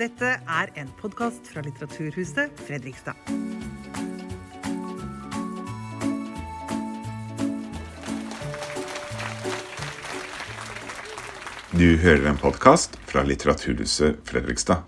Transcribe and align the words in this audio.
Dette 0.00 0.28
er 0.48 0.70
en 0.80 0.88
podkast 0.96 1.50
fra 1.52 1.60
Litteraturhuset 1.60 2.60
Fredrikstad. 2.64 3.18
Du 11.76 11.98
hører 12.00 12.30
en 12.30 12.40
podkast 12.40 12.96
fra 13.10 13.26
Litteraturhuset 13.28 14.22
Fredrikstad. 14.24 14.86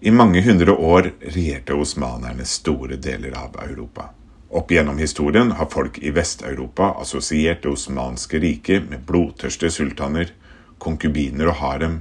I 0.00 0.12
mange 0.12 0.42
hundre 0.44 0.74
år 0.76 1.08
regjerte 1.22 1.72
osmanerne 1.72 2.44
store 2.44 3.00
deler 3.00 3.38
av 3.40 3.56
Europa. 3.64 4.10
Opp 4.52 4.74
gjennom 4.74 5.00
historien 5.00 5.54
har 5.56 5.70
folk 5.72 5.96
i 6.04 6.12
Vest-Europa 6.12 6.90
assosiert 7.00 7.64
det 7.64 7.72
osmanske 7.72 8.42
riket 8.44 8.90
med 8.92 9.08
blodtørste 9.08 9.72
sultaner, 9.72 10.34
konkubiner 10.76 11.54
og 11.54 11.58
harem, 11.62 11.96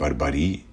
barbari, 0.00 0.65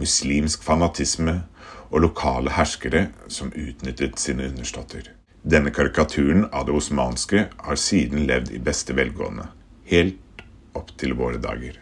muslimsk 0.00 0.62
fanatisme 0.64 1.42
og 1.90 2.04
lokale 2.06 2.52
herskere 2.56 3.08
som 3.28 3.52
utnyttet 3.52 4.20
sine 4.20 4.48
underståtter. 4.48 5.10
Denne 5.42 5.72
karikaturen 5.74 6.46
av 6.52 6.68
det 6.68 6.76
osmanske 6.76 7.46
har 7.66 7.80
siden 7.80 8.26
levd 8.28 8.52
i 8.54 8.60
beste 8.62 8.94
velgående, 8.96 9.48
helt 9.90 10.44
opp 10.78 10.92
til 11.00 11.16
våre 11.18 11.40
dager. 11.42 11.80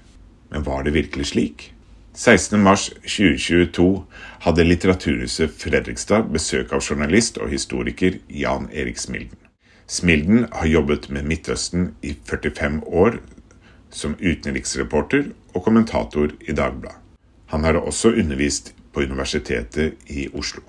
Men 0.51 0.65
var 0.67 0.83
det 0.85 0.97
virkelig 0.97 1.31
slik? 1.31 1.69
16.3.2022 2.17 3.85
hadde 4.47 4.65
Litteraturhuset 4.67 5.53
Fredrikstad 5.61 6.33
besøk 6.35 6.73
av 6.75 6.83
journalist 6.83 7.39
og 7.39 7.53
historiker 7.53 8.19
Jan 8.27 8.67
Erik 8.73 8.99
Smilden. 8.99 9.39
Smilden 9.87 10.49
har 10.53 10.67
jobbet 10.67 11.09
med 11.11 11.29
Midtøsten 11.29 11.93
i 12.03 12.17
45 12.27 12.83
år 12.87 13.21
som 13.91 14.17
utenriksreporter 14.19 15.30
og 15.55 15.65
kommentator 15.65 16.35
i 16.41 16.55
Dagbladet. 16.55 17.10
Han 17.51 17.65
har 17.65 17.74
også 17.74 18.12
undervist 18.15 18.74
på 18.93 19.02
Universitetet 19.02 19.95
i 20.06 20.29
Oslo. 20.34 20.62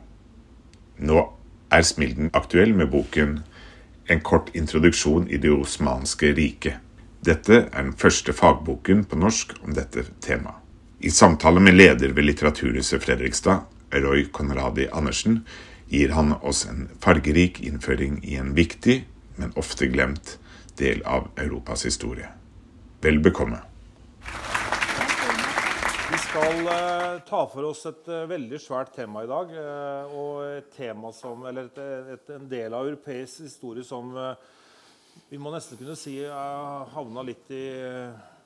Nå 0.98 1.22
er 1.72 1.86
Smilden 1.86 2.32
aktuell 2.34 2.74
med 2.76 2.90
boken 2.92 3.42
En 4.10 4.20
kort 4.20 4.50
introduksjon 4.58 5.28
i 5.30 5.38
det 5.38 5.52
osmanske 5.54 6.34
riket. 6.36 6.82
Dette 7.26 7.70
er 7.72 7.84
den 7.84 7.94
første 7.94 8.34
fagboken 8.34 9.06
på 9.06 9.16
norsk 9.16 9.54
om 9.64 9.76
dette 9.78 10.04
temaet. 10.20 10.58
I 11.00 11.10
samtale 11.10 11.60
med 11.60 11.78
leder 11.78 12.12
ved 12.14 12.24
Litteraturhuset 12.24 13.04
Fredrikstad, 13.04 13.62
Roy 13.94 14.26
Conradi 14.34 14.88
Andersen, 14.92 15.46
gir 15.88 16.12
han 16.18 16.34
oss 16.42 16.66
en 16.66 16.90
fargerik 17.00 17.62
innføring 17.62 18.20
i 18.26 18.36
en 18.42 18.56
viktig, 18.58 19.06
men 19.38 19.54
ofte 19.56 19.88
glemt, 19.88 20.40
del 20.78 21.02
av 21.06 21.30
Europas 21.38 21.86
historie. 21.86 22.28
Vel 23.02 23.22
bekomme. 23.24 23.62
Skal 26.32 26.68
eh, 26.68 27.18
ta 27.28 27.42
for 27.52 27.66
oss 27.68 27.82
et 27.90 28.06
eh, 28.08 28.22
veldig 28.24 28.56
svært 28.64 28.94
tema 28.96 29.26
i 29.26 29.28
dag. 29.28 29.50
eh, 29.52 30.14
og 30.16 30.38
et 30.48 30.70
tema 30.72 31.10
som, 31.12 31.42
eller 31.50 31.68
et, 31.68 31.82
et, 32.14 32.30
en 32.38 32.46
del 32.48 32.72
av 32.72 32.88
europeisk 32.88 33.42
historie 33.44 33.84
som 33.84 34.14
vi 35.28 35.40
må 35.42 35.52
nesten 35.52 35.76
kunne 35.76 35.98
si 36.00 36.14
havna 36.24 37.26
litt 37.28 37.52
i 37.52 37.66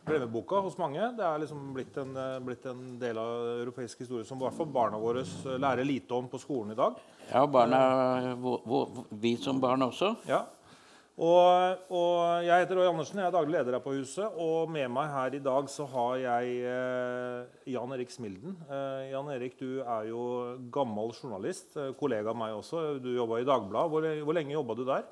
glemmeboka 0.02 0.64
hos 0.66 0.80
mange. 0.82 1.12
Det 1.14 1.28
er 1.28 1.44
liksom 1.44 1.62
blitt 1.78 2.02
en, 2.02 2.18
blitt 2.48 2.66
en 2.72 2.82
del 3.02 3.22
av 3.22 3.52
europeisk 3.60 4.02
historie 4.02 4.26
som 4.26 4.42
i 4.42 4.48
hvert 4.48 4.58
fall 4.58 4.74
barna 4.74 4.98
våre 4.98 5.22
lærer 5.62 5.86
lite 5.86 6.18
om 6.18 6.26
på 6.32 6.42
skolen 6.42 6.74
i 6.74 6.80
dag. 6.82 6.98
Ja, 7.30 7.46
barna, 7.46 7.84
vi 9.14 9.38
som 9.38 9.62
barn 9.62 9.86
også. 9.86 10.16
Ja. 10.26 10.42
Og, 11.16 11.84
og 11.96 12.44
jeg 12.44 12.60
heter 12.60 12.76
Roy 12.76 12.90
Andersen, 12.90 13.22
jeg 13.22 13.30
er 13.30 13.32
daglig 13.32 13.54
leder 13.56 13.78
her 13.78 13.84
på 13.84 13.94
huset. 13.96 14.34
Og 14.36 14.68
med 14.72 14.90
meg 14.92 15.08
her 15.14 15.38
i 15.38 15.44
dag 15.44 15.68
så 15.72 15.86
har 15.88 16.16
jeg 16.20 16.56
eh, 16.68 17.70
Jan 17.72 17.94
Erik 17.96 18.12
Smilden. 18.12 18.58
Eh, 18.68 19.12
Jan 19.14 19.30
Erik, 19.32 19.56
du 19.62 19.80
er 19.80 20.10
jo 20.10 20.24
gammel 20.76 21.14
journalist. 21.16 21.70
Eh, 21.80 21.94
kollega 21.96 22.34
av 22.34 22.40
meg 22.40 22.58
også. 22.58 22.98
Du 23.00 23.14
jobba 23.14 23.40
i 23.40 23.48
Dagbladet. 23.48 23.94
Hvor, 23.94 24.08
hvor 24.28 24.36
lenge 24.36 24.58
jobba 24.58 24.76
du 24.76 24.84
der? 24.90 25.06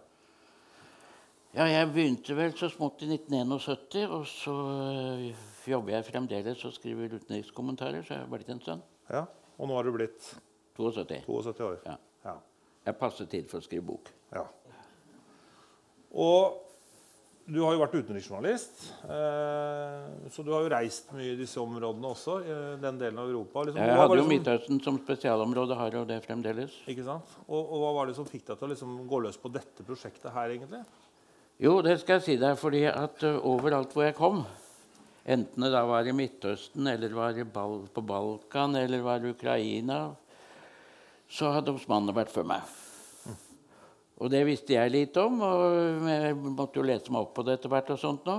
Ja, 1.53 1.69
jeg 1.69 1.88
begynte 1.94 2.36
vel 2.36 2.52
så 2.58 2.68
smått 2.74 3.06
i 3.06 3.08
1971, 3.13 4.03
og 4.09 4.25
så 4.28 4.56
øh, 4.58 5.44
jobber 5.69 5.94
jeg 5.94 6.08
fremdeles 6.09 6.66
og 6.68 6.74
skriver 6.74 7.13
utenrikskommentarer, 7.13 8.02
så 8.03 8.18
jeg 8.18 8.25
har 8.25 8.31
vært 8.34 8.50
en 8.52 8.59
stund. 8.63 8.84
Ja. 9.08 9.24
Og 9.56 9.69
nå 9.69 9.78
har 9.78 9.88
du 9.88 9.94
blitt 9.96 10.34
72. 10.75 11.22
72 11.30 11.63
år. 11.69 11.80
Ja. 11.86 11.96
Ja. 12.25 12.36
Jeg 12.90 13.00
passer 13.00 13.30
tid 13.30 13.47
for 13.47 13.62
å 13.62 13.68
skrive 13.69 13.86
bok. 13.94 14.12
ja. 14.34 14.44
Og 16.13 16.59
du 17.44 17.57
har 17.59 17.74
jo 17.75 17.81
vært 17.81 17.96
utenriksjournalist. 17.97 18.84
Eh, 19.03 20.28
så 20.31 20.46
du 20.46 20.53
har 20.53 20.63
jo 20.63 20.72
reist 20.72 21.09
mye 21.16 21.34
i 21.34 21.40
disse 21.40 21.59
områdene 21.59 22.12
også. 22.13 22.38
i 22.40 22.57
den 22.79 23.00
delen 23.01 23.19
av 23.19 23.28
Europa. 23.28 23.66
Liksom, 23.68 23.81
Jeg 23.84 24.00
hadde 24.00 24.19
jo 24.22 24.28
Midtøsten 24.29 24.79
som 24.84 25.00
spesialområde, 25.01 25.75
har 25.75 25.97
jo 25.97 26.06
det 26.07 26.22
fremdeles. 26.24 26.78
Ikke 26.88 27.03
sant? 27.03 27.35
Og, 27.47 27.59
og 27.59 27.84
hva 27.84 27.91
var 27.97 28.07
det 28.07 28.16
som 28.16 28.29
fikk 28.29 28.46
deg 28.47 28.59
til 28.59 28.69
å 28.69 28.72
liksom 28.72 28.96
gå 29.09 29.19
løs 29.25 29.40
på 29.41 29.51
dette 29.51 29.84
prosjektet 29.84 30.31
her, 30.31 30.56
egentlig? 30.56 30.84
Jo, 31.59 31.81
det 31.85 31.97
skal 32.01 32.22
jeg 32.22 32.25
si 32.30 32.38
deg, 32.40 32.56
fordi 32.59 32.85
at 32.90 33.28
overalt 33.44 33.91
hvor 33.94 34.07
jeg 34.07 34.16
kom, 34.18 34.45
enten 35.28 35.68
det 35.68 35.74
da 35.75 35.84
var 35.90 36.07
i 36.07 36.16
Midtøsten, 36.16 36.88
eller 36.95 37.13
var 37.18 37.35
i 37.35 37.44
Bal 37.44 37.84
på 37.91 38.06
Balkan, 38.07 38.80
eller 38.80 39.03
var 39.03 39.19
i 39.19 39.35
Ukraina, 39.35 40.00
så 41.28 41.51
hadde 41.57 41.75
osmanene 41.75 42.16
vært 42.16 42.31
før 42.31 42.47
meg. 42.56 42.74
Og 44.23 44.31
det 44.31 44.45
visste 44.47 44.78
jeg 44.78 44.91
litt 44.94 45.17
om, 45.19 45.41
og 45.44 46.06
jeg 46.07 46.35
måtte 46.39 46.79
jo 46.79 46.85
lese 46.88 47.11
meg 47.11 47.25
opp 47.25 47.34
på 47.35 47.44
det 47.44 47.57
etter 47.57 47.72
hvert. 47.73 47.91
Og 47.91 48.00
sånt 48.00 48.29
nå. 48.29 48.38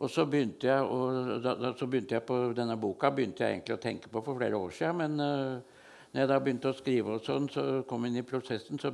Og 0.00 0.08
så 0.12 0.26
begynte 0.28 0.68
jeg, 0.68 0.84
og 0.84 1.40
da, 1.44 1.54
da, 1.60 1.70
så 1.76 1.88
begynte 1.88 2.16
jeg 2.16 2.24
på 2.28 2.36
denne 2.56 2.76
boka 2.80 3.10
begynte 3.12 3.44
jeg 3.44 3.58
egentlig 3.58 3.76
å 3.76 3.80
tenke 3.80 4.12
på 4.12 4.22
for 4.24 4.36
flere 4.36 4.60
år 4.60 4.72
siden. 4.76 5.00
Men 5.00 5.16
uh, 5.20 5.80
når 6.12 6.22
jeg 6.22 6.30
da 6.30 6.38
begynte 6.40 6.72
å 6.72 6.76
skrive, 6.76 7.16
og 7.16 7.24
sånn, 7.24 7.48
så 7.52 7.64
kom 7.88 8.04
inn 8.08 8.20
i 8.20 8.24
prosessen, 8.28 8.80
så, 8.80 8.92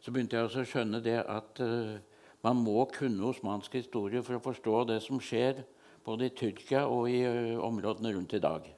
så 0.00 0.12
begynte 0.12 0.38
jeg 0.38 0.48
også 0.48 0.64
å 0.64 0.70
skjønne 0.72 1.02
det 1.04 1.18
at 1.20 1.60
uh, 1.64 1.98
man 2.44 2.64
må 2.64 2.86
kunne 2.92 3.28
osmansk 3.28 3.76
historie 3.80 4.24
for 4.24 4.38
å 4.38 4.44
forstå 4.44 4.80
det 4.92 5.02
som 5.04 5.20
skjer 5.20 5.64
både 6.04 6.28
i 6.28 6.36
Tyrkia 6.36 6.86
og 6.88 7.08
i 7.12 7.22
uh, 7.24 7.60
områdene 7.68 8.16
rundt 8.16 8.36
i 8.36 8.44
dag. 8.44 8.68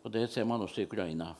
Og 0.00 0.14
det 0.14 0.26
ser 0.30 0.46
man 0.46 0.62
også 0.62 0.82
i 0.82 0.90
Ukraina. 0.90 1.34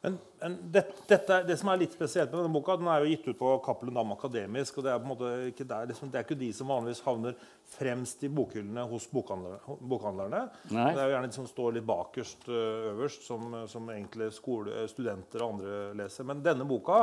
Men, 0.00 0.18
men 0.40 0.56
det, 0.70 0.84
dette, 1.10 1.40
det 1.42 1.56
som 1.58 1.72
er 1.72 1.80
litt 1.80 1.94
spesielt 1.96 2.30
med 2.30 2.38
denne 2.38 2.54
boka, 2.54 2.76
den 2.78 2.86
er 2.90 3.02
jo 3.02 3.10
gitt 3.10 3.24
ut 3.26 3.38
på 3.40 3.54
Cappelen 3.64 3.96
Dam 3.98 4.12
Akademisk. 4.14 4.78
og 4.78 4.86
Det 4.86 4.92
er 4.92 5.00
på 5.00 5.08
en 5.08 5.10
måte 5.10 5.30
ikke, 5.50 5.66
der, 5.66 5.88
liksom, 5.90 6.12
det 6.12 6.20
er 6.20 6.26
ikke 6.26 6.38
de 6.38 6.50
som 6.54 6.70
vanligvis 6.70 7.02
havner 7.02 7.48
fremst 7.72 8.22
i 8.22 8.30
bokhyllene 8.30 8.84
hos 8.92 9.08
bokhandlere, 9.10 9.78
bokhandlerne. 9.90 10.44
Nei. 10.70 10.86
Det 10.94 11.02
er 11.02 11.10
jo 11.10 11.16
gjerne 11.16 11.32
de 11.32 11.38
som 11.40 11.50
står 11.50 11.74
litt 11.76 11.88
bakerst 11.88 12.46
øverst, 12.48 13.26
som, 13.26 13.58
som 13.70 13.90
egentlig 13.94 14.30
skole, 14.36 14.86
studenter 14.92 15.42
og 15.42 15.56
andre 15.56 15.80
leser. 15.98 16.30
Men 16.30 16.46
denne 16.46 16.68
boka 16.68 17.02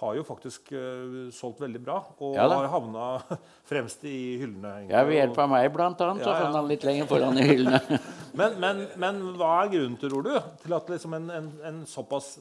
har 0.00 0.18
jo 0.18 0.24
faktisk 0.28 0.72
uh, 0.76 1.26
solgt 1.34 1.62
veldig 1.64 1.80
bra, 1.84 1.98
og 2.20 2.36
Ja 2.36 2.46
har 2.52 2.68
havna 2.72 3.06
fremst 3.70 4.04
i 4.04 4.36
hyllene. 4.42 4.74
egentlig. 4.80 4.92
Ja, 4.94 5.04
Ved 5.08 5.18
hjelp 5.20 5.40
av 5.44 5.50
meg, 5.54 5.70
blant 5.74 6.04
annet, 6.04 6.24
så 6.24 6.30
Ja, 6.34 6.44
ja. 6.44 6.52
han 6.56 6.68
litt 6.70 6.84
lenger 6.86 7.08
foran 7.10 7.40
i 7.40 7.48
hyllene. 7.54 7.80
Men, 8.36 8.58
men, 8.60 8.80
men 9.00 9.20
hva 9.40 9.62
er 9.62 9.70
grunnen, 9.72 9.94
tror 9.96 10.26
du, 10.26 10.34
til 10.60 10.74
at 10.76 10.90
liksom 10.92 11.14
en, 11.16 11.30
en, 11.32 11.46
en 11.64 11.78
såpass 11.88 12.34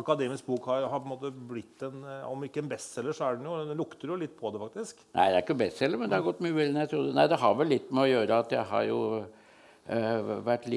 akademisk 0.00 0.46
bok 0.48 0.64
har, 0.70 0.86
har 0.88 1.02
på 1.04 1.18
en 1.28 1.42
blitt 1.50 1.82
en 1.84 1.98
eh, 2.08 2.22
Om 2.30 2.46
ikke 2.46 2.62
en 2.62 2.70
bestselger, 2.70 3.12
så 3.16 3.26
er 3.26 3.36
den 3.36 3.48
jo, 3.50 3.58
den 3.68 3.76
lukter 3.76 4.08
jo 4.12 4.16
litt 4.16 4.32
på 4.38 4.52
det, 4.54 4.62
faktisk. 4.62 5.02
Nei, 5.12 5.28
det 5.28 5.36
er 5.40 5.44
ikke 5.44 5.58
bestselger, 5.60 6.00
men 6.00 6.08
det 6.08 6.18
har 6.18 6.26
gått 6.26 6.40
mye 6.44 6.56
bedre 6.56 6.72
enn 6.72 6.80
jeg 6.84 6.92
trodde. 6.94 7.14
Nei, 7.18 7.26
Det 7.28 7.40
har 7.42 7.56
vel 7.58 7.72
litt 7.74 7.92
med 7.92 8.04
å 8.06 8.10
gjøre 8.12 8.38
at 8.44 8.54
jeg 8.56 8.68
har 8.72 8.86
jo 8.88 9.00
uh, 9.20 10.32
vært 10.48 10.68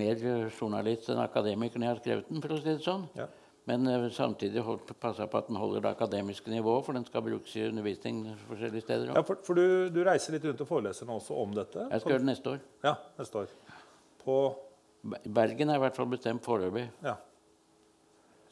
mer 0.00 0.24
journalist 0.56 1.10
enn 1.12 1.22
akademiker 1.24 1.82
når 1.82 1.88
jeg 1.88 1.94
har 1.94 2.02
skrevet 2.04 2.32
den, 2.32 2.42
for 2.44 2.56
å 2.56 2.60
si 2.62 2.70
det 2.70 2.86
sånn. 2.86 3.04
Ja. 3.18 3.28
Men 3.68 3.84
eh, 3.90 4.06
samtidig 4.16 4.62
holdt- 4.64 4.94
passa 5.00 5.26
på 5.28 5.38
at 5.42 5.48
den 5.50 5.58
holder 5.60 5.82
det 5.84 5.90
akademiske 5.92 6.50
nivået, 6.52 6.84
for 6.86 6.96
den 6.96 7.04
skal 7.08 7.22
brukes 7.26 7.56
i 7.58 7.66
undervisning 7.68 8.22
forskjellige 8.48 8.80
steder. 8.86 9.10
Ja, 9.14 9.20
for, 9.26 9.40
for 9.44 9.58
du, 9.58 9.88
du 9.92 10.00
reiser 10.08 10.32
litt 10.36 10.46
rundt 10.48 10.62
og 10.64 10.70
foreleser 10.70 11.08
nå 11.08 11.18
også 11.20 11.36
om 11.42 11.52
dette? 11.56 11.84
Jeg 11.92 12.00
skal 12.00 12.14
gjøre 12.14 12.24
det 12.24 12.30
neste 12.32 12.54
år. 12.54 12.62
Ja, 12.86 12.94
neste 13.20 13.42
år. 13.44 13.52
På 14.24 14.38
Bergen 15.28 15.70
er 15.70 15.78
i 15.78 15.82
hvert 15.84 15.96
fall 15.96 16.08
bestemt 16.10 16.42
foreløpig. 16.44 16.86
Ja. 17.04 17.14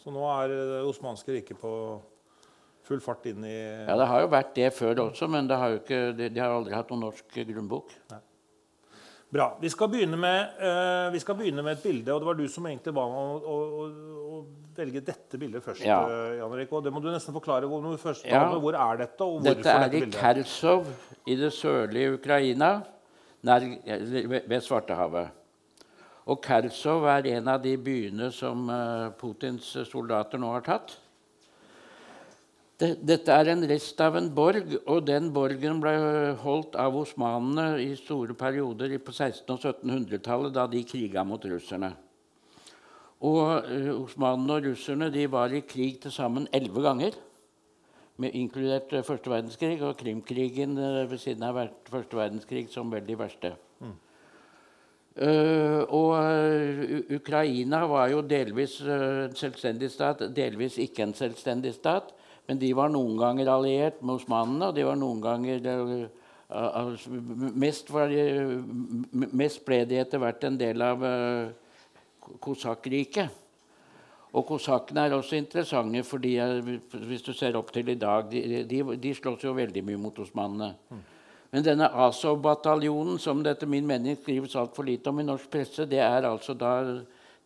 Så 0.03 0.13
nå 0.15 0.23
er 0.31 0.53
det 0.53 0.83
osmanske 0.87 1.35
riket 1.35 1.59
på 1.59 1.73
full 2.87 3.01
fart 3.03 3.25
inn 3.27 3.43
i 3.43 3.57
Ja, 3.89 3.97
Det 3.99 4.07
har 4.13 4.21
jo 4.23 4.29
vært 4.31 4.53
det 4.55 4.69
før 4.77 5.01
også, 5.09 5.27
men 5.33 5.49
det 5.51 5.57
har 5.59 5.75
ikke, 5.81 5.99
de, 6.15 6.29
de 6.31 6.39
har 6.45 6.53
aldri 6.55 6.77
hatt 6.77 6.93
noen 6.93 7.03
norsk 7.09 7.41
grunnbok. 7.49 7.97
Bra. 9.29 9.59
Vi 9.61 9.71
skal, 9.71 9.89
med, 10.17 10.49
uh, 10.63 11.13
vi 11.13 11.19
skal 11.19 11.35
begynne 11.35 11.63
med 11.63 11.73
et 11.77 11.83
bilde, 11.83 12.13
og 12.15 12.23
det 12.23 12.27
var 12.29 12.37
du 12.39 12.47
som 12.49 12.67
egentlig 12.67 12.93
ba 12.95 13.07
meg 13.11 13.47
å, 13.51 13.55
å, 13.57 13.87
å, 14.37 14.43
velge 14.77 15.01
dette 15.03 15.41
bildet 15.41 15.65
først. 15.65 15.83
Ja. 15.83 16.03
eh, 16.05 16.37
Jan 16.37 16.53
Erik, 16.53 16.73
og 16.77 16.85
Det 16.85 16.93
må 16.93 17.01
du 17.01 17.09
nesten 17.09 17.35
forklare. 17.35 17.67
Hvor, 17.67 17.97
først, 17.99 18.27
Ja. 18.29 18.45
hvor 18.53 18.77
er 18.77 19.01
dette, 19.01 19.25
og 19.25 19.41
hvorfor 19.41 19.55
Dette 19.57 19.73
er 19.73 19.89
dette 19.89 20.11
i 20.11 20.21
Kersov, 20.21 20.91
i 21.27 21.37
det 21.41 21.49
sørlige 21.57 22.19
Ukraina, 22.19 22.71
nær, 23.43 23.65
ved 23.87 24.47
ved 24.47 24.61
Svartehavet. 24.61 25.33
Og 26.27 26.43
Kersov 26.45 27.07
er 27.09 27.27
en 27.39 27.49
av 27.49 27.63
de 27.63 27.77
byene 27.79 28.31
som 28.35 28.69
eh, 28.71 29.11
Putins 29.19 29.73
soldater 29.89 30.39
nå 30.39 30.53
har 30.53 30.67
tatt. 30.67 30.99
Det, 32.77 32.91
dette 33.09 33.33
er 33.33 33.49
en 33.49 33.63
rest 33.71 34.01
av 34.05 34.19
en 34.19 34.27
borg, 34.37 34.75
og 34.85 35.07
den 35.09 35.31
borgen 35.33 35.79
ble 35.81 35.93
holdt 36.43 36.75
av 36.77 36.97
osmanene 37.01 37.79
i 37.81 37.95
store 37.97 38.37
perioder 38.37 38.99
på 39.01 39.15
1600- 39.15 39.71
og 39.71 39.79
1700-tallet, 39.81 40.53
da 40.53 40.67
de 40.69 40.83
kriga 40.85 41.25
mot 41.25 41.45
russerne. 41.49 41.95
Og 43.25 43.41
uh, 43.65 43.95
osmanene 43.95 44.59
og 44.59 44.69
russerne 44.69 45.09
de 45.15 45.25
var 45.33 45.55
i 45.57 45.63
krig 45.65 46.03
til 46.03 46.13
sammen 46.13 46.51
elleve 46.53 46.83
ganger. 46.85 47.17
Med, 48.21 48.37
inkludert 48.37 48.93
uh, 48.93 49.01
første 49.05 49.33
verdenskrig 49.33 49.81
og 49.81 49.97
Krimkrigen 49.97 50.77
uh, 50.77 51.07
ved 51.09 51.17
siden 51.23 51.49
av 51.49 51.63
første 51.89 52.21
verdenskrig 52.21 52.67
som 52.75 52.93
vel 52.93 53.09
de 53.09 53.17
verste. 53.19 53.57
Mm. 53.81 53.97
og 55.97 56.13
Ukraina 57.17 57.79
var 57.89 58.11
jo 58.13 58.19
delvis 58.21 58.75
en 58.85 59.33
selvstendig 59.37 59.89
stat, 59.91 60.27
delvis 60.37 60.77
ikke 60.77 61.07
en 61.07 61.15
selvstendig 61.17 61.73
stat. 61.73 62.11
Men 62.47 62.61
de 62.63 62.71
var 62.79 62.93
noen 62.95 63.17
ganger 63.19 63.51
alliert 63.51 64.03
med 64.03 64.21
osmanene, 64.21 64.69
og 64.69 64.77
de 64.77 64.85
var 64.87 64.99
noen 64.99 65.23
ganger 65.25 65.65
mest, 67.59 67.91
var, 67.91 68.13
mest 69.11 69.65
ble 69.67 69.81
de 69.91 69.99
etter 69.99 70.23
hvert 70.23 70.47
en 70.47 70.61
del 70.61 70.85
av 70.87 71.03
kosakkriket. 72.43 73.43
Og 74.37 74.45
kosakkene 74.45 75.07
er 75.07 75.17
også 75.17 75.39
interessante, 75.39 76.03
fordi 76.05 76.37
hvis 77.09 77.25
du 77.25 77.33
ser 77.33 77.57
opp 77.57 77.71
til 77.73 77.89
i 77.89 77.99
dag 77.99 78.27
De, 78.31 78.65
de, 78.69 78.83
de 79.01 79.15
slåss 79.17 79.47
jo 79.47 79.55
veldig 79.57 79.83
mye 79.87 80.01
mot 80.01 80.19
osmanene. 80.21 80.75
Men 81.51 81.65
denne 81.65 81.89
Azov-bataljonen, 81.89 83.19
som 83.23 83.41
det 83.43 83.55
etter 83.55 83.71
min 83.71 83.87
mening 83.87 84.19
skrives 84.19 84.57
altfor 84.59 84.85
lite 84.85 85.09
om 85.09 85.23
i 85.23 85.25
norsk 85.25 85.49
presse, 85.51 85.87
det 85.89 86.03
er 86.05 86.27
altså 86.29 86.55
da, 86.59 86.73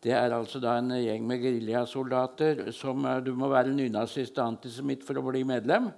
det 0.01 0.13
er 0.17 0.33
altså 0.33 0.59
da 0.61 0.79
en 0.79 0.95
gjeng 0.97 1.27
med 1.29 1.43
geriljasoldater 1.43 2.71
som 2.73 3.05
Du 3.25 3.35
må 3.37 3.51
være 3.51 3.73
nynazist 3.75 4.39
og 4.39 4.55
antisemitt 4.55 5.05
for 5.05 5.19
å 5.19 5.25
bli 5.27 5.43
medlem. 5.45 5.91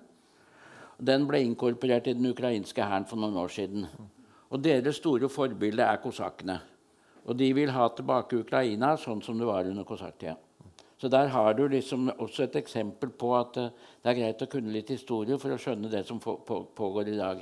Den 0.99 1.27
ble 1.27 1.39
inkorporert 1.43 2.09
i 2.11 2.15
den 2.17 2.27
ukrainske 2.27 2.83
hæren 2.83 3.07
for 3.07 3.19
noen 3.19 3.39
år 3.39 3.51
siden. 3.51 3.87
Og 4.51 4.61
deres 4.61 4.99
store 4.99 5.29
forbilde 5.31 5.87
er 5.87 6.01
kosakkene. 6.03 6.59
Og 7.23 7.37
de 7.39 7.47
vil 7.55 7.71
ha 7.71 7.87
tilbake 7.95 8.41
Ukraina 8.43 8.97
sånn 8.99 9.23
som 9.23 9.39
det 9.39 9.47
var 9.47 9.69
under 9.69 9.87
kosakktida. 9.87 10.35
Så 10.99 11.09
der 11.11 11.27
har 11.27 11.53
du 11.55 11.65
liksom 11.67 12.11
også 12.13 12.45
et 12.45 12.55
eksempel 12.55 13.09
på 13.09 13.33
at 13.35 13.57
eh, 13.59 13.71
det 14.03 14.11
er 14.11 14.19
greit 14.19 14.43
å 14.45 14.47
kunne 14.51 14.71
litt 14.71 14.91
historie 14.93 15.35
for 15.39 15.51
å 15.51 15.57
skjønne 15.59 15.89
det 15.91 16.05
som 16.07 16.19
pågår 16.19 17.09
i 17.11 17.17
dag. 17.17 17.41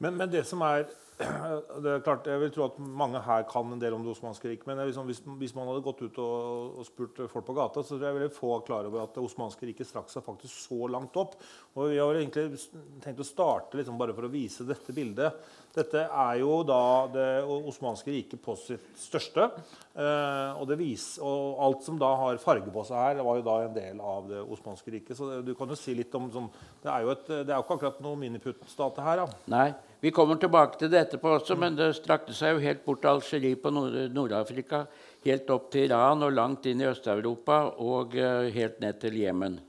Men, 0.00 0.16
men 0.16 0.30
det 0.32 0.46
som 0.48 0.62
er 0.64 0.86
det 1.84 1.90
er 1.92 2.02
klart, 2.04 2.26
Jeg 2.26 2.40
vil 2.40 2.52
tro 2.54 2.64
at 2.66 2.78
mange 2.80 3.20
her 3.22 3.44
kan 3.48 3.68
en 3.72 3.80
del 3.80 3.94
om 3.94 4.04
det 4.04 4.12
osmanske 4.14 4.48
riket. 4.48 4.66
Men 4.68 4.80
liksom, 4.80 5.06
hvis, 5.08 5.20
hvis, 5.40 5.54
man 5.56 5.68
hadde 5.68 5.84
gått 5.84 6.02
ut 6.02 6.20
og, 6.22 6.78
og, 6.80 6.86
spurt 6.88 7.20
folk 7.30 7.46
på 7.48 7.56
gata, 7.56 7.82
så 7.84 7.96
tror 7.96 8.06
jeg 8.08 8.18
ville 8.18 8.32
få 8.32 8.52
klar 8.66 8.88
over 8.88 9.04
at 9.04 9.14
det 9.16 9.24
osmanske 9.24 9.68
riket 9.68 9.88
strakk 9.88 10.10
seg 10.12 10.24
faktisk 10.26 10.64
så 10.64 10.88
langt 10.90 11.16
opp. 11.20 11.36
Og 11.76 11.92
Vi 11.92 12.00
har 12.00 12.18
egentlig 12.18 12.62
tenkt 13.04 13.22
å 13.22 13.28
starte 13.28 13.78
liksom 13.80 14.00
bare 14.00 14.16
for 14.16 14.28
å 14.28 14.32
vise 14.32 14.66
dette 14.68 14.96
bildet. 14.96 15.44
Dette 15.72 16.04
er 16.04 16.40
jo 16.42 16.58
da 16.68 16.82
det 17.12 17.28
osmanske 17.44 18.12
riket 18.12 18.42
på 18.44 18.56
sitt 18.60 18.90
største. 19.00 19.48
Eh, 19.92 20.60
og, 20.60 20.74
vis, 20.80 21.14
og, 21.20 21.60
alt 21.64 21.86
som 21.86 22.00
da 22.00 22.10
har 22.24 22.42
farge 22.42 22.72
på 22.72 22.84
seg 22.88 22.98
her, 22.98 23.22
var 23.24 23.38
jo 23.38 23.46
da 23.46 23.60
en 23.66 23.76
del 23.76 24.02
av 24.04 24.28
det 24.32 24.42
osmanske 24.42 24.96
riket. 24.96 25.16
Så 25.16 25.30
det, 25.30 25.40
du 25.48 25.54
kan 25.56 25.70
jo 25.70 25.78
si 25.78 25.96
litt 25.96 26.12
om 26.18 26.28
sånn, 26.32 26.50
Det 26.82 26.90
er 26.90 27.06
jo 27.06 27.14
et, 27.14 27.26
det 27.46 27.52
er 27.52 27.60
ikke 27.60 27.78
akkurat 27.78 28.04
noe 28.04 28.20
miniputt-stat 28.20 29.00
her. 29.04 29.24
Ja. 29.24 29.42
Nei. 29.52 29.70
Vi 30.02 30.10
kommer 30.10 30.34
tilbake 30.34 30.80
til 30.80 30.90
det 30.90 30.98
etterpå 31.04 31.36
også, 31.36 31.54
men 31.54 31.76
det 31.78 31.92
strakte 31.94 32.34
seg 32.34 32.56
jo 32.56 32.62
helt 32.64 32.80
bort 32.82 33.04
til 33.04 33.12
Algerie 33.12 33.58
på 33.62 33.70
Nord-Afrika, 33.70 34.80
helt 35.22 35.50
opp 35.54 35.68
til 35.70 35.84
Iran 35.86 36.24
og 36.26 36.32
langt 36.34 36.66
inn 36.66 36.80
i 36.82 36.88
Øst-Europa 36.90 37.58
og 37.78 38.16
uh, 38.18 38.48
helt 38.50 38.80
ned 38.82 38.98
til 38.98 39.20
Jemen. 39.20 39.60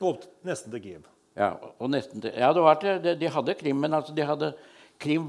Og 0.00 0.24
nesten 0.48 0.72
til 0.72 0.80
Kiev. 0.86 1.10
Ja, 1.36 1.50
til, 1.82 2.30
ja 2.32 2.48
det 2.56 2.62
var 2.64 2.80
til, 2.80 3.02
de, 3.04 3.12
de 3.20 3.28
hadde 3.34 3.56
Krim, 3.60 3.82
men 3.84 3.96
altså 3.98 4.14
de 4.16 4.24
hadde, 4.24 4.50
Krim, 5.04 5.28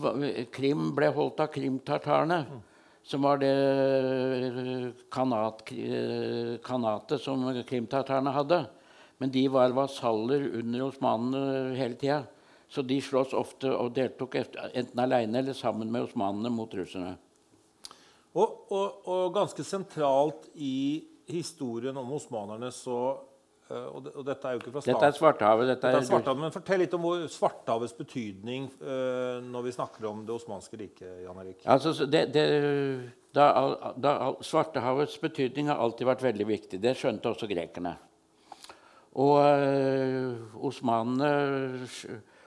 Krim 0.55 0.87
ble 0.95 1.09
holdt 1.17 1.43
av 1.43 1.51
krimtartarene. 1.51 2.39
Mm. 2.47 2.63
Som 3.05 3.27
var 3.27 3.37
det 3.37 3.51
eh, 3.51 4.85
kanat, 5.13 5.67
eh, 5.75 6.55
kanatet 6.65 7.21
som 7.21 7.43
krimtartarene 7.67 8.31
hadde. 8.33 8.63
Men 9.21 9.35
de 9.35 9.43
var 9.51 9.75
vasaller 9.75 10.47
under 10.61 10.87
osmanene 10.87 11.75
hele 11.77 11.99
tida. 11.99 12.23
Så 12.67 12.81
de 12.81 12.97
slåss 13.01 13.35
ofte 13.37 13.69
og 13.71 13.93
deltok 13.95 14.39
enten 14.39 14.99
alene 14.99 15.39
eller 15.41 15.53
sammen 15.57 15.91
med 15.93 16.07
osmanene 16.07 16.49
mot 16.53 16.71
russerne. 16.73 17.13
Og, 18.35 18.65
og, 18.73 19.05
og, 19.07 19.29
ganske 19.35 19.63
sentralt 19.63 20.49
i 20.59 21.05
historien 21.31 21.95
om 21.97 22.11
osmanerne 22.17 22.71
så 22.73 22.99
og, 23.65 23.85
og, 23.97 24.07
og 24.19 24.25
dette 24.27 24.45
er 24.45 24.53
jo 24.53 24.59
ikke 24.59 24.71
fra 24.75 24.81
starten. 24.83 24.93
Dette 24.93 25.07
er 25.07 25.15
Svartehavet. 25.17 25.69
Dette 25.71 25.89
dette 25.89 25.97
er 26.03 26.05
Svartehavet 26.05 26.41
men 26.43 26.51
Fortell 26.53 26.83
litt 26.83 26.91
om 26.93 27.05
Svartehavets 27.33 27.95
betydning 27.97 28.67
uh, 28.77 29.39
når 29.41 29.65
vi 29.65 29.73
snakker 29.73 30.05
om 30.11 30.19
det 30.27 30.35
osmanske 30.35 30.77
riket. 30.77 31.07
Jan 31.23 31.39
Erik. 31.41 31.63
Altså, 31.65 32.05
det, 32.05 32.27
det, 32.35 32.43
da, 33.33 33.47
da, 33.97 34.13
Svartehavets 34.45 35.17
betydning 35.23 35.71
har 35.71 35.81
alltid 35.81 36.11
vært 36.11 36.21
veldig 36.27 36.47
viktig. 36.51 36.81
Det 36.83 36.93
skjønte 36.99 37.31
også 37.31 37.49
grekerne. 37.49 37.95
Og 39.17 39.33
uh, 39.41 40.61
osmanene 40.69 41.33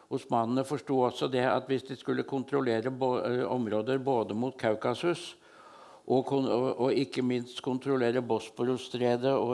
Osmanene 0.08 0.62
forsto 0.64 1.02
også 1.04 1.26
det 1.28 1.42
at 1.44 1.66
hvis 1.68 1.82
de 1.84 1.96
skulle 1.96 2.24
kontrollere 2.24 2.88
eh, 2.88 3.42
områder 3.44 3.98
både 4.00 4.34
mot 4.34 4.56
Kaukasus 4.56 5.34
og, 6.08 6.30
og, 6.32 6.92
ikke 6.96 7.20
minst 7.20 7.60
kontrollere 7.60 8.22
Bosporosstredet 8.24 9.34
og, 9.34 9.50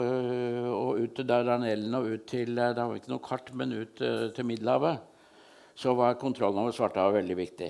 og, 0.71 1.01
ut 1.01 1.15
til 1.17 1.27
Dardanellen 1.27 1.97
og 1.97 2.07
ut 2.07 2.23
til 2.31 2.55
eh, 2.57 2.71
Det 2.71 2.85
var 2.87 2.95
ikke 2.95 3.11
noe 3.11 3.25
kart, 3.25 3.51
men 3.51 3.73
ut 3.75 3.99
til 3.99 4.47
Middelhavet. 4.47 5.01
Så 5.75 5.91
var 5.93 6.15
kontrollen 6.15 6.61
over 6.61 6.71
Svartehavet 6.71 7.17
veldig 7.17 7.37
viktig. 7.37 7.67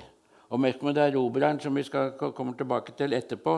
Og 0.53 0.61
Mehmed 0.61 0.99
Erobreren, 1.01 1.59
som 1.59 1.73
vi 1.73 1.81
skal 1.83 2.11
komme 2.13 2.53
tilbake 2.53 2.93
til 2.93 3.17
etterpå, 3.17 3.55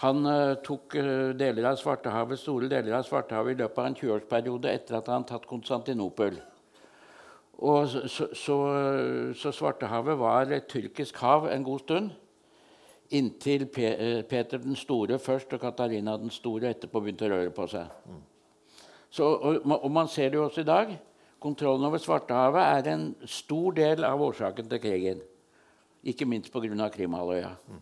han 0.00 0.24
tok 0.64 0.96
deler 1.36 1.68
av 1.68 1.76
Svartehavet, 1.76 2.40
store 2.40 2.72
deler 2.72 2.96
av 2.96 3.04
Svartehavet 3.04 3.52
i 3.52 3.60
løpet 3.60 3.82
av 3.82 3.90
en 3.90 3.98
20-årsperiode 4.00 4.72
etter 4.72 4.96
at 4.96 5.12
han 5.12 5.28
tatt 5.28 5.44
Konstantinopel. 5.46 6.40
Og 7.62 7.88
så, 7.88 8.26
så, 8.34 8.56
så, 9.38 9.52
Svartehavet 9.54 10.18
var 10.18 10.50
et 10.50 10.66
tyrkisk 10.66 11.16
hav 11.22 11.46
en 11.46 11.64
god 11.64 11.78
stund. 11.78 12.10
Inntil 13.14 13.68
eh, 13.78 14.24
Peter 14.24 14.58
den 14.58 14.76
store 14.76 15.18
først 15.18 15.52
og 15.54 15.60
Katarina 15.60 16.16
den 16.18 16.30
store 16.30 16.72
etterpå 16.72 17.00
begynte 17.00 17.28
å 17.28 17.30
røre 17.30 17.52
på 17.54 17.66
seg. 17.70 17.92
Så, 19.12 19.28
og, 19.28 19.60
og, 19.76 19.90
man 19.92 20.08
ser 20.08 20.32
det 20.32 20.40
jo 20.40 20.48
også 20.48 20.64
i 20.64 20.70
dag. 20.72 20.90
Kontrollen 21.42 21.86
over 21.86 22.02
Svartehavet 22.02 22.62
er 22.62 22.90
en 22.94 23.06
stor 23.26 23.78
del 23.78 24.04
av 24.08 24.22
årsaken 24.26 24.68
til 24.72 24.82
krigen. 24.82 25.22
Ikke 26.02 26.26
minst 26.26 26.50
pga. 26.50 26.88
Krimhalvøya. 26.88 27.54
Mm. 27.68 27.80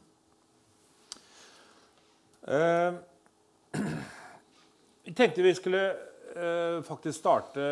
Uh, 2.50 3.80
vi 5.04 5.12
tenkte 5.16 5.42
vi 5.42 5.54
skulle 5.54 6.09
uh, 6.40 6.82
faktisk 6.86 7.20
starte 7.20 7.64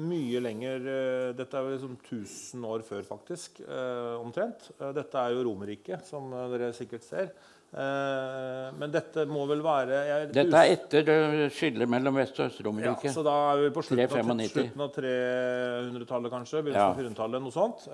mye 0.00 0.40
lenger. 0.40 0.86
eh, 0.88 1.30
dette 1.36 1.56
er 1.58 1.66
jo 1.66 1.72
liksom 1.74 1.96
1000 1.98 2.62
år 2.64 2.84
før, 2.86 3.02
faktisk. 3.04 3.60
Eh, 3.60 4.14
omtrent. 4.16 4.70
dette 4.94 5.18
er 5.18 5.34
jo 5.34 5.42
Romerriket, 5.44 6.06
som 6.06 6.30
dere 6.30 6.72
sikkert 6.72 7.04
ser. 7.04 7.34
men 7.72 8.90
dette 8.92 9.24
må 9.24 9.46
vel 9.48 9.62
være 9.64 10.00
jeg, 10.04 10.26
Dette 10.34 10.58
er 10.58 10.72
etter 10.74 11.06
skillet 11.48 11.88
mellom 11.88 12.18
Vest- 12.20 12.36
og 12.40 12.50
Øst-Romerriket. 12.50 13.06
Ja, 13.08 13.12
så 13.12 13.22
da 13.24 13.36
er 13.54 13.62
vi 13.62 13.70
på 13.72 13.84
slutten, 13.84 14.18
av, 14.20 14.42
slutten 14.52 14.82
av 14.84 14.90
300-tallet, 14.96 16.34
kanskje. 16.34 16.60
Begynnelsen 16.66 16.90
av 16.90 17.00
400-tallet, 17.00 17.40
noe 17.46 17.54
sånt. 17.54 17.86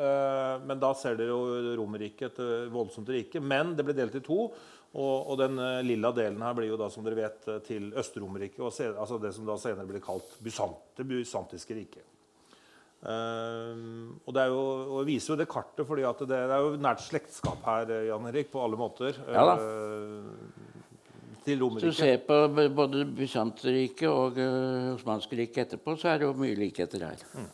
men 0.67 0.83
da 0.83 0.91
ser 0.99 1.15
dere 1.19 1.31
jo 1.31 1.77
Romerriket, 1.79 2.41
et 2.43 2.73
voldsomt 2.75 3.09
rike. 3.15 3.39
Men 3.39 3.77
det 3.79 3.87
ble 3.87 3.95
delt 3.95 4.19
i 4.19 4.25
to. 4.27 4.49
Og, 4.97 5.17
og, 5.29 5.35
den 5.37 5.59
uh, 5.61 5.81
lilla 5.85 6.11
delen 6.17 6.41
her 6.41 6.55
blir 6.57 6.71
jo 6.71 6.79
da, 6.81 6.89
som 6.93 7.05
dere 7.05 7.19
vet, 7.19 7.43
uh, 7.51 7.59
til 7.65 7.91
Øst-Romerriket. 7.93 8.63
Altså 8.89 9.19
det 9.21 9.35
som 9.37 9.49
da 9.49 9.59
senere 9.61 9.89
blir 9.89 10.01
kalt 10.05 10.39
Bysant, 10.45 10.95
det 10.97 11.05
bysantiske 11.09 11.77
riket. 11.77 12.07
Uh, 12.99 14.17
og 14.25 14.33
det 14.35 14.43
er 14.43 14.55
jo, 14.55 14.63
og 14.97 15.05
viser 15.07 15.35
jo 15.35 15.39
det 15.39 15.49
kartet, 15.51 15.85
fordi 15.87 16.07
det, 16.09 16.31
det, 16.33 16.41
er 16.41 16.65
jo 16.65 16.73
nært 16.81 17.05
slektskap 17.05 17.69
her, 17.69 17.93
Jan 18.09 18.33
Erik, 18.33 18.51
på 18.55 18.65
alle 18.65 18.81
måter. 18.81 19.21
Ja 19.29 19.45
da. 19.53 19.59
til 21.45 21.61
Romerriket. 21.61 21.93
Hvis 21.93 22.01
du 22.01 22.03
ser 22.03 22.25
på 22.25 22.69
både 22.81 23.05
Bysantriket 23.13 24.09
og 24.09 24.41
uh, 24.41 24.95
Osmanske 24.97 25.45
riket 25.45 25.67
etterpå, 25.67 26.01
så 26.01 26.15
er 26.15 26.23
det 26.23 26.31
jo 26.31 26.37
mye 26.41 26.57
likheter 26.57 27.11
her. 27.11 27.29
Mm. 27.37 27.51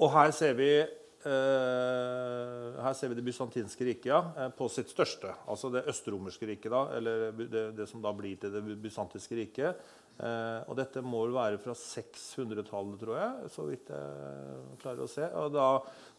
Og 0.00 0.10
her 0.18 0.32
ser 0.34 0.58
vi 0.58 0.72
Uh, 0.80 0.99
her 1.28 2.94
ser 2.96 3.10
vi 3.12 3.18
det 3.18 3.24
bysantinske 3.26 3.84
riket 3.84 4.08
ja, 4.08 4.20
eh, 4.38 4.52
på 4.56 4.68
sitt 4.72 4.88
største. 4.92 5.34
Altså 5.52 5.68
det 5.72 5.84
østromerske 5.92 6.48
riket, 6.48 6.70
da, 6.72 6.86
eller 6.96 7.26
det, 7.36 7.64
det, 7.76 7.88
som 7.90 8.00
da 8.00 8.12
blir 8.16 8.38
til 8.40 8.54
det 8.54 8.62
bysantiske 8.80 9.36
riket. 9.36 9.82
Uh, 10.20 10.60
og 10.68 10.74
dette 10.76 11.00
må 11.00 11.22
vel 11.22 11.32
være 11.32 11.58
fra 11.62 11.72
600-tallet, 11.72 12.98
tror 13.00 13.14
jeg, 13.16 13.46
så 13.54 13.62
vidt 13.64 13.88
jeg 13.88 14.80
klarer 14.82 15.06
å 15.06 15.08
se. 15.08 15.24
Og 15.40 15.48
da 15.54 15.68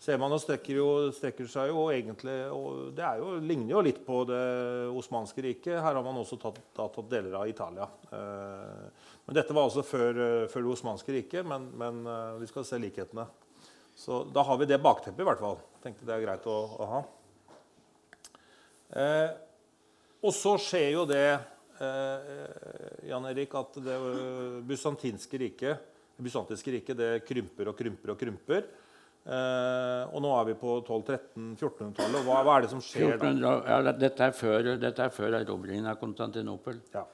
ser 0.01 0.17
man 0.21 0.33
og 0.33 0.41
strekker, 0.41 0.79
jo, 0.79 0.87
strekker 1.13 1.49
seg 1.49 1.69
jo 1.69 1.83
egentlig 1.93 2.39
og 2.49 2.95
Det 2.97 3.11
jo, 3.21 3.35
ligner 3.45 3.75
jo 3.75 3.83
litt 3.85 4.01
på 4.05 4.23
det 4.29 4.41
osmanske 4.97 5.45
riket. 5.45 5.77
Her 5.77 5.99
har 5.99 6.01
man 6.01 6.17
også 6.17 6.39
tatt, 6.41 6.57
tatt 6.73 6.97
deler 7.11 7.37
av 7.43 7.49
Italia. 7.51 7.85
Men 8.09 9.37
dette 9.37 9.53
var 9.53 9.69
altså 9.69 9.85
før, 9.85 10.17
før 10.49 10.65
det 10.65 10.73
osmanske 10.73 11.19
riket, 11.19 11.45
men, 11.45 11.69
men 11.77 12.01
vi 12.41 12.49
skal 12.49 12.65
se 12.65 12.81
likhetene. 12.81 13.29
Så 14.01 14.23
da 14.33 14.41
har 14.47 14.57
vi 14.57 14.65
det 14.69 14.81
bakteppet, 14.81 15.21
i 15.21 15.27
hvert 15.27 15.41
fall. 15.41 15.59
Tenkte 15.83 16.07
det 16.07 16.15
er 16.15 16.25
greit 16.25 16.47
å, 16.49 16.57
å 16.81 16.89
ha. 16.89 17.01
Eh, 18.97 19.29
og 20.25 20.33
så 20.35 20.55
skjer 20.61 20.89
jo 20.95 21.05
det 21.09 21.25
eh, 21.29 22.33
Jan 23.11 23.29
Erik, 23.29 23.53
at 23.57 23.77
det 23.85 23.95
eh, 23.95 24.59
bysantinske 24.67 25.41
riket 25.45 25.87
det 26.21 26.27
bysantinske 26.27 26.71
riket 26.75 26.97
det 26.99 27.11
krymper 27.25 27.71
og 27.71 27.77
krymper 27.77 28.13
og 28.13 28.19
krymper. 28.19 28.65
Eh, 29.21 30.03
og 30.11 30.21
nå 30.21 30.33
er 30.37 30.51
vi 30.51 30.57
på 30.57 30.75
1200-1300-1400-tallet. 30.81 32.25
Hva, 32.27 32.41
hva 32.45 32.57
er 32.57 32.65
det 32.65 32.71
som 32.73 32.83
skjer 32.83 33.15
da? 33.15 33.31
1400, 33.31 33.63
ja, 33.69 33.95
dette 34.03 34.27
er 34.27 34.35
før, 34.37 34.69
dette 34.81 35.07
er 35.07 35.15
før 35.15 35.39
erobringen 35.39 35.89
av 35.89 35.97
Konstantinopel. 36.01 36.77
Ja. 36.93 37.05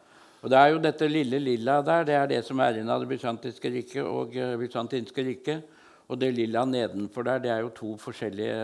Og 0.44 0.51
det 0.53 0.60
er 0.60 0.74
jo 0.74 0.84
dette 0.84 1.08
lille 1.10 1.39
lilla 1.41 1.79
der, 1.86 2.06
det 2.08 2.15
er 2.15 2.29
det 2.32 2.41
som 2.48 2.60
er 2.63 2.77
igjen 2.77 2.91
av 2.94 3.03
det 3.03 3.10
bysantinske 3.10 3.72
riket 3.74 4.03
og 4.06 4.36
uh, 4.38 4.53
bysantinske 4.60 5.25
riket. 5.25 5.76
Og 6.07 6.19
det 6.19 6.31
lilla 6.35 6.63
nedenfor 6.65 7.27
der, 7.27 7.43
det 7.43 7.51
er 7.51 7.63
jo 7.65 7.75
to 7.75 7.93
forskjellige 7.99 8.57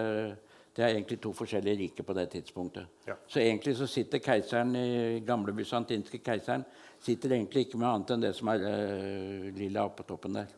det 0.74 0.82
er 0.82 0.96
egentlig 0.96 1.20
to 1.22 1.30
forskjellige 1.38 1.78
riker 1.84 2.06
på 2.06 2.16
det 2.18 2.24
tidspunktet. 2.34 2.88
Ja. 3.06 3.14
Så 3.30 3.40
egentlig 3.44 3.76
så 3.78 3.86
sitter 3.88 4.22
keiseren, 4.24 4.74
i 4.76 5.20
gamle 5.26 5.54
bysantinske 5.54 6.18
keiseren 6.26 6.66
sitter 7.04 7.36
egentlig 7.36 7.68
ikke 7.68 7.78
med 7.78 7.90
annet 7.92 8.14
enn 8.16 8.26
det 8.26 8.34
som 8.38 8.50
er 8.54 8.66
uh, 8.66 9.52
lilla 9.54 9.86
oppå 9.86 10.06
toppen 10.08 10.40
der. 10.40 10.50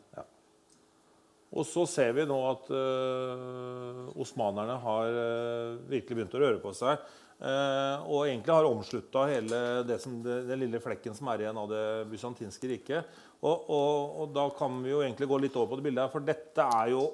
Og 1.56 1.64
så 1.68 1.84
ser 1.88 2.14
vi 2.16 2.24
nå 2.28 2.36
at 2.48 2.72
uh, 2.72 4.08
osmanerne 4.20 4.78
har 4.82 5.20
uh, 5.20 5.84
virkelig 5.90 6.16
begynt 6.16 6.36
å 6.38 6.42
røre 6.46 6.64
på 6.64 6.74
seg. 6.76 7.06
Og 7.36 8.22
egentlig 8.24 8.48
har 8.48 8.64
omslutta 8.64 9.26
hele 9.28 9.58
det 9.84 9.98
som, 10.00 10.14
det, 10.24 10.38
den 10.48 10.62
lille 10.62 10.78
flekken 10.80 11.12
som 11.12 11.28
er 11.28 11.42
igjen 11.42 11.58
av 11.60 11.66
det 11.68 11.82
bysantinske 12.08 12.70
riket. 12.70 13.10
Og, 13.44 13.70
og, 13.70 14.20
og, 14.20 14.28
da 14.34 14.46
kan 14.56 14.80
vi 14.82 14.90
jo 14.90 15.02
egentlig 15.04 15.28
gå 15.28 15.38
litt 15.44 15.56
over 15.56 15.74
på 15.74 15.78
det 15.80 15.86
bildet 15.88 16.06
her, 16.06 16.12
for 16.12 16.24
dette 16.24 16.68
er 16.80 16.92
jo 16.94 17.04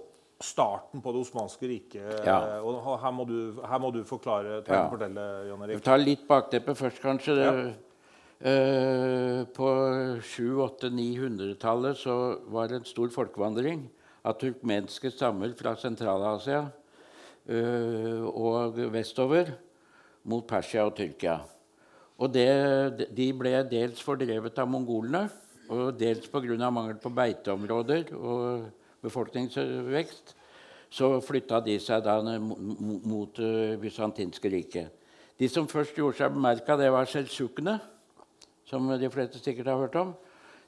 starten 0.43 1.03
på 1.03 1.13
det 1.15 1.23
osmanske 1.23 1.69
riket. 1.71 2.27
Ja. 2.27 2.61
Og 2.63 2.83
her 3.03 3.15
må, 3.15 3.27
du, 3.29 3.63
her 3.63 3.81
må 3.83 3.93
du 3.95 4.03
forklare, 4.07 4.61
Ja. 4.67 4.89
fortelle, 4.91 5.25
Jan 5.49 5.63
Erik. 5.63 5.79
Vi 5.79 5.87
tar 5.87 6.03
litt 6.03 6.27
bakteppet 6.29 6.79
først, 6.79 7.03
kanskje. 7.03 7.39
Ja. 7.39 7.55
Uh, 8.43 9.47
på 9.55 9.69
700-800-900-tallet 10.19 12.01
så 12.01 12.15
var 12.51 12.73
det 12.73 12.81
en 12.81 12.89
stor 12.89 13.13
folkevandring 13.15 13.85
av 14.27 14.35
turkmenske 14.41 15.13
stammer 15.15 15.53
fra 15.55 15.77
Sentral-Asia 15.79 16.65
uh, 16.67 18.25
og 18.27 18.81
vestover 18.91 19.53
mot 20.27 20.43
Persia 20.47 20.89
og 20.89 20.97
Tyrkia. 20.99 21.39
Og 22.19 22.35
det, 22.35 23.07
de 23.15 23.29
ble 23.35 23.55
dels 23.71 24.03
fordrevet 24.03 24.59
av 24.59 24.69
mongolene, 24.71 25.29
og 25.73 25.99
dels 25.99 26.29
pga. 26.29 26.71
mangel 26.71 26.97
på 27.01 27.11
beiteområder 27.11 28.15
og 28.15 28.71
befolkningsvekst. 29.03 30.37
Så 30.93 31.21
flytta 31.25 31.61
de 31.65 31.79
seg 31.81 32.03
da 32.05 32.19
mot 32.39 33.37
det 33.37 33.79
bysantinske 33.81 34.51
riket. 34.53 34.91
De 35.39 35.49
som 35.49 35.69
først 35.69 35.97
gjorde 35.97 36.19
seg 36.19 36.35
bemerka, 36.35 36.77
det 36.77 36.91
var 36.93 37.09
seldsjukkene, 37.09 37.79
som 38.69 38.91
de 39.01 39.11
fleste 39.11 39.41
sikkert 39.41 39.73
har 39.73 39.81
hørt 39.81 39.97
om. 39.97 40.13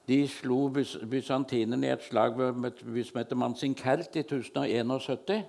De 0.08 0.28
slo 0.28 0.68
bys 0.68 0.96
bysantinerne 1.08 1.86
i 1.86 1.92
et 1.92 2.02
slag 2.04 2.38
ved 2.38 2.64
et 2.68 2.80
by 2.84 3.04
som 3.04 3.20
heter 3.20 3.36
Mansinkert 3.40 4.16
i 4.16 4.24
1071. 4.24 5.44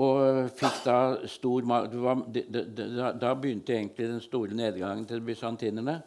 Og 0.00 0.50
fikk 0.54 0.84
da 0.84 1.26
stor 1.26 1.66
Da 3.20 3.34
begynte 3.34 3.74
egentlig 3.74 4.08
den 4.08 4.20
store 4.20 4.54
nedgangen 4.54 5.04
til 5.06 5.20
bysantinerne. 5.20 6.00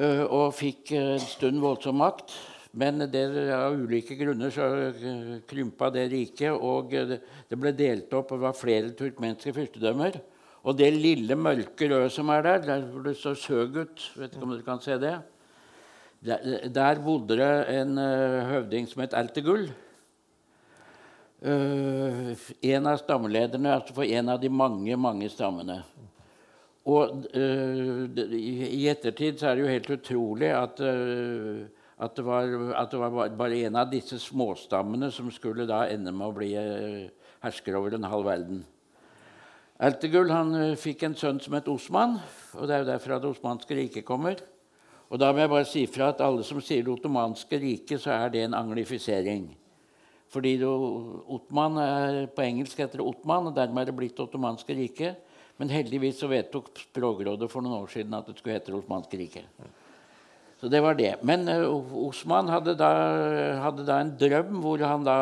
Eh, 0.00 0.22
og 0.32 0.54
fikk 0.56 0.94
eh, 0.96 1.14
en 1.18 1.20
stund 1.22 1.60
voldsom 1.60 1.98
makt. 2.00 2.32
Men 2.80 3.02
det, 3.10 3.24
av 3.52 3.74
ulike 3.74 4.14
grunner 4.16 4.52
så 4.54 4.68
eh, 4.86 5.32
krympa 5.50 5.90
det 5.92 6.06
riket, 6.12 6.54
og 6.54 6.94
det, 6.94 7.58
ble 7.58 7.74
delt 7.76 8.14
opp. 8.16 8.30
og 8.30 8.38
Det 8.38 8.46
var 8.46 8.56
flere 8.56 8.94
turkmenske 8.96 9.52
fyrstedømmer. 9.56 10.16
Og 10.60 10.76
det 10.76 10.90
lille 10.94 11.36
mørke 11.36 11.88
røde 11.90 12.08
som 12.12 12.30
er 12.32 12.46
der, 12.46 12.64
der 12.64 12.88
hvor 12.88 13.04
det 13.04 13.14
står 13.16 13.36
Søgut 13.40 14.02
Vet 14.20 14.34
ikke 14.34 14.44
om 14.44 14.50
dere 14.52 14.66
kan 14.66 14.82
se 14.84 14.98
det? 15.00 15.14
Der, 16.20 16.66
der 16.68 17.00
bodde 17.00 17.38
det 17.40 17.52
en 17.78 17.96
høvding 17.96 18.88
som 18.88 19.00
het 19.00 19.16
Ertegull. 19.16 19.70
Uh, 21.40 22.36
en 22.60 22.90
av 22.90 22.98
stammelederne 23.00 23.70
altså 23.72 23.94
for 23.96 24.04
en 24.04 24.28
av 24.28 24.42
de 24.42 24.50
mange, 24.52 24.92
mange 25.00 25.30
stammene. 25.32 25.78
Og 26.88 27.26
uh, 27.36 28.04
i, 28.32 28.86
ettertid 28.88 29.40
så 29.40 29.50
er 29.50 29.58
det 29.58 29.64
jo 29.64 29.72
helt 29.74 29.90
utrolig 29.98 30.48
at, 30.56 30.80
uh, 30.80 31.66
at, 32.00 32.14
det 32.16 32.24
var, 32.24 32.54
at 32.80 32.92
det 32.92 33.00
var 33.02 33.16
bare- 33.36 33.64
en 33.66 33.76
av 33.76 33.90
disse 33.90 34.16
småstammene 34.18 35.10
som 35.12 35.28
skulle 35.30 35.68
da 35.68 35.84
ende 35.92 36.12
med 36.12 36.30
å 36.30 36.36
bli 36.36 36.54
uh, 36.56 37.10
hersker 37.44 37.76
over 37.76 37.94
en 37.94 38.08
halv 38.08 38.30
verden. 38.30 38.62
Ertegul 39.80 40.32
han 40.32 40.76
fikk 40.76 41.04
en 41.04 41.16
sønn 41.16 41.38
som 41.40 41.54
het 41.56 41.68
Osman, 41.72 42.18
og 42.56 42.66
det 42.68 42.74
er 42.74 42.82
jo 42.82 42.90
derfra 42.90 43.20
det 43.20 43.30
osmanske 43.30 43.76
riket 43.76 44.04
kommer. 44.04 44.40
Og 45.10 45.18
da 45.18 45.32
må 45.32 45.40
jeg 45.42 45.50
bare 45.50 45.66
si 45.66 45.86
fra 45.90 46.12
at 46.12 46.20
alle 46.22 46.44
som 46.46 46.60
sier 46.62 46.84
det 46.86 46.92
ottomanske 46.92 47.58
riket, 47.58 47.98
så 48.02 48.12
er 48.14 48.28
det 48.30 48.44
en 48.44 48.54
anglifisering. 48.54 49.48
Fordi 50.30 50.52
det, 50.60 50.68
Otman 51.34 51.78
er, 51.82 52.26
På 52.30 52.44
engelsk 52.44 52.78
heter 52.78 53.00
det 53.00 53.06
Otman, 53.06 53.48
og 53.50 53.56
dermed 53.56 53.82
er 53.82 53.90
det 53.90 53.96
blitt 53.96 54.16
Det 54.16 54.28
ottomanske 54.28 54.76
riket. 54.78 55.18
Men 55.60 55.68
heldigvis 55.68 56.18
så 56.22 56.28
vedtok 56.30 56.70
Språkrådet 56.88 57.50
for 57.52 57.60
noen 57.64 57.82
år 57.82 57.90
siden 57.92 58.16
at 58.16 58.28
det 58.30 58.38
skulle 58.38 58.56
hete 58.56 58.72
Det 58.72 58.78
osmanske 58.80 59.20
riket. 59.20 59.44
Så 60.60 60.68
det 60.72 60.80
var 60.84 60.96
det. 60.96 61.14
Men 61.24 61.46
uh, 61.48 61.92
Osman 62.06 62.48
hadde 62.52 62.74
da, 62.76 62.90
hadde 63.64 63.84
da 63.88 64.00
en 64.02 64.14
drøm, 64.20 64.58
hvor 64.60 64.80
han 64.84 65.04
da, 65.04 65.16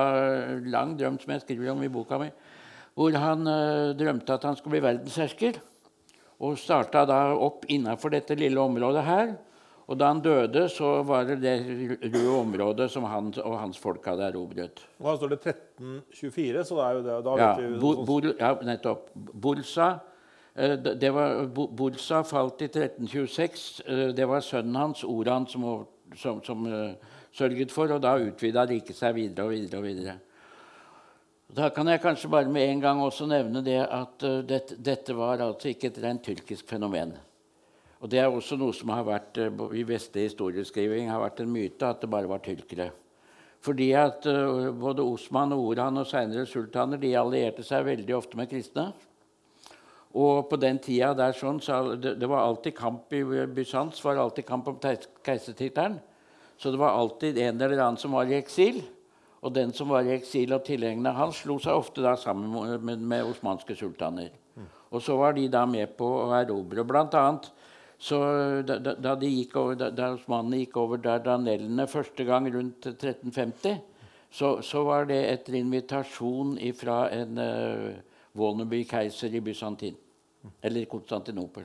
lang 0.66 0.96
drøm 0.98 1.18
som 1.22 1.34
jeg 1.34 1.44
skriver 1.44 1.70
om 1.74 1.82
i 1.86 1.90
boka 1.90 2.18
mi, 2.18 2.30
hvor 2.98 3.14
han 3.14 3.46
uh, 3.46 3.94
drømte 3.98 4.34
at 4.34 4.46
han 4.48 4.58
skulle 4.58 4.78
bli 4.78 4.86
verdenshersker. 4.86 5.60
Og 6.42 6.58
starta 6.58 7.04
da 7.06 7.20
opp 7.34 7.66
innafor 7.70 8.14
dette 8.14 8.34
lille 8.38 8.62
området 8.62 9.04
her. 9.06 9.36
Og 9.88 9.96
da 9.98 10.10
han 10.10 10.20
døde, 10.20 10.66
så 10.70 10.98
var 11.06 11.24
det 11.26 11.38
det 11.40 11.54
røde 12.12 12.34
området 12.34 12.90
som 12.92 13.06
han 13.08 13.30
og 13.40 13.54
hans 13.56 13.78
folk 13.80 14.04
hadde 14.06 14.26
erobret. 14.26 14.82
Her 15.00 15.16
står 15.16 15.32
det 15.32 15.38
1324, 15.46 16.66
så 16.68 16.76
det 16.76 16.84
er 16.84 16.98
jo 16.98 17.06
det. 17.06 17.16
Da 17.24 17.36
Ja, 17.40 17.48
vi 17.56 17.70
sånn- 17.80 18.04
Bor, 18.06 18.28
ja 18.38 18.50
nettopp. 18.68 19.08
Bursa, 19.16 19.88
det 20.58 20.94
det 21.00 21.10
var, 21.14 21.44
Bolsa 21.54 22.22
falt 22.26 22.62
i 22.62 22.70
1326. 22.70 23.82
eh, 23.86 24.08
Det 24.14 24.28
var 24.28 24.40
sønnen 24.40 24.76
hans, 24.76 25.04
Oran, 25.04 25.46
som, 25.46 25.86
som, 26.16 26.42
som 26.44 26.66
eh, 26.66 26.94
sørget 27.32 27.72
for, 27.72 27.92
og 27.92 28.02
da 28.02 28.16
utvida 28.18 28.66
riket 28.66 28.96
seg 28.96 29.14
videre 29.14 29.46
og 29.46 29.50
videre. 29.54 29.78
og 29.78 29.84
videre. 29.84 30.18
Da 31.48 31.70
kan 31.72 31.88
jeg 31.88 32.02
kanskje 32.02 32.28
bare 32.28 32.50
med 32.52 32.68
en 32.68 32.80
gang 32.80 32.98
også 33.00 33.26
nevne 33.26 33.62
det 33.64 33.80
at 33.80 34.22
eh, 34.26 34.42
dette, 34.44 34.76
dette 34.76 35.14
var 35.16 35.40
altså 35.40 35.70
ikke 35.70 35.88
et 35.88 36.00
rent 36.02 36.22
tyrkisk 36.26 36.68
fenomen. 36.68 37.14
Og 37.98 38.10
det 38.12 38.20
er 38.20 38.28
også 38.28 38.58
noe 38.60 38.74
som 38.76 38.92
har 38.92 39.06
vært 39.06 39.40
eh, 39.40 39.62
i 39.72 39.84
vestlig 39.88 40.28
historieskriving 40.28 41.08
har 41.08 41.22
vært 41.22 41.40
en 41.40 41.52
myte, 41.52 41.88
at 41.88 42.02
det 42.02 42.10
bare 42.12 42.28
var 42.28 42.44
tyrkere. 42.44 42.90
Fordi 43.64 43.88
at 43.96 44.28
eh, 44.28 44.68
både 44.76 45.06
Osman 45.08 45.56
og 45.56 45.70
Oran 45.70 46.02
og 46.02 46.06
senere 46.10 46.44
sultaner 46.46 47.00
de 47.00 47.14
allierte 47.16 47.64
seg 47.64 47.88
veldig 47.88 48.18
ofte 48.18 48.36
med 48.36 48.52
kristne. 48.52 48.90
Og 50.16 50.48
på 50.48 50.56
den 50.56 50.78
tida 50.80 51.12
der 51.16 51.34
sånn, 51.36 51.60
så 51.60 51.96
det, 52.00 52.14
det 52.20 52.28
var 52.30 52.46
alltid 52.46 52.76
kamp 52.78 53.12
i 53.12 53.22
Bysants 53.52 54.00
var 54.04 54.16
alltid 54.16 54.46
kamp 54.48 54.70
om 54.72 54.78
keisertittelen. 54.80 55.98
Så 56.58 56.72
det 56.74 56.80
var 56.80 56.96
alltid 56.96 57.38
en 57.38 57.60
eller 57.60 57.78
annen 57.78 58.00
som 58.00 58.16
var 58.16 58.30
i 58.30 58.38
eksil. 58.38 58.80
Og 59.44 59.52
den 59.54 59.70
som 59.76 59.92
var 59.92 60.08
i 60.08 60.16
eksil 60.16 60.56
og 60.56 60.64
tilhengerne 60.66 61.12
hans, 61.14 61.44
slo 61.44 61.60
seg 61.62 61.78
ofte 61.78 62.02
da 62.02 62.16
sammen 62.18 62.50
med, 62.50 62.82
med, 62.82 63.04
med 63.12 63.28
osmanske 63.28 63.76
sultaner. 63.78 64.32
Og 64.88 65.04
så 65.04 65.14
var 65.20 65.36
de 65.36 65.44
da 65.52 65.66
med 65.68 65.92
på 65.98 66.08
å 66.24 66.32
erobre. 66.34 66.82
Blant 66.88 67.14
annet 67.14 67.50
så 67.98 68.18
da, 68.62 68.78
da, 68.78 69.14
de 69.18 69.26
gikk 69.26 69.56
over, 69.58 69.74
da, 69.78 69.90
da 69.90 70.12
osmanene 70.14 70.60
gikk 70.62 70.76
over 70.78 71.00
Dardanellene 71.02 71.88
første 71.90 72.22
gang 72.28 72.46
rundt 72.54 72.86
1350, 72.86 73.80
så, 74.30 74.52
så 74.62 74.84
var 74.86 75.08
det 75.10 75.18
etter 75.32 75.56
invitasjon 75.58 76.54
fra 76.78 77.00
en 77.10 77.40
uh, 77.42 77.98
Wolnerby-keiser 78.38 79.34
i 79.34 79.40
Bysantin. 79.44 79.96
Eller 80.62 80.84
Konstantinopel. 80.90 81.64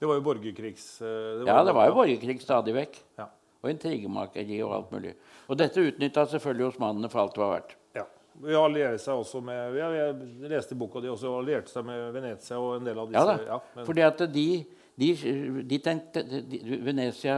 Det 0.00 0.08
var 0.08 0.16
jo 0.16 0.22
borgerkrigs... 0.24 0.84
eh, 1.02 1.42
Ja, 1.48 1.58
det 1.64 1.74
var 1.76 1.88
jo 1.90 1.94
borgerkrig 1.98 2.38
stadig 2.40 2.72
vekk. 2.76 2.98
Ja. 3.20 3.26
Og 3.60 3.68
intrigemakeri 3.74 4.60
og 4.64 4.72
alt 4.78 4.92
mulig. 4.94 5.10
Og 5.52 5.58
dette 5.60 5.82
utnytta 5.84 6.22
selvfølgelig 6.30 6.70
osmanene 6.70 7.10
for 7.12 7.20
alt 7.26 7.34
det 7.36 7.42
var 7.42 7.50
verdt. 7.58 7.74
Ja. 7.98 8.04
Vi 8.40 8.54
allierer 8.56 8.96
seg 9.02 9.20
også 9.20 9.42
med 9.44 9.74
ja, 9.76 9.88
Jeg 9.92 10.48
leste 10.48 10.76
boka 10.80 11.02
di 11.04 11.10
også 11.12 11.34
allierte 11.42 11.68
seg 11.72 11.84
med 11.84 12.06
Venezia 12.14 12.56
og 12.62 12.78
en 12.78 12.86
del 12.88 13.00
av 13.02 13.12
Ja 13.12 13.24
da. 13.28 13.34
da. 13.44 13.58
men- 13.76 13.88
Fordi 13.90 14.04
at 14.06 14.22
de, 14.32 14.46
de, 15.02 15.10
de 15.68 15.78
tenkte 15.84 16.22
de, 16.24 16.62
Venezia 16.86 17.36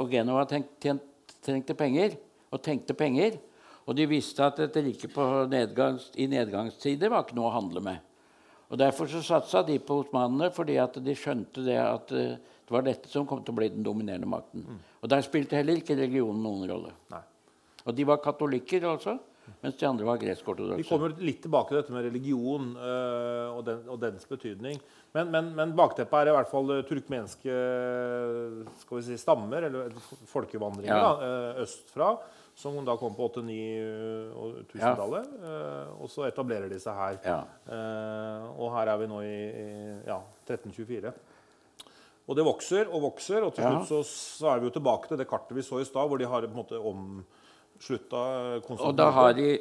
og 0.00 0.10
Genova 0.10 0.42
tenk, 0.50 0.72
tjent, 0.82 1.06
trengte 1.46 1.76
penger 1.78 2.16
og 2.50 2.62
tenkte 2.66 2.94
penger. 2.98 3.38
Og 3.90 3.96
de 3.98 4.04
visste 4.06 4.44
at 4.46 4.60
et 4.62 4.76
rike 4.86 5.08
på 5.10 5.24
nedgangs, 5.50 6.12
i 6.22 6.28
nedgangstider 6.30 7.10
var 7.10 7.24
ikke 7.26 7.34
noe 7.40 7.48
å 7.50 7.56
handle 7.56 7.82
med. 7.82 8.04
Og 8.70 8.78
Derfor 8.78 9.08
så 9.10 9.18
satsa 9.26 9.64
de 9.66 9.80
på 9.82 9.96
osmanene, 10.04 10.52
fordi 10.54 10.76
at 10.78 10.94
de 11.02 11.14
skjønte 11.18 11.64
det 11.66 11.74
at 11.82 12.12
eh, 12.14 12.36
det 12.38 12.70
var 12.76 12.84
dette 12.86 13.10
som 13.10 13.26
kom 13.26 13.40
til 13.42 13.50
å 13.50 13.58
bli 13.58 13.66
den 13.74 13.82
dominerende 13.82 14.30
makten. 14.30 14.62
Og 15.02 15.10
Der 15.10 15.24
spilte 15.26 15.58
heller 15.58 15.80
ikke 15.80 15.96
religionen 15.98 16.38
noen 16.46 16.70
rolle. 16.70 16.92
Nei. 17.10 17.24
Og 17.82 17.96
de 17.98 18.06
var 18.06 18.20
katolikker 18.22 18.86
altså, 18.86 19.16
mens 19.64 19.74
de 19.80 19.86
andre 19.88 20.06
var 20.06 20.20
Vi 20.20 20.28
gresk-ortodokse. 20.28 20.86
kommer 20.86 21.16
litt 21.18 21.40
tilbake 21.42 21.72
til 21.72 21.80
dette 21.80 21.90
med 21.96 22.04
religion 22.06 22.68
øh, 22.78 23.56
og, 23.56 23.64
den, 23.66 23.80
og 23.90 23.98
dens 24.04 24.28
betydning. 24.30 24.78
Men, 25.16 25.32
men, 25.34 25.48
men 25.58 25.72
bakteppet 25.74 26.20
er 26.20 26.30
i 26.30 26.36
hvert 26.36 26.52
fall 26.52 26.70
øh, 26.76 26.84
turkmenske 26.86 27.56
skal 28.84 29.00
vi 29.00 29.02
si, 29.08 29.18
stammer, 29.18 29.66
eller 29.66 29.90
folkevandringer, 30.30 30.94
Ja. 30.94 31.56
østfra, 31.64 32.12
som 32.60 32.76
da 32.84 32.94
kom 33.00 33.14
på 33.16 33.26
8000-tallet. 33.32 35.26
og 35.96 36.08
så 36.12 36.26
etablerer 36.28 36.68
de 36.70 36.78
seg 36.82 36.94
her. 37.00 37.18
Ja. 37.24 37.40
Eh, 37.72 38.46
og 38.60 38.72
her 38.76 38.92
er 38.92 39.00
vi 39.00 39.08
nå 39.10 39.20
i, 39.24 39.36
i 39.48 39.66
ja, 40.08 40.20
1324. 40.46 41.12
Og 42.30 42.36
det 42.38 42.44
vokser 42.46 42.90
og 42.94 43.02
vokser, 43.08 43.42
og 43.42 43.54
til 43.56 43.64
Ja. 43.64 43.70
slutt 43.80 43.88
så, 43.88 44.02
så 44.06 44.52
er 44.52 44.60
vi 44.60 44.68
jo 44.68 44.74
tilbake 44.76 45.08
til 45.10 45.18
det 45.18 45.26
kartet 45.30 45.56
vi 45.56 45.64
så 45.66 45.80
i 45.80 45.88
stad, 45.88 46.06
hvor 46.06 46.18
de 46.20 46.28
har 46.30 46.44
på 46.46 46.52
en 46.52 46.60
måte 46.60 46.78
omslutta 46.78 48.20
Og 48.76 48.94
da 48.96 49.08
har 49.10 49.32
de, 49.34 49.58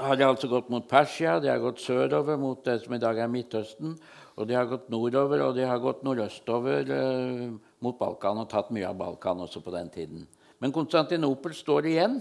har 0.00 0.16
de 0.16 0.24
altså 0.26 0.48
gått 0.50 0.70
mot 0.72 0.88
Persia, 0.88 1.38
de 1.38 1.48
har 1.52 1.60
gått 1.62 1.78
sørover 1.84 2.38
mot 2.40 2.64
det 2.64 2.80
som 2.82 2.94
i 2.96 2.98
dag 3.02 3.18
er 3.22 3.28
Midtøsten, 3.30 3.94
og 4.36 4.48
de 4.48 4.54
har 4.56 4.66
gått 4.66 4.88
nordover, 4.90 5.44
og 5.46 5.54
de 5.54 5.66
har 5.68 5.78
gått 5.78 6.02
nordøstover 6.02 6.90
eh, 6.90 7.50
mot 7.84 7.98
Balkan 8.00 8.38
og 8.42 8.48
tatt 8.50 8.70
mye 8.74 8.88
av 8.88 8.96
Balkan 8.98 9.44
også 9.44 9.60
på 9.62 9.70
den 9.74 9.90
tiden. 9.92 10.26
Men 10.62 10.74
Konstantinopel 10.74 11.56
står 11.58 11.88
igjen. 11.90 12.20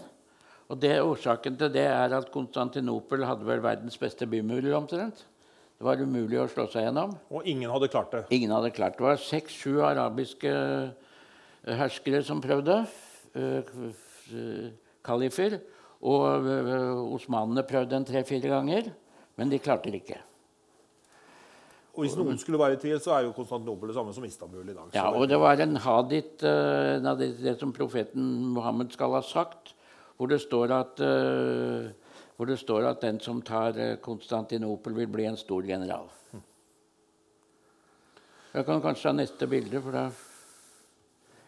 Og 0.71 0.79
det, 0.79 0.95
årsaken 1.03 1.57
til 1.59 1.69
det 1.73 1.83
er 1.85 2.13
at 2.15 2.31
Konstantinopel 2.33 3.25
hadde 3.27 3.45
vel 3.45 3.61
verdens 3.61 3.99
beste 4.01 4.25
bymurer 4.29 4.73
omtrent. 4.77 5.25
Det 5.77 5.85
var 5.85 6.01
umulig 6.01 6.39
å 6.39 6.47
slå 6.49 6.67
seg 6.71 6.87
gjennom. 6.87 7.13
Og 7.33 7.45
ingen 7.49 7.69
hadde 7.73 7.89
klart 7.91 8.13
det. 8.15 8.23
Ingen 8.33 8.53
hadde 8.55 8.71
klart 8.73 8.95
det. 8.95 9.01
Det 9.01 9.07
var 9.09 9.21
seks-sju 9.21 9.81
arabiske 9.85 10.51
eh, 10.53 11.75
herskere 11.81 12.23
som 12.25 12.41
prøvde. 12.41 12.79
eh, 13.35 13.71
eh, 14.31 14.67
Kalifer. 15.05 15.59
Og 16.01 16.47
osmanene 17.13 17.61
prøvde 17.67 17.93
en 17.93 18.05
tre-fire 18.07 18.49
ganger, 18.49 18.87
men 19.37 19.51
de 19.51 19.59
klarte 19.61 19.91
det 19.93 19.99
ikke. 20.01 20.17
Og 21.93 22.05
hvis 22.05 22.15
noen 22.15 22.37
skulle 22.39 22.57
være 22.59 22.77
i 22.77 22.79
tvil, 22.79 22.99
så 23.03 23.11
er 23.17 23.25
jo 23.25 23.33
Konstantinopel 23.35 23.89
det 23.91 23.95
samme 23.97 24.13
som 24.15 24.23
Istanbul 24.23 24.69
i 24.69 24.73
dag. 24.73 24.93
Ja, 24.95 25.09
og 25.11 25.27
det 25.27 25.37
var 25.39 25.59
en 25.59 25.75
hadit, 25.75 26.37
uh, 26.43 26.95
en 27.01 27.09
det, 27.19 27.33
det 27.43 27.57
som 27.59 27.73
profeten 27.75 28.29
Mohammed 28.55 28.93
skal 28.95 29.11
ha 29.11 29.21
sagt, 29.21 29.73
hvor 30.17 30.27
det 30.31 30.39
står 30.39 30.71
at, 30.71 31.01
uh, 31.03 31.91
hvor 32.37 32.47
det 32.47 32.57
står 32.61 32.87
at 32.93 33.01
den 33.03 33.19
som 33.19 33.41
tar 33.41 33.75
eh, 33.77 33.97
Konstantinopel, 34.01 34.93
vil 34.95 35.07
bli 35.11 35.25
en 35.29 35.37
stor 35.37 35.61
general. 35.67 36.07
Jeg 38.53 38.65
kan 38.67 38.81
kanskje 38.83 39.03
ta 39.09 39.13
neste 39.15 39.47
bilde, 39.47 39.81
for 39.83 39.91
da 39.95 40.09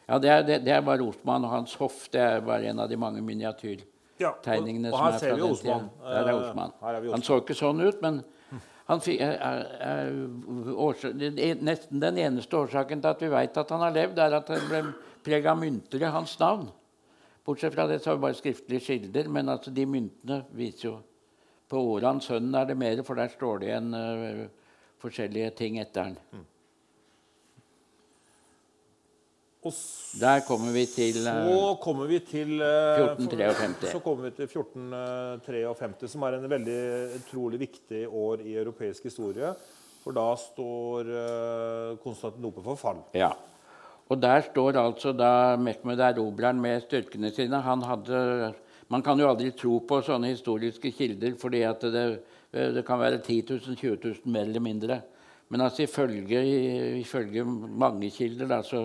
Ja, 0.04 0.18
det 0.20 0.30
er, 0.30 0.42
det, 0.44 0.56
det 0.66 0.74
er 0.76 0.82
bare 0.84 1.00
Osman 1.08 1.46
og 1.48 1.52
hans 1.54 1.74
hoff. 1.80 2.10
Det 2.12 2.20
er 2.20 2.42
bare 2.44 2.68
en 2.68 2.80
av 2.84 2.90
de 2.92 2.98
mange 3.00 3.22
miniatyrtegningene 3.24 4.92
Ja, 4.92 4.92
og- 4.92 5.00
og 5.00 5.00
som 5.00 5.08
er 5.08 5.20
fra 5.20 5.36
den 5.38 5.46
Osman. 5.48 5.86
tida. 5.90 6.10
Der 6.12 6.28
er 6.28 6.30
Eh, 6.34 6.50
Osman. 6.50 6.72
her 6.82 6.96
er 6.96 7.00
vi 7.02 7.12
Han 7.12 7.22
så 7.22 7.38
ikke 7.40 7.56
sånn 7.56 7.82
ut, 7.88 8.02
men 8.02 8.24
fikk, 9.04 9.22
er, 9.24 9.64
er, 9.80 10.12
årsak, 10.76 11.16
det 11.20 11.32
er 11.40 11.62
nesten 11.64 12.02
den 12.04 12.20
eneste 12.20 12.58
årsaken 12.60 13.02
til 13.04 13.12
at 13.14 13.22
vi 13.24 13.32
vet 13.32 13.60
at 13.60 13.72
han 13.72 13.84
har 13.86 13.96
levd, 13.96 14.20
er 14.20 14.38
at 14.40 14.52
han 14.52 14.66
ble 14.70 14.82
preg 15.24 15.48
av 15.48 15.60
mynter 15.60 16.04
i 16.04 16.12
hans 16.12 16.36
navn. 16.42 16.68
Bortsett 17.44 17.76
fra 17.76 17.88
det 17.88 18.00
så 18.00 18.12
har 18.12 18.20
vi 18.20 18.26
bare 18.28 18.40
skriftlige 18.40 18.86
kilder, 18.88 19.28
men 19.32 19.52
altså 19.52 19.72
de 19.72 19.88
myntene 19.88 20.44
viser 20.56 20.90
jo 20.90 21.00
På 21.74 21.80
Oran, 21.96 22.20
sønnen, 22.22 22.54
er 22.54 22.68
det 22.70 22.76
mer, 22.78 23.00
for 23.04 23.18
der 23.18 23.32
står 23.32 23.60
det 23.60 23.70
igjen 23.72 23.96
uh, 23.96 24.44
forskjellige 25.02 25.54
ting 25.58 25.80
etter 25.82 26.12
han. 26.12 26.18
Og 26.38 26.53
s- 29.72 30.12
Der 30.20 30.42
kommer 30.48 30.72
vi 30.76 30.86
til 30.86 31.16
eh, 31.28 31.46
så 31.48 31.78
kommer 31.82 32.08
vi 32.08 32.20
til 32.20 32.60
eh, 32.62 33.00
1453. 33.16 33.92
Så 33.92 34.00
kommer 34.04 34.24
vi 34.30 34.32
til 34.36 34.48
1453, 34.48 36.10
som 36.12 36.24
er 36.28 36.38
en 36.38 36.50
veldig 36.52 36.80
utrolig 37.20 37.60
viktig 37.64 38.04
år 38.10 38.42
i 38.46 38.56
europeisk 38.60 39.04
historie. 39.10 39.54
For 40.04 40.12
da 40.18 40.28
står 40.36 41.08
eh, 41.08 41.96
Konstantinopel 42.04 42.64
for 42.66 42.76
fall. 42.76 43.00
Ja. 43.16 43.32
Og 44.12 44.20
der 44.22 44.42
står 44.50 44.76
altså 44.78 45.14
da 45.16 45.56
Mehmed 45.58 46.00
erobreren 46.04 46.60
med 46.62 46.84
styrkene 46.84 47.32
sine. 47.34 47.62
Han 47.64 47.82
hadde 47.88 48.54
Man 48.92 49.02
kan 49.02 49.18
jo 49.18 49.30
aldri 49.32 49.50
tro 49.58 49.80
på 49.88 50.02
sånne 50.04 50.28
historiske 50.34 50.92
kilder, 50.94 51.34
fordi 51.40 51.62
at 51.66 51.82
det, 51.82 52.04
det 52.52 52.84
kan 52.86 53.00
være 53.00 53.22
10 53.24 53.38
000, 53.50 53.76
20 53.80 53.98
000 54.04 54.16
mer 54.36 54.44
eller 54.44 54.60
mindre. 54.62 54.98
Men 55.50 55.62
altså 55.62 55.84
ifølge, 55.88 56.42
ifølge 57.00 57.44
mange 57.46 58.12
kilder 58.12 58.48
da, 58.52 58.60
så 58.62 58.84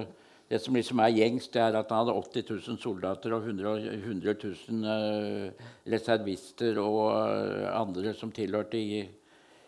Det 0.48 0.58
som 0.64 0.76
liksom 0.76 1.00
er 1.04 1.12
gjengs, 1.12 1.50
det 1.52 1.60
er 1.60 1.76
at 1.76 1.90
han 1.92 2.06
hadde 2.06 2.16
80 2.16 2.44
000 2.72 2.78
soldater 2.80 3.34
og 3.36 3.44
100, 3.44 3.98
100 3.98 4.34
000 4.40 4.84
uh, 4.88 5.50
reservister 5.92 6.80
og 6.80 7.02
uh, 7.12 7.66
andre 7.76 8.14
som 8.16 8.32
tilhørte 8.32 8.80
i, 8.80 9.02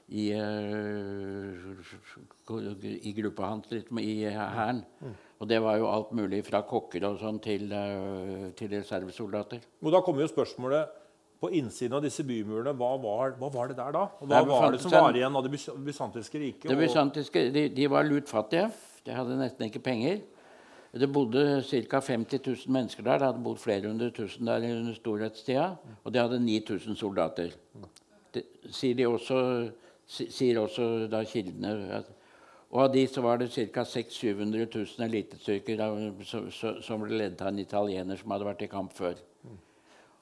i, 0.09 0.31
uh, 0.33 1.83
i 2.97 3.13
gruppa 3.19 3.53
hans, 3.53 3.69
liksom, 3.75 4.01
i 4.01 4.25
hæren. 4.25 4.81
Og 5.41 5.49
det 5.49 5.61
var 5.65 5.77
jo 5.81 5.89
alt 5.89 6.11
mulig 6.17 6.43
fra 6.45 6.61
kokker 6.69 7.05
og 7.09 7.21
sånn 7.21 7.39
til, 7.41 7.71
eh, 7.73 8.51
til 8.57 8.69
reservesoldater. 8.75 9.63
Og 9.81 9.95
da 9.95 10.03
kommer 10.05 10.27
jo 10.27 10.29
spørsmålet 10.29 10.99
på 11.41 11.49
innsiden 11.57 11.97
av 11.97 12.03
disse 12.05 12.25
bymurene, 12.29 12.75
hva 12.77 12.91
var, 13.01 13.33
hva 13.41 13.49
var 13.53 13.71
det 13.71 13.79
der 13.79 13.95
da? 13.97 14.03
Og 14.21 14.29
hva 14.29 14.43
Nei, 14.43 14.51
var 14.51 14.75
det 14.75 14.83
som 14.83 14.93
var 14.93 15.17
igjen 15.17 15.39
av 15.39 15.47
det 15.47 15.53
bysantiske 15.57 16.43
riket? 16.43 16.69
Det 16.69 16.77
bysantiske, 16.77 17.47
de, 17.55 17.63
de 17.73 17.89
var 17.89 18.05
lutfattige. 18.05 18.67
De 19.07 19.17
hadde 19.17 19.39
nesten 19.41 19.71
ikke 19.71 19.81
penger. 19.81 20.21
Det 20.93 21.07
bodde 21.13 21.63
ca. 21.63 22.01
50 22.01 22.41
000 22.47 22.57
mennesker 22.67 23.03
der. 23.07 23.19
Det 23.19 23.27
hadde 23.27 23.45
bodd 23.45 23.59
flere 23.63 23.87
hundre 23.87 24.11
tusen 24.11 24.47
der 24.47 24.65
under 24.67 24.95
storhetstida. 24.95 25.77
Og 26.05 26.13
de 26.15 26.19
hadde 26.19 26.41
9000 26.43 26.97
soldater. 26.99 27.55
Det 28.35 28.43
sier, 28.71 28.95
de 28.95 29.07
også, 29.07 29.71
sier 30.07 30.59
også 30.59 31.07
da 31.11 31.23
kildene. 31.25 32.03
Og 32.71 32.85
av 32.85 32.93
de 32.93 33.07
så 33.11 33.23
var 33.23 33.39
det 33.39 33.51
ca. 33.55 33.85
600 33.85 34.67
000-700 34.67 34.99
000 34.99 35.07
elitestyrker 35.07 36.83
som 36.83 37.03
ble 37.03 37.19
ledet 37.19 37.43
av 37.43 37.51
en 37.51 37.59
italiener 37.63 38.19
som 38.19 38.31
hadde 38.35 38.47
vært 38.51 38.67
i 38.67 38.71
kamp 38.71 38.95
før. 38.95 39.19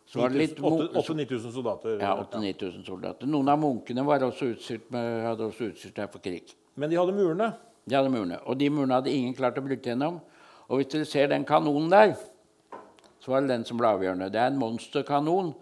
Så 0.08 0.22
var 0.22 0.32
det 0.32 0.40
litt 0.40 0.60
8000-9000 0.60 1.52
soldater. 1.52 1.98
ja, 2.00 2.14
8000-9000 2.16 2.84
soldater. 2.86 3.28
Noen 3.28 3.48
av 3.52 3.58
munkene 3.60 4.04
var 4.08 4.24
også 4.24 4.54
med, 4.88 5.08
hadde 5.26 5.48
også 5.50 5.68
utstyrt 5.68 6.00
seg 6.00 6.12
for 6.12 6.24
krig. 6.24 6.54
Men 6.80 6.88
de 6.88 6.96
hadde 6.96 7.12
murene. 7.12 7.50
De 7.84 7.96
hadde 7.96 8.12
murene. 8.12 8.38
Og 8.48 8.56
de 8.56 8.70
murene 8.72 8.96
hadde 8.96 9.12
ingen 9.12 9.36
klart 9.36 9.60
å 9.60 9.64
bryte 9.64 9.92
gjennom. 9.92 10.20
Og 10.68 10.76
hvis 10.76 10.90
dere 10.92 11.08
ser 11.08 11.30
den 11.30 11.46
kanonen 11.48 11.90
der, 11.90 12.12
så 13.18 13.32
var 13.32 13.40
det 13.40 13.50
den 13.50 13.64
som 13.64 13.78
ble 13.80 13.88
avgjørende. 13.88 14.28
Det 14.32 14.40
er 14.40 14.52
en 14.52 14.60
monsterkanon 14.60 15.54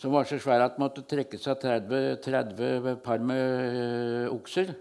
som 0.00 0.12
var 0.12 0.26
så 0.26 0.38
svær 0.42 0.64
at 0.64 0.74
den 0.76 0.82
måtte 0.82 1.04
trekkes 1.08 1.46
av 1.48 1.60
30, 1.62 2.16
30 2.24 2.96
par 3.04 3.22
med 3.22 3.38
øh, 3.38 4.32
okser. 4.34 4.74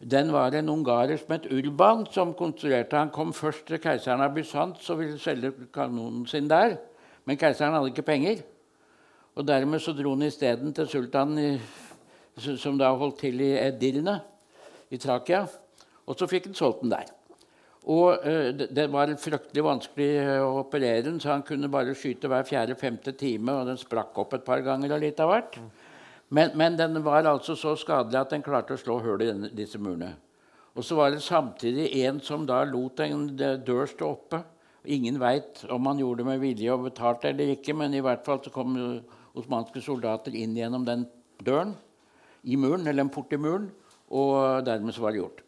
Den 0.00 0.32
var 0.32 0.54
en 0.56 0.68
ungarer 0.68 1.18
som 1.20 1.34
het 1.34 1.48
Urban, 1.52 2.06
som 2.12 2.32
konstruerte. 2.34 2.96
Han 2.96 3.10
kom 3.12 3.34
først 3.36 3.66
til 3.68 3.80
keiseren 3.82 4.22
av 4.24 4.32
Bysants 4.34 4.88
og 4.90 5.02
ville 5.02 5.18
selge 5.20 5.52
kanonen 5.74 6.24
sin 6.26 6.48
der. 6.48 6.78
Men 7.24 7.36
keiseren 7.36 7.74
hadde 7.76 7.92
ikke 7.92 8.06
penger. 8.06 8.40
Og 9.36 9.46
dermed 9.48 9.80
så 9.80 9.92
dro 9.92 10.14
han 10.14 10.22
isteden 10.22 10.72
til 10.74 10.88
sultanen, 10.88 11.60
som 12.36 12.78
da 12.78 12.94
holdt 12.96 13.18
til 13.20 13.40
i 13.40 13.52
Edirne 13.60 14.20
i 14.90 14.96
Trakia. 14.96 15.44
Og 16.06 16.16
så 16.16 16.26
fikk 16.30 16.48
han 16.48 16.56
solgt 16.56 16.80
den 16.82 16.94
der. 16.94 17.19
Og 17.88 18.26
eh, 18.28 18.50
det, 18.52 18.86
var 18.92 19.12
fryktelig 19.16 19.62
vanskelig 19.64 20.08
eh, 20.20 20.38
å 20.44 20.60
operere 20.60 21.06
den, 21.06 21.20
så 21.20 21.32
han 21.32 21.44
kunne 21.46 21.70
bare 21.72 21.94
skyte 21.96 22.28
hver 22.28 22.44
fjerde-femte 22.44 23.14
time, 23.16 23.54
og 23.54 23.70
den 23.70 23.80
sprakk 23.80 24.18
opp 24.20 24.36
et 24.36 24.44
par 24.44 24.60
ganger 24.66 24.92
og 24.92 25.00
litt 25.00 25.20
av 25.22 25.32
hvert. 25.32 25.56
Men, 26.28 26.52
men 26.60 26.76
den 26.76 27.00
var 27.02 27.24
altså 27.26 27.56
så 27.58 27.72
skadelig 27.80 28.20
at 28.20 28.34
den 28.34 28.44
klarte 28.44 28.76
å 28.76 28.80
slå 28.80 28.98
hull 29.02 29.24
i 29.24 29.30
denne, 29.30 29.50
disse 29.56 29.80
murene. 29.80 30.12
Og 30.76 30.84
så 30.86 30.94
var 30.98 31.10
det 31.10 31.24
samtidig 31.24 31.88
en 32.04 32.20
som 32.22 32.44
da 32.46 32.60
lot 32.68 33.00
en 33.06 33.30
eh, 33.40 33.56
dør 33.64 33.88
stå 33.88 34.12
oppe. 34.12 34.44
Ingen 34.84 35.16
veit 35.20 35.64
om 35.72 35.88
han 35.88 36.00
gjorde 36.00 36.22
det 36.22 36.30
med 36.30 36.44
vilje 36.44 36.76
og 36.76 36.86
betalte 36.90 37.32
eller 37.32 37.56
ikke, 37.56 37.74
men 37.76 37.96
i 37.96 38.04
hvert 38.04 38.24
fall 38.28 38.44
så 38.44 38.52
kom 38.52 38.76
osmanske 39.36 39.80
soldater 39.84 40.36
inn 40.36 40.56
gjennom 40.56 40.84
den 40.84 41.08
døren 41.44 41.74
i 42.44 42.56
muren, 42.56 42.86
eller 42.88 43.04
en 43.04 43.12
port 43.12 43.32
i 43.32 43.40
muren, 43.40 43.68
og 44.08 44.64
dermed 44.64 44.96
så 44.96 45.04
var 45.04 45.12
det 45.12 45.20
gjort. 45.20 45.44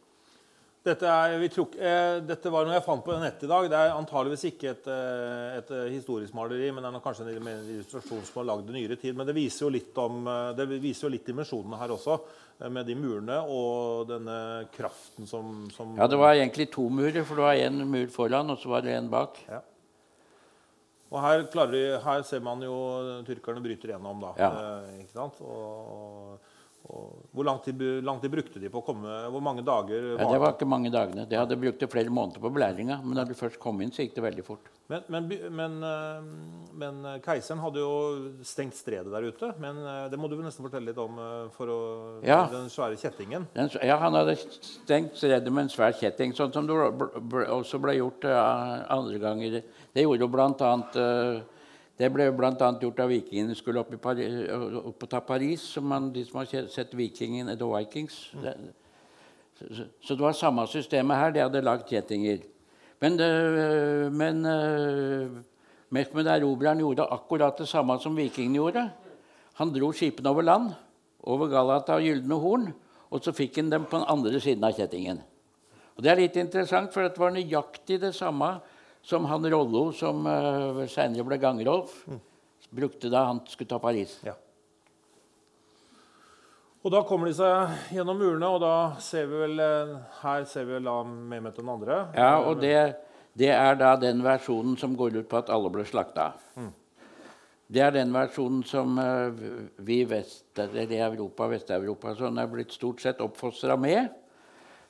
Dette, 0.83 1.07
er, 1.07 1.37
vi 1.39 1.47
tror, 1.53 1.77
eh, 1.79 2.17
dette 2.27 2.51
var 2.51 2.67
noe 2.67 2.75
jeg 2.75 2.83
fant 2.83 3.05
på 3.07 3.15
nettet 3.23 3.45
i 3.47 3.51
dag. 3.51 3.69
Det 3.71 3.79
er 3.79 3.93
antageligvis 3.95 4.49
ikke 4.49 4.73
et, 4.73 4.89
eh, 4.91 5.59
et 5.61 5.69
eh, 5.71 5.91
historisk 5.95 6.35
maleri, 6.35 6.73
men 6.75 6.83
det 6.83 6.91
er 6.91 7.05
kanskje 7.05 7.27
en, 7.31 7.51
illustrasjon 7.77 8.25
som 8.27 8.41
er 8.43 8.49
lagd 8.49 8.71
i 8.73 8.75
nyere 8.75 8.99
tid. 8.99 9.15
Men 9.15 9.29
det 9.29 9.37
viser 9.37 9.69
jo 9.69 9.71
litt, 9.77 9.93
om, 10.03 10.27
eh, 10.27 10.51
det 10.59 10.67
viser 10.83 11.07
jo 11.07 11.13
litt 11.15 11.29
dimensjonene 11.31 11.79
her 11.79 11.95
også, 11.95 12.19
med 12.71 12.87
de 12.87 12.95
murene 12.95 13.41
og 13.51 14.07
denne 14.07 14.35
kraften 14.75 15.27
som, 15.27 15.65
som 15.75 15.97
Ja, 15.99 16.07
det 16.11 16.19
var 16.19 16.35
egentlig 16.35 16.69
to 16.71 16.85
murer, 16.91 17.25
for 17.27 17.39
det 17.39 17.47
var 17.47 17.63
en 17.63 17.87
mur 17.91 18.11
foran, 18.13 18.51
og 18.55 18.59
så 18.63 18.71
var 18.71 18.85
det 18.87 18.95
en 18.95 19.11
bak. 19.11 19.39
Ja. 19.51 19.63
Og 21.13 21.21
her, 21.21 21.45
klarer, 21.53 21.99
her 22.01 22.23
ser 22.25 22.41
man 22.45 22.63
jo 22.65 22.75
tyrkerne 23.27 23.61
bryter 23.63 23.93
gjennom, 23.93 24.23
da. 24.23 24.33
Ja. 24.41 24.51
Eh, 24.51 25.03
ikke 25.03 25.15
sant? 25.15 25.41
Og 25.45 26.39
hvor 26.83 27.45
lang 27.45 27.59
tid, 27.65 27.81
lang 28.05 28.21
tid, 28.21 28.31
brukte 28.31 28.61
de 28.61 28.69
på 28.71 28.81
å 28.83 28.85
komme? 28.85 29.09
Hvor 29.31 29.43
mange 29.45 29.63
dager? 29.65 30.13
Ja, 30.19 30.27
det 30.27 30.41
var 30.43 30.55
ikke 30.57 30.67
mange 30.69 30.91
dagene. 30.93 31.25
De 31.31 31.39
hadde 31.39 31.57
brukt 31.57 31.81
det 31.81 31.89
flere 31.93 32.11
måneder 32.13 32.43
på 32.43 32.51
belæringa. 32.53 32.99
Men 33.05 33.17
da 33.17 33.25
de 33.29 33.37
først 33.39 33.61
kom 33.63 33.81
inn, 33.85 33.93
så 33.95 34.03
gikk 34.03 34.17
det 34.17 34.25
veldig 34.27 34.45
fort. 34.45 34.67
Men, 34.91 35.07
men, 35.07 35.29
men, 35.57 35.77
eh, 35.87 36.27
men, 36.83 36.99
keiseren 37.25 37.63
hadde 37.63 37.81
jo 37.81 37.95
stengt 38.45 38.77
stredet 38.77 39.15
der 39.15 39.29
ute. 39.31 39.53
Men 39.63 39.79
eh, 39.79 40.03
det 40.13 40.19
må 40.21 40.29
du 40.29 40.37
nesten 40.43 40.67
fortelle 40.67 40.91
litt 40.91 41.01
om 41.01 41.23
eh, 41.23 41.47
for 41.55 41.71
å, 41.73 41.79
ja. 42.27 42.43
den 42.53 42.69
svære 42.73 42.99
kjettingen. 43.01 43.47
Den, 43.55 43.71
ja, 43.87 43.97
han 44.03 44.19
hadde 44.19 44.37
stengt 44.43 45.17
stredet 45.21 45.55
med 45.55 45.69
en 45.69 45.73
svær 45.73 45.95
kjetting, 45.97 46.35
sånn 46.37 46.53
som 46.53 46.69
det 46.69 46.77
også 47.47 47.81
ble 47.83 47.97
gjort 48.01 48.27
andre 48.27 49.23
ganger. 49.23 49.61
Det 49.95 50.05
gjorde 50.05 50.27
jo 50.27 50.33
blant 50.35 50.67
annet 50.67 51.01
det 51.99 52.09
ble 52.13 52.31
bl.a. 52.33 52.71
gjort 52.81 52.99
da 52.99 53.07
vikingene 53.07 53.55
skulle 53.55 53.83
opp, 53.83 53.93
i 53.93 53.99
opp 54.81 55.05
og 55.05 55.11
ta 55.11 55.21
Paris, 55.21 55.61
som 55.75 55.85
man, 55.87 56.09
de 56.13 56.25
som 56.25 56.41
har 56.41 56.69
sett 56.73 56.95
Vikingen, 56.97 57.53
The 57.59 57.69
Vikings. 57.69 58.17
Det, 58.43 58.57
så, 59.59 59.85
så, 60.01 60.15
det 60.15 60.25
var 60.25 60.33
samme 60.33 60.67
systemet 60.67 61.21
her. 61.21 61.35
De 61.35 61.45
hadde 61.45 61.63
lagd 61.63 61.87
kjettinger. 61.91 62.41
Men, 63.03 63.19
det, 63.19 63.29
men 64.15 64.41
Mehmed 65.93 66.27
erobreren 66.27 66.81
gjorde 66.81 67.05
akkurat 67.13 67.59
det 67.61 67.69
samme 67.69 67.99
som 68.01 68.17
vikingene 68.17 68.57
gjorde. 68.57 68.87
Han 69.61 69.73
dro 69.75 69.91
skipene 69.93 70.31
over 70.31 70.47
land, 70.47 70.71
over 71.21 71.51
Galata 71.53 71.99
og 71.99 72.07
Gylne 72.07 72.39
Horn, 72.41 72.71
og 73.13 73.21
så 73.21 73.35
fikk 73.37 73.61
han 73.61 73.69
dem 73.71 73.85
på 73.85 74.01
den 74.01 74.09
andre 74.09 74.41
siden 74.41 74.65
av 74.65 74.73
kjettingen. 74.79 75.21
Og 75.93 76.03
Det 76.03 76.11
er 76.11 76.23
litt 76.23 76.39
interessant, 76.41 76.89
for 76.95 77.05
det 77.05 77.21
var 77.21 77.35
nøyaktig 77.35 78.01
det 78.01 78.15
samme 78.17 78.55
som 79.03 79.27
han 79.27 79.51
Rollo, 79.51 79.91
som 79.93 80.27
uh, 80.27 80.85
senere 80.91 81.27
ble 81.27 81.39
Gangerolf, 81.43 81.95
mm. 82.07 82.21
brukte 82.71 83.11
da 83.13 83.27
han 83.31 83.43
skulle 83.51 83.73
ta 83.75 83.81
Paris. 83.83 84.19
Ja. 84.27 84.37
Og 86.83 86.91
Da 86.91 87.05
kommer 87.07 87.31
de 87.31 87.37
seg 87.39 87.95
gjennom 87.95 88.19
murene, 88.19 88.49
og 88.51 88.63
da 88.63 88.99
ser 89.03 89.29
vi 89.31 89.39
vel 89.45 89.61
eh, 89.63 89.91
her 90.23 90.47
ser 90.51 90.67
vi 90.67 90.75
vel 90.75 90.89
da 90.89 90.97
Mehmet 91.07 91.59
den 91.61 91.69
andre. 91.71 91.99
Ja, 92.19 92.33
og 92.43 92.59
det, 92.63 92.75
det, 93.39 93.53
er 93.55 93.77
da 93.79 93.93
den 94.01 94.23
versjonen 94.25 94.75
som 94.81 94.97
går 94.99 95.21
ut 95.21 95.29
på 95.31 95.39
at 95.39 95.53
alle 95.55 95.71
ble 95.71 95.85
slakta. 95.87 96.33
Mm. 96.59 96.73
Det 97.73 97.85
er 97.87 97.95
den 97.95 98.11
versjonen 98.13 98.65
som 98.67 98.99
uh, 98.99 99.31
vi 99.79 100.01
vest, 100.11 100.51
eller 100.59 100.91
i 100.91 100.99
Europa, 101.07 101.47
Vest-Europa 101.55 102.17
sånn 102.19 102.43
er 102.43 102.51
blitt 102.51 102.75
stort 102.75 103.01
sett 103.01 103.23
oppfostra 103.23 103.79
med. 103.79 104.11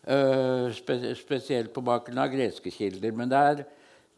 Uh, 0.09 0.73
spe, 0.75 0.97
spesielt 1.21 1.75
på 1.77 1.85
bakgrunn 1.85 2.25
av 2.25 2.33
greske 2.33 2.73
kilder. 2.73 3.13
Men 3.21 3.31
det 3.31 3.45
er 3.53 3.65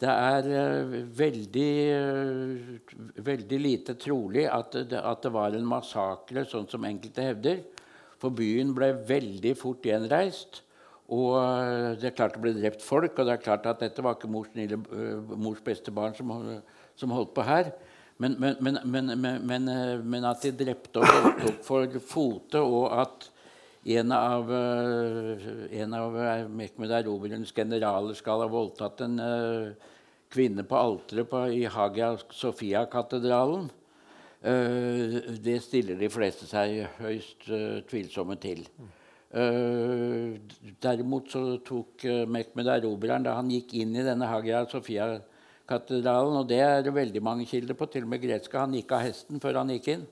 det 0.05 0.13
er 0.13 0.49
uh, 0.51 0.97
veldig, 1.17 1.71
uh, 1.97 3.23
veldig, 3.25 3.61
lite 3.61 3.97
trolig 4.01 4.45
at 4.51 4.77
det, 4.77 5.01
at 5.01 5.23
det, 5.25 5.33
var 5.33 5.57
en 5.57 5.69
massakre, 5.69 6.45
sånn 6.49 6.69
som 6.71 6.85
enkelte 6.85 7.25
hevder. 7.25 7.63
For 8.21 8.35
byen 8.35 8.75
ble 8.77 8.93
veldig 9.09 9.55
fort 9.59 9.87
gjenreist. 9.89 10.61
Og 11.15 11.39
uh, 11.39 11.95
det 12.01 12.11
er 12.11 12.17
klart 12.17 12.37
det 12.37 12.45
ble 12.45 12.55
drept 12.59 12.85
folk, 12.85 13.17
og 13.17 13.29
det 13.29 13.37
er 13.37 13.45
klart 13.45 13.69
at 13.71 13.81
dette 13.85 14.05
var 14.05 14.19
ikke 14.19 14.33
mors, 14.33 14.51
nille, 14.57 14.81
mors 15.37 15.63
beste 15.65 15.95
barn 15.95 16.17
som, 16.19 16.33
som, 16.97 17.15
holdt 17.15 17.33
på 17.37 17.47
her. 17.49 17.73
Men, 18.21 18.37
men, 18.39 18.79
men, 18.85 19.71
men 20.07 20.27
at 20.29 20.45
de 20.45 20.53
drepte 20.55 21.01
og 21.01 21.09
voldtok 21.09 21.65
for 21.67 21.97
fote, 22.13 22.61
og 22.61 22.93
at 23.03 23.31
en 23.95 24.13
av, 24.17 24.53
en 24.53 25.97
av 25.99 26.15
Mehmed 26.49 26.95
Erobrerens 27.01 27.51
generaler 27.53 28.17
skal 28.17 28.41
ha 28.41 28.47
voldtatt 28.49 29.03
en 29.05 29.19
uh, 29.21 29.91
kvinne 30.35 30.67
på 30.67 30.79
alteret 30.79 31.55
i 31.55 31.65
Hagia 31.71 32.15
Sofia-katedralen. 32.35 33.71
Uh, 34.45 35.23
det 35.41 35.61
stiller 35.65 35.97
de 35.97 36.11
fleste 36.13 36.45
seg 36.51 36.83
høyst 36.99 37.47
uh, 37.49 37.81
tvilsomme 37.89 38.37
til. 38.43 38.67
Uh, 39.35 40.37
derimot 40.85 41.31
så 41.33 41.57
tok 41.65 42.05
Mehmed 42.31 42.69
erobreren 42.75 43.25
da 43.25 43.39
han 43.39 43.49
gikk 43.51 43.73
inn 43.81 43.97
i 43.97 44.05
denne 44.05 44.29
Hagia 44.29 44.67
Sofia-katedralen, 44.69 46.43
og 46.43 46.51
det 46.51 46.61
er 46.61 46.85
det 46.85 46.93
veldig 46.93 47.25
mange 47.25 47.49
kilder 47.49 47.79
på, 47.79 47.89
til 47.89 48.05
og 48.05 48.13
med 48.13 48.23
greske, 48.27 48.61
han 48.61 48.77
gikk 48.77 48.93
av 48.93 49.07
hesten 49.07 49.41
før 49.43 49.63
han 49.63 49.73
gikk 49.79 49.91
inn. 49.97 50.05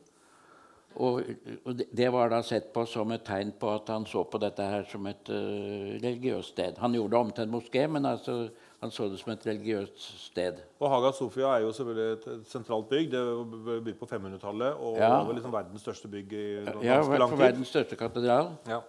Og, 0.92 1.22
og, 1.64 1.78
det 1.88 2.08
var 2.12 2.28
da 2.28 2.42
sett 2.44 2.66
på 2.72 2.82
som 2.88 3.12
et 3.14 3.22
tegn 3.24 3.54
på 3.61 3.70
at 3.72 3.88
han 3.88 4.04
så 4.08 4.26
på 4.28 4.40
dette 4.40 4.64
her 4.68 4.82
som 4.90 5.06
et 5.08 5.30
religiøst 5.32 6.52
sted. 6.52 6.80
Han 6.85 6.92
gjorde 6.96 7.14
det 7.14 7.20
om 7.20 7.30
til 7.32 7.46
en 7.46 7.54
moské, 7.54 7.87
men 7.88 8.08
altså, 8.08 8.50
han 8.83 8.90
så 8.90 9.07
det 9.07 9.21
som 9.21 9.31
et 9.31 9.45
religiøst 9.47 10.07
sted. 10.25 10.57
Og 10.83 10.88
Haga 10.90 11.12
Sofia 11.14 11.53
er 11.55 11.61
jo 11.62 11.68
selvfølgelig 11.77 12.16
et 12.16 12.49
sentralt 12.51 12.88
bygg. 12.90 13.12
Det 13.12 13.21
ble 13.53 13.77
bygd 13.87 14.01
på 14.01 14.09
500-tallet 14.11 14.81
og 14.83 14.99
ja. 14.99 15.12
var 15.23 15.37
liksom 15.37 15.55
verdens 15.55 15.85
største 15.87 16.11
bygg 16.11 16.35
i 16.35 16.47
ganske 16.66 16.88
ja, 16.88 16.97
lang 17.23 17.31
tid. 17.31 17.42
verdens 17.45 17.71
største 17.71 17.99
katedral. 18.01 18.51
Ja. 18.66 18.81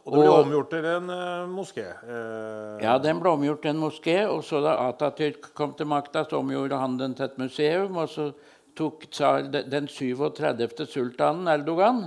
Og 0.00 0.16
det 0.16 0.24
ble 0.24 0.32
og, 0.32 0.40
omgjort 0.48 0.72
til 0.72 0.90
en 0.90 1.14
uh, 1.14 1.46
moské. 1.52 1.86
Uh, 2.02 2.82
ja, 2.82 2.96
den 2.98 3.22
ble 3.22 3.36
omgjort 3.36 3.62
til 3.62 3.74
en 3.76 3.80
moské. 3.84 4.18
Og 4.26 4.42
så 4.48 4.64
da 4.66 4.74
Atatürk 4.88 5.52
kom 5.54 5.78
til 5.78 5.86
makta, 5.86 6.26
så 6.26 6.42
omgjorde 6.42 6.82
han 6.82 6.98
den 6.98 7.14
til 7.14 7.28
et 7.28 7.38
museum. 7.38 8.02
og 8.02 8.10
så 8.10 8.32
tok 8.74 9.06
tsar 9.12 9.46
den 9.46 9.86
37. 9.86 10.86
sultanen 10.90 11.46
Erdogan 11.48 12.06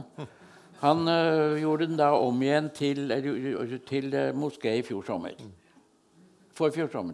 Han 0.83 1.07
uh, 1.07 1.55
gjorde 1.55 1.87
den 1.87 1.97
da 1.97 2.11
om 2.19 2.41
igjen 2.43 2.71
til, 2.75 3.07
til 3.87 4.15
moské 4.35 4.79
i 4.81 4.83
fjor 4.83 5.05
sommer. 5.07 5.39
For 6.53 6.73
fjor. 6.73 7.13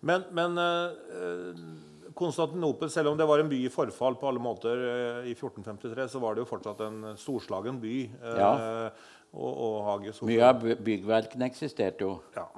Men, 0.00 0.24
men 0.36 0.56
uh, 0.56 1.60
Konstantinopel, 2.16 2.90
selv 2.92 3.12
om 3.12 3.18
det 3.18 3.26
var 3.28 3.42
en 3.42 3.50
by 3.50 3.58
i 3.66 3.72
forfall 3.72 4.16
på 4.20 4.28
alle 4.30 4.42
måter 4.42 4.82
i 5.28 5.34
1453, 5.34 6.08
så 6.14 6.22
var 6.22 6.34
det 6.34 6.44
jo 6.44 6.50
fortsatt 6.50 6.82
en 6.86 7.12
storslagen 7.20 7.78
by. 7.82 7.94
Ja. 8.40 8.50
Og, 9.30 9.52
og 9.62 10.08
Mye 10.26 10.48
av 10.48 10.64
byggverkene 10.82 11.46
eksisterte 11.46 12.02
jo. 12.02 12.16
Ja. 12.34 12.48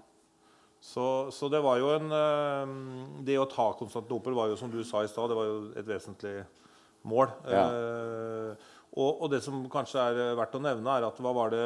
Så, 0.82 1.30
så, 1.30 1.46
det 1.48 1.60
var 1.62 1.78
jo 1.78 1.92
en 1.94 2.10
eh, 2.10 2.70
Det 3.22 3.36
å 3.38 3.46
ta 3.46 3.68
Konstantinopel 3.78 4.34
var 4.34 4.48
jo, 4.50 4.56
som 4.58 4.70
du 4.72 4.80
sa 4.82 5.04
i 5.04 5.10
stad, 5.10 5.30
det 5.30 5.36
var 5.38 5.46
jo 5.46 5.58
et 5.78 5.86
vesentlig 5.86 6.40
mål. 7.06 7.30
Ja. 7.46 7.66
Eh, 7.70 8.72
og, 8.96 9.10
og, 9.12 9.28
det 9.30 9.44
som 9.44 9.62
kanskje 9.70 10.02
er 10.02 10.34
verdt 10.40 10.58
å 10.58 10.62
nevne, 10.64 10.96
er 10.96 11.06
at 11.06 11.22
hva 11.22 11.32
var 11.36 11.54
det 11.54 11.62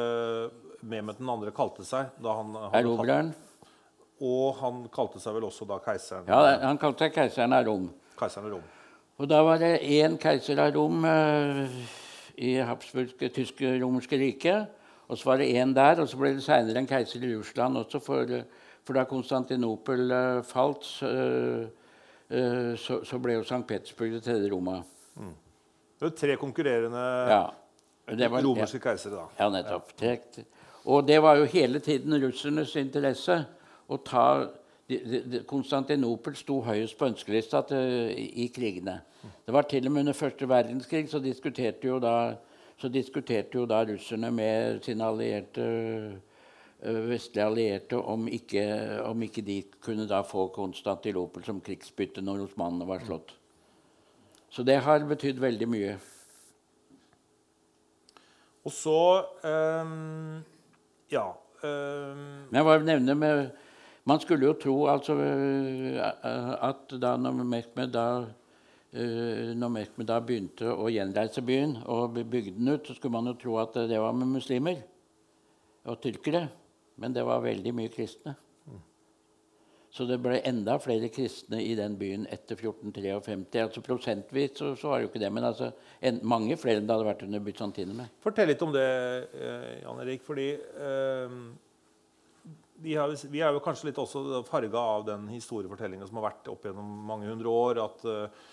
Mehmet 0.85 1.17
den 1.17 1.31
andre 1.33 1.49
kalte 1.55 1.81
seg? 1.81 2.11
da 2.21 2.35
han 2.37 2.53
Erobreren. 2.77 3.33
Og 4.23 4.57
han 4.61 4.85
kalte 4.93 5.21
seg 5.21 5.35
vel 5.37 5.45
også 5.49 5.67
da 5.69 5.77
keiseren? 5.83 6.25
Ja, 6.29 6.57
han 6.65 6.79
kalte 6.81 7.05
seg 7.05 7.15
keiseren 7.17 7.53
av 7.53 7.67
Rom. 7.67 7.89
Keiseren 8.17 8.49
av 8.49 8.55
Rom. 8.57 8.67
Og 9.17 9.29
da 9.29 9.41
var 9.45 9.61
det 9.61 9.75
én 9.81 10.17
keiser 10.21 10.59
av 10.61 10.71
Rom 10.75 11.05
eh, 11.09 11.65
i 12.45 12.55
Habsburgske 12.65 13.29
tysk-romerske 13.33 14.19
riket. 14.21 14.73
Og 15.07 15.17
så 15.17 15.29
var 15.29 15.41
det 15.41 15.51
én 15.55 15.73
der, 15.73 16.01
og 16.03 16.09
så 16.09 16.19
ble 16.19 16.33
det 16.35 16.45
seinere 16.45 16.81
en 16.81 16.89
keiser 16.89 17.23
i 17.23 17.35
Russland 17.35 17.79
også 17.79 18.01
for 18.03 18.33
eh, 18.33 18.45
for 18.87 18.95
da 18.95 19.03
Konstantinopel 19.07 20.11
uh, 20.11 20.41
falt, 20.47 20.87
uh, 21.03 21.67
uh, 22.31 22.75
så, 22.79 23.01
så, 23.03 23.19
ble 23.19 23.35
jo 23.35 23.43
St. 23.43 23.63
Petersburg 23.67 24.15
det 24.15 24.21
tredje 24.23 24.51
Roma. 24.53 24.79
Mm. 25.19 25.33
Det 25.97 26.05
var 26.05 26.13
tre 26.15 26.37
konkurrerende 26.39 27.03
ja, 27.27 27.41
var, 28.07 28.45
romerske 28.45 28.79
ja, 28.79 28.85
keisere, 28.85 29.17
da. 29.17 29.25
Ja, 29.41 29.49
nettopp. 29.51 29.91
Ja. 29.99 30.15
Og 30.87 31.03
det 31.07 31.17
var 31.19 31.41
jo 31.41 31.49
hele 31.51 31.81
tiden 31.83 32.15
russernes 32.21 32.77
interesse 32.79 33.41
å 33.87 33.99
ta 34.03 34.27
de, 34.87 34.97
de, 34.97 35.21
de, 35.31 35.41
Konstantinopel 35.47 36.35
sto 36.39 36.61
høyest 36.63 36.97
på 36.99 37.09
ønskelista 37.09 37.63
til, 37.67 38.11
i, 38.13 38.27
i 38.45 38.49
krigene. 38.53 39.01
Det 39.45 39.55
var 39.55 39.67
til 39.67 39.87
og 39.87 39.93
med 39.93 40.05
under 40.05 40.15
første 40.15 40.47
verdenskrig 40.47 41.09
så 41.11 41.19
diskuterte 41.23 41.89
jo 41.89 41.97
da, 41.99 42.37
så 42.79 42.91
diskuterte 42.91 43.59
jo 43.59 43.65
da 43.67 43.81
russerne 43.87 44.31
med 44.31 44.83
sine 44.85 45.07
allierte 45.07 45.67
Eh, 46.79 46.93
vestlige 47.09 47.45
allierte 47.45 47.97
om 47.97 48.27
ikke, 48.29 48.63
om 49.01 49.21
ikke, 49.25 49.41
de 49.41 49.63
kunne 49.81 50.05
da 50.07 50.21
få 50.21 50.47
Konstantinopel 50.53 51.41
som 51.45 51.61
krigsbytte 51.61 52.21
når 52.21 52.43
osmanene 52.45 52.85
var 52.85 53.01
slått. 53.05 53.33
Så 54.53 54.63
det 54.63 54.77
har 54.85 55.05
betydd 55.09 55.41
veldig 55.41 55.67
mye. 55.69 55.95
Og 58.65 58.71
så 58.71 59.23
um, 59.43 60.43
Ja. 61.11 61.31
Um, 61.63 62.45
Men 62.51 62.59
jeg 62.59 62.65
bare 62.65 62.83
nevner 62.85 63.13
med, 63.13 63.49
Man 64.07 64.21
skulle 64.23 64.47
jo 64.47 64.55
tro 64.55 64.75
altså, 64.87 65.17
at 66.63 66.93
da 67.01 67.15
når 67.19 67.41
Mehmed 67.43 67.91
da, 67.91 68.07
uh, 68.23 69.49
når 69.51 69.73
Mehmed 69.73 70.07
da 70.07 70.21
begynte 70.23 70.71
å 70.71 70.87
gjenreise 70.93 71.43
byen 71.43 71.75
og 71.85 72.15
bygde 72.15 72.55
den 72.55 72.71
ut, 72.71 72.87
så 72.87 72.95
skulle 72.95 73.17
man 73.17 73.27
jo 73.33 73.35
tro 73.41 73.57
at 73.59 73.75
det 73.91 73.99
var 73.99 74.15
med 74.15 74.31
muslimer 74.37 74.79
og 75.87 75.99
tyrkere. 76.03 76.47
Men 76.97 77.13
det 77.13 77.25
var 77.27 77.43
veldig 77.43 77.73
mye 77.77 77.91
kristne. 77.93 78.33
Så 79.93 80.05
det 80.05 80.17
ble 80.21 80.39
enda 80.45 80.75
flere 80.81 81.09
kristne 81.09 81.59
i 81.63 81.71
den 81.77 81.95
byen 81.97 82.25
etter 82.29 82.57
1453. 82.59 83.61
Altså 83.63 83.83
Prosentvis 83.85 84.57
så, 84.59 84.73
så 84.77 84.91
var 84.91 84.99
det 84.99 85.07
jo 85.07 85.11
ikke 85.11 85.21
det, 85.23 85.31
men 85.33 85.47
altså, 85.47 85.71
en, 86.05 86.19
mange 86.27 86.57
flere 86.59 86.81
enn 86.81 86.89
det 86.89 86.93
hadde 86.93 87.07
vært 87.07 87.23
under 87.25 87.43
bysantinerne. 87.45 88.09
Fortell 88.21 88.51
litt 88.51 88.65
om 88.65 88.75
det, 88.75 88.83
eh, 89.39 89.71
Jan 89.81 90.03
Erik. 90.03 90.25
fordi 90.27 90.51
eh, 90.53 91.39
har, 92.97 93.15
vi, 93.31 93.41
er 93.41 93.55
jo 93.55 93.63
kanskje 93.63 93.89
litt 93.89 94.01
også 94.01 94.43
farga 94.47 94.83
av 94.97 95.07
den 95.07 95.25
historiefortellinga 95.31 96.07
som 96.07 96.19
har 96.19 96.29
vært 96.29 96.51
opp 96.53 96.67
gjennom 96.67 96.93
mange 97.09 97.29
hundre 97.29 97.53
år. 97.53 97.81
at 97.85 98.07
eh, 98.11 98.45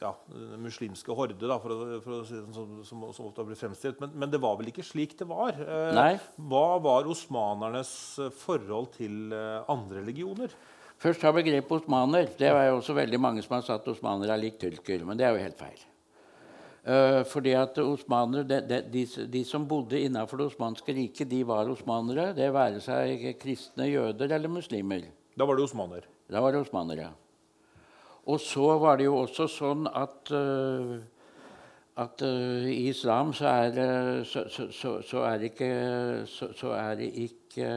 ja, 0.00 0.14
den 0.32 0.62
muslimske 0.64 1.12
horde, 1.12 1.36
da, 1.36 1.58
for, 1.60 1.74
å, 1.74 1.98
for 2.00 2.16
å 2.16 2.20
si 2.24 2.38
det 2.38 2.56
sånn, 2.56 2.78
som, 2.88 3.02
som 3.12 3.26
ofte 3.28 3.42
har 3.42 3.48
blitt 3.50 3.60
fremstilt. 3.60 4.00
Men, 4.00 4.14
men, 4.22 4.32
det 4.32 4.40
var 4.40 4.56
vel 4.60 4.70
ikke 4.72 4.86
slik 4.86 5.18
det 5.20 5.28
var? 5.28 5.58
Nei. 5.92 6.14
Hva 6.48 6.78
var 6.84 7.10
osmanernes 7.12 7.92
forhold 8.40 8.94
til 8.96 9.34
andre 9.34 10.00
religioner? 10.00 10.54
Først 11.04 11.20
ta 11.20 11.32
begrepet 11.36 11.82
osmaner. 11.82 12.30
Det 12.38 12.48
er 12.48 12.70
jo 12.70 12.78
også 12.78 12.96
veldig 12.96 13.20
mange 13.20 13.44
som 13.44 13.58
har 13.58 13.66
satt 13.66 13.88
osmaner 13.92 14.32
er 14.32 14.40
lik 14.40 14.56
tyrker. 14.62 15.04
Men 15.04 15.20
det 15.20 15.28
er 15.28 15.36
jo 15.36 15.42
helt 15.42 15.60
feil. 15.60 15.82
Uh, 16.84 17.22
fordi 17.24 17.54
at 17.56 17.78
osmanere, 17.80 18.44
de, 18.44 18.58
de, 18.68 18.78
de, 18.92 19.26
de, 19.32 19.40
som 19.48 19.62
bodde 19.64 19.96
innenfor 20.04 20.36
det 20.36 20.50
osmanske 20.50 20.92
riket, 20.92 21.30
de 21.30 21.40
var 21.48 21.70
osmanere. 21.72 22.34
Det 22.36 22.50
være 22.52 22.82
seg 22.84 23.24
kristne, 23.40 23.86
jøder 23.88 24.34
eller 24.36 24.52
muslimer. 24.52 25.06
Da 25.32 25.46
var 25.48 25.56
det 25.56 25.64
osmaner? 25.64 26.04
Da 26.28 26.42
var 26.44 26.52
det 26.52 26.60
osmanere. 26.60 27.08
Og 28.28 28.40
så 28.40 28.76
var 28.82 29.00
det 29.00 29.08
jo 29.08 29.16
også 29.22 29.48
sånn 29.48 29.88
at, 29.88 30.28
uh, 30.28 31.00
at 32.04 32.20
uh, 32.20 32.68
i 32.68 32.90
islam 32.92 33.32
så 33.32 33.48
er, 33.64 33.80
så, 34.28 34.44
så, 34.52 34.94
så, 35.00 35.24
er 35.24 35.48
ikke, 35.48 35.72
så, 36.28 36.76
er 36.76 37.00
det 37.00 37.10
ikke 37.24 37.72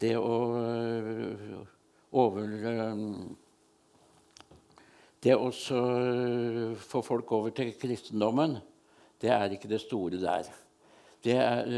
det 0.00 0.16
å 0.16 0.34
over 2.14 2.48
Det 5.24 5.32
å 5.40 5.48
få 6.76 7.00
folk 7.00 7.30
over 7.32 7.54
til 7.56 7.72
kristendommen, 7.80 8.58
det 9.22 9.30
er 9.32 9.54
ikke 9.54 9.70
det 9.70 9.80
store 9.80 10.20
der. 10.20 10.50
Det 11.24 11.36
er, 11.40 11.70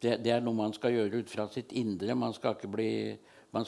det, 0.00 0.14
det 0.24 0.32
er, 0.32 0.40
noe 0.40 0.56
man 0.56 0.72
skal 0.72 0.94
gjøre 0.94 1.20
ut 1.20 1.28
fra 1.28 1.44
sitt 1.52 1.74
indre. 1.76 2.16
Man 2.16 2.32
skal 2.32 2.54
ikke 2.56 2.70
bli, 2.72 2.92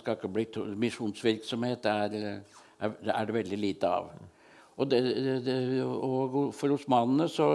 skal 0.00 0.16
ikke 0.16 0.30
bli 0.32 0.46
Misjonsvirksomhet 0.80 1.84
er, 1.90 2.16
er, 2.16 2.96
er, 3.12 3.28
det 3.28 3.36
veldig 3.36 3.58
lite 3.60 3.90
av. 3.98 4.08
Og, 4.76 4.88
det, 4.88 5.02
og 5.84 6.38
for 6.56 6.72
osmanene 6.72 7.28
så, 7.28 7.50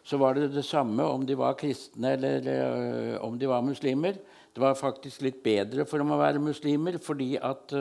så, 0.00 0.16
var 0.20 0.40
det 0.40 0.48
det 0.54 0.64
samme 0.64 1.04
om 1.04 1.28
de 1.28 1.36
var 1.36 1.60
kristne 1.60 2.14
eller, 2.16 2.40
eller 2.40 3.20
om 3.24 3.36
de 3.36 3.52
var 3.52 3.64
muslimer. 3.64 4.16
Det 4.56 4.64
var 4.64 4.80
faktisk 4.80 5.28
litt 5.28 5.44
bedre 5.44 5.84
for 5.84 6.00
dem 6.00 6.16
å 6.16 6.20
være 6.20 6.40
muslimer 6.40 6.96
fordi 7.04 7.34
at 7.36 7.76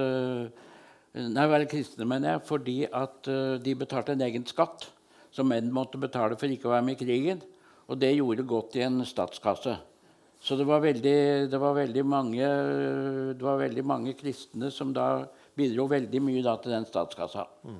Nei, 1.15 1.47
være 1.47 1.67
kristne, 1.71 2.07
mener 2.09 2.33
jeg, 2.33 2.43
fordi 2.49 2.77
at 2.91 3.29
de 3.63 3.75
betalte 3.79 4.11
en 4.11 4.23
egen 4.25 4.43
skatt 4.49 4.89
som 5.35 5.47
menn 5.47 5.69
måtte 5.71 5.99
betale 5.99 6.35
for 6.39 6.51
ikke 6.51 6.67
å 6.67 6.73
være 6.73 6.85
med 6.87 6.97
i 6.97 7.05
krigen. 7.05 7.43
Og 7.87 7.99
det 8.01 8.15
gjorde 8.17 8.47
godt 8.49 8.75
i 8.79 8.83
en 8.83 8.99
statskasse. 9.07 9.77
Så 10.45 10.55
det 10.59 10.67
var 10.67 10.83
veldig, 10.83 11.49
det 11.49 11.57
var 11.57 11.79
mange, 12.03 12.47
det 13.33 13.41
var 13.41 13.57
veldig 13.57 13.83
mange, 13.85 14.13
kristne 14.13 14.69
som 14.71 14.91
da 14.93 15.25
bidro 15.57 15.87
veldig 15.89 16.21
mye 16.21 16.55
til 16.61 16.75
den 16.75 16.85
statskassa. 16.85 17.47
Mm. 17.63 17.79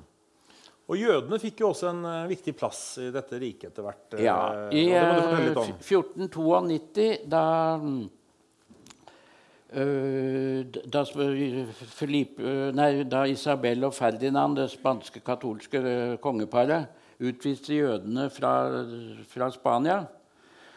Og 0.86 0.98
jødene 0.98 1.38
fikk 1.42 1.62
jo 1.62 1.70
også 1.72 1.90
en 1.90 2.04
uh, 2.06 2.28
viktig 2.30 2.54
plass 2.58 2.80
i 3.02 3.08
dette 3.14 3.38
riket 3.42 3.72
etter 3.72 3.86
hvert. 3.86 4.04
Uh, 4.14 4.22
ja, 4.22 4.36
I 4.70 4.84
uh, 4.94 5.62
1492, 5.82 7.06
da, 7.26 7.44
da, 9.66 11.02
Felipe, 11.04 12.42
nei, 12.72 13.04
da, 13.04 13.24
Isabel 13.26 13.84
og 13.84 13.94
Ferdinand, 13.94 14.56
det 14.56 14.70
spanske 14.70 15.20
katolske 15.26 15.80
kongeparet, 16.22 16.86
utviste 17.18 17.74
jødene 17.74 18.28
fra, 18.30 18.52
fra 19.26 19.50
Spania, 19.50 20.04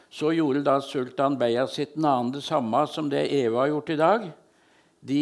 så 0.09 0.31
gjorde 0.33 0.63
da 0.65 0.79
sultan 0.81 1.37
Beia 1.37 1.67
sitt 1.69 1.97
navn 1.97 2.31
det 2.33 2.41
samme 2.43 2.87
som 2.89 3.09
det 3.11 3.27
EU 3.43 3.59
har 3.59 3.69
gjort 3.69 3.89
i 3.93 3.99
dag. 3.99 4.29
De 4.99 5.21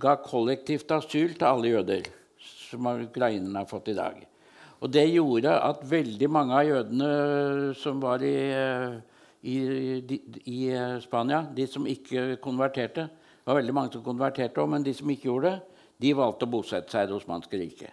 ga 0.00 0.14
kollektivt 0.22 0.92
asyl 0.94 1.34
til 1.34 1.48
alle 1.48 1.72
jøder 1.74 2.06
som 2.38 2.86
ukrainerne 2.92 3.64
har 3.64 3.68
fått 3.68 3.90
i 3.90 3.96
dag. 3.98 4.22
Og 4.84 4.90
Det 4.92 5.04
gjorde 5.08 5.50
at 5.50 5.82
veldig 5.88 6.28
mange 6.30 6.54
av 6.54 6.68
jødene 6.68 7.74
som 7.80 8.00
var 8.02 8.22
i, 8.22 8.36
i, 9.44 10.20
i, 10.48 10.58
Spania, 11.04 11.42
de 11.54 11.66
som 11.68 11.86
ikke 11.86 12.38
konverterte 12.44 13.08
Det 13.10 13.50
var 13.50 13.58
veldig 13.60 13.74
mange 13.76 13.92
som 13.92 14.04
konverterte 14.04 14.62
òg, 14.62 14.70
men 14.72 14.84
de 14.86 14.94
som 14.96 15.10
ikke 15.12 15.28
gjorde 15.28 15.50
det, 15.52 15.80
de 16.00 16.14
valgte 16.16 16.46
å 16.46 16.52
bosette 16.54 16.94
seg 16.94 17.04
i 17.04 17.10
det 17.10 17.16
osmanske 17.18 17.58
riket. 17.60 17.92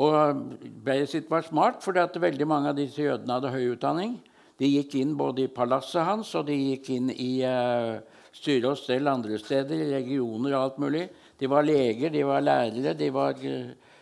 Og 0.00 0.38
Beyesit 0.84 1.28
var 1.28 1.44
smart, 1.44 1.82
fordi 1.84 2.00
at 2.00 2.16
veldig 2.16 2.46
mange 2.48 2.72
av 2.72 2.78
disse 2.78 3.04
jødene 3.04 3.36
hadde 3.36 3.52
høy 3.52 3.74
utdanning. 3.74 4.14
De 4.56 4.70
gikk 4.70 4.96
inn 4.96 5.12
både 5.18 5.44
i 5.44 5.52
palasset 5.52 6.06
hans 6.08 6.32
og 6.38 6.46
de 6.48 6.56
gikk 6.56 6.88
inn 6.94 7.12
i 7.12 7.44
uh, 7.44 8.00
styre 8.32 8.72
og 8.72 8.80
stell 8.80 9.12
andre 9.12 9.36
steder, 9.40 9.76
i 9.76 9.92
regioner 9.92 10.54
og 10.54 10.60
alt 10.62 10.80
mulig. 10.80 11.04
De 11.36 11.50
var 11.52 11.68
leger, 11.68 12.12
de 12.14 12.24
var 12.24 12.44
lærere. 12.44 12.96
De 12.96 13.12
var, 13.12 13.36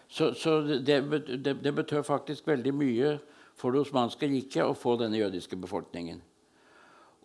så, 0.07 0.31
så 0.39 0.61
det, 0.71 1.03
det, 1.35 1.59
det 1.65 1.75
betød 1.75 2.07
faktisk 2.07 2.47
veldig 2.51 2.75
mye 2.77 3.15
for 3.59 3.75
det 3.75 3.83
osmanske 3.83 4.31
riket 4.31 4.65
å 4.65 4.77
få 4.77 4.97
denne 5.01 5.19
jødiske 5.19 5.59
befolkningen. 5.59 6.23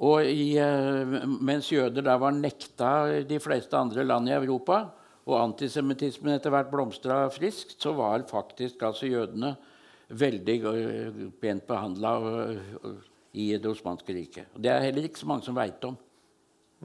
Og 0.04 0.28
i, 0.28 0.58
eh, 0.60 1.16
mens 1.40 1.72
jøder 1.72 2.04
da 2.04 2.18
var 2.20 2.36
nekta 2.36 3.24
de 3.24 3.40
fleste 3.40 3.78
andre 3.78 4.04
land 4.04 4.28
i 4.28 4.36
Europa, 4.36 4.82
og 5.26 5.40
antisemittismen 5.40 6.36
etter 6.36 6.52
hvert 6.54 6.70
blomstra 6.70 7.24
friskt, 7.34 7.80
så 7.82 7.96
var 7.98 8.28
faktisk 8.30 8.84
altså 8.84 9.08
jødene 9.08 9.56
veldig 10.10 10.58
eh, 10.74 11.24
pent 11.42 11.66
behandla 11.68 12.12
eh, 12.44 12.92
i 13.34 13.48
det 13.56 13.72
osmanske 13.72 14.14
riket. 14.14 14.52
Det 14.54 14.70
er 14.72 14.84
heller 14.84 15.08
ikke 15.08 15.24
så 15.24 15.32
mange 15.32 15.48
som 15.48 15.56
veit 15.56 15.88
om. 15.88 15.98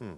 Mm. 0.00 0.16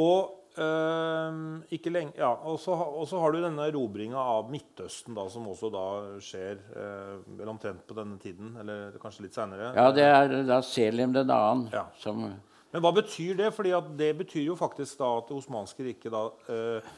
Og 0.00 0.37
Uh, 0.58 1.60
ikke 1.70 1.92
lenge, 1.94 2.16
ja, 2.18 2.32
og 2.34 2.58
så 2.58 2.74
har 3.22 3.34
du 3.34 3.38
denne 3.44 3.68
erobringa 3.70 4.18
av 4.18 4.48
Midtøsten, 4.50 5.14
da, 5.14 5.28
som 5.30 5.46
også 5.46 5.68
da 5.70 5.84
skjer 6.24 6.58
uh, 6.74 7.44
omtrent 7.46 7.84
på 7.86 7.94
denne 7.94 8.18
tiden. 8.22 8.56
Eller 8.58 8.96
kanskje 8.98 9.28
litt 9.28 9.38
seinere. 9.38 9.70
Ja, 9.76 9.92
det 9.94 10.06
er 10.08 10.34
da 10.48 10.58
Selim 10.66 11.14
den 11.14 11.30
annen. 11.30 11.68
Ja. 11.74 11.84
Som... 12.02 12.24
Men 12.72 12.82
hva 12.84 12.90
betyr 12.96 13.38
det? 13.38 13.52
Fordi 13.54 13.70
det 14.00 14.08
betyr 14.18 14.48
jo 14.48 14.56
faktisk 14.58 14.98
da 14.98 15.12
at 15.20 15.30
det 15.30 15.36
osmanske 15.38 15.86
riket 15.86 16.12
da 16.14 16.24
uh, 16.26 16.96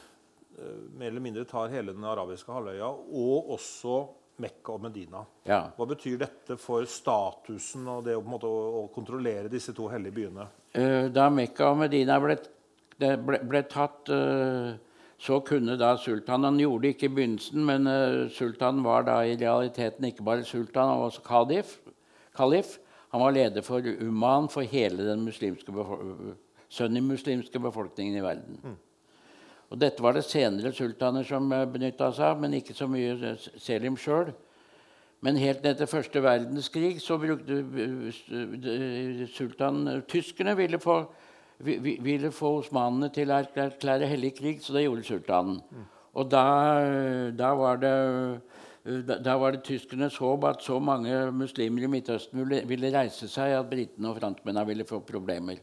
mer 0.97 1.11
eller 1.11 1.23
mindre 1.23 1.45
tar 1.49 1.69
hele 1.73 1.93
den 1.93 2.07
arabiske 2.07 2.51
halvøya, 2.51 2.89
og 2.89 3.53
også 3.57 3.99
Mekka 4.41 4.73
og 4.73 4.81
Medina. 4.87 5.21
Ja. 5.45 5.67
Hva 5.77 5.85
betyr 5.91 6.17
dette 6.23 6.57
for 6.57 6.87
statusen 6.89 7.85
og 7.93 8.01
det 8.07 8.17
å, 8.17 8.25
måte, 8.25 8.49
å, 8.49 8.81
å 8.81 8.89
kontrollere 8.93 9.51
disse 9.53 9.75
to 9.77 9.85
hellige 9.91 10.17
byene? 10.17 10.47
da 11.11 11.25
Mekka 11.27 11.67
og 11.73 11.81
Medina 11.81 12.15
ble 12.23 12.37
det 13.01 13.15
ble, 13.25 13.39
ble 13.49 13.63
tatt 13.69 14.09
uh, 14.13 14.77
Så 15.21 15.39
kunne 15.45 15.77
da 15.77 15.95
sultanen 16.01 16.49
Han 16.49 16.59
gjorde 16.61 16.85
det 16.85 16.93
ikke 16.95 17.09
i 17.09 17.15
begynnelsen, 17.15 17.65
men 17.65 17.89
uh, 17.89 18.29
sultanen 18.33 18.83
var 18.85 19.05
da 19.09 19.21
i 19.25 19.37
realiteten 19.37 20.07
ikke 20.07 20.25
bare 20.25 20.45
sultan, 20.45 20.89
han 20.89 21.01
var 21.01 21.11
også 21.11 21.25
kalif. 21.25 21.79
kalif. 22.37 22.77
Han 23.11 23.21
var 23.21 23.35
leder 23.35 23.61
for 23.61 23.83
Uman 24.01 24.47
for 24.49 24.61
hele 24.61 25.03
den 25.05 25.25
muslimske 25.25 25.73
sunnimuslimske 26.71 27.59
befolkningen 27.59 28.15
i 28.17 28.23
verden. 28.23 28.59
Mm. 28.63 28.77
Og 29.71 29.79
Dette 29.81 30.03
var 30.03 30.15
det 30.15 30.23
senere 30.23 30.71
sultaner 30.73 31.23
som 31.27 31.51
uh, 31.51 31.65
benytta 31.65 32.11
seg 32.15 32.31
av, 32.31 32.39
men 32.39 32.55
ikke 32.57 32.77
så 32.77 32.87
mye 32.87 33.35
Selim 33.59 33.99
sjøl. 33.99 34.31
Men 35.21 35.37
helt 35.37 35.63
ned 35.63 35.77
til 35.77 35.87
første 35.87 36.21
verdenskrig 36.23 36.95
så 37.01 37.17
brukte 37.21 37.61
sultan 39.29 40.01
Tyskerne 40.09 40.55
ville 40.57 40.79
få 40.81 41.03
ville 41.63 42.31
få 42.35 42.57
osmanene 42.59 43.09
til 43.13 43.31
å 43.31 43.41
erklære 43.41 44.09
hellig 44.09 44.35
krig, 44.37 44.61
så 44.63 44.75
det 44.75 44.85
gjorde 44.85 45.07
sultanen. 45.07 45.59
Og 46.11 46.27
da, 46.31 46.43
da, 47.37 47.51
var 47.55 47.79
det, 47.79 47.95
da, 49.07 49.35
var 49.39 49.55
det 49.55 49.63
tyskernes 49.67 50.17
håp 50.19 50.47
at 50.49 50.63
så 50.65 50.79
mange 50.83 51.13
muslimer 51.31 51.85
i 51.87 51.91
Midtøsten 51.91 52.41
ville, 52.43 52.63
ville 52.67 52.91
reise 52.91 53.29
seg 53.31 53.55
at 53.55 53.69
britene 53.69 54.11
og 54.11 54.19
franskmennene 54.19 54.67
ville 54.67 54.87
få 54.87 54.99
problemer. 55.07 55.61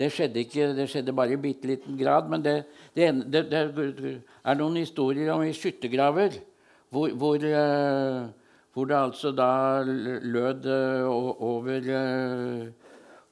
Det 0.00 0.08
skjedde, 0.14 0.44
ikke, 0.46 0.70
det 0.76 0.86
skjedde 0.88 1.12
bare 1.12 1.34
i 1.34 1.40
bitte 1.40 1.68
liten 1.68 1.98
grad. 1.98 2.30
Men 2.32 2.44
det, 2.44 2.54
det, 2.96 3.10
det, 3.50 4.14
er 4.44 4.56
noen 4.56 4.78
historier 4.80 5.32
om 5.34 5.42
i 5.44 5.52
skyttergraver 5.52 6.38
hvor, 6.90 7.10
hvor, 7.12 7.36
hvor, 8.72 8.86
det 8.88 8.96
altså 8.96 9.34
da 9.36 9.50
lød 9.84 10.70
over 11.36 11.90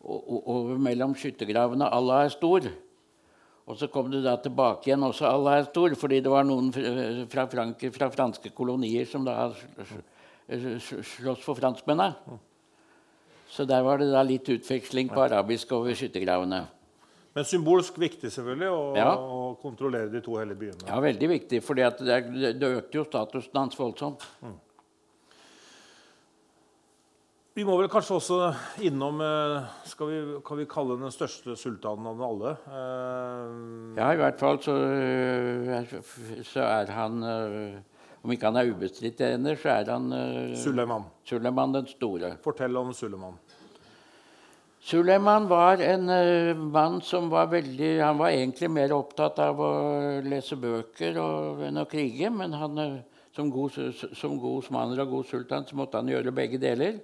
over 0.05 0.79
mellom 0.79 1.15
skyttergravene 1.15 1.89
'Allah 1.91 2.25
er 2.25 2.35
stor'. 2.35 2.71
Og 3.69 3.77
så 3.77 3.87
kom 3.93 4.11
det 4.11 4.23
da 4.25 4.37
tilbake 4.37 4.89
igjen 4.89 5.03
også 5.03 5.27
'Allah 5.27 5.59
er 5.59 5.65
stor', 5.65 5.95
fordi 5.95 6.21
det 6.21 6.31
var 6.31 6.45
noen 6.45 6.73
fra, 7.29 7.47
Frank, 7.47 7.81
fra 7.93 8.09
franske 8.09 8.51
kolonier 8.55 9.05
som 9.05 9.25
da 9.25 9.53
sloss 10.49 11.43
for 11.45 11.55
franskmennene. 11.55 12.15
Så 13.49 13.65
der 13.65 13.83
var 13.83 13.99
det 13.99 14.11
da 14.13 14.23
litt 14.23 14.49
utveksling 14.49 15.09
på 15.09 15.21
arabisk 15.25 15.73
over 15.73 15.95
skyttergravene. 15.95 16.67
Men 17.35 17.47
symbolsk 17.47 17.99
viktig 18.01 18.31
selvfølgelig 18.35 18.71
å, 18.73 18.79
ja. 18.99 19.11
kontrollere 19.63 20.11
de 20.11 20.21
to 20.25 20.37
hellige 20.41 20.59
byene. 20.59 20.89
Ja, 20.89 20.99
veldig 21.01 21.29
viktig, 21.29 21.61
for 21.63 21.79
det, 21.79 21.93
det, 22.59 22.71
økte 22.81 22.99
jo 22.99 23.05
statusen 23.07 23.61
hans 23.61 23.79
voldsomt. 23.79 24.25
Mm. 24.43 24.57
Vi 27.59 27.65
må 27.67 27.75
vel 27.75 27.89
kanskje 27.91 28.15
også 28.21 28.37
innom 28.87 29.19
eh, 29.25 29.65
skal 29.91 30.07
vi, 30.07 30.19
Kan 30.47 30.61
vi 30.61 30.67
kalle 30.71 30.95
den 31.01 31.11
største 31.11 31.57
sultanen 31.59 32.07
av 32.07 32.15
dem 32.15 32.27
alle? 32.29 32.53
Eh, 32.71 33.97
Ja, 33.99 34.13
i 34.15 34.21
hvert 34.21 34.39
fall 34.39 34.61
så, 34.63 34.77
øh, 34.79 35.97
så 36.47 36.63
er 36.63 36.93
han 36.95 37.17
Om 37.25 38.35
ikke 38.35 38.53
han 38.53 38.61
er 38.61 38.71
ubestridt 38.71 39.25
ener, 39.27 39.59
så 39.59 39.73
er 39.75 39.91
han 39.91 40.07
Suleiman. 40.59 41.09
Suleiman 41.27 41.75
den 41.75 41.91
store. 41.91 42.33
Fortell 42.45 42.79
om 42.79 42.95
Suleiman. 42.95 43.35
Suleiman 44.79 45.51
var 45.51 45.83
en 45.83 46.07
mann 46.71 47.03
som 47.03 47.27
var 47.31 47.51
veldig 47.51 47.93
Han 48.05 48.23
var 48.23 48.39
egentlig 48.39 48.71
mer 48.71 48.95
opptatt 48.95 49.43
av 49.43 49.59
å 49.59 49.75
lese 50.23 50.55
bøker 50.63 51.19
og, 51.19 51.67
enn 51.67 51.83
å 51.83 51.89
krige, 51.91 52.31
men 52.31 52.55
han, 52.55 53.03
som, 53.35 53.51
god, 53.51 53.83
som 54.15 54.39
god 54.39 54.65
osmaner 54.65 55.03
og 55.03 55.17
god 55.19 55.31
sultan 55.35 55.67
så 55.67 55.79
måtte 55.79 55.99
han 55.99 56.15
gjøre 56.15 56.35
begge 56.35 56.63
deler. 56.63 57.01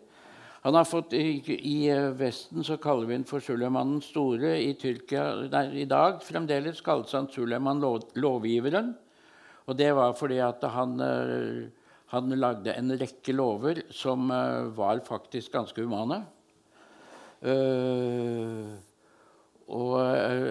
Han 0.64 0.78
har 0.78 0.86
fått, 0.88 1.12
I, 1.12 1.90
øh, 1.92 2.14
Vesten 2.16 2.64
så 2.64 2.78
kaller 2.80 3.04
vi 3.04 3.18
ham 3.18 3.24
for 3.28 3.44
Suleimanen 3.44 3.98
store. 4.00 4.54
I 4.64 4.70
Tyrkia 4.80 5.24
nei, 5.52 5.82
i 5.82 5.88
dag 5.88 6.22
fremdeles 6.24 6.80
kalles 6.84 7.12
han 7.12 7.28
Suleiman 7.28 7.82
lov, 7.84 8.06
lovgiveren. 8.16 8.94
Og 9.68 9.76
det 9.76 9.90
var 9.96 10.14
fordi 10.16 10.38
at 10.40 10.64
han, 10.72 10.94
øh, 11.04 11.66
han 12.14 12.32
lagde 12.40 12.72
en 12.80 12.94
rekke 12.96 13.34
lover 13.36 13.82
som 13.92 14.30
øh, 14.32 14.72
var 14.76 15.04
faktisk 15.04 15.52
ganske 15.52 15.84
humane. 15.84 16.24
Og 19.68 20.00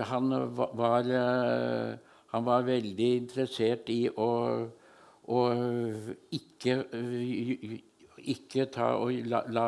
han 0.05 0.29
var, 0.77 1.07
han 2.29 2.45
var 2.45 2.67
veldig 2.67 3.07
interessert 3.15 3.89
i 3.89 4.03
å, 4.13 4.29
å 5.25 5.39
ikke, 6.37 6.75
ikke 8.31 8.67
ta 8.71 8.93
og 8.99 9.11
la, 9.29 9.43
la 9.51 9.65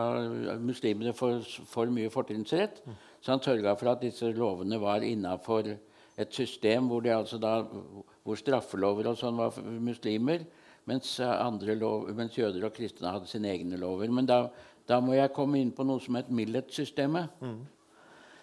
muslimene 0.62 1.16
få 1.18 1.38
for 1.70 1.92
mye 1.92 2.12
fortrinnsrett. 2.14 2.82
Så 3.22 3.34
han 3.34 3.44
sørga 3.44 3.74
for 3.80 3.94
at 3.94 4.04
disse 4.06 4.30
lovene 4.36 4.80
var 4.82 5.04
innafor 5.06 5.72
et 6.16 6.32
system 6.34 6.88
hvor, 6.88 7.08
altså 7.12 7.40
da, 7.42 7.58
hvor, 7.66 8.38
straffelover 8.40 9.10
og 9.12 9.18
sånn 9.20 9.40
var 9.40 9.58
muslimer, 9.84 10.46
mens, 10.86 11.18
lov, 11.20 12.12
mens 12.16 12.38
jøder 12.38 12.68
og 12.68 12.76
kristne 12.78 13.12
hadde 13.12 13.28
sine 13.28 13.50
egne 13.52 13.80
lover. 13.82 14.14
Men 14.14 14.30
da 14.30 14.46
da 14.86 15.00
må 15.02 15.16
jeg 15.18 15.34
komme 15.34 15.60
inn 15.62 15.74
på 15.74 15.86
noe 15.86 16.02
som 16.02 16.18
het 16.20 16.30
Millet-systemet. 16.34 17.40
Mm. 17.42 17.62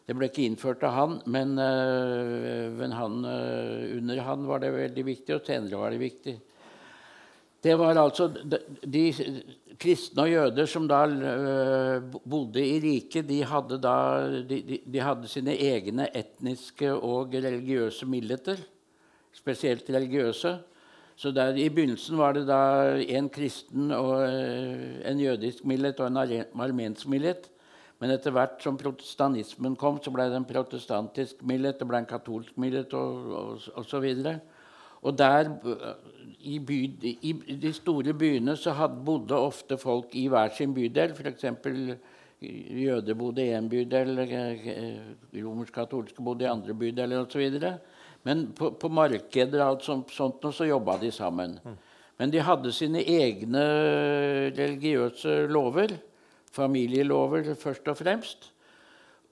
Det 0.03 0.15
ble 0.19 0.29
ikke 0.29 0.47
innført 0.49 0.83
av 0.87 0.97
han, 0.97 1.13
men, 1.31 1.55
uh, 1.55 2.67
men 2.75 2.95
han, 2.99 3.21
uh, 3.23 3.99
under 4.01 4.23
han 4.27 4.49
var 4.49 4.65
det 4.65 4.73
veldig 4.75 5.05
viktig, 5.07 5.37
og 5.37 5.47
senere 5.47 5.79
var 5.79 5.95
det 5.95 6.03
viktig. 6.03 6.35
Det 7.63 7.75
var 7.79 7.99
altså 8.01 8.27
de, 8.29 8.59
de 8.83 9.05
kristne 9.81 10.25
og 10.25 10.33
jøder 10.33 10.67
som 10.71 10.89
da 10.91 11.05
uh, 11.07 12.19
bodde 12.27 12.63
i 12.63 12.81
riket, 12.83 13.29
de 13.29 13.39
hadde, 13.47 13.79
da, 13.83 13.95
de, 14.49 14.81
de 14.83 15.03
hadde 15.03 15.31
sine 15.31 15.55
egne 15.55 16.09
etniske 16.11 16.91
og 16.93 17.35
religiøse 17.35 18.09
milleter. 18.11 18.61
Spesielt 19.33 19.89
religiøse. 19.91 20.57
Så 21.17 21.31
der, 21.31 21.55
I 21.55 21.69
begynnelsen 21.69 22.19
var 22.19 22.35
det 22.35 22.47
da 22.49 22.99
en 22.99 23.29
kristen 23.31 23.93
og 23.95 24.25
eh, 24.25 25.03
en 25.07 25.21
jødisk 25.21 25.65
millet 25.69 26.01
og 26.01 26.09
en 26.09 26.19
armensk 26.19 27.07
millet. 27.09 27.47
Men 28.03 28.11
etter 28.11 28.35
hvert 28.35 28.57
som 28.65 28.79
protestantismen 28.81 29.77
kom, 29.79 30.01
så 30.03 30.11
ble 30.11 30.27
det 30.33 30.41
en 30.41 30.49
protestantisk 30.49 31.45
millet, 31.47 31.79
det 31.79 31.87
ble 31.87 32.01
en 32.03 32.09
katolsk 32.09 32.57
millet 32.59 32.95
og 32.99 33.37
og, 33.39 33.69
Og 33.77 33.87
der, 35.19 35.51
i, 36.43 36.59
by, 36.59 36.79
i, 37.03 37.33
de 37.63 37.73
store 37.75 38.15
byene 38.19 38.57
så 38.59 38.75
had, 38.79 38.99
bodde 39.07 39.39
ofte 39.39 39.79
folk 39.79 40.15
i 40.19 40.29
hver 40.31 40.53
sin 40.57 40.75
bydel. 40.75 41.15
F.eks. 41.15 41.47
jøder 42.43 43.19
bodde 43.19 43.45
i 43.45 43.55
én 43.55 43.69
bydel, 43.71 44.19
eh, 44.25 44.69
eh, 44.73 45.41
romersk-katolske 45.43 46.23
bodde 46.25 46.47
i 46.47 46.51
andre 46.51 46.75
bydeler 46.75 47.23
osv. 47.23 47.59
Men 48.27 48.47
på, 48.59 48.73
på 48.79 48.91
markeder 48.91 49.63
og 49.63 49.69
alt 49.69 49.87
sånt, 49.87 50.15
sånt 50.15 50.47
så 50.55 50.67
jobba 50.69 50.99
de 51.03 51.11
sammen. 51.15 51.59
Mm. 51.65 51.77
Men 52.19 52.31
de 52.31 52.43
hadde 52.45 52.73
sine 52.75 53.03
egne 53.03 53.63
religiøse 54.55 55.47
lover. 55.51 55.97
Familielover 56.53 57.55
først 57.59 57.89
og 57.89 57.99
fremst. 57.99 58.51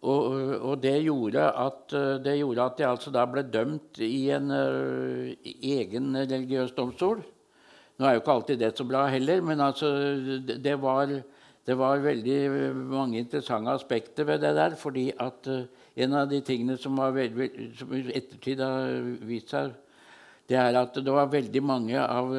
Og, 0.01 0.55
og 0.65 0.79
det, 0.81 0.95
gjorde 1.05 1.43
at, 1.61 1.93
det, 2.25 2.39
gjorde 2.39 2.65
at, 2.65 2.79
de 2.79 2.87
altså 2.89 3.11
da 3.13 3.27
ble 3.29 3.43
dømt 3.45 4.01
i 4.01 4.31
en 4.33 4.49
uh, 4.49 5.29
egen 5.45 6.15
religiøs 6.17 6.73
domstol. 6.77 7.21
Nå 8.01 8.09
er 8.09 8.17
jo 8.17 8.23
ikke 8.23 8.39
alltid 8.39 8.63
det 8.63 8.73
så 8.79 8.87
bra 8.89 9.05
heller, 9.13 9.43
men 9.45 9.61
altså, 9.61 9.91
det, 10.49 10.79
var, 10.81 11.13
det 11.69 11.77
var 11.77 12.01
veldig 12.01 12.39
mange 12.95 13.21
interessante 13.21 13.77
aspekter 13.77 14.25
ved 14.25 14.41
det 14.41 14.55
der. 14.57 14.77
fordi 14.81 15.11
at 15.21 15.53
uh, 15.53 15.69
en 16.01 16.17
av 16.17 16.33
de 16.33 16.41
tingene 16.41 16.81
som, 16.81 16.97
veldig, 16.97 17.51
i 17.93 18.05
ettertid 18.17 18.65
har 18.65 18.97
vist 19.29 19.53
seg, 19.53 19.75
det 20.49 20.57
er 20.57 20.81
at 20.81 20.97
det 20.97 21.13
var 21.13 21.29
veldig 21.31 21.61
mange 21.63 22.01
av 22.01 22.33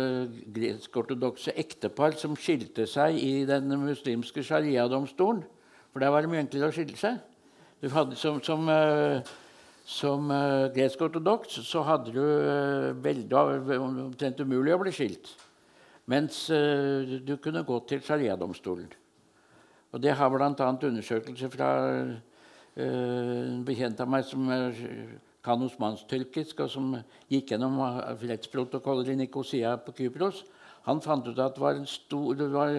gresk-ortodokse 0.52 1.54
ektepar 1.56 2.18
som 2.20 2.34
skilte 2.36 2.84
seg 2.90 3.16
i 3.16 3.46
den 3.48 3.70
muslimske 3.80 4.44
sharia-domstolen. 4.44 5.46
For 5.94 6.04
der 6.04 6.12
var 6.12 6.26
det 6.26 6.32
mye 6.34 6.42
enklere 6.44 6.74
å 6.74 6.76
skille 6.76 6.98
seg. 7.00 7.22
Hadde, 7.82 8.16
som 8.16 8.38
som, 8.46 8.68
uh, 8.70 9.22
som 9.86 10.28
uh, 10.30 10.70
gresk-ortodoks 10.76 11.62
så 11.66 11.82
hadde 11.82 12.14
du 12.14 12.22
uh, 12.22 12.92
veldig, 13.02 13.80
omtrent 13.82 14.44
umulig 14.44 14.76
å 14.76 14.82
bli 14.84 14.94
skilt. 14.94 15.34
Mens 16.12 16.48
du 16.50 17.36
kunne 17.40 17.62
gå 17.64 17.76
til 17.88 18.02
sharia-domstolen. 18.04 18.90
Og 19.94 20.02
det 20.02 20.16
har 20.18 20.32
bl.a. 20.34 20.50
undersøkelser 20.58 21.52
fra 21.54 21.70
Eh, 22.72 23.48
en 23.52 23.64
bekjent 23.68 24.00
av 24.00 24.08
meg 24.08 24.24
som 24.24 24.48
kan 25.44 25.64
osmansk-tyrkisk, 25.66 26.62
og 26.64 26.70
som 26.72 26.94
gikk 27.32 27.52
gjennom 27.52 27.80
rettsprotokoller 28.22 29.12
i 29.12 29.18
Nikosia 29.20 29.74
på 29.84 29.96
Kypros, 29.98 30.46
han 30.86 31.02
fant 31.04 31.28
ut 31.28 31.40
at 31.40 31.58
det 31.58 31.62
var, 31.62 31.76
en 31.76 31.90
stor, 31.90 32.36
det 32.38 32.48
var 32.54 32.78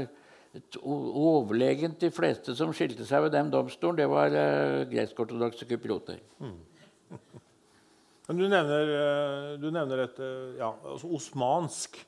overlegent 0.83 2.01
de 2.03 2.11
fleste 2.13 2.55
som 2.57 2.73
skilte 2.77 3.07
seg 3.09 3.25
ved 3.27 3.35
den 3.37 3.51
domstolen, 3.53 3.99
det 4.01 4.09
var 4.11 4.35
uh, 4.35 4.83
gresk-ortodokse 4.91 5.69
kyprioter. 5.69 6.21
Mm. 6.43 6.59
Men 8.29 8.39
du 8.39 8.45
nevner, 8.47 8.91
eh, 8.97 9.47
du 9.61 9.67
nevner 9.75 10.05
et 10.05 10.19
ja, 10.57 10.69
altså 10.89 11.09
osmansk. 11.13 11.99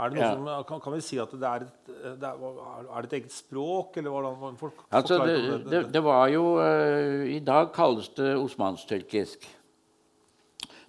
Er 0.00 0.10
det 0.10 0.16
noe 0.16 0.24
ja. 0.24 0.32
som, 0.32 0.48
kan, 0.68 0.80
kan, 0.82 0.94
vi 0.96 1.04
si 1.04 1.18
at 1.20 1.32
det 1.36 1.46
er 1.46 1.64
et, 1.66 1.88
det 2.20 2.28
er, 2.28 2.42
er 2.80 3.04
det 3.04 3.08
et 3.10 3.16
eget 3.20 3.34
språk, 3.34 3.98
eller 4.00 4.14
hvordan 4.14 4.58
folk 4.60 4.82
altså, 4.88 5.20
det, 5.28 5.36
det, 5.68 5.82
det, 5.92 6.02
var 6.04 6.28
jo 6.32 6.44
uh, 6.56 7.24
I 7.28 7.38
dag 7.44 7.68
kalles 7.76 8.08
det 8.16 8.32
osmansk-tyrkisk. 8.40 9.44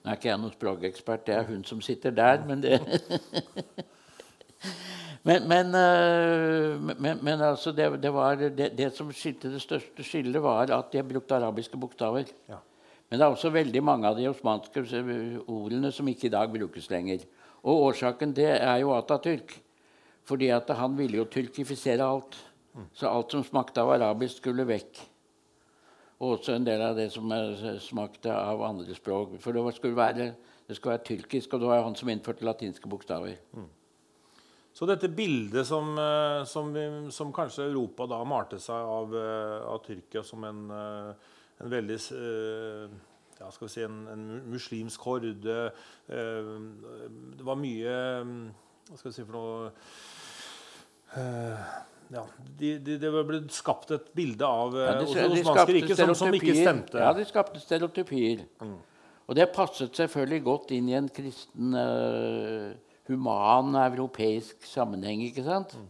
Nå 0.01 0.09
er 0.09 0.17
ikke 0.17 0.31
jeg 0.31 0.41
noen 0.41 0.55
språkekspert, 0.55 1.25
det 1.27 1.35
er 1.37 1.49
hun 1.49 1.65
som 1.67 1.81
sitter 1.83 2.15
der, 2.15 2.41
men 2.47 2.63
det 2.63 2.79
Men, 5.23 5.45
men, 5.47 5.67
uh, 5.75 6.81
men, 6.97 7.19
men 7.21 7.41
altså 7.45 7.71
det, 7.77 8.09
var, 8.13 8.41
det, 8.41 8.87
som 8.97 9.11
skilte 9.13 9.51
det 9.53 9.61
største 9.61 10.05
skillet, 10.05 10.41
var 10.41 10.71
at 10.73 10.93
de 10.93 11.03
brukte 11.05 11.37
arabiske 11.37 11.77
bokstaver. 11.77 12.31
Ja. 12.49 12.57
Men 13.09 13.19
det 13.19 13.25
er 13.25 13.33
også 13.35 13.51
veldig 13.53 13.83
mange 13.83 14.07
av 14.07 14.15
de 14.17 14.29
osmanske 14.29 14.85
ordene 15.45 15.91
som 15.91 16.07
ikke 16.07 16.29
i 16.29 16.33
dag 16.33 16.49
brukes 16.53 16.87
lenger. 16.89 17.25
Og 17.61 17.89
årsaken 17.91 18.33
det 18.33 18.49
er 18.55 18.77
jo 18.81 18.95
Atatürk. 18.95 19.57
Fordi 20.25 20.47
at 20.53 20.69
han 20.77 20.95
ville 20.97 21.17
jo 21.19 21.27
tyrkifisere 21.29 22.05
alt. 22.05 22.37
Så 22.95 23.09
alt 23.09 23.33
som 23.33 23.43
smakte 23.43 23.83
av 23.83 23.91
arabisk, 23.97 24.39
skulle 24.39 24.63
vekk. 24.69 25.01
Og 26.21 26.37
også 26.37 26.55
en 26.55 26.65
del 26.65 26.81
av 26.85 26.95
det 26.95 27.09
som 27.11 27.33
smakte 27.83 28.31
av 28.31 28.61
andre 28.63 28.95
språk. 28.95 29.35
For 29.43 29.57
det 29.57 29.75
skulle 29.75 29.97
være, 29.97 30.31
det 30.67 30.77
skulle 30.77 30.95
være 30.95 31.07
tyrkisk, 31.09 31.53
og 31.53 31.63
det 31.63 31.71
var 31.71 31.83
han 31.83 31.97
som 31.99 32.09
innførte 32.13 32.47
latinske 32.47 32.89
bokstaver. 32.89 33.35
Mm. 33.57 33.67
Så 34.73 34.87
dette 34.87 35.09
bildet 35.11 35.67
som, 35.67 35.91
eh, 35.99 36.43
som, 36.47 36.71
som, 37.11 37.31
kanskje 37.35 37.67
Europa 37.67 38.07
da 38.07 38.21
malte 38.27 38.59
seg 38.61 38.75
av, 38.95 39.15
eh, 39.19 39.57
av 39.67 39.81
Tyrkia 39.85 40.23
som 40.23 40.43
en, 40.47 40.61
eh, 40.71 41.13
en 41.61 41.71
veldig 41.71 41.97
ja, 43.41 43.49
skal 43.51 43.67
vi 43.67 43.73
si, 43.73 43.83
en, 43.83 44.07
en 44.09 44.25
muslimsk 44.49 45.01
horde. 45.05 45.33
Det 46.07 47.45
var 47.45 47.57
mye 47.57 47.93
Hva 48.21 48.97
skal 48.99 49.09
vi 49.09 49.15
si 49.15 49.25
for 49.25 49.37
noe 49.37 49.71
ja, 52.11 52.23
det 52.59 52.71
de, 52.85 52.97
de 52.99 53.11
ble 53.25 53.39
skapt 53.53 53.93
et 53.95 54.09
bilde 54.17 54.45
av 54.45 54.75
ja, 54.75 54.93
det 54.99 55.07
osmanske 55.07 55.75
riket 55.77 55.99
som, 55.99 56.13
som, 56.17 56.33
ikke 56.35 56.55
stemte. 56.57 56.99
Ja, 56.99 57.11
de 57.15 57.25
skapte 57.27 57.61
stereotypier. 57.63 58.43
Mm. 58.61 58.77
Og 59.31 59.37
det 59.37 59.47
passet 59.55 59.95
selvfølgelig 59.95 60.41
godt 60.43 60.73
inn 60.75 60.89
i 60.91 60.97
en 60.97 61.07
kristen, 61.13 61.71
uh, 61.71 62.73
human, 63.11 63.75
europeisk 63.85 64.65
sammenheng. 64.67 65.27
ikke 65.29 65.45
sant? 65.45 65.75
Mm. 65.77 65.89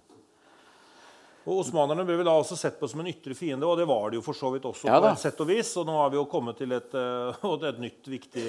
Og 1.42 1.64
Osmanerne 1.64 2.06
ble 2.06 2.20
vel 2.20 2.28
da 2.28 2.36
også 2.38 2.58
sett 2.60 2.78
på 2.78 2.90
som 2.90 3.02
en 3.02 3.10
ytre 3.10 3.34
fiende, 3.38 3.66
og 3.66 3.80
det 3.80 3.88
var 3.90 4.12
det 4.12 4.20
jo 4.20 4.26
for 4.26 4.38
så 4.38 4.52
vidt 4.54 4.68
også. 4.70 4.86
Ja, 4.90 5.00
på 5.02 5.10
et 5.10 5.24
sett 5.24 5.42
og 5.42 5.50
vis, 5.50 5.72
og 5.82 5.88
nå 5.90 5.96
har 5.98 6.12
vi 6.14 6.20
jo 6.20 6.28
kommet 6.30 6.60
til 6.62 6.76
et, 6.78 6.94
uh, 7.42 7.56
et 7.66 7.82
nytt 7.82 8.12
viktig 8.14 8.46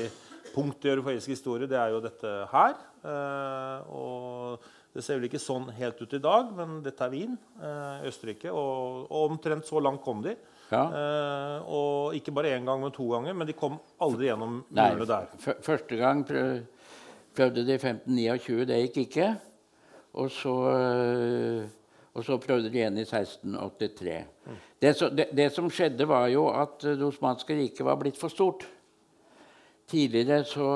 punkt 0.52 0.84
i 0.84 0.92
europeisk 0.92 1.32
historie. 1.32 1.70
Det 1.70 1.78
er 1.80 1.94
jo 1.94 2.02
dette 2.04 2.34
her. 2.52 2.76
Uh, 3.02 3.96
og 3.96 4.70
Det 4.92 5.00
ser 5.00 5.16
vel 5.16 5.24
ikke 5.30 5.40
sånn 5.40 5.70
helt 5.72 6.00
ut 6.04 6.12
i 6.12 6.20
dag, 6.20 6.50
men 6.52 6.82
dette 6.84 7.00
er 7.00 7.12
Wien, 7.14 7.38
eh, 7.64 8.02
Østerrike. 8.10 8.50
Og, 8.52 9.06
og 9.08 9.30
omtrent 9.30 9.64
så 9.64 9.80
langt 9.80 10.02
kom 10.04 10.20
de. 10.20 10.34
Ja. 10.68 10.82
Eh, 10.84 11.64
og 11.64 12.18
ikke 12.18 12.34
bare 12.36 12.52
én 12.58 12.68
gang, 12.68 12.76
men 12.82 12.92
to 12.92 13.06
ganger. 13.08 13.32
Men 13.32 13.48
de 13.48 13.56
kom 13.56 13.78
aldri 14.04 14.28
gjennom 14.28 14.58
murene 14.68 15.06
der. 15.08 15.30
første 15.64 15.96
gang 15.96 16.20
prøv, 16.28 16.60
prøvde 17.36 17.64
de 17.66 17.72
i 17.72 17.80
1529, 17.80 18.64
det 18.68 18.80
gikk 18.86 18.96
ikke. 19.06 19.28
Og 20.20 20.30
så, 20.30 20.52
øh, 20.76 21.64
og 22.14 22.24
så 22.24 22.36
prøvde 22.36 22.68
de 22.68 22.76
igjen 22.78 22.98
i 23.00 23.04
1683. 23.06 24.24
Det, 24.82 24.96
så, 24.96 25.08
det, 25.08 25.28
det 25.36 25.46
som 25.54 25.70
skjedde, 25.70 26.04
var 26.08 26.26
jo 26.28 26.48
at 26.50 26.80
Det 26.82 27.02
osmanske 27.02 27.54
riket 27.56 27.84
var 27.86 27.96
blitt 27.96 28.18
for 28.20 28.28
stort. 28.28 28.66
Tidligere 29.88 30.44
så, 30.44 30.66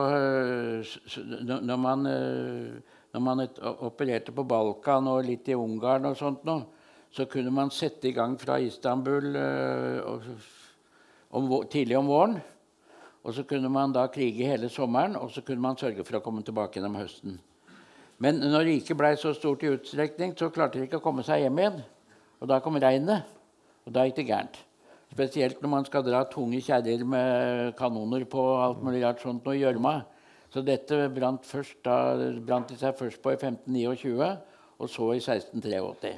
s- 0.84 1.18
når 1.62 1.76
man, 1.76 2.06
øh, 2.06 2.80
når 3.12 3.20
man 3.20 3.46
opererte 3.78 4.32
på 4.32 4.42
Balkan 4.44 5.06
og 5.08 5.24
litt 5.24 5.48
i 5.48 5.54
Ungarn 5.54 6.04
og 6.04 6.16
sånt 6.16 6.44
noe, 6.44 6.64
så 7.10 7.24
kunne 7.24 7.50
man 7.54 7.70
sette 7.70 8.08
i 8.08 8.12
gang 8.12 8.34
fra 8.40 8.56
Istanbul 8.60 9.36
om, 11.30 11.50
tidlig 11.70 11.96
om 11.98 12.06
våren. 12.10 12.36
Og 13.26 13.34
så 13.34 13.42
kunne 13.42 13.68
man 13.72 13.90
da 13.90 14.04
krige 14.06 14.46
hele 14.46 14.68
sommeren, 14.70 15.16
og 15.18 15.32
så 15.34 15.42
kunne 15.42 15.62
man 15.62 15.78
sørge 15.78 16.04
for 16.06 16.20
å 16.20 16.22
komme 16.22 16.44
tilbake 16.46 16.78
gjennom 16.78 16.94
høsten. 17.00 17.40
Men 18.22 18.38
når 18.38 18.68
riket 18.68 18.96
ble 18.96 19.10
så 19.18 19.32
stort 19.34 19.64
i 19.66 19.72
utstrekning, 19.74 20.36
så 20.38 20.48
klarte 20.54 20.78
de 20.78 20.86
ikke 20.86 21.00
å 21.00 21.04
komme 21.04 21.24
seg 21.26 21.42
hjem 21.42 21.58
igjen. 21.58 21.80
Og 22.38 22.48
da 22.48 22.60
kom 22.62 22.78
regnet, 22.80 23.26
og 23.82 23.96
da 23.96 24.04
gikk 24.06 24.20
det 24.20 24.28
gærent. 24.30 24.60
Spesielt 25.10 25.58
når 25.62 25.72
man 25.72 25.88
skal 25.88 26.04
dra 26.06 26.22
tunge 26.30 26.60
kjerrer 26.62 27.02
med 27.08 27.74
kanoner 27.78 28.26
på 28.30 28.46
alt 28.62 28.84
mulig 28.84 29.02
rart 29.02 29.22
sånt 29.24 29.46
i 29.50 29.58
gjørma. 29.58 29.98
Så 30.54 30.62
dette 30.62 31.08
brant, 31.12 31.42
først, 31.44 31.80
da, 31.84 32.14
brant 32.46 32.70
de 32.70 32.78
seg 32.78 32.94
først 32.96 33.20
på 33.24 33.34
i 33.34 33.40
1529, 33.40 34.30
og 34.78 34.92
så 34.92 35.10
i 35.16 35.20
1683. 35.20 36.14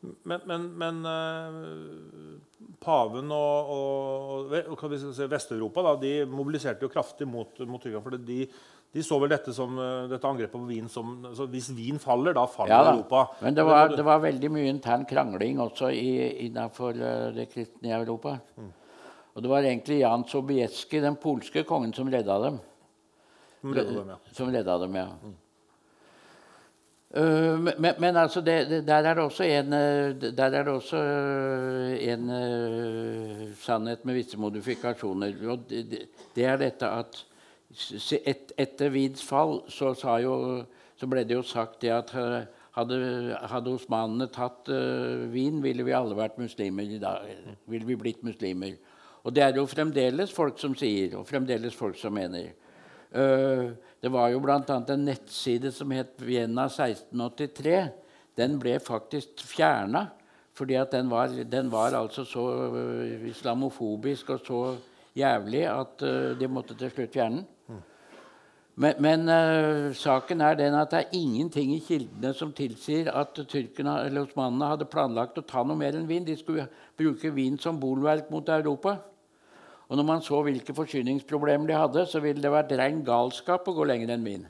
Men, 0.00 0.40
men, 0.46 0.66
men 0.78 0.98
eh, 1.10 2.66
paven 2.82 3.32
og, 3.34 3.70
og, 3.74 4.52
og 4.70 4.92
si, 4.94 5.26
Vest-Europa 5.26 5.82
da, 5.82 5.94
de 5.98 6.12
mobiliserte 6.30 6.86
jo 6.86 6.92
kraftig 6.92 7.26
mot, 7.26 7.58
mot 7.66 7.82
Tyrkia. 7.82 8.02
For 8.04 8.14
de, 8.14 8.38
de 8.94 9.04
så 9.04 9.18
vel 9.18 9.32
dette, 9.34 9.54
som, 9.56 9.74
eh, 9.82 10.06
dette 10.12 10.30
angrepet 10.30 10.54
på 10.54 10.62
Wien 10.68 10.86
som 10.92 11.16
altså 11.32 11.48
Hvis 11.50 11.72
Wien 11.74 11.98
faller, 12.02 12.36
da 12.38 12.46
faller 12.50 12.76
Ja. 12.76 12.92
Europa. 12.94 13.24
Men 13.42 13.58
det 13.58 13.66
var, 13.66 13.90
det 13.96 14.06
var 14.06 14.22
veldig 14.22 14.52
mye 14.54 14.70
intern 14.70 15.06
krangling 15.08 15.58
også 15.66 15.90
innenfor 15.90 16.94
det 17.34 17.50
kristne 17.50 17.90
i 17.90 17.96
Europa. 17.98 18.38
Og 19.34 19.42
det 19.42 19.50
var 19.50 19.66
egentlig 19.66 20.00
Jan 20.00 20.24
Sobieski, 20.26 21.02
den 21.02 21.18
polske 21.18 21.62
kongen, 21.66 21.92
som 21.94 22.08
redda 22.10 22.38
dem. 22.46 22.62
Som 23.60 23.74
redda 23.74 23.92
dem, 23.98 24.08
ja. 24.14 24.16
Som 24.34 24.50
redda 24.54 24.78
dem, 24.82 24.96
ja. 24.98 25.10
Uh, 25.22 25.36
men, 27.08 27.94
men 27.98 28.16
altså, 28.20 28.40
det, 28.44 28.82
der 28.86 29.06
er 29.08 29.14
det 29.14 29.22
også 29.24 29.44
en, 29.44 29.72
er 29.72 30.50
det 30.52 30.68
også 30.68 30.96
uh, 30.96 31.94
en 32.04 33.54
sannhet 33.56 34.04
med 34.04 34.14
visse 34.14 34.36
modifikasjoner. 34.36 35.32
Og 35.48 35.64
det, 35.70 36.04
det, 36.34 36.44
er 36.44 36.60
dette 36.60 36.90
at 36.90 37.24
et, 38.24 38.52
etter 38.58 38.92
Wiens 38.92 39.24
fall 39.24 39.62
så, 39.72 39.94
jo, 40.20 40.64
så 41.00 41.08
ble 41.08 41.24
det 41.24 41.38
jo 41.38 41.42
sagt 41.42 41.80
det 41.82 41.96
at 41.96 42.12
hadde, 42.78 43.38
hadde 43.50 43.74
osmanene 43.74 44.28
tatt 44.32 44.68
uh, 44.70 45.26
Wien, 45.32 45.62
ville 45.64 45.86
vi 45.86 45.96
alle 45.96 46.16
vært 46.18 46.38
muslimer 46.40 46.86
i 46.86 47.00
dag. 47.02 47.26
Ville 47.70 47.88
vi 47.88 47.98
blitt 47.98 48.24
muslimer. 48.26 48.76
Og 49.24 49.34
det 49.34 49.44
er 49.44 49.58
jo 49.58 49.66
fremdeles 49.68 50.32
folk 50.32 50.60
som 50.60 50.76
sier, 50.78 51.16
og 51.18 51.26
fremdeles 51.28 51.76
folk 51.76 51.98
som 51.98 52.14
mener. 52.16 52.52
Eh, 53.12 53.70
det 54.00 54.12
var 54.12 54.28
jo 54.32 54.40
bl.a. 54.44 54.60
en 54.64 55.04
nettside 55.04 55.72
som 55.72 55.90
het 55.96 56.20
Vienna 56.22 56.68
1683. 56.68 57.80
Den 58.38 58.58
ble 58.60 58.78
faktisk 58.82 59.42
fjerna 59.48 60.08
fordi 60.58 60.74
den 60.90 61.10
var, 61.10 61.30
den 61.46 61.68
var 61.70 61.94
altså 61.94 62.24
så 62.26 62.44
eh, 62.74 63.28
islamofobisk 63.30 64.30
og 64.34 64.40
så 64.46 64.62
jævlig 65.14 65.62
at 65.70 66.02
eh, 66.02 66.34
de 66.38 66.48
måtte 66.50 66.74
til 66.74 66.90
slutt 66.90 67.14
fjerne 67.14 67.44
den. 67.44 67.46
Men, 68.78 68.94
men 69.02 69.24
uh, 69.26 69.94
saken 69.98 70.42
er 70.46 70.54
den 70.54 70.76
at 70.78 70.92
det 70.92 70.98
er 71.00 71.16
ingenting 71.18 71.72
i 71.74 71.80
kildene 71.82 72.30
som 72.36 72.52
tilsier 72.54 73.08
at 73.10 73.34
tyrkerne 73.50 73.96
eller 74.06 74.28
osmanene 74.28 74.68
hadde 74.70 74.86
planlagt 74.86 75.40
å 75.40 75.42
ta 75.42 75.64
noe 75.66 75.74
mer 75.80 75.98
enn 75.98 76.06
vin. 76.06 76.22
De 76.22 76.36
skulle 76.38 76.68
bruke 76.98 77.32
vin 77.34 77.58
som 77.58 77.80
bolverk 77.82 78.30
mot 78.30 78.52
Europa. 78.54 79.00
Og 79.88 79.96
når 79.96 80.04
man 80.04 80.22
så 80.24 80.42
hvilke 80.44 80.74
forsyningsproblemer 80.76 81.66
de 81.70 81.76
hadde, 81.76 82.04
så 82.06 82.20
ville 82.20 82.42
det 82.42 82.52
vært 82.52 82.74
rein 82.76 83.00
galskap 83.04 83.68
å 83.68 83.76
gå 83.76 83.86
lenger 83.88 84.12
enn 84.12 84.26
Wien. 84.26 84.46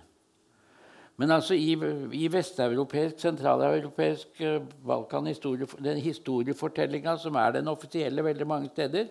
Men 1.19 1.35
altså 1.35 1.55
i, 1.59 1.73
i 2.15 2.27
vesteuropeisk, 2.31 3.19
sentraleuropeisk 3.23 4.43
eh, 4.43 4.61
Balkan, 4.87 5.27
historie, 5.27 5.67
den 5.83 5.99
historiefortellinga 6.03 7.17
som 7.19 7.39
er 7.39 7.57
den 7.57 7.71
offisielle 7.71 8.23
veldig 8.23 8.47
mange 8.47 8.71
steder, 8.71 9.09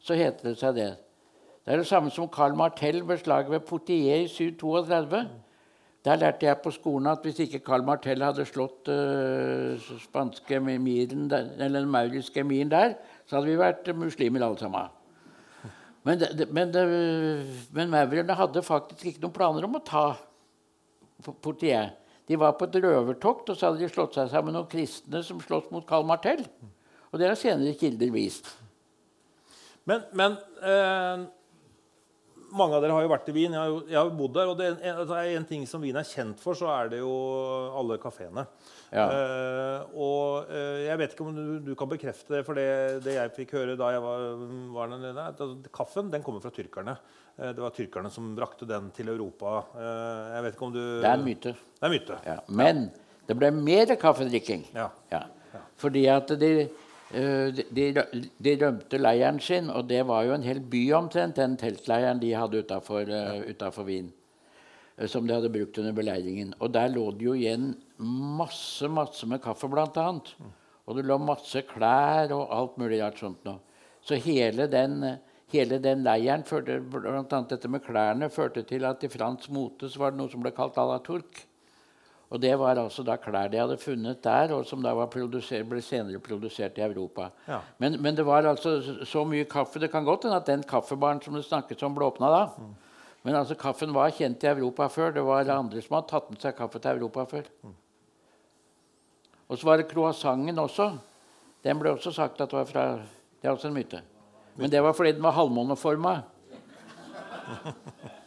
så 0.00 0.16
heter 0.16 0.50
det 0.50 0.58
seg 0.60 0.74
det. 0.76 0.90
Det 1.64 1.72
er 1.72 1.80
det 1.82 1.88
samme 1.88 2.12
som 2.12 2.28
Carl 2.32 2.56
Martell 2.56 3.00
ved 3.08 3.20
slaget 3.20 3.52
ved 3.52 3.64
Portier 3.68 4.24
i 4.24 4.28
732. 4.28 5.22
Der 6.04 6.20
lærte 6.20 6.46
jeg 6.46 6.60
på 6.64 6.70
skolen 6.72 7.10
at 7.10 7.24
hvis 7.24 7.40
ikke 7.44 7.64
Carl 7.64 7.84
Martell 7.84 8.22
hadde 8.24 8.46
slått 8.48 8.88
uh, 8.88 9.88
spanske 10.04 10.60
emiren 10.60 11.26
eller 11.32 11.80
den 11.80 11.90
mauriske 11.92 12.40
emiren 12.40 12.70
der, 12.72 12.94
så 13.26 13.36
hadde 13.36 13.50
vi 13.50 13.58
vært 13.60 13.90
muslimer 13.96 14.46
alle 14.46 14.60
sammen. 14.60 14.97
Men, 16.08 16.20
det, 16.20 16.46
men, 16.56 16.72
men 17.76 17.90
maurerne 17.92 18.36
hadde 18.38 18.64
faktisk 18.64 19.10
ikke 19.10 19.22
noen 19.26 19.34
planer 19.34 19.66
om 19.68 19.76
å 19.76 19.84
ta 19.84 20.06
Portier. 21.42 21.90
De 22.28 22.36
var 22.38 22.54
på 22.56 22.68
et 22.68 22.78
røvertokt, 22.80 23.50
og 23.50 23.56
så 23.56 23.68
hadde 23.68 23.82
de 23.82 23.90
slått 23.90 24.16
seg 24.16 24.30
sammen 24.30 24.52
med 24.52 24.58
noen 24.60 24.70
kristne 24.70 25.20
som 25.26 25.40
slåss 25.42 25.70
mot 25.74 25.86
Karl 25.88 26.06
Martell. 26.08 26.44
Og 27.10 27.20
det 27.20 27.28
har 27.28 27.38
senere 27.40 27.76
kilder 27.76 28.12
vist. 28.14 28.50
Men, 29.88 30.04
men 30.16 30.36
eh, 30.60 31.24
mange 32.54 32.76
av 32.76 32.82
dere 32.84 32.96
har 32.96 33.04
jo 33.04 33.10
vært 33.12 33.28
i 33.30 33.34
Wien. 33.36 33.54
Jeg 33.54 33.60
har 33.60 33.70
jo, 33.70 33.78
jeg 33.88 33.98
har 33.98 34.10
bodd 34.18 34.34
der. 34.36 34.50
Og 34.50 34.58
det 34.58 34.66
er 34.66 34.74
en, 34.76 35.00
altså, 35.02 35.16
er 35.18 35.36
en 35.36 35.46
ting 35.48 35.64
som 35.68 35.82
Wien 35.84 35.98
er 35.98 36.08
kjent 36.08 36.40
for, 36.42 36.58
så 36.58 36.70
er 36.72 36.92
det 36.92 37.00
jo 37.02 37.12
alle 37.78 37.98
kafeene. 38.02 38.44
Ja. 38.88 39.04
Uh, 39.12 39.96
og 40.00 40.48
uh, 40.48 40.78
jeg 40.80 41.00
vet 41.00 41.14
ikke 41.14 41.26
om 41.26 41.36
du, 41.36 41.44
du 41.66 41.74
kan 41.76 41.90
bekrefte 41.90 42.38
det, 42.38 42.42
for 42.46 42.56
det, 42.56 42.68
det 43.04 43.18
jeg 43.18 43.34
fikk 43.36 43.52
høre 43.58 43.76
da 43.76 43.90
jeg 43.92 44.04
var, 44.04 44.24
var 44.76 44.92
der 44.94 45.02
nede, 45.02 45.26
at 45.34 45.42
altså, 45.44 45.72
kaffen 45.74 46.12
den 46.14 46.24
kommer 46.24 46.44
fra 46.44 46.52
tyrkerne. 46.54 46.96
Uh, 47.36 47.50
det 47.50 47.64
var 47.64 47.74
tyrkerne 47.76 48.12
som 48.14 48.32
brakte 48.38 48.68
den 48.68 48.88
til 48.96 49.12
Europa. 49.12 49.60
Jeg 49.76 50.46
vet 50.46 50.56
ikke 50.56 50.68
om 50.70 50.76
du 50.76 50.82
Det 50.82 51.10
er 51.10 51.18
en 51.18 51.26
myte. 51.26 51.52
Det 51.52 51.84
er 51.84 51.90
en 51.90 51.96
myte. 51.96 52.20
Ja. 52.26 52.38
Men 52.48 52.86
det 53.28 53.36
ble 53.36 53.52
mer 53.52 53.92
kaffedrikking. 54.00 54.70
Ja. 54.76 54.88
Ja. 55.12 55.26
Fordi 55.78 56.06
at 56.10 56.32
de, 56.40 56.52
de, 57.10 57.64
de, 57.72 57.84
de 58.44 58.52
rømte 58.60 58.98
leiren 59.00 59.38
sin, 59.40 59.70
og 59.72 59.86
det 59.88 60.02
var 60.06 60.26
jo 60.26 60.34
en 60.34 60.44
hel 60.44 60.60
by 60.60 60.82
omtrent, 60.98 61.38
den 61.40 61.56
teltleiren 61.56 62.20
de 62.20 62.34
hadde 62.36 62.60
utafor 62.60 63.84
Wien. 63.88 64.12
eh, 64.98 65.06
Som 65.06 65.26
de 65.26 65.32
hadde 65.32 65.48
brukt 65.48 65.78
under 65.78 65.92
beleiringen. 65.96 66.52
Og 66.60 66.72
der 66.74 66.88
lå 66.92 67.06
det 67.16 67.24
jo 67.24 67.32
igjen 67.38 67.70
masse 67.98 68.88
masse 68.92 69.26
med 69.26 69.40
kaffe, 69.40 69.70
blant 69.72 69.96
annet. 69.96 70.34
Og 70.86 70.96
det 70.96 71.06
lå 71.08 71.18
masse 71.20 71.62
klær 71.68 72.32
og 72.36 72.52
alt 72.52 72.76
mulig 72.76 73.00
rart 73.00 73.18
sånt 73.18 73.44
noe. 73.44 73.58
Så 74.04 74.16
hele 74.20 74.68
den, 74.68 75.02
hele 75.52 75.78
den 75.80 76.04
leiren, 76.04 76.44
førte, 76.44 76.78
annet 76.78 77.48
dette 77.48 77.68
med 77.68 77.84
klærne, 77.84 78.28
førte 78.30 78.62
til 78.68 78.84
at 78.84 79.02
i 79.04 79.08
fransk 79.08 79.50
mote 79.50 79.88
så 79.88 79.98
var 79.98 80.12
det 80.12 80.20
noe 80.20 80.30
som 80.32 80.44
ble 80.44 80.52
kalt 80.52 80.76
à 80.76 80.84
la 80.88 80.98
turk. 81.00 81.47
Og 82.28 82.40
det 82.42 82.52
var 82.60 82.76
altså 82.76 83.02
da 83.06 83.16
klær 83.16 83.48
de 83.48 83.60
hadde 83.60 83.78
funnet 83.80 84.20
der, 84.24 84.52
og 84.52 84.66
som 84.68 84.82
da 84.84 84.92
ble 84.92 85.80
senere 85.80 86.20
produsert 86.20 86.76
i 86.76 86.84
Europa. 86.84 87.30
Ja. 87.48 87.62
Men, 87.80 87.96
men 88.02 88.16
det 88.16 88.26
var 88.26 88.44
altså 88.44 89.04
så 89.08 89.24
mye 89.24 89.48
kaffe 89.48 89.80
Det 89.80 89.90
kan 89.90 90.04
godt 90.04 90.26
hende 90.26 90.36
at 90.36 90.46
den 90.46 90.62
kaffebaren 90.62 91.22
som 91.24 91.34
det 91.34 91.46
snakkes 91.46 91.82
om, 91.82 91.94
ble 91.96 92.04
åpna 92.04 92.28
da. 92.34 92.42
Men 93.24 93.34
altså, 93.34 93.56
kaffen 93.58 93.94
var 93.94 94.12
kjent 94.12 94.44
i 94.44 94.50
Europa 94.52 94.88
før. 94.92 95.10
Det 95.16 95.24
var 95.24 95.48
andre 95.52 95.80
som 95.82 95.96
hadde 95.96 96.10
tatt 96.12 96.28
med 96.30 96.40
seg 96.44 96.56
kaffe 96.56 96.78
til 96.78 97.00
Europa 97.00 97.24
før. 97.32 97.48
Og 99.48 99.58
så 99.58 99.66
var 99.66 99.80
det 99.80 99.88
croissanten 99.88 100.60
også. 100.60 100.90
Den 101.64 101.80
ble 101.80 101.96
også 101.96 102.12
sagt 102.12 102.40
at 102.40 102.50
det 102.50 102.60
var 102.60 102.68
fra 102.68 102.84
Det 103.38 103.48
er 103.48 103.54
også 103.54 103.68
en 103.68 103.74
myte. 103.74 104.02
Men 104.56 104.70
det 104.70 104.82
var 104.82 104.92
fordi 104.92 105.12
den 105.12 105.22
var 105.22 105.32
halvmåneforma. 105.32 106.16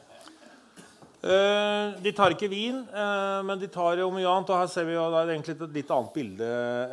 Eh, 1.22 1.99
de 2.01 2.11
tar 2.17 2.34
ikke 2.34 2.47
vin, 2.49 2.80
eh, 2.82 3.39
men 3.45 3.59
de 3.61 3.67
tar 3.69 3.99
jo 4.01 4.07
mye 4.09 4.26
annet. 4.26 4.49
Og 4.49 4.57
her 4.57 4.69
ser 4.74 4.88
vi 4.88 4.95
jo 4.95 5.03
det 5.13 5.19
er 5.19 5.34
egentlig 5.36 5.53
et 5.53 5.76
litt 5.76 5.91
annet 5.93 6.15
bilde 6.15 6.47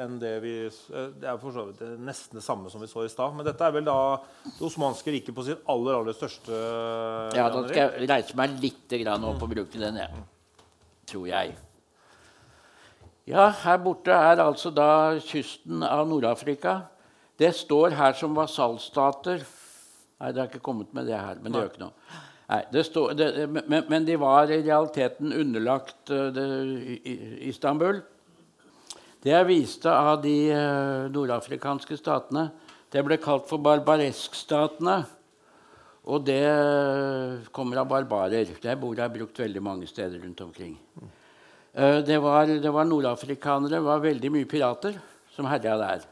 enn 0.04 0.18
det 0.20 0.32
vi 0.44 0.52
eh, 0.68 1.06
Det 1.16 1.30
er 1.32 1.38
for 1.40 1.56
så 1.56 1.64
vidt 1.70 1.80
nesten 2.04 2.36
det 2.36 2.44
samme 2.44 2.68
som 2.68 2.84
vi 2.84 2.90
så 2.90 3.06
i 3.06 3.12
stad. 3.12 3.32
Men 3.38 3.48
dette 3.48 3.64
er 3.64 3.72
vel 3.78 3.86
da 3.88 3.96
det 4.44 4.66
osmanske 4.68 5.14
riket 5.16 5.36
på 5.36 5.46
sitt 5.48 5.64
aller, 5.64 5.96
aller 5.96 6.18
største 6.18 6.60
Ja, 7.38 7.48
da 7.48 7.64
skal 7.70 7.80
jeg 7.86 8.10
reise 8.12 8.36
meg 8.36 8.60
litt 8.60 8.98
grann 9.00 9.24
opp 9.30 9.48
og 9.48 9.54
bruke 9.54 9.80
den, 9.80 9.96
jeg. 10.02 10.22
Tror 11.08 11.24
jeg. 11.30 11.56
Ja, 13.28 13.48
her 13.64 13.80
borte 13.80 14.12
er 14.12 14.44
altså 14.44 14.68
da 14.72 15.16
kysten 15.24 15.80
av 15.84 16.04
Nord-Afrika. 16.08 16.82
Det 17.40 17.54
står 17.56 17.96
her 17.96 18.16
som 18.16 18.36
vasallstater. 18.36 19.40
Nei, 20.18 20.32
det 20.34 20.40
har 20.42 20.48
ikke 20.50 20.64
kommet 20.64 20.92
med 20.96 21.08
det 21.08 21.16
her, 21.16 21.40
men 21.40 21.52
det 21.52 21.62
gjør 21.62 21.72
ikke 21.72 21.86
noe. 21.88 22.26
Nei, 22.48 22.62
det 22.72 22.86
stod, 22.88 23.12
det, 23.18 23.44
men, 23.52 23.82
men, 23.90 24.06
de 24.08 24.14
var 24.16 24.48
i 24.48 24.62
realiteten 24.62 25.34
underlagt 25.36 26.08
uh, 26.08 26.30
det, 26.32 26.46
Istanbul. 27.50 28.00
Det 29.20 29.34
jeg 29.34 29.48
viste 29.50 29.92
av 29.92 30.22
de 30.22 30.36
uh, 30.54 31.10
nordafrikanske 31.12 31.98
statene, 32.00 32.46
det 32.88 33.04
ble 33.04 33.18
kalt 33.20 33.44
for 33.50 33.60
barbareskstatene. 33.60 35.02
Og 36.08 36.22
det 36.24 36.40
kommer 37.52 37.82
av 37.82 37.90
barbarer. 37.90 38.54
Det 38.62 38.76
ordet 38.80 39.02
er 39.04 39.12
brukt 39.12 39.42
veldig 39.42 39.60
mange 39.60 39.84
steder 39.90 40.22
rundt 40.22 40.40
omkring. 40.40 40.70
Det, 41.76 42.16
var, 42.24 42.48
det 42.48 42.70
var 42.72 42.88
nordafrikanere, 42.88 43.74
det 43.74 43.82
var 43.84 44.00
veldig 44.00 44.30
mye 44.32 44.48
pirater 44.48 44.96
som 45.34 45.50
herja 45.52 45.74
der. 45.76 46.06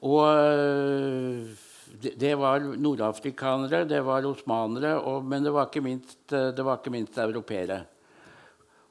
Og 0.00 0.24
det, 2.00 2.34
var 2.34 2.60
nordafrikanere, 2.60 3.84
det 3.84 4.00
var 4.00 4.26
osmanere, 4.26 4.96
og, 4.98 5.24
men 5.24 5.44
det 5.44 5.52
var 5.52 5.68
ikke 5.68 5.84
minst, 5.84 6.32
eh, 6.32 6.48
det 6.56 6.90
minst 6.90 7.18
europeere. 7.18 7.82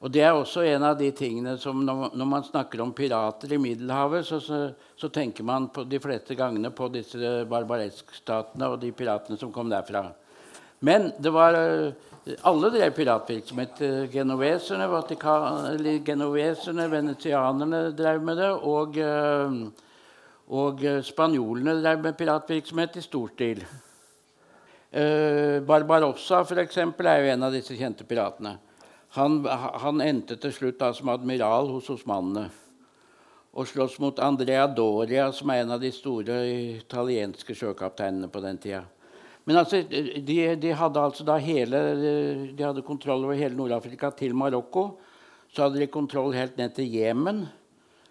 Og 0.02 0.10
Det 0.10 0.20
er 0.20 0.34
også 0.34 0.64
en 0.66 0.82
av 0.82 0.96
de 0.98 1.12
tingene 1.14 1.56
som 1.58 1.84
når, 1.86 2.16
når 2.18 2.26
man 2.26 2.42
snakker 2.42 2.80
om 2.82 2.92
pirater 2.92 3.52
i 3.54 3.58
Middelhavet, 3.58 4.26
så, 4.26 4.40
så, 4.40 4.70
så, 4.98 5.08
tenker 5.08 5.44
man 5.44 5.68
på 5.68 5.84
de 5.84 6.00
fleste 6.02 6.34
gangene 6.34 6.70
på 6.74 6.88
disse 6.90 7.44
barbareskstatene 7.46 8.66
og 8.66 8.80
de 8.82 8.90
piratene 8.92 9.38
som 9.38 9.52
kom 9.52 9.70
derfra. 9.70 10.08
Men 10.80 11.12
det 11.22 11.30
var 11.30 11.54
eh, 11.54 11.92
alle 12.42 12.70
drev 12.74 12.90
piratvirksomhet. 12.96 13.78
Genoveserne, 14.10 14.88
genoveserne, 16.06 16.90
venetianerne 16.90 17.88
drev 17.94 18.22
med 18.22 18.36
det. 18.42 18.52
og... 18.52 19.00
Og 20.52 20.84
eh, 20.84 21.00
spanjolene 21.04 21.78
drev 21.80 22.02
med 22.04 22.18
piratvirksomhet 22.18 22.98
i 23.00 23.04
stor 23.04 23.32
stil. 23.32 23.64
Uh, 24.92 25.64
Barbarossa 25.64 26.42
for 26.44 26.60
eksempel, 26.60 27.06
er 27.08 27.22
jo 27.22 27.30
en 27.32 27.46
av 27.46 27.54
disse 27.54 27.72
kjente 27.78 28.04
piratene. 28.04 28.58
Han, 29.16 29.38
han 29.48 30.02
endte 30.04 30.36
til 30.40 30.52
slutt 30.52 30.76
da 30.82 30.90
som 30.92 31.08
admiral 31.08 31.70
hos 31.72 31.88
osmanene 31.94 32.50
og 33.52 33.68
slåss 33.68 33.98
mot 34.00 34.20
Andrea 34.24 34.64
Doria, 34.68 35.26
som 35.32 35.50
er 35.52 35.62
en 35.62 35.74
av 35.74 35.80
de 35.82 35.90
store 35.92 36.38
italienske 36.78 37.56
sjøkapteinene 37.56 38.30
på 38.32 38.40
den 38.44 38.60
tida. 38.60 38.82
Men 39.44 39.58
altså, 39.60 39.82
de, 39.84 40.36
de, 40.56 40.70
hadde 40.78 41.02
altså 41.02 41.26
da 41.26 41.36
hele, 41.42 41.80
de 42.54 42.64
hadde 42.64 42.84
kontroll 42.86 43.26
over 43.26 43.36
hele 43.36 43.58
Nord-Afrika 43.58 44.12
til 44.16 44.36
Marokko. 44.38 44.86
Så 45.52 45.66
hadde 45.66 45.82
de 45.82 45.90
kontroll 45.92 46.32
helt 46.36 46.56
ned 46.56 46.72
til 46.76 46.88
Jemen. 46.94 47.42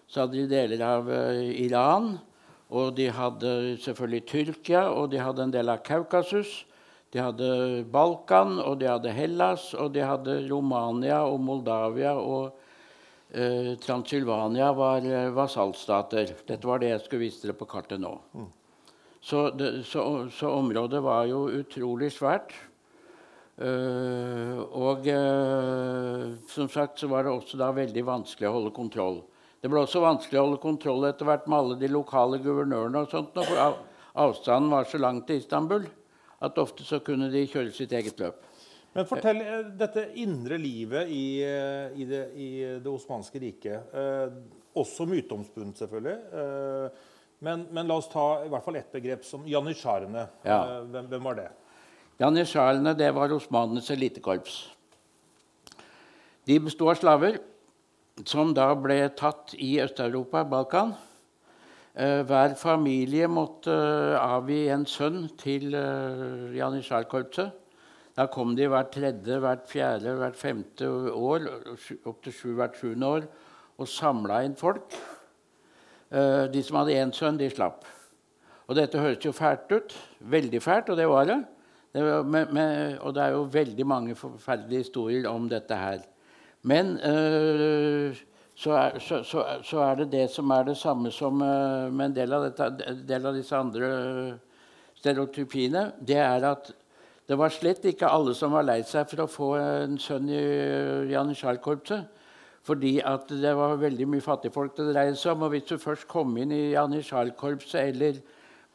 Så 0.06 0.22
hadde 0.22 0.38
de 0.38 0.50
deler 0.50 0.84
av 0.86 1.08
uh, 1.08 1.40
Iran. 1.40 2.12
Og 2.72 2.94
de 2.96 3.10
hadde 3.12 3.76
selvfølgelig 3.84 4.22
Tyrkia, 4.30 4.86
og 4.88 5.10
de 5.12 5.20
hadde 5.20 5.44
en 5.44 5.52
del 5.52 5.68
av 5.68 5.82
Kaukasus. 5.84 6.62
De 7.12 7.20
hadde 7.20 7.84
Balkan, 7.92 8.56
og 8.62 8.78
de 8.80 8.88
hadde 8.88 9.12
Hellas, 9.12 9.74
og 9.76 9.92
de 9.92 10.00
hadde 10.00 10.38
Romania 10.48 11.20
og 11.28 11.42
Moldavia. 11.44 12.14
Og 12.16 12.56
eh, 13.36 13.74
Transylvania 13.84 14.70
var 14.72 15.04
eh, 15.04 15.28
vasallstater. 15.36 16.32
Dette 16.48 16.68
var 16.68 16.80
det 16.80 16.94
jeg 16.94 17.04
skulle 17.04 17.26
vise 17.26 17.44
dere 17.44 17.58
på 17.58 17.68
kartet 17.68 18.00
nå. 18.00 18.14
Mm. 18.32 18.48
Så, 19.22 19.50
det, 19.54 19.84
så, 19.86 20.28
så, 20.32 20.48
området 20.56 21.02
var 21.04 21.28
jo 21.30 21.44
utrolig 21.60 22.10
svært. 22.14 22.56
Uh, 23.62 24.64
og 24.74 25.04
uh, 25.12 26.32
som 26.50 26.70
sagt 26.72 26.98
så 26.98 27.06
var 27.06 27.26
det 27.28 27.34
også 27.36 27.60
da 27.60 27.68
veldig 27.76 28.02
vanskelig 28.08 28.48
å 28.48 28.54
holde 28.56 28.72
kontroll. 28.74 29.20
Det 29.62 29.70
ble 29.70 29.84
også 29.84 30.02
vanskelig 30.02 30.40
å 30.40 30.46
holde 30.48 30.62
kontroll 30.62 31.04
etter 31.06 31.28
hvert 31.28 31.44
med 31.46 31.58
alle 31.60 31.74
de 31.78 31.90
lokale 31.90 32.40
guvernørene. 32.42 33.04
og 33.04 33.12
sånt, 33.12 33.36
for 33.36 33.76
Avstanden 34.18 34.72
var 34.74 34.88
så 34.90 34.98
lang 34.98 35.20
til 35.26 35.38
Istanbul 35.38 35.86
at 36.42 36.58
ofte 36.58 36.82
så 36.82 36.98
kunne 37.04 37.30
de 37.30 37.44
kjøre 37.46 37.70
sitt 37.74 37.94
eget 37.94 38.18
løp. 38.18 38.40
Men 38.92 39.06
fortell 39.08 39.38
eh, 39.40 39.68
dette 39.78 40.08
indre 40.20 40.58
livet 40.60 41.08
i, 41.08 41.40
eh, 41.46 41.94
i, 41.94 42.04
det, 42.08 42.24
i 42.34 42.48
det, 42.82 42.90
osmanske 42.90 43.40
riket. 43.40 43.94
Eh, 43.94 44.34
også 44.82 45.06
myteomspunnet, 45.08 45.78
selvfølgelig. 45.78 46.18
Eh, 46.42 47.06
men, 47.46 47.64
men, 47.70 47.86
la 47.88 47.96
oss 48.02 48.10
ta 48.12 48.26
i 48.44 48.50
hvert 48.52 48.66
fall 48.66 48.76
ett 48.82 48.92
begrep 48.92 49.24
som 49.24 49.46
janitsjarene. 49.48 50.26
Ja. 50.44 50.58
Eh, 50.58 50.90
hvem, 50.90 51.08
hvem, 51.14 51.30
var 51.30 51.38
det? 51.38 51.48
Janitsjarene 52.20 52.92
det 52.98 53.08
var 53.16 53.32
osmanenes 53.38 53.88
elitekorps. 53.94 54.58
De 56.50 56.58
besto 56.66 56.90
av 56.90 56.98
slaver 56.98 57.38
som 58.28 58.52
da 58.54 58.72
ble 58.76 59.06
tatt 59.16 59.54
i 59.56 59.78
Øst-Europa, 59.82 60.44
Balkan. 60.44 60.92
Uh, 61.92 62.22
hver 62.24 62.54
familie 62.56 63.28
måtte 63.28 63.72
uh, 63.72 64.16
avgi 64.16 64.62
en 64.72 64.86
sønn 64.88 65.26
til 65.40 65.74
uh, 65.76 66.52
Janitsjarkorpset. 66.56 67.58
Da 68.16 68.26
kom 68.32 68.54
de 68.56 68.68
hvert 68.68 68.92
tredje, 68.92 69.38
hvert 69.40 69.64
fjerde, 69.68 70.14
hvert 70.20 70.36
femte 70.36 70.88
år, 70.88 71.48
opptil 72.04 72.34
sju 72.36 72.50
hvert 72.58 72.76
sjuende 72.76 73.08
år, 73.08 73.26
og 73.80 73.88
samla 73.88 74.42
inn 74.44 74.56
folk. 74.56 74.92
De 76.12 76.60
som 76.60 76.76
hadde 76.76 76.98
én 77.00 77.14
sønn, 77.16 77.38
de 77.40 77.48
slapp. 77.48 77.86
Og 78.68 78.76
dette 78.76 79.00
høres 79.00 79.24
jo 79.24 79.32
fælt 79.32 79.72
ut. 79.72 79.94
Veldig 80.28 80.60
fælt, 80.60 80.92
og 80.92 81.00
det 81.00 81.06
var 81.08 81.24
det. 81.30 81.38
det 81.96 82.04
var 82.04 82.28
med, 82.28 82.52
med, 82.52 82.98
og 83.00 83.14
det 83.16 83.22
er 83.24 83.32
jo 83.32 83.48
veldig 83.48 83.86
mange 83.88 84.14
forferdelige 84.14 84.84
historier 84.84 85.30
om 85.30 85.48
dette 85.48 85.72
her. 85.72 86.04
Men 86.62 86.98
øh, 87.00 88.16
så, 88.54 88.72
er, 88.72 88.98
så, 88.98 89.22
så, 89.62 89.78
er, 89.78 89.94
det 89.94 90.12
det 90.12 90.30
som 90.30 90.50
er 90.50 90.62
det 90.62 90.76
samme 90.76 91.10
som 91.10 91.42
øh, 91.42 91.92
med 91.92 92.06
en 92.06 92.16
del 92.16 92.32
av, 92.32 92.46
dette, 92.46 92.96
del 93.08 93.26
av 93.26 93.34
disse 93.34 93.56
andre 93.56 93.88
øh, 93.88 94.32
stereotypiene. 94.94 95.92
Det 96.06 96.16
er 96.16 96.46
at 96.52 96.72
det 97.28 97.38
var 97.38 97.54
slett 97.54 97.84
ikke 97.86 98.10
alle 98.10 98.34
som 98.34 98.52
var 98.54 98.66
lei 98.66 98.82
seg 98.86 99.08
for 99.10 99.24
å 99.24 99.30
få 99.30 99.48
en 99.58 99.98
sønn 99.98 100.28
i 100.30 100.42
Janitsjarkorpset. 101.10 102.20
Fordi 102.62 103.00
at 103.02 103.26
det 103.42 103.56
var 103.58 103.80
veldig 103.80 104.06
mye 104.06 104.22
fattigfolk 104.22 104.76
det 104.76 104.92
dreide 104.92 105.16
seg 105.18 105.34
om. 105.34 105.48
Og 105.48 105.54
hvis 105.56 105.66
du 105.66 105.82
først 105.82 106.06
kom 106.10 106.36
inn 106.38 106.54
i 106.54 106.76
Janitsjarkorpset 106.76 107.88
eller 107.88 108.22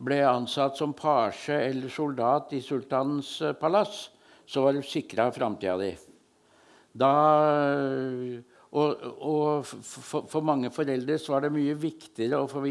ble 0.03 0.19
ansatt 0.27 0.75
som 0.77 0.91
pasje 0.93 1.55
eller 1.69 1.89
soldat 1.89 2.51
i 2.53 2.61
sultanens 2.61 3.38
palass, 3.61 4.09
så 4.47 4.65
var 4.65 4.75
du 4.75 4.83
sikra 4.83 5.31
framtida 5.31 5.77
di. 5.79 5.95
Da, 6.97 7.11
og, 8.71 9.03
og 9.17 9.65
for, 9.67 10.25
for, 10.27 10.41
mange 10.45 10.71
foreldre 10.73 11.17
så 11.21 11.35
var 11.35 11.45
det 11.45 11.53
mye 11.55 11.75
viktigere 11.77 12.39
å, 12.41 12.47
få, 12.49 12.63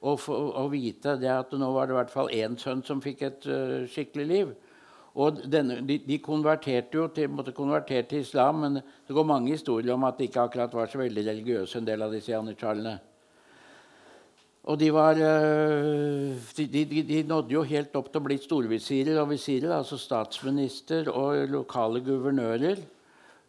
å, 0.00 0.14
å 0.62 0.64
vite 0.72 1.16
at 1.32 1.52
nå 1.58 1.72
var 1.74 1.88
det 1.88 1.96
i 1.96 1.98
hvert 1.98 2.14
fall 2.14 2.32
én 2.34 2.56
sønn 2.60 2.84
som 2.86 3.02
fikk 3.04 3.24
et 3.26 3.48
uh, 3.50 3.82
skikkelig 3.90 4.26
liv. 4.30 4.54
Og 5.18 5.40
denne, 5.50 5.80
de, 5.82 5.98
de, 6.06 6.20
konverterte 6.22 6.94
jo 6.94 7.08
til, 7.10 7.30
måtte 7.34 7.56
konvertere 7.56 8.06
til 8.06 8.22
islam, 8.22 8.60
men 8.62 8.78
det 8.78 9.16
går 9.16 9.26
mange 9.26 9.50
historier 9.56 9.96
om 9.96 10.06
at 10.06 10.20
de 10.20 10.28
ikke 10.28 10.44
akkurat 10.44 10.74
var 10.78 10.90
så 10.90 11.00
veldig 11.00 11.24
religiøse, 11.26 11.80
en 11.80 11.88
del 11.88 12.04
av 12.06 12.14
disse 12.14 12.30
janitsjarene. 12.30 12.98
Og 14.68 14.76
de, 14.76 14.90
var, 14.92 15.16
de, 15.16 16.64
de, 16.68 16.84
de, 17.08 17.22
nådde 17.24 17.54
jo 17.54 17.64
helt 17.64 17.94
opp 17.96 18.10
til 18.12 18.20
å 18.20 18.26
bli 18.26 18.36
storvisirer 18.42 19.16
og 19.22 19.30
visirer, 19.32 19.72
altså 19.72 19.96
statsminister 19.98 21.08
og 21.08 21.48
lokale 21.48 22.02
guvernører. 22.04 22.82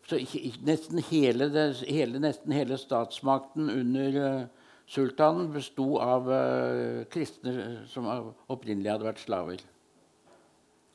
Så 0.10 0.18
nesten 0.66 1.03
hele, 1.12 1.49
hele, 1.86 2.22
nesten 2.22 2.53
hele 2.55 2.78
statsmakten 2.82 3.70
under 3.70 4.16
uh, 4.18 4.72
sultanen 4.89 5.51
besto 5.53 5.99
av 6.01 6.30
uh, 6.32 7.03
kristne 7.14 7.84
som 7.91 8.07
opprinnelig 8.49 8.95
hadde 8.95 9.10
vært 9.12 9.22
slaver. 9.22 9.62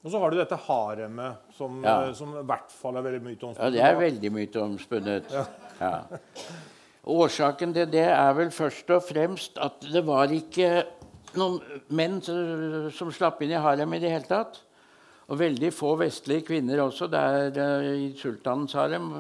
Og 0.05 0.11
så 0.13 0.21
har 0.21 0.35
du 0.35 0.37
dette 0.41 0.59
haremet, 0.67 1.47
som, 1.55 1.79
ja. 1.87 2.09
uh, 2.09 2.13
som, 2.17 2.35
i 2.43 2.45
hvert 2.51 2.75
fall 2.75 2.99
er 2.99 3.07
veldig 3.07 3.23
myteomspunnet. 3.29 3.63
Ja, 3.63 3.73
det 3.77 3.87
er 3.87 4.03
veldig 4.03 4.35
myteomspunnet. 4.35 5.31
Ja. 5.33 5.47
ja. 5.79 5.95
Årsaken 7.15 7.73
til 7.77 7.89
det 7.93 8.07
er 8.11 8.37
vel 8.37 8.51
først 8.55 8.91
og 8.97 9.07
fremst 9.07 9.59
at 9.63 9.83
det 9.93 10.03
var 10.09 10.33
ikke 10.33 10.87
noen 11.39 11.61
menn 11.95 12.19
som 12.25 13.11
slapp 13.15 13.43
inn 13.45 13.53
i 13.55 13.61
harem 13.61 13.95
i 13.95 14.01
det 14.03 14.13
hele 14.13 14.29
tatt. 14.29 14.63
Og 15.29 15.39
veldig 15.41 15.71
få 15.73 15.95
vestlige 16.01 16.45
kvinner 16.51 16.83
også. 16.85 17.09
Der 17.09 17.55
I 17.95 18.11
sultanens 18.19 18.75
harem 18.77 19.11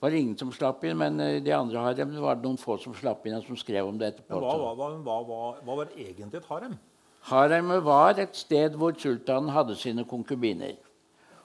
var 0.00 0.10
det 0.10 0.20
ingen 0.22 0.36
som 0.38 0.52
slapp 0.54 0.84
inn, 0.86 0.96
men 0.96 1.20
i 1.20 1.40
de 1.44 1.52
andre 1.52 1.82
harem 1.84 2.14
var 2.22 2.38
det 2.38 2.46
noen 2.46 2.60
få 2.60 2.78
som 2.80 2.94
slapp 2.96 3.26
inn, 3.26 3.36
og 3.36 3.44
som 3.44 3.58
skrev 3.58 3.88
om 3.88 3.98
det 4.00 4.14
etterpå. 4.14 4.38
Hva, 4.40 4.54
hva, 4.78 4.92
hva, 5.04 5.18
hva, 5.58 5.74
var 5.82 5.90
egentlig 5.96 6.40
et 6.40 6.48
harem? 6.48 6.78
Haremet 7.28 7.82
var 7.84 8.22
et 8.22 8.38
sted 8.38 8.78
hvor 8.80 8.94
sultanen 8.96 9.52
hadde 9.52 9.76
sine 9.76 10.06
konkubiner. 10.08 10.78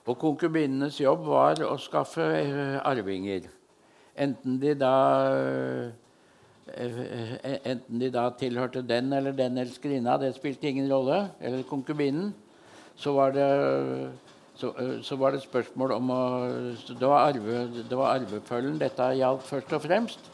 Og 0.05 0.17
konkubinenes 0.21 1.01
jobb 1.01 1.25
var 1.27 1.59
å 1.65 1.75
skaffe 1.81 2.23
uh, 2.23 2.79
arvinger. 2.85 3.49
Enten 4.15 4.59
de 4.61 4.75
da 4.77 4.95
uh, 5.33 6.01
Enten 6.65 7.99
de 8.01 8.07
da 8.09 8.23
tilhørte 8.33 8.81
den 8.81 9.11
eller 9.13 9.35
den 9.37 9.59
elskerinna, 9.61 10.15
det 10.17 10.31
spilte 10.33 10.65
ingen 10.65 10.87
rolle. 10.89 11.19
Eller 11.37 11.61
konkubinen 11.69 12.31
så 12.97 13.13
var 13.15 13.35
det 13.35 13.49
så, 14.55 14.71
så, 15.03 15.15
var 15.19 15.35
det 15.35 15.41
spørsmål 15.43 15.91
om 15.97 16.11
å 16.15 16.21
Det 16.87 17.03
var, 17.03 17.27
arve, 17.27 17.65
det 17.75 17.97
var 17.97 18.15
arvefølgen 18.15 18.77
dette 18.79 19.09
gjaldt 19.19 19.43
først 19.43 19.73
og 19.75 19.83
fremst. 19.83 20.29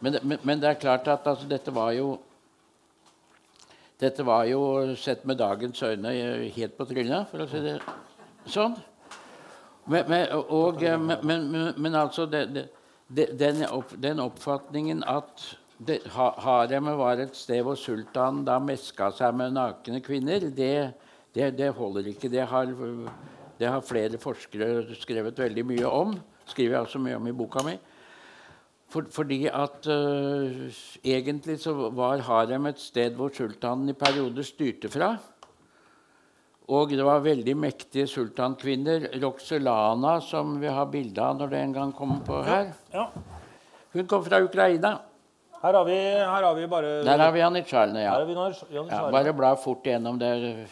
Men, 0.00 0.18
men, 0.22 0.38
men 0.42 0.62
det 0.62 0.68
er 0.68 0.78
klart 0.78 1.08
at 1.10 1.26
altså, 1.26 1.48
dette 1.50 1.74
var 1.74 1.92
jo 1.96 2.18
Dette 4.00 4.24
var 4.26 4.44
jo 4.50 4.60
sett 4.98 5.22
med 5.24 5.38
dagens 5.38 5.82
øyne 5.82 6.10
helt 6.54 6.74
på 6.76 6.84
trynet, 6.84 7.28
for 7.30 7.44
å 7.44 7.46
si 7.48 7.60
det 7.62 7.76
sånn. 8.50 8.74
Men, 9.86 10.26
og, 10.32 10.82
eh, 10.82 10.98
men, 10.98 11.94
altså 11.94 12.26
det, 12.26 12.66
det, 13.06 13.28
den, 13.38 13.62
den, 14.02 14.20
oppfatningen 14.20 15.04
at 15.06 15.44
det, 15.78 16.00
ha, 16.16 16.30
haremet 16.42 16.98
var 16.98 17.22
et 17.22 17.36
sted 17.36 17.62
hvor 17.64 17.78
sultanen 17.78 18.42
da 18.46 18.58
meska 18.62 19.10
seg 19.14 19.36
med 19.36 19.54
nakne 19.54 20.02
kvinner, 20.04 20.48
det, 20.56 20.94
det 21.34 21.72
holder 21.74 22.06
ikke. 22.12 22.30
Det 22.30 22.46
har, 22.46 22.70
det 23.58 23.66
har, 23.66 23.80
flere 23.82 24.18
forskere 24.18 24.94
skrevet 25.00 25.38
veldig 25.38 25.66
mye 25.66 25.90
om. 25.90 26.14
skriver 26.46 26.76
jeg 26.76 26.86
også 26.86 26.98
mye 27.02 27.16
om 27.16 27.26
i 27.26 27.32
boka 27.32 27.64
mi. 27.66 27.78
For, 28.88 29.06
fordi 29.10 29.46
at 29.48 29.86
uh, 29.90 30.70
egentlig 31.02 31.58
så 31.58 31.72
var 31.90 32.22
harem 32.22 32.66
et 32.70 32.78
sted 32.78 33.16
hvor 33.18 33.32
sultanen 33.34 33.90
i 33.90 33.96
perioder 33.98 34.46
styrte 34.46 34.90
fra. 34.92 35.16
Og 36.68 36.94
det 36.94 37.04
var 37.04 37.24
veldig 37.24 37.56
mektige 37.58 38.06
sultankvinner. 38.08 39.08
Roxelana, 39.22 40.20
som 40.20 40.54
vi 40.60 40.70
har 40.70 40.86
bilde 40.92 41.20
av 41.20 41.40
når 41.40 41.50
det 41.50 41.64
en 41.64 41.74
gang 41.74 41.96
kommer 41.96 42.22
på 42.24 42.38
her. 42.46 42.70
Ja. 42.94 43.08
Hun 43.92 44.06
kom 44.06 44.24
fra 44.24 44.40
Ukraina. 44.44 44.94
Her 45.64 45.74
har 45.74 45.84
vi, 45.88 45.98
her 45.98 46.42
har 46.44 46.54
vi 46.54 46.66
bare 46.68 47.02
Der 47.04 47.18
har 47.18 47.32
vi 47.32 47.40
Janitsjarne, 47.40 48.00
ja. 48.00 48.12
Her 48.12 48.20
har 48.20 48.26
vi 48.26 48.74
ja. 48.76 49.10
Bare 49.10 49.32
bla 49.32 49.54
fort 49.56 49.84
gjennom 49.84 50.18
det. 50.20 50.68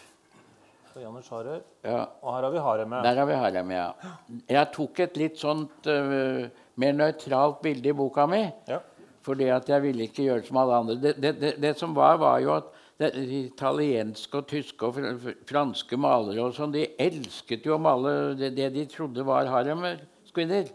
Ja. 1.87 2.05
Og 2.23 2.35
her 2.35 2.47
har 2.47 2.53
vi 2.53 2.63
haremet. 2.63 3.05
Der 3.07 3.21
har 3.21 3.29
vi 3.29 3.39
haremet, 3.39 3.77
ja. 3.79 4.15
Jeg 4.51 4.71
tok 4.75 5.01
et 5.07 5.19
litt 5.21 5.41
sånt 5.41 5.89
uh, 5.89 6.49
mer 6.81 6.97
nøytralt 6.97 7.63
bilde 7.65 7.93
i 7.93 7.97
boka 7.97 8.27
mi. 8.31 8.45
Ja. 8.69 8.83
Fordi 9.23 9.49
at 9.55 9.69
jeg 9.71 9.85
ville 9.85 10.09
ikke 10.09 10.27
gjøre 10.27 10.45
som 10.47 10.59
alle 10.63 10.79
andre. 10.83 10.99
Det, 11.01 11.15
det, 11.23 11.33
det, 11.41 11.53
det 11.63 11.73
som 11.79 11.95
var, 11.97 12.19
var 12.21 12.41
jo 12.43 12.55
at 12.57 12.71
det, 13.01 13.13
italienske 13.39 14.41
og 14.41 14.49
tyske 14.51 14.89
og 14.89 15.27
franske 15.49 15.99
malere 16.01 16.45
og 16.45 16.55
sånn, 16.57 16.75
de 16.75 16.87
elsket 17.01 17.67
jo 17.67 17.77
å 17.77 17.83
male 17.83 18.15
det, 18.39 18.53
det 18.59 18.71
de 18.75 18.87
trodde 18.91 19.25
var 19.27 19.51
haremskvinner. 19.51 20.71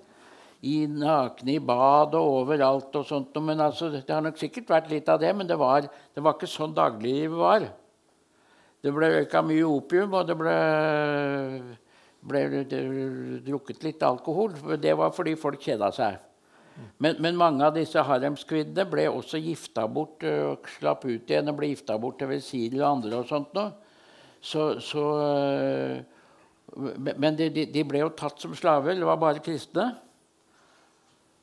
I 0.67 0.77
nakne 0.89 1.53
i 1.53 1.61
bad 1.61 2.15
og 2.17 2.39
overalt 2.41 2.95
og 2.97 3.05
sånt. 3.05 3.35
Men 3.45 3.61
altså, 3.61 3.91
det 3.93 4.09
har 4.09 4.23
nok 4.25 4.39
sikkert 4.41 4.71
vært 4.73 4.89
litt 4.91 5.11
av 5.11 5.21
det, 5.21 5.29
men 5.37 5.49
det 5.49 5.59
var, 5.59 5.85
det 5.85 6.23
var 6.23 6.37
ikke 6.37 6.49
sånn 6.49 6.73
dagliglivet 6.77 7.37
var. 7.37 7.67
Det 8.83 8.93
ble 8.93 9.09
røyka 9.09 9.41
mye 9.41 9.65
opium, 9.65 10.13
og 10.13 10.27
det 10.29 10.35
ble, 10.37 10.55
ble 12.29 12.41
drukket 13.47 13.83
litt 13.87 14.03
alkohol. 14.05 14.53
Det 14.77 14.93
var 14.97 15.15
fordi 15.15 15.33
folk 15.39 15.63
kjeda 15.63 15.89
seg. 15.95 16.19
Men, 17.01 17.17
men, 17.21 17.37
mange 17.37 17.65
av 17.65 17.73
disse 17.73 18.01
haremskvinnene 18.05 18.85
ble 18.89 19.07
også 19.09 19.39
gifta 19.41 19.87
bort 19.89 20.21
og 20.29 20.67
slapp 20.75 21.07
ut 21.07 21.29
igjen 21.29 21.49
og 21.49 21.57
ble 21.57 21.71
gifta 21.71 21.97
bort 22.01 22.19
til 22.21 22.29
Vesir 22.29 22.75
og 22.77 22.85
andre. 22.91 23.17
og 23.17 23.29
sånt 23.29 23.55
nå. 23.57 23.65
Så, 24.37 24.67
så, 24.85 25.05
men 26.77 27.39
de, 27.39 27.49
de, 27.49 27.83
ble 27.87 28.03
jo 28.03 28.11
tatt 28.17 28.41
som 28.41 28.53
slaver. 28.57 28.97
Det 28.99 29.09
var 29.09 29.17
bare 29.21 29.41
kristne. 29.43 29.87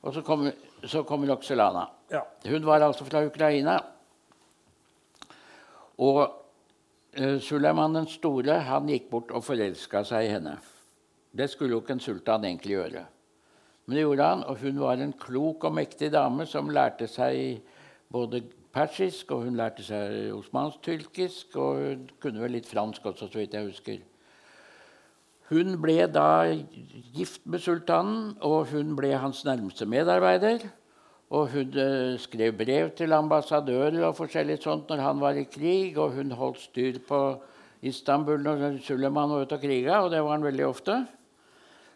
Og 0.04 0.14
så 0.14 0.22
kom, 0.22 0.46
så 0.86 1.02
kom 1.08 1.26
Roxelana. 1.26 1.88
Ja. 2.12 2.22
Hun 2.46 2.66
var 2.66 2.86
altså 2.86 3.06
fra 3.08 3.24
Ukraina. 3.26 3.78
Og 6.04 6.43
Suleiman 7.40 7.94
den 7.94 8.06
store 8.10 8.58
han 8.66 8.88
gikk 8.90 9.10
bort 9.10 9.30
og 9.34 9.44
forelska 9.46 10.02
seg 10.06 10.26
i 10.26 10.32
henne. 10.32 10.56
Det 11.34 11.46
skulle 11.50 11.74
jo 11.74 11.82
ikke 11.82 11.96
en 11.96 12.02
sultan 12.02 12.46
egentlig 12.46 12.76
gjøre. 12.76 13.04
Men 13.86 13.96
det 13.96 14.04
gjorde 14.04 14.28
han, 14.30 14.44
og 14.48 14.58
hun 14.62 14.80
var 14.80 15.00
en 15.02 15.12
klok 15.20 15.66
og 15.68 15.74
mektig 15.76 16.10
dame 16.14 16.46
som 16.48 16.70
lærte 16.72 17.08
seg 17.10 17.60
både 18.12 18.40
persisk, 18.74 19.30
og 19.34 19.44
hun 19.46 19.58
lærte 19.58 19.84
seg 19.84 20.32
osmansk-tyrkisk, 20.34 21.56
og 21.60 21.82
hun 21.82 22.06
kunne 22.22 22.42
vel 22.42 22.56
litt 22.56 22.70
fransk 22.70 23.06
også, 23.10 23.28
så 23.28 23.42
vidt 23.42 23.54
jeg 23.54 23.68
husker. 23.68 24.00
Hun 25.50 25.76
ble 25.82 26.06
da 26.08 26.48
gift 27.14 27.44
med 27.46 27.60
sultanen, 27.60 28.32
og 28.40 28.72
hun 28.72 28.94
ble 28.96 29.12
hans 29.20 29.44
nærmeste 29.44 29.86
medarbeider. 29.86 30.64
Og 31.34 31.50
hun 31.50 31.74
uh, 31.74 32.14
skrev 32.20 32.54
brev 32.58 32.92
til 32.98 33.16
ambassadører 33.16 34.04
og 34.06 34.16
forskjellig 34.18 34.60
sånt 34.62 34.90
når 34.92 35.02
han 35.02 35.20
var 35.22 35.40
i 35.40 35.48
krig, 35.50 35.98
og 35.98 36.14
hun 36.18 36.30
holdt 36.36 36.62
styr 36.68 37.00
på 37.08 37.20
Istanbul 37.84 38.40
når 38.44 38.78
Suleman 38.84 39.32
var 39.32 39.44
ute 39.44 39.58
og 39.58 39.64
kriga, 39.64 40.00
og 40.04 40.12
det 40.12 40.22
var 40.22 40.36
han 40.36 40.46
veldig 40.46 40.66
ofte. 40.66 41.02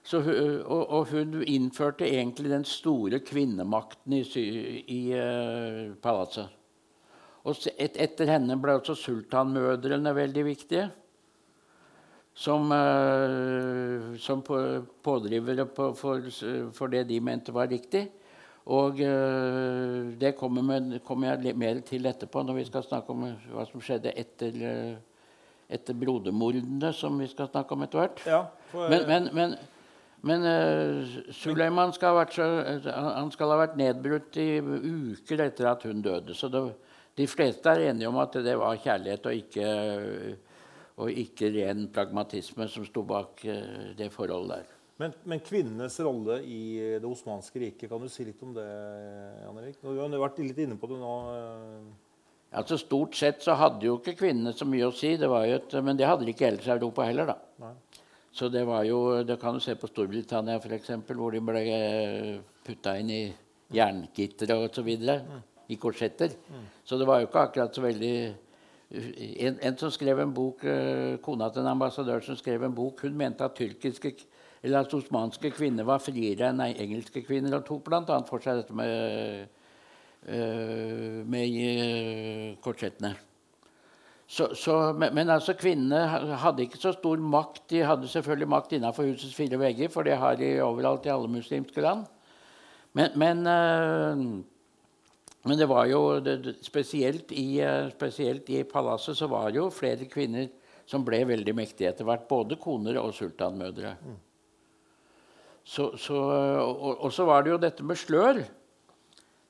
Så, 0.09 0.23
og, 0.65 0.83
og, 0.89 1.11
hun 1.11 1.43
innførte 1.43 2.07
egentlig 2.09 2.51
den 2.51 2.65
store 2.65 3.19
kvinnemakten 3.21 4.15
i, 4.17 4.23
i 4.89 5.01
uh, 5.13 5.93
palasset. 6.01 6.55
Og 7.45 7.57
et, 7.77 7.97
etter 8.01 8.31
henne 8.31 8.57
ble 8.61 8.79
også 8.79 8.97
sultanmødrene 8.99 10.15
veldig 10.17 10.45
viktige. 10.47 10.87
Som, 12.39 12.71
uh, 12.71 14.15
som 14.23 14.45
på, 14.47 14.59
pådrivere 15.03 15.67
på, 15.67 15.91
for, 15.99 16.25
for, 16.73 16.93
det 16.93 17.05
de 17.09 17.21
mente 17.21 17.53
var 17.53 17.69
riktig. 17.69 18.07
Og 18.69 19.01
uh, 19.01 20.11
det 20.21 20.35
kommer, 20.37 20.63
med, 20.63 20.99
kommer, 21.07 21.39
jeg 21.39 21.57
mer 21.57 21.81
til 21.89 22.07
etterpå, 22.11 22.43
når 22.45 22.61
vi 22.61 22.67
skal 22.69 22.85
snakke 22.85 23.15
om 23.15 23.25
hva 23.55 23.65
som 23.69 23.81
skjedde 23.81 24.13
etter, 24.13 24.61
etter 25.73 25.97
brodermordene, 25.97 26.93
som 26.93 27.17
vi 27.21 27.31
skal 27.31 27.49
snakke 27.49 27.77
om 27.77 27.87
etter 27.87 28.03
hvert. 28.03 28.23
Ja, 28.29 28.45
for, 28.73 28.93
men, 28.93 29.09
men, 29.09 29.33
men 29.33 29.59
men 30.27 30.43
uh, 30.43 31.33
Suleiman 31.35 31.93
skal, 31.95 32.19
så, 32.35 32.47
han 32.91 33.31
skal 33.31 33.53
ha 33.53 33.59
vært 33.61 33.77
nedbrutt 33.79 34.39
i 34.43 34.59
uker 34.59 35.45
etter 35.45 35.69
at 35.71 35.85
hun 35.87 36.03
døde. 36.03 36.35
Så 36.35 36.51
det, 36.51 36.65
de 37.19 37.27
fleste 37.31 37.71
er 37.71 37.93
enige 37.93 38.11
om 38.11 38.19
at 38.23 38.35
det 38.43 38.57
var 38.59 38.81
kjærlighet 38.83 39.29
og 39.31 39.39
ikke, 39.45 39.69
og 40.99 41.23
ikke 41.23 41.53
ren 41.55 41.87
pragmatisme 41.95 42.67
som 42.71 42.87
sto 42.87 43.07
bak 43.07 43.45
det 43.99 44.11
forholdet 44.15 44.57
der. 44.57 44.78
Men, 44.99 45.15
men, 45.31 45.41
kvinnenes 45.47 45.95
rolle 46.03 46.41
i 46.43 46.63
det 46.99 47.07
osmanske 47.07 47.61
riket, 47.63 47.87
kan 47.91 48.03
du 48.03 48.11
si 48.11 48.25
litt 48.27 48.41
om 48.43 48.51
det? 48.57 48.67
Jan 49.45 49.61
Erik? 49.63 49.77
Du 49.83 49.95
har 49.95 50.15
vært 50.25 50.41
litt 50.43 50.59
inne 50.65 50.79
på 50.79 50.91
det 50.91 50.99
nå. 50.99 51.13
Eh. 51.35 52.17
Altså 52.59 52.79
Stort 52.81 53.15
sett 53.15 53.45
så 53.45 53.55
hadde 53.61 53.87
jo 53.87 53.99
ikke 54.01 54.17
kvinnene 54.19 54.55
så 54.57 54.67
mye 54.67 54.89
å 54.89 54.95
si, 54.97 55.13
det 55.21 55.29
et, 55.45 55.77
men 55.85 55.99
det 55.99 56.09
hadde 56.09 56.27
de 56.27 56.35
ikke 56.35 56.49
ellers 56.49 56.67
i 56.67 56.75
Europa 56.75 57.07
heller. 57.07 57.31
da. 57.31 57.37
Nei. 57.63 57.75
Så 58.39 58.49
det 58.53 58.65
var 58.67 58.85
jo 58.87 59.23
Det 59.27 59.39
kan 59.41 59.55
du 59.55 59.61
se 59.61 59.75
på 59.75 59.89
Storbritannia, 59.91 60.59
f.eks., 60.59 60.91
hvor 61.15 61.33
de 61.35 61.41
ble 61.43 61.63
eh, 61.63 62.35
putta 62.67 62.97
inn 62.99 63.11
i 63.15 63.23
jerngittere 63.75 64.59
osv. 64.65 64.91
Mm. 64.99 65.39
I 65.69 65.77
korsetter. 65.77 66.35
Mm. 66.49 66.67
Så 66.85 66.99
det 66.99 67.07
var 67.07 67.21
jo 67.21 67.29
ikke 67.29 67.47
akkurat 67.47 67.75
så 67.75 67.85
veldig 67.85 68.15
en, 68.89 69.59
en, 69.61 69.77
som 69.77 69.91
skrev 69.93 70.23
en 70.23 70.33
bok, 70.35 70.65
eh, 70.65 71.19
Kona 71.21 71.51
til 71.53 71.63
en 71.63 71.75
ambassadør 71.75 72.25
som 72.25 72.39
skrev 72.41 72.63
en 72.65 72.75
bok, 72.75 73.03
hun 73.05 73.17
mente 73.21 73.45
at 73.45 73.57
tyrkiske 73.59 74.15
eller 74.63 74.83
at 74.83 74.95
osmanske 74.95 75.53
kvinner 75.55 75.87
var 75.87 76.03
friere 76.03 76.51
enn 76.51 76.65
engelske 76.67 77.23
kvinner, 77.27 77.55
og 77.59 77.67
tok 77.67 77.87
bl.a. 77.87 78.19
for 78.27 78.43
seg 78.43 78.63
dette 78.63 78.75
med, 78.77 79.47
uh, 80.27 81.23
med 81.31 82.59
korsettene. 82.65 83.15
Så, 84.29 84.51
så, 84.59 84.75
men, 84.93 85.31
altså 85.33 85.55
kvinnene 85.57 86.03
hadde 86.43 86.67
ikke 86.67 86.81
så 86.81 86.93
stor 86.93 87.21
makt. 87.23 87.63
De 87.73 87.81
hadde 87.87 88.11
selvfølgelig 88.13 88.51
makt 88.53 88.75
innenfor 88.77 89.09
husets 89.09 89.33
fire 89.33 89.57
vegger, 89.61 89.89
for 89.89 90.05
det 90.05 90.19
har 90.21 90.37
de 90.37 90.59
overalt 90.61 91.09
i 91.09 91.15
alle 91.15 91.31
muslimske 91.33 91.81
land. 91.81 92.05
Men, 92.99 93.15
men, 93.17 93.41
uh, 93.47 94.45
men 95.49 95.59
det 95.61 95.69
var 95.71 95.89
jo 95.89 96.03
spesielt, 96.67 97.33
i, 97.33 97.63
spesielt, 97.95 98.51
i, 98.51 98.65
palasset 98.69 99.17
så 99.17 99.31
var 99.31 99.49
det 99.49 99.63
jo 99.63 99.71
flere 99.73 100.11
kvinner 100.11 100.51
som 100.89 101.05
ble 101.05 101.23
veldig 101.29 101.55
mektige 101.57 101.93
etter 101.93 102.05
hvert. 102.09 102.29
Både 102.29 102.59
koner 102.61 102.99
og 103.01 103.15
sultanmødre. 103.17 103.95
Mm. 104.03 104.19
Så, 105.69 105.91
så, 106.01 106.17
og, 106.17 106.95
og, 107.05 107.11
så 107.13 107.27
var 107.29 107.45
det 107.45 107.53
jo 107.53 107.61
dette 107.61 107.85
med 107.85 107.99
slør 108.01 108.41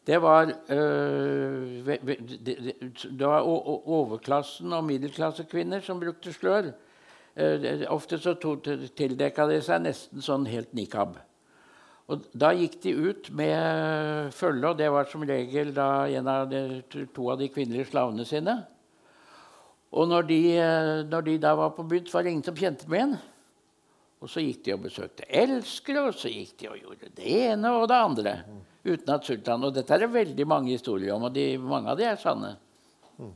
det 0.08 0.22
var, 0.22 0.48
øh, 0.70 1.86
det 3.18 3.26
var 3.26 3.40
overklassen 3.40 4.72
og 4.72 4.84
middelklassekvinner 4.84 5.80
som 5.84 6.00
brukte 6.00 6.32
slør. 6.32 6.70
Uh, 7.38 7.84
ofte 7.92 8.18
så 8.18 8.32
tildekka 8.96 9.44
de 9.46 9.60
seg 9.62 9.84
nesten 9.84 10.24
sånn 10.24 10.46
helt 10.48 10.72
nikab. 10.74 11.18
Og 12.08 12.24
Da 12.32 12.54
gikk 12.56 12.80
de 12.82 12.94
ut 12.96 13.28
med 13.30 14.32
følge, 14.34 14.72
og 14.72 14.78
det 14.80 14.88
var 14.90 15.06
som 15.12 15.22
regel 15.28 15.76
av 15.78 16.48
de, 16.50 16.82
to 17.14 17.28
av 17.30 17.38
de 17.38 17.50
kvinnelige 17.52 17.92
slavene 17.92 18.24
sine. 18.26 18.56
Og 19.92 20.08
når 20.08 20.26
de, 20.32 20.40
når 21.12 21.28
de 21.28 21.36
da 21.38 21.54
var 21.54 21.76
på 21.76 21.84
byen, 21.84 22.08
var 22.12 22.24
det 22.24 22.32
ingen 22.32 22.48
som 22.48 22.56
kjente 22.56 22.88
med 22.90 23.04
en. 23.04 23.14
Og 24.18 24.30
så 24.30 24.42
gikk 24.42 24.64
de 24.66 24.74
og 24.74 24.82
besøkte 24.82 25.26
elskere, 25.30 26.08
og 26.08 26.16
så 26.18 26.30
gikk 26.32 26.56
de 26.58 26.70
og 26.72 26.80
gjorde 26.80 27.10
det 27.14 27.34
ene 27.44 27.70
og 27.78 27.86
det 27.90 27.98
andre 27.98 28.32
uten 28.88 29.12
at 29.14 29.26
sultan 29.26 29.66
Og 29.66 29.74
dette 29.74 29.94
er 29.94 30.04
det 30.04 30.12
veldig 30.12 30.46
mange 30.48 30.72
historier 30.72 31.14
om, 31.14 31.28
og 31.28 31.34
de, 31.34 31.52
mange 31.60 31.92
av 31.92 31.98
de 31.98 32.06
er 32.08 32.18
sanne. 32.20 32.54
Mm. 33.18 33.32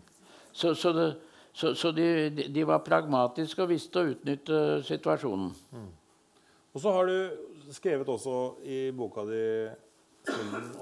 Så, 0.52 0.74
så, 0.74 0.92
det, 0.96 1.08
så, 1.52 1.74
så 1.78 1.92
de, 1.94 2.30
de, 2.30 2.66
var 2.66 2.84
pragmatiske 2.86 3.62
og 3.62 3.70
visste 3.72 4.00
å 4.00 4.12
utnytte 4.12 4.60
situasjonen. 4.88 5.52
Mm. 5.72 5.88
Og 6.72 6.80
så 6.80 6.92
har 6.96 7.10
du 7.10 7.72
skrevet 7.72 8.08
også 8.08 8.36
i 8.64 8.84
boka 8.96 9.26
di 9.28 9.42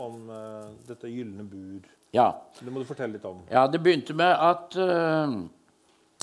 om 0.01 0.29
uh, 0.29 0.69
dette 0.87 1.09
gylne 1.09 1.45
bur. 1.49 1.87
Ja. 2.15 2.29
Det 2.59 2.73
må 2.73 2.83
du 2.83 2.89
fortelle 2.89 3.17
litt 3.17 3.25
om. 3.27 3.41
Ja, 3.51 3.65
det 3.71 3.81
begynte 3.83 4.15
med 4.19 4.33
at 4.33 4.77
uh, 4.77 5.39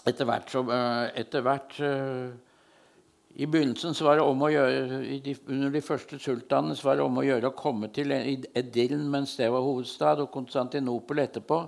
etter 0.08 0.28
hvert, 0.30 0.52
så, 0.52 0.64
uh, 0.68 1.08
etter 1.18 1.44
hvert 1.46 1.80
I 3.38 3.46
begynnelsen 3.46 3.94
så 3.94 4.06
var 4.08 4.18
det 4.18 4.24
om 4.26 4.40
å 4.42 4.48
gjøre, 4.50 5.02
de, 5.22 5.34
Under 5.54 5.70
de 5.70 5.82
første 5.86 6.18
sultanene 6.18 6.74
så 6.78 6.88
var 6.88 6.98
det 6.98 7.04
om 7.06 7.20
å 7.22 7.26
gjøre 7.26 7.52
å 7.52 7.58
komme 7.58 7.92
til 7.94 8.10
Edirn 8.16 9.04
mens 9.14 9.36
det 9.38 9.52
var 9.54 9.62
hovedstad, 9.62 10.24
og 10.24 10.32
Konstantinopel 10.34 11.22
etterpå. 11.22 11.60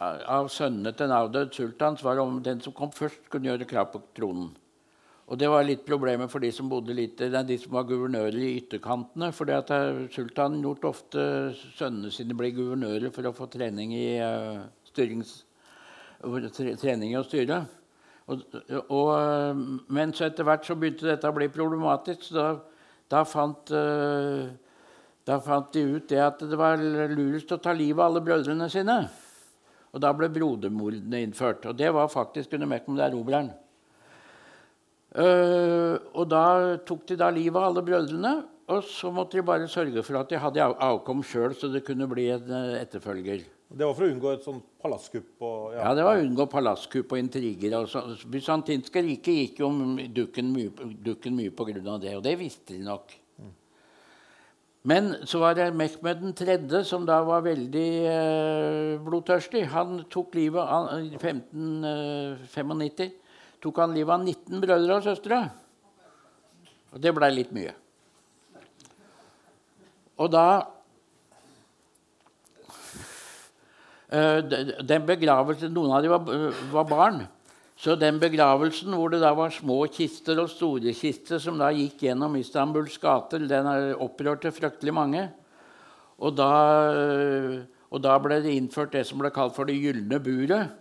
Av 0.00 0.48
sønnene 0.50 0.94
til 0.96 1.06
en 1.06 1.18
avdød 1.18 1.52
sultan 1.54 1.98
så 1.98 2.08
var 2.08 2.16
det 2.16 2.24
om 2.24 2.40
den 2.46 2.62
som 2.64 2.72
kom 2.72 2.94
først, 2.94 3.28
kunne 3.28 3.50
gjøre 3.50 3.68
krav 3.68 3.92
på 3.92 4.00
tronen. 4.16 4.48
Og 5.28 5.36
det 5.36 5.50
var 5.52 5.66
litt 5.68 5.84
problemet 5.84 6.32
for 6.32 6.40
de 6.40 6.48
som 6.56 6.70
bodde 6.72 6.96
litt, 6.96 7.20
de 7.20 7.58
som 7.60 7.74
var 7.76 7.84
guvernører 7.90 8.38
i 8.40 8.54
ytterkantene. 8.62 9.28
For 9.36 9.52
sultanen 10.14 10.62
lot 10.64 10.88
ofte 10.88 11.52
sønnene 11.76 12.08
sine 12.14 12.36
bli 12.38 12.54
guvernører 12.56 13.12
for 13.12 13.28
å 13.28 13.34
få 13.36 13.50
trening 13.52 13.92
i, 13.92 14.06
uh, 14.24 14.64
styrings, 14.88 15.42
trening 16.80 17.12
å 17.20 17.26
styre. 17.28 17.66
Og, 18.28 18.42
og, 18.92 19.10
eh, 19.16 19.60
men 19.88 20.12
så 20.12 20.26
etter 20.28 20.44
hvert 20.44 20.66
så 20.66 20.76
begynte 20.76 21.08
dette 21.08 21.28
å 21.28 21.36
bli 21.36 21.48
problematisk. 21.52 22.28
Da, 22.36 22.48
da, 23.08 23.22
fant, 23.24 23.72
uh, 23.72 24.50
da 25.24 25.38
fant 25.40 25.70
de 25.72 25.84
ut 25.96 26.10
det 26.10 26.20
at 26.20 26.44
det 26.44 26.58
var 26.60 26.76
lurest 26.76 27.54
å 27.56 27.60
ta 27.62 27.72
livet 27.72 28.02
av 28.02 28.10
alle 28.10 28.24
brødrene 28.26 28.68
sine. 28.72 28.98
Og 29.96 30.04
da 30.04 30.12
ble 30.12 30.28
brodermordene 30.28 31.22
innført. 31.24 31.64
Og 31.70 31.78
det 31.78 31.88
var 31.96 32.12
faktisk 32.12 32.52
under 32.58 32.68
Mekkom 32.68 33.00
erobreren. 33.00 33.48
Uh, 35.16 35.96
og 36.12 36.28
da 36.28 36.44
tok 36.84 37.08
de 37.08 37.16
da 37.16 37.32
livet 37.32 37.56
av 37.56 37.70
alle 37.70 37.86
brødrene. 37.86 38.34
Og 38.68 38.84
så 38.84 39.08
måtte 39.08 39.38
de 39.38 39.48
bare 39.48 39.70
sørge 39.72 40.04
for 40.04 40.20
at 40.20 40.28
de 40.28 40.36
hadde 40.36 40.66
avkom 40.84 41.24
sjøl, 41.24 41.56
så 41.56 41.72
det 41.72 41.86
kunne 41.86 42.10
bli 42.10 42.28
en 42.34 42.52
uh, 42.52 42.76
etterfølger. 42.76 43.46
Det 43.68 43.84
var 43.84 43.92
for 43.92 44.06
å 44.06 44.08
unngå 44.08 44.30
et 44.32 44.44
sånt 44.46 44.64
palasskupp? 44.80 45.30
Og, 45.44 45.74
ja. 45.74 45.82
ja. 45.84 45.94
det 45.98 46.04
var 46.06 46.16
å 46.16 46.24
unngå 46.24 46.46
palasskupp 46.48 47.12
og 47.12 47.20
intriger. 47.20 47.76
Og 47.76 48.24
Bysantinske 48.32 49.02
riket 49.04 49.34
gikk 49.42 49.60
jo 49.60 49.68
dukken 50.16 50.48
mye, 50.54 50.70
mye 51.36 51.52
på 51.52 51.68
grunn 51.68 51.90
av 51.92 52.00
det, 52.02 52.16
og 52.16 52.24
det 52.24 52.34
visste 52.40 52.72
de 52.72 52.80
nok. 52.86 53.12
Men 54.88 55.10
så 55.28 55.42
var 55.42 55.52
det 55.58 55.74
Mehmed 55.76 56.22
3., 56.38 56.84
som 56.86 57.04
da 57.04 57.18
var 57.26 57.42
veldig 57.44 57.88
eh, 58.08 58.92
blodtørstig. 59.04 59.66
Han 59.74 60.04
tok 60.08 60.34
livet 60.38 60.62
av 60.64 60.88
1595 61.18 63.10
tok 63.62 63.78
han 63.82 63.94
livet 63.94 64.14
av 64.14 64.22
19 64.22 64.62
brødre 64.62 64.96
og 64.98 65.04
søstre. 65.06 65.42
Og 66.94 67.02
det 67.02 67.12
blei 67.16 67.30
litt 67.34 67.52
mye. 67.54 67.74
Og 70.18 70.30
da 70.32 70.46
eh, 70.54 70.66
den 74.08 75.04
begravelsen, 75.04 75.74
Noen 75.74 75.92
av 75.92 76.04
dem 76.04 76.14
var, 76.14 76.54
var, 76.72 76.86
barn. 76.88 77.18
Så 77.78 77.94
den 78.00 78.16
begravelsen 78.18 78.94
hvor 78.96 79.12
det 79.12 79.20
da 79.22 79.34
var 79.36 79.52
små 79.54 79.82
kister 79.92 80.40
og 80.42 80.48
store 80.50 80.94
kister 80.96 81.38
som 81.42 81.60
da 81.60 81.68
gikk 81.74 82.06
gjennom 82.06 82.38
Istanbuls 82.40 82.96
gater, 83.02 83.44
den 83.46 83.68
opprørte 84.00 84.50
fryktelig 84.54 84.94
mange. 84.96 85.28
Og 86.18 86.34
da, 86.34 86.50
og 87.92 88.02
da 88.02 88.16
ble 88.22 88.40
det 88.42 88.56
innført 88.56 88.96
det 88.96 89.04
som 89.06 89.20
ble 89.20 89.30
kalt 89.34 89.54
for 89.54 89.68
det 89.68 89.76
gylne 89.78 90.18
buret. 90.24 90.72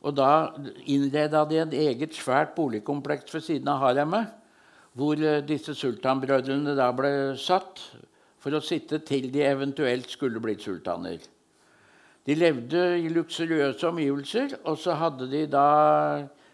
Og 0.00 0.14
da 0.16 0.52
innreda 0.88 1.42
de 1.48 1.58
et 1.60 1.74
eget 1.76 2.16
svært 2.16 2.54
boligkompleks 2.56 3.34
ved 3.34 3.44
siden 3.44 3.68
av 3.68 3.82
haremmet, 3.82 4.30
hvor 4.96 5.20
eh, 5.20 5.42
disse 5.46 5.74
sultanbrødrene 5.76 6.74
da 6.78 6.88
ble 6.96 7.12
satt 7.38 7.82
for 8.40 8.56
å 8.56 8.62
sitte 8.64 9.02
til 9.06 9.28
de 9.32 9.44
eventuelt 9.44 10.08
skulle 10.10 10.40
blitt 10.42 10.64
sultaner. 10.64 11.20
De 12.26 12.36
levde 12.36 12.82
i 13.00 13.08
luksuriøse 13.08 13.88
omgivelser, 13.88 14.58
og 14.68 14.76
så 14.78 14.94
hadde 15.00 15.30
de 15.30 15.46
da 15.48 15.66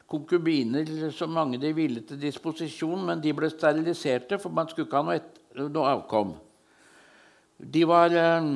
konkubiner 0.07 1.11
så 1.11 1.27
mange 1.27 1.59
de 1.59 1.73
ville 1.75 2.05
til 2.07 2.21
disposisjon, 2.23 3.03
men 3.09 3.23
de 3.23 3.35
ble 3.35 3.51
steriliserte, 3.51 4.39
for 4.39 4.55
man 4.55 4.71
skulle 4.71 4.87
ikke 4.87 5.01
ha 5.01 5.07
noe, 5.09 5.19
et, 5.19 5.39
noe 5.67 5.95
avkom. 5.97 6.35
De 7.59 7.87
var... 7.89 8.15
Eh, 8.15 8.51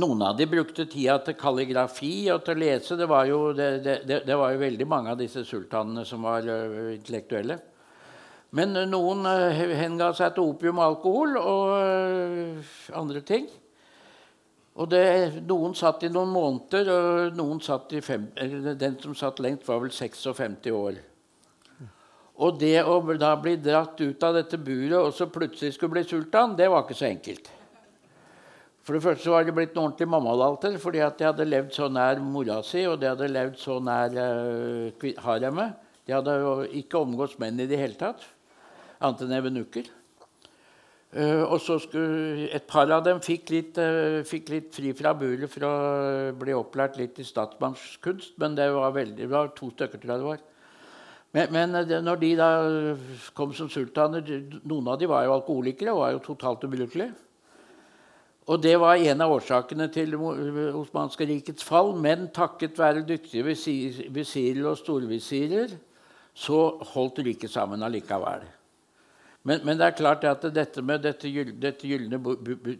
noen 0.00 0.22
av 0.24 0.38
de 0.38 0.46
brukte 0.48 0.86
tida 0.88 1.18
til 1.20 1.36
kalligrafi 1.36 2.30
og 2.32 2.46
til 2.46 2.54
å 2.54 2.60
lese. 2.62 2.96
Det 2.96 3.08
var, 3.10 3.26
jo, 3.28 3.40
det, 3.52 3.66
det, 3.84 4.22
det 4.24 4.36
var 4.40 4.54
jo, 4.54 4.62
veldig 4.62 4.86
mange 4.88 5.12
av 5.12 5.18
disse 5.20 5.42
sultanene 5.44 6.06
som 6.08 6.24
var 6.24 6.48
uh, 6.48 6.94
intellektuelle. 6.94 7.58
Men 8.56 8.72
uh, 8.72 8.86
noen 8.88 9.28
henga 9.76 10.08
seg 10.16 10.32
til 10.32 10.48
opium 10.48 10.80
og 10.80 10.86
alkohol 10.86 11.36
og 11.42 12.64
andre 13.02 13.20
ting. 13.28 13.50
Og 14.72 14.88
det, 14.88 15.04
noen 15.44 15.74
satt 15.76 16.04
i 16.06 16.10
noen 16.12 16.30
måneder, 16.32 16.88
og 16.88 17.36
noen 17.36 17.60
satt 17.60 17.92
i 17.92 18.00
fem, 18.04 18.30
den 18.80 18.94
som 19.02 19.16
satt 19.16 19.42
lengst, 19.44 19.66
var 19.68 19.82
vel 19.82 19.92
56 19.92 20.70
år. 20.72 21.00
Og 22.42 22.56
det 22.58 22.78
å 22.88 22.96
da 23.20 23.34
bli 23.36 23.58
dratt 23.60 24.00
ut 24.00 24.24
av 24.24 24.38
dette 24.38 24.56
buret 24.56 24.96
og 24.96 25.12
så 25.14 25.28
plutselig 25.30 25.76
skulle 25.76 25.98
bli 25.98 26.06
sultan, 26.08 26.56
det 26.56 26.70
var 26.72 26.86
ikke 26.86 26.96
så 26.96 27.10
enkelt. 27.10 27.50
For 28.82 28.96
det 28.96 29.04
første 29.04 29.30
var 29.30 29.44
det 29.46 29.54
blitt 29.54 29.76
en 29.76 29.84
ordentlig 29.84 30.08
mammalalter 30.10 30.74
fordi 30.82 31.04
at 31.04 31.20
de 31.20 31.28
hadde 31.28 31.46
levd 31.46 31.76
så 31.76 31.86
nær 31.92 32.18
mora 32.24 32.58
si, 32.66 32.82
og 32.88 32.96
de 32.98 33.12
hadde 33.12 33.30
levd 33.30 33.60
så 33.60 33.76
nær 33.78 34.16
uh, 34.16 35.10
haremet. 35.22 35.76
De 36.02 36.16
hadde 36.16 36.34
jo 36.40 36.54
ikke 36.80 37.04
omgått 37.04 37.36
menn 37.38 37.60
i 37.62 37.68
det 37.70 37.78
hele 37.78 37.98
tatt, 38.00 38.24
annet 38.98 39.22
enn 39.22 39.36
evenukker. 39.36 39.86
Uh, 41.12 41.44
og 41.44 41.58
så 41.60 41.76
skulle, 41.76 42.48
Et 42.48 42.64
par 42.64 42.88
av 42.88 43.02
dem 43.04 43.18
fikk 43.20 43.50
litt, 43.52 43.76
uh, 43.76 44.22
fikk 44.24 44.48
litt 44.48 44.70
fri 44.72 44.94
fra 44.96 45.12
buret 45.12 45.50
for 45.52 45.66
å 45.68 45.72
bli 46.40 46.54
opplært 46.56 46.96
litt 46.96 47.20
i 47.20 47.26
statsmannskunst, 47.28 48.38
men 48.40 48.56
det 48.56 48.70
var, 48.72 48.94
veldig, 48.96 49.18
det 49.20 49.28
var 49.28 49.52
to 49.52 49.68
stykker, 49.74 50.00
tror 50.00 50.14
jeg 50.14 50.22
det 50.22 50.30
var. 50.30 50.40
Men, 51.32 51.52
men 51.52 52.04
når 52.04 52.20
de 52.20 52.30
da 52.36 52.48
kom 53.36 53.52
som 53.56 53.68
sultaner 53.72 54.24
Noen 54.68 54.88
av 54.92 54.98
dem 55.00 55.08
var 55.08 55.24
jo 55.24 55.36
alkoholikere 55.38 55.92
og 55.94 56.02
var 56.02 56.16
jo 56.16 56.24
totalt 56.26 56.64
ubrukelige. 56.68 57.12
Og 58.52 58.58
det 58.60 58.74
var 58.80 59.00
en 59.00 59.22
av 59.22 59.32
årsakene 59.36 59.86
til 59.94 60.16
Osmanske 60.18 61.28
rikets 61.28 61.64
fall. 61.64 61.94
Men 61.96 62.26
takket 62.34 62.80
være 62.80 63.04
dyktige 63.06 63.46
visirer 63.46 64.66
og 64.66 64.80
storvisirer 64.80 65.76
så 66.34 66.58
holdt 66.94 67.22
riket 67.24 67.52
sammen 67.52 67.84
allikevel. 67.86 68.44
Men, 69.42 69.64
men, 69.66 69.78
det 69.78 69.88
er 69.88 69.98
klart 69.98 70.24
at 70.28 70.44
dette 70.54 70.84
med 70.86 71.02
dette, 71.02 71.30
dette, 71.58 71.88
gylne, 71.88 72.18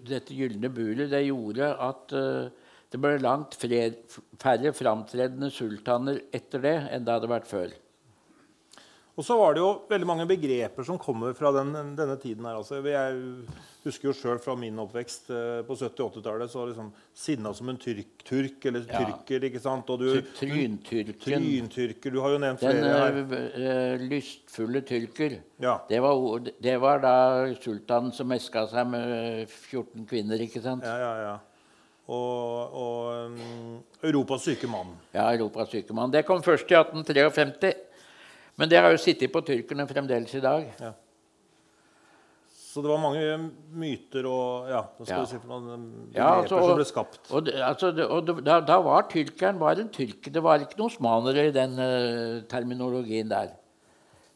dette 0.07 0.37
gylne 0.37 0.71
bulet 0.71 1.11
det 1.11 1.25
gjorde 1.27 1.73
at 1.89 2.15
uh, 2.15 2.69
det 2.93 3.01
ble 3.01 3.17
langt 3.23 3.57
fred, 3.59 3.99
færre 4.41 4.71
framtredende 4.77 5.49
sultaner 5.51 6.21
etter 6.35 6.63
det 6.63 6.77
enn 6.93 7.07
det 7.07 7.17
hadde 7.17 7.31
vært 7.33 7.49
før. 7.51 7.73
Og 9.13 9.25
så 9.27 9.35
var 9.37 9.53
det 9.53 9.61
jo 9.61 9.73
veldig 9.91 10.07
mange 10.09 10.25
begreper 10.25 10.87
som 10.89 10.97
kommer 11.01 11.35
fra 11.37 11.51
den, 11.53 11.75
denne 11.99 12.15
tiden. 12.17 12.47
her. 12.49 12.57
Altså, 12.57 12.79
jeg 12.81 13.19
husker 13.85 14.09
jo 14.09 14.15
sjøl 14.17 14.39
fra 14.41 14.55
min 14.57 14.79
oppvekst 14.81 15.29
eh, 15.29 15.59
på 15.69 15.77
70- 15.77 16.07
80-tallet 16.07 16.53
så 16.53 16.65
liksom 16.71 16.89
sinna 17.13 17.53
som 17.53 17.69
en 17.69 17.81
tyrk, 17.83 18.25
turk 18.25 18.65
eller 18.71 18.87
ja. 18.89 19.03
tyrker. 19.03 19.45
ikke 19.51 19.61
sant? 19.61 19.93
Og 19.93 20.01
du, 20.01 20.09
Tryntyrken. 20.39 21.21
Tryntyrker. 21.27 22.17
Du 22.17 22.23
har 22.25 22.33
jo 22.33 22.41
nevnt 22.41 22.65
den, 22.65 22.81
flere 22.81 22.97
her. 23.03 23.21
Den 23.35 24.01
uh, 24.01 24.09
lystfulle 24.15 24.85
tyrker. 24.89 25.37
Ja. 25.61 25.77
Det, 25.93 26.01
var, 26.01 26.49
det, 26.49 26.77
var, 26.81 27.05
da 27.05 27.15
sultanen 27.61 28.17
som 28.17 28.33
meska 28.33 28.65
seg 28.73 28.89
med 28.97 29.45
14 29.45 30.09
kvinner, 30.09 30.41
ikke 30.41 30.65
sant? 30.65 30.89
Ja, 30.89 30.97
ja, 31.05 31.15
ja. 31.29 31.39
Og, 32.09 32.81
og 32.81 33.29
um, 33.29 33.79
Europas 34.03 34.49
syke 34.49 34.67
mann. 34.73 34.97
Ja, 35.13 35.29
Europas 35.37 35.69
syke 35.71 35.93
mann. 35.95 36.11
Det 36.17 36.25
kom 36.25 36.41
først 36.43 36.73
i 36.73 36.81
1853. 36.81 37.82
Men 38.63 38.71
det 38.71 38.79
har 38.79 38.93
jo 38.95 38.99
sittet 39.03 39.33
på 39.35 39.41
tyrkerne 39.43 39.89
fremdeles 39.91 40.31
i 40.39 40.41
dag. 40.43 40.69
Ja. 40.79 40.93
Så 42.73 42.81
det 42.81 42.89
var 42.89 43.01
mange 43.03 43.51
myter 43.75 44.25
og 44.31 44.69
ja, 44.71 44.85
ja. 45.03 45.25
Si 45.29 45.37
noen 45.45 46.11
ja 46.15 46.29
altså, 46.39 46.61
som 46.63 46.77
ble 46.79 46.85
skapt. 46.89 47.19
Og, 47.35 47.49
altså, 47.59 47.91
og 48.07 48.31
da, 48.39 48.61
da, 48.63 48.77
var 48.87 49.03
tyrkeren 49.11 49.59
bare 49.61 49.81
en 49.83 49.91
tyrker. 49.93 50.31
Det 50.33 50.43
var 50.47 50.61
ikke 50.63 50.79
noen 50.79 50.91
osmanere 50.95 51.47
i 51.51 51.53
den 51.53 51.75
uh, 51.75 52.47
terminologien 52.49 53.29
der. 53.35 53.49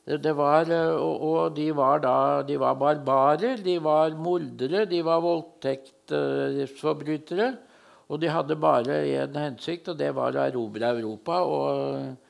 Det, 0.04 0.20
det 0.26 0.34
var, 0.36 0.66
uh, 0.68 0.96
og, 0.98 1.16
og, 1.30 1.56
de 1.56 1.72
var 1.78 1.98
da 2.02 2.42
de 2.50 2.56
var 2.60 2.74
barbarer, 2.82 3.56
de 3.62 3.84
var 3.86 4.10
mordere, 4.18 4.84
de 4.90 5.00
var 5.06 5.20
voldtektsforbrytere. 5.22 7.48
Uh, 7.54 7.58
og 8.10 8.20
de 8.22 8.28
hadde 8.30 8.56
bare 8.58 9.06
én 9.06 9.38
hensikt, 9.46 9.88
og 9.94 9.98
det 10.02 10.10
var 10.18 10.34
å 10.34 10.42
erobre 10.50 10.86
Europa. 10.98 11.34
og 11.46 12.25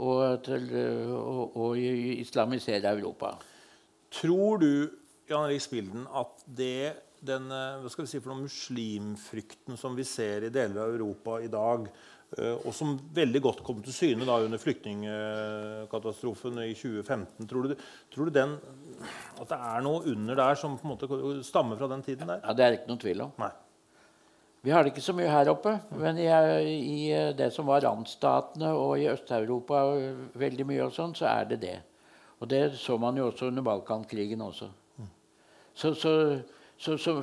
og, 0.00 0.42
til, 0.46 0.68
og, 1.12 1.56
og 1.56 1.78
islamisere 1.78 2.94
Europa. 2.96 3.34
Tror 4.12 4.60
du 4.62 4.88
Jan 5.30 5.48
Erik 5.48 5.62
Spilden, 5.64 6.06
at 6.12 6.42
det, 6.46 6.92
den 7.24 7.48
vi 7.50 8.06
si 8.10 8.20
muslimfrykten 8.26 9.78
som 9.78 9.96
vi 9.96 10.04
ser 10.04 10.48
i 10.48 10.52
deler 10.52 10.82
av 10.84 10.94
Europa 10.96 11.38
i 11.40 11.48
dag, 11.52 11.86
eh, 12.38 12.56
og 12.58 12.74
som 12.74 12.98
veldig 13.14 13.42
godt 13.44 13.62
kom 13.64 13.82
til 13.84 13.94
syne 13.96 14.28
da 14.28 14.40
under 14.42 14.60
flyktningkatastrofen 14.60 16.58
i 16.66 16.74
2015 16.74 17.48
Tror 17.48 17.68
du, 17.68 17.76
tror 18.12 18.24
du 18.28 18.32
den, 18.34 18.56
at 19.40 19.48
det 19.48 19.58
er 19.58 19.84
noe 19.86 20.04
under 20.12 20.34
der 20.42 20.54
som 20.58 20.78
stammer 21.46 21.76
fra 21.80 21.88
den 21.94 22.02
tiden 22.02 22.28
der? 22.28 22.42
Ja, 22.42 22.52
Det 22.52 22.64
er 22.64 22.72
ikke 22.80 22.90
noen 22.90 23.04
tvil 23.06 23.28
om. 23.28 23.36
Nei. 23.40 23.52
Vi 24.62 24.70
har 24.70 24.84
det 24.84 24.92
ikke 24.92 25.02
så 25.02 25.14
mye 25.18 25.30
her 25.30 25.48
oppe, 25.50 25.72
men 25.98 26.18
i, 26.22 26.28
i 26.78 27.06
det 27.34 27.48
som 27.50 27.66
var 27.66 27.82
randstatene 27.82 28.68
og 28.78 28.94
i 29.00 29.08
Øst-Europa 29.10 29.80
veldig 30.38 30.66
mye 30.68 30.84
og 30.86 30.94
sånn, 30.94 31.16
så 31.18 31.26
er 31.32 31.48
det 31.50 31.58
det. 31.64 31.78
Og 32.38 32.50
det 32.50 32.60
så 32.78 32.94
man 32.98 33.18
jo 33.18 33.26
også 33.30 33.50
under 33.50 33.66
Balkankrigen 33.66 34.42
også. 34.42 34.70
Så, 35.74 35.94
så, 35.94 36.12
så, 36.78 37.16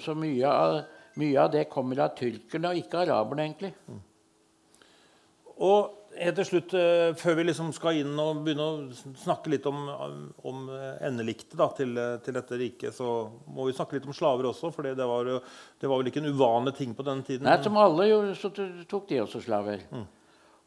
så 0.00 0.14
mye, 0.16 0.48
av, 0.48 0.78
mye, 1.20 1.36
av, 1.40 1.50
det 1.52 1.66
kommer 1.72 2.04
av 2.04 2.16
tyrkerne 2.16 2.72
og 2.72 2.80
ikke 2.80 3.04
araberne, 3.04 3.46
egentlig. 3.48 3.72
Og 5.60 6.01
helt 6.18 6.38
til 6.38 6.48
slutt, 6.48 6.74
eh, 6.78 7.12
før 7.18 7.36
vi 7.38 7.46
liksom 7.48 7.72
skal 7.76 8.00
inn 8.02 8.14
og 8.20 8.42
begynne 8.44 8.68
å 8.68 9.18
snakke 9.22 9.52
litt 9.52 9.66
om, 9.70 9.84
om 10.44 10.64
endeliktet 11.00 11.56
da, 11.58 11.68
til, 11.76 11.98
til, 12.24 12.36
dette 12.36 12.58
riket, 12.60 12.96
så 12.96 13.28
må 13.48 13.68
vi 13.68 13.76
snakke 13.76 13.96
litt 13.98 14.08
om 14.08 14.16
slaver 14.16 14.50
også. 14.50 14.72
For 14.74 14.86
det 14.88 15.08
var, 15.08 15.30
det 15.80 15.90
var 15.90 16.02
vel 16.02 16.10
ikke 16.12 16.24
en 16.24 16.32
uvanlig 16.32 16.76
ting 16.80 16.96
på 16.96 17.06
den 17.06 17.22
tiden? 17.26 17.48
Nei, 17.48 17.60
som 17.64 17.78
alle 17.80 18.10
gjorde, 18.10 18.34
så 18.40 18.52
tok 18.90 19.08
de 19.10 19.22
også 19.24 19.42
slaver. 19.44 19.86
Mm. 19.92 20.10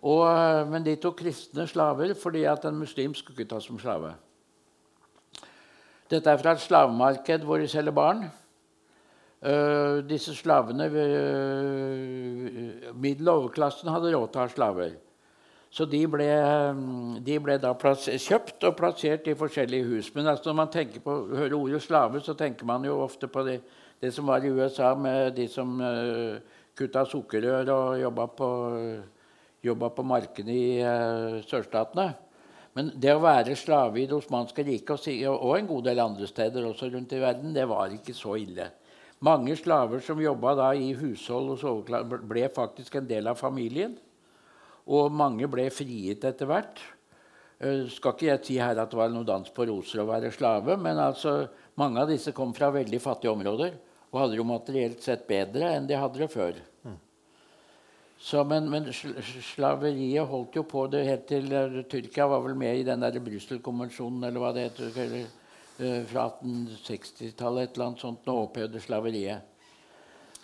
Og, 0.06 0.22
eh, 0.30 0.68
men 0.70 0.84
de 0.86 0.96
tok 1.02 1.18
kristne 1.24 1.66
slaver 1.70 2.14
fordi 2.20 2.46
at 2.50 2.66
en 2.68 2.78
muslim 2.78 3.16
skulle 3.18 3.40
ikke 3.40 3.56
tas 3.56 3.66
som 3.66 3.80
slave. 3.82 4.14
Dette 6.12 6.30
er 6.30 6.38
fra 6.38 6.52
et 6.54 6.62
slavemarked 6.62 7.46
hvor 7.48 7.58
de 7.62 7.68
selger 7.70 7.96
barn. 7.96 8.28
Uh, 9.46 10.02
disse 10.08 10.34
slavene 10.34 10.88
uh, 10.90 10.96
overklassen 13.30 13.92
hadde 13.94 14.14
råd 14.16 14.32
til 14.32 14.40
å 14.40 14.42
ha 14.42 14.50
slaver. 14.50 14.96
Så 15.76 15.84
de 15.92 16.00
ble, 16.08 16.28
de 17.28 17.34
ble 17.44 17.58
da 17.60 17.74
kjøpt 17.76 18.64
og 18.64 18.78
plassert 18.78 19.26
i 19.28 19.36
forskjellige 19.36 19.88
hus. 19.90 20.12
Men 20.16 20.30
altså 20.32 20.54
når 20.54 20.56
man 20.62 20.70
på, 21.04 21.16
hører 21.36 21.56
ordet 21.58 21.82
slave, 21.84 22.22
så 22.24 22.34
tenker 22.34 22.66
man 22.66 22.86
jo 22.88 23.02
ofte 23.04 23.28
på 23.28 23.44
det, 23.44 23.58
det 24.00 24.14
som 24.16 24.32
var 24.32 24.46
i 24.46 24.54
USA 24.56 24.94
med 24.96 25.36
de 25.36 25.50
som 25.52 25.76
uh, 25.84 26.40
kutta 26.80 27.04
sukkerrør 27.04 27.74
og 27.74 28.00
jobba 28.00 28.28
på, 28.38 28.50
på 30.00 30.08
markene 30.08 30.56
i 30.56 30.80
uh, 30.80 31.44
sørstatene. 31.44 32.08
Men 32.76 32.96
det 32.96 33.12
å 33.12 33.24
være 33.24 33.56
slave 33.60 34.00
i 34.00 34.08
Det 34.08 34.16
osmanske 34.16 34.64
riket 34.64 35.12
og, 35.28 35.52
en 35.58 35.68
god 35.68 35.86
del 35.90 36.00
andre 36.00 36.28
steder 36.28 36.72
også 36.72 36.88
rundt 36.92 37.12
i 37.16 37.20
verden, 37.20 37.52
det 37.56 37.68
var 37.68 37.92
ikke 37.92 38.16
så 38.16 38.40
ille. 38.40 38.72
Mange 39.24 39.56
slaver 39.60 40.00
som 40.04 40.24
jobba 40.24 40.72
i 40.76 40.94
hushold, 40.96 41.56
og 41.68 41.96
ble 42.28 42.48
faktisk 42.56 42.96
en 42.96 43.08
del 43.12 43.28
av 43.28 43.40
familien. 43.40 43.96
Og 44.86 45.10
mange 45.14 45.48
ble 45.50 45.66
frigitt 45.74 46.26
etter 46.28 46.50
hvert. 46.50 46.82
Uh, 47.64 47.88
skal 47.90 48.14
ikke 48.14 48.28
jeg 48.28 48.44
si 48.44 48.60
her 48.60 48.78
at 48.78 48.92
det 48.92 49.00
var 49.00 49.12
noe 49.14 49.26
dans 49.28 49.50
på 49.56 49.66
roser 49.70 50.04
å 50.04 50.10
være 50.10 50.34
slave, 50.36 50.76
men 50.78 51.00
altså, 51.00 51.46
mange 51.80 52.02
av 52.02 52.12
disse 52.12 52.34
kom 52.36 52.52
fra 52.54 52.68
veldig 52.76 53.00
fattige 53.02 53.32
områder 53.32 53.78
og 54.12 54.22
hadde 54.22 54.38
jo 54.40 54.46
materielt 54.48 55.04
sett 55.04 55.26
bedre 55.28 55.74
enn 55.76 55.88
de 55.88 55.98
hadde 56.00 56.22
det 56.22 56.28
før. 56.32 56.60
Mm. 56.84 57.00
Så, 58.26 58.44
men, 58.48 58.70
men, 58.72 58.92
slaveriet 58.94 60.28
holdt 60.30 60.56
jo 60.60 60.64
på 60.68 60.86
det 60.92 61.04
helt 61.08 61.26
til 61.32 61.50
uh, 61.52 61.82
Tyrkia 61.92 62.28
var 62.32 62.44
vel 62.46 62.56
med 62.60 62.80
i 62.80 62.86
den 62.88 63.04
der 63.04 63.20
Brussel-konvensjonen 63.24 64.28
eller 64.28 64.44
hva 64.44 64.54
det 64.56 64.70
heter, 64.70 65.02
eller, 65.04 65.34
uh, 65.80 66.00
fra 66.12 66.30
1860-tallet, 66.30 67.68
et 67.68 67.76
eller 67.76 67.90
annet 67.90 68.06
sånt, 68.06 68.32
og 68.32 68.50
opphevde 68.50 68.84
slaveriet. 68.84 69.55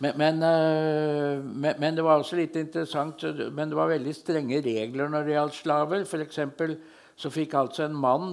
Men, 0.02 0.18
men, 0.18 0.42
uh, 0.42 1.44
men, 1.46 1.76
men, 1.78 1.98
det 1.98 2.06
var 2.06 2.22
også 2.22 2.40
litt 2.40 2.56
interessant 2.58 3.22
Men 3.54 3.70
det 3.70 3.78
var 3.78 3.92
veldig 3.92 4.14
strenge 4.18 4.62
regler 4.66 5.12
når 5.14 5.28
det 5.28 5.36
gjaldt 5.36 5.60
slaver. 5.60 6.06
For 6.10 6.78
så 7.22 7.30
fikk 7.30 7.54
altså 7.60 7.86
en 7.86 7.98
mann 8.02 8.32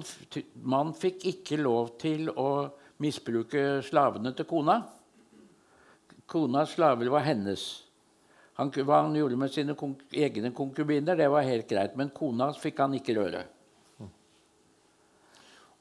mann 0.64 0.94
fikk 0.96 1.26
ikke 1.28 1.58
lov 1.60 1.98
til 2.00 2.30
å 2.32 2.70
misbruke 3.04 3.82
slavene 3.84 4.32
til 4.36 4.48
kona. 4.48 4.80
Konas 6.28 6.72
slaver 6.76 7.10
var 7.12 7.26
hennes. 7.26 7.66
Han, 8.58 8.72
hva 8.74 9.04
han 9.04 9.14
gjorde 9.16 9.36
med 9.38 9.52
sine 9.54 9.76
egne 10.12 10.50
konkubiner, 10.56 11.16
det 11.16 11.28
var 11.30 11.46
helt 11.46 11.68
greit. 11.70 11.94
Men 12.00 12.10
kona 12.16 12.50
fikk 12.58 12.80
han 12.82 12.96
ikke 12.98 13.14
røre. 13.20 13.44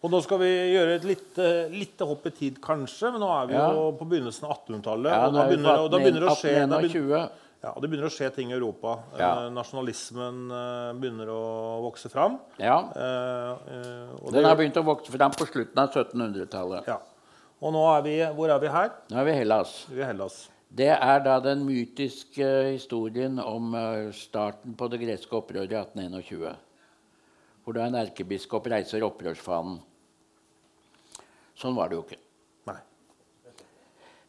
Og 0.08 0.14
nå 0.14 0.22
skal 0.24 0.40
vi 0.40 0.48
gjøre 0.72 0.94
et 0.96 1.06
lite, 1.08 1.46
lite, 1.74 2.06
hopp 2.08 2.30
i 2.30 2.32
tid, 2.32 2.62
kanskje. 2.64 3.10
Men 3.12 3.20
nå 3.26 3.28
er 3.34 3.50
vi 3.50 3.58
ja. 3.58 3.66
jo 3.76 3.90
på 4.00 4.06
begynnelsen 4.08 4.46
av 4.48 4.54
1800-tallet. 4.54 5.12
Ja, 5.12 5.26
og, 5.26 5.34
da 5.36 5.44
begynner, 5.50 5.82
og 5.84 5.90
da 5.92 6.00
begynner 6.00 6.24
det 6.24 6.32
å 6.32 6.38
skje 6.40 7.26
ja, 7.58 7.72
det 7.82 7.88
begynner 7.90 8.06
å 8.06 8.14
skje 8.14 8.28
ting 8.36 8.52
i 8.52 8.56
Europa. 8.56 8.94
Ja. 9.18 9.32
Eh, 9.42 9.48
nasjonalismen 9.52 10.44
eh, 10.54 10.92
begynner 11.02 11.32
å 11.34 11.40
vokse 11.84 12.08
fram. 12.14 12.38
Ja. 12.62 12.78
Eh, 12.94 13.72
eh 13.74 14.30
Den 14.32 14.46
har 14.46 14.56
begynt 14.56 14.78
å 14.80 14.84
vokse 14.86 15.12
fram 15.12 15.34
på 15.36 15.48
slutten 15.50 15.82
av 15.82 15.90
1700-tallet. 15.90 16.88
Ja. 16.88 17.00
Og 17.58 17.74
nå 17.74 17.82
er 17.96 18.06
vi, 18.06 18.14
hvor 18.38 18.54
er 18.54 18.62
vi 18.62 18.72
her? 18.72 18.94
Nå 19.10 19.20
er 19.20 19.28
vi 19.28 19.34
i 19.34 19.40
Hellas. 19.42 19.74
Vi 19.90 20.06
er 20.06 20.12
Hellas. 20.14 20.38
Det 20.78 20.92
er 20.94 21.26
da 21.26 21.40
den 21.44 21.66
mytiske 21.66 22.54
historien 22.70 23.42
om 23.42 23.76
eh, 23.76 24.14
starten 24.16 24.78
på 24.78 24.88
det 24.94 25.02
greske 25.04 25.36
opprøret 25.42 25.74
i 25.74 25.82
1821 25.82 26.64
hvor 27.68 27.76
da 27.76 27.84
en 27.84 27.98
erkebiskop 28.00 28.70
reiser 28.72 29.04
opprørsfanen. 29.04 29.82
Sånn 31.58 31.78
var 31.78 31.90
det 31.90 31.98
jo 31.98 32.04
ikke. 32.06 32.20
Nei. 32.70 32.82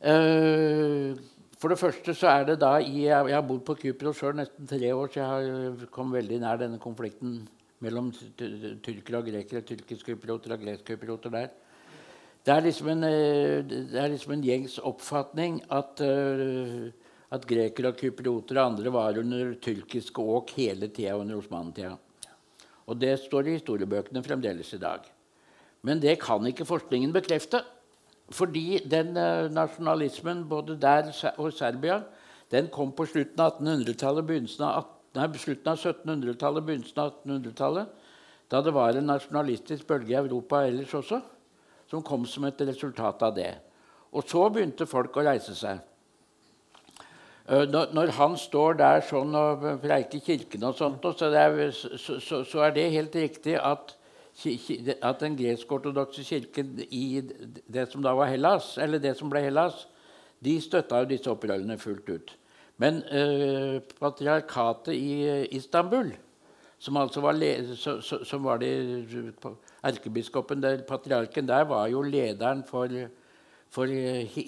Uh, 0.01 1.19
for 1.59 1.73
det 1.73 1.81
første 1.81 2.15
så 2.15 2.31
er 2.31 2.45
det 2.53 2.61
da 2.63 2.77
i, 2.79 3.09
Jeg, 3.09 3.35
har 3.35 3.47
bodd 3.47 3.65
på 3.67 3.77
Kypros 3.81 4.21
sjøl 4.21 4.37
nesten 4.39 4.69
tre 4.71 4.93
år, 4.95 5.11
så 5.11 5.21
jeg 5.21 5.31
har 5.33 5.89
kommet 5.95 6.21
veldig 6.21 6.39
nær 6.45 6.61
denne 6.61 6.79
konflikten 6.83 7.41
mellom 7.85 8.13
tyrkere 8.15 9.21
og 9.21 9.27
grekere. 9.27 9.65
Tyrkisk-kyprioter 9.67 10.55
og 10.55 10.63
gresk-kyprioter 10.63 11.35
der. 11.35 11.51
Det 12.47 12.55
er, 12.55 12.65
liksom 12.65 12.89
en, 12.95 13.05
eh, 13.05 13.61
det 13.67 13.99
er 13.99 14.09
liksom 14.09 14.33
en 14.37 14.47
gjengs 14.47 14.79
oppfatning 14.87 15.59
at, 15.75 16.01
uh, 16.01 16.87
at 17.35 17.45
grekere 17.51 17.91
og 17.91 17.99
kyprioter 18.01 18.57
og 18.57 18.71
andre 18.71 18.93
var 18.95 19.19
under 19.21 19.53
tyrkiske 19.61 20.23
åk 20.23 20.55
hele 20.57 20.89
tida 20.89 21.19
under 21.19 21.43
osmantida. 21.43 21.99
Og 22.89 22.97
det 22.97 23.19
står 23.21 23.51
i 23.51 23.59
historiebøkene 23.59 24.23
fremdeles 24.25 24.73
i 24.73 24.81
dag. 24.81 25.05
Men 25.83 26.03
det 26.03 26.19
kan 26.23 26.47
ikke 26.47 26.67
forskningen 26.69 27.13
bekrefte. 27.15 27.63
Fordi 28.35 28.81
den 28.85 29.17
uh, 29.17 29.49
nasjonalismen 29.53 30.45
både 30.49 30.77
der 30.81 31.13
og 31.39 31.53
Serbia 31.53 32.03
den 32.51 32.69
kom 32.73 32.93
på 32.97 33.05
slutten 33.09 33.41
av 33.45 33.59
1800-tallet, 33.59 34.25
begynnelsen 34.25 34.65
av, 34.65 34.87
av 35.17 35.35
1700-tallet, 35.37 36.65
begynnelsen 36.65 37.03
av 37.03 37.11
1800-tallet. 37.25 37.91
Da 38.49 38.63
det 38.65 38.73
var 38.73 38.97
en 38.97 39.11
nasjonalistisk 39.11 39.85
bølge 39.89 40.15
i 40.15 40.17
Europa 40.17 40.63
ellers 40.65 40.95
også, 40.97 41.21
som 41.91 42.05
kom 42.05 42.25
som 42.25 42.47
et 42.49 42.63
resultat 42.65 43.23
av 43.23 43.35
det. 43.37 43.51
Og 44.17 44.25
så 44.25 44.47
begynte 44.49 44.89
folk 44.89 45.17
å 45.21 45.27
reise 45.29 45.53
seg. 45.57 45.83
Eh, 47.49 47.69
når 47.69 48.15
han 48.17 48.37
står 48.41 48.81
der 48.81 49.05
sånn 49.05 49.37
og 49.37 49.69
preiker 49.85 50.25
kirken, 50.25 50.65
og 50.69 50.77
sånt, 50.81 51.05
så, 51.21 51.29
så, 51.73 52.17
så, 52.21 52.43
så 52.49 52.65
er 52.65 52.75
det 52.77 52.91
helt 52.97 53.17
riktig 53.17 53.59
at, 53.61 53.95
at 54.47 55.21
den 55.21 55.37
gresk-ortodokse 55.39 56.23
kirken 56.23 56.77
i 56.95 57.21
det 57.67 57.89
som 57.91 58.03
da 58.05 58.13
var 58.15 58.31
Hellas, 58.31 58.77
eller 58.79 59.03
det 59.03 59.17
som 59.19 59.31
ble 59.31 59.43
Hellas, 59.43 59.87
de 60.45 60.55
støtta 60.63 61.03
jo 61.03 61.11
disse 61.11 61.31
opprørene 61.31 61.79
fullt 61.81 62.11
ut. 62.13 62.33
Men 62.79 63.03
eh, 63.11 63.81
patriarkatet 63.99 64.95
i 64.95 65.49
Istanbul, 65.59 66.13
som 66.79 66.97
altså 67.01 67.21
var, 67.25 67.41
som 67.75 68.45
var 68.47 68.63
det, 68.63 68.73
Erkebiskopen, 69.83 70.63
der, 70.63 70.85
patriarken 70.87 71.49
der, 71.49 71.65
var 71.67 71.89
jo 71.91 72.03
lederen 72.03 72.63
for, 72.67 72.93
for 73.71 73.91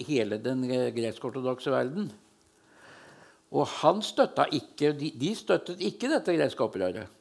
hele 0.07 0.39
den 0.39 0.63
gresk-ortodokse 0.95 1.71
verden. 1.71 2.11
Og 3.51 3.67
han 3.81 3.99
støtta 4.01 4.47
ikke, 4.55 4.93
de, 4.95 5.11
de 5.19 5.33
støttet 5.35 5.83
ikke 5.83 6.07
dette 6.13 6.37
greske 6.37 6.63
opprøret. 6.63 7.11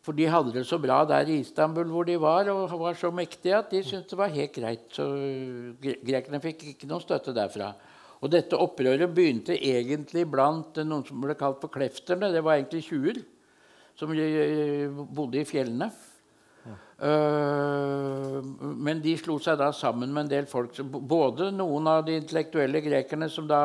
For 0.00 0.16
de 0.16 0.28
hadde 0.32 0.54
det 0.54 0.64
så 0.64 0.78
bra 0.80 1.02
der 1.04 1.28
i 1.28 1.42
Istanbul 1.42 1.90
hvor 1.92 2.06
de 2.08 2.16
var, 2.20 2.48
og 2.48 2.72
var 2.80 2.96
så 2.96 3.10
mektige 3.12 3.58
at 3.58 3.72
de 3.72 3.82
syntes 3.84 4.08
det 4.08 4.18
var 4.18 4.32
helt 4.32 4.54
greit. 4.54 4.86
Så 4.96 5.06
grekerne 5.80 6.40
fikk 6.40 6.64
ikke 6.72 6.88
noe 6.88 7.04
støtte 7.04 7.36
derfra. 7.36 7.74
Og 8.20 8.32
dette 8.32 8.56
opprøret 8.56 9.12
begynte 9.16 9.56
egentlig 9.56 10.26
blant 10.28 10.80
noen 10.84 11.04
som 11.08 11.20
ble 11.20 11.36
kalt 11.40 11.60
for 11.60 11.72
klefterne. 11.72 12.32
Det 12.32 12.42
var 12.44 12.58
egentlig 12.58 12.84
tjuver 12.88 13.20
som 13.96 14.12
bodde 15.12 15.40
i 15.40 15.48
fjellene. 15.48 15.90
Uh, 17.00 18.40
men 18.60 19.00
de 19.00 19.14
slo 19.16 19.38
seg 19.40 19.56
da 19.60 19.70
sammen 19.72 20.12
med 20.12 20.26
en 20.26 20.32
del 20.34 20.48
folk. 20.48 20.76
Både 20.84 21.48
noen 21.54 21.88
av 21.88 22.04
de 22.08 22.18
intellektuelle 22.20 22.82
grekerne 22.84 23.28
som 23.32 23.48
da 23.48 23.62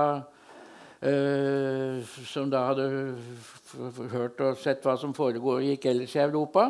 Eh, 1.05 2.01
som 2.25 2.49
da 2.49 2.63
hadde 2.71 2.85
hørt 4.09 4.39
og 4.41 4.57
sett 4.57 4.85
hva 4.85 4.95
som 4.97 5.13
foregikk 5.13 5.85
ellers 5.91 6.15
i 6.17 6.23
Europa. 6.23 6.69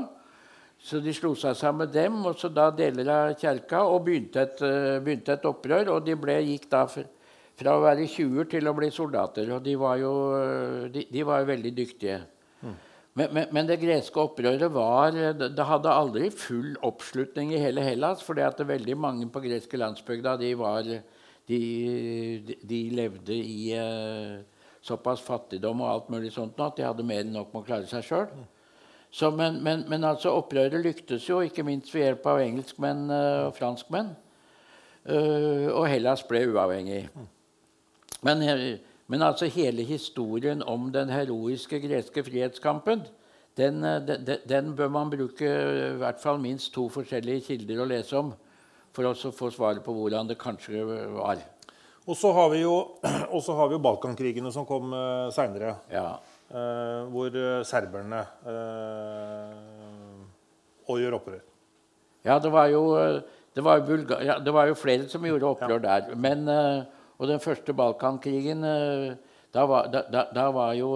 Så 0.85 0.99
de 1.01 1.13
slo 1.15 1.31
seg 1.39 1.55
sammen 1.57 1.85
med 1.85 1.93
dem, 1.95 2.17
og 2.27 2.35
så 2.37 2.49
da 2.51 2.67
deler 2.75 3.07
av 3.09 3.37
kjerka, 3.39 3.85
og 3.87 4.03
begynte 4.05 4.43
et, 4.43 4.59
uh, 4.61 4.99
begynte 5.01 5.33
et, 5.33 5.47
opprør. 5.47 5.95
Og 5.95 6.03
de 6.05 6.17
ble, 6.19 6.35
gikk 6.51 6.67
da 6.69 6.83
fra 6.85 7.73
å 7.73 7.81
være 7.81 8.05
20 8.11 8.49
til 8.51 8.67
å 8.67 8.75
bli 8.77 8.91
soldater. 8.93 9.49
Og 9.55 9.63
de 9.65 9.73
var 9.79 9.97
jo, 10.01 10.11
eh, 10.37 10.83
de, 10.93 11.07
de 11.09 11.23
var 11.25 11.41
jo 11.41 11.49
veldig 11.53 11.71
dyktige. 11.79 12.19
Mm. 12.59 12.75
Men, 13.15 13.31
men, 13.31 13.49
men, 13.55 13.69
det 13.71 13.79
greske 13.79 14.19
opprøret 14.19 14.67
var 14.75 15.15
Det 15.15 15.65
hadde 15.69 15.91
aldri 15.95 16.27
full 16.35 16.73
oppslutning 16.83 17.53
i 17.55 17.61
hele 17.63 17.81
Hellas, 17.85 18.21
fordi 18.27 18.43
at 18.43 18.59
veldig 18.59 18.97
mange 18.99 19.29
på 19.31 19.41
greske 19.47 19.79
landsbygda 19.79 20.35
de 20.43 20.51
var 20.59 20.91
de, 21.47 22.57
de 22.61 22.79
levde 22.95 23.35
i 23.35 23.75
uh, 23.77 24.41
såpass 24.85 25.21
fattigdom 25.21 25.81
og 25.81 25.91
alt 25.91 26.11
mulig 26.13 26.31
sånt 26.33 26.59
at 26.61 26.77
de 26.77 26.85
hadde 26.85 27.05
mer 27.05 27.23
enn 27.23 27.33
nok 27.35 27.53
med 27.53 27.63
å 27.63 27.67
klare 27.67 27.89
seg 27.89 28.05
sjøl. 28.05 28.29
Men, 29.35 29.61
men, 29.63 29.85
men 29.87 30.03
altså 30.03 30.33
opprøret 30.35 30.81
lyktes 30.83 31.29
jo, 31.29 31.39
ikke 31.45 31.63
minst 31.63 31.93
ved 31.93 32.03
hjelp 32.03 32.25
av 32.27 32.41
engelskmenn 32.43 33.05
uh, 33.11 33.47
og 33.47 33.55
franskmenn. 33.55 34.11
Uh, 35.05 35.69
og 35.71 35.85
Hellas 35.87 36.25
ble 36.27 36.43
uavhengig. 36.49 37.05
Men, 38.25 38.41
men, 39.07 39.21
altså 39.21 39.47
hele 39.53 39.85
historien 39.85 40.63
om 40.65 40.89
den 40.91 41.13
heroiske 41.13 41.79
greske 41.83 42.23
frihetskampen 42.25 43.05
den, 43.55 43.83
den, 43.83 44.25
den, 44.49 44.73
bør 44.75 44.89
man 44.91 45.11
bruke 45.13 45.45
i 45.47 45.99
hvert 46.01 46.19
fall 46.19 46.41
minst 46.41 46.73
to 46.75 46.89
forskjellige 46.91 47.45
kilder 47.45 47.83
å 47.83 47.87
lese 47.87 48.17
om 48.19 48.33
for 48.95 49.09
å 49.09 49.33
få 49.35 49.51
svaret 49.53 49.83
på 49.83 49.93
hvordan 49.95 50.29
det 50.29 50.39
kanskje 50.39 50.83
var. 51.15 51.41
Og 52.05 52.17
så 52.17 52.31
har 52.37 52.51
vi 52.53 52.61
jo, 52.61 52.75
har 53.59 53.67
vi 53.69 53.75
jo 53.75 53.81
Balkankrigene 53.81 54.51
som 54.53 54.65
kom 54.69 54.93
uh, 54.93 55.31
seinere. 55.33 55.75
Ja. 55.91 56.19
Uh, 56.45 57.09
hvor 57.09 57.33
uh, 57.33 57.63
serberne 57.65 58.21
uh, 58.45 60.21
og 60.85 61.01
gjør 61.01 61.17
opprør. 61.17 61.41
Ja, 62.25 62.37
det 62.41 62.51
var 62.53 62.69
jo, 62.69 62.83
det 63.53 63.63
var 63.65 63.81
jo, 63.81 63.97
ja, 64.21 64.37
det 64.41 64.53
var 64.53 64.69
jo 64.69 64.77
flere 64.77 65.09
som 65.09 65.25
gjorde 65.25 65.49
opprør 65.49 65.79
ja. 65.79 65.85
der. 65.87 66.15
Men, 66.17 66.45
og 67.17 67.29
den 67.29 67.41
første 67.41 67.73
Balkankrigen 67.73 68.65
da 69.53 69.65
var, 69.69 69.89
da, 69.93 70.01
da, 70.11 70.23
da 70.33 70.45
var 70.53 70.73
jo 70.77 70.95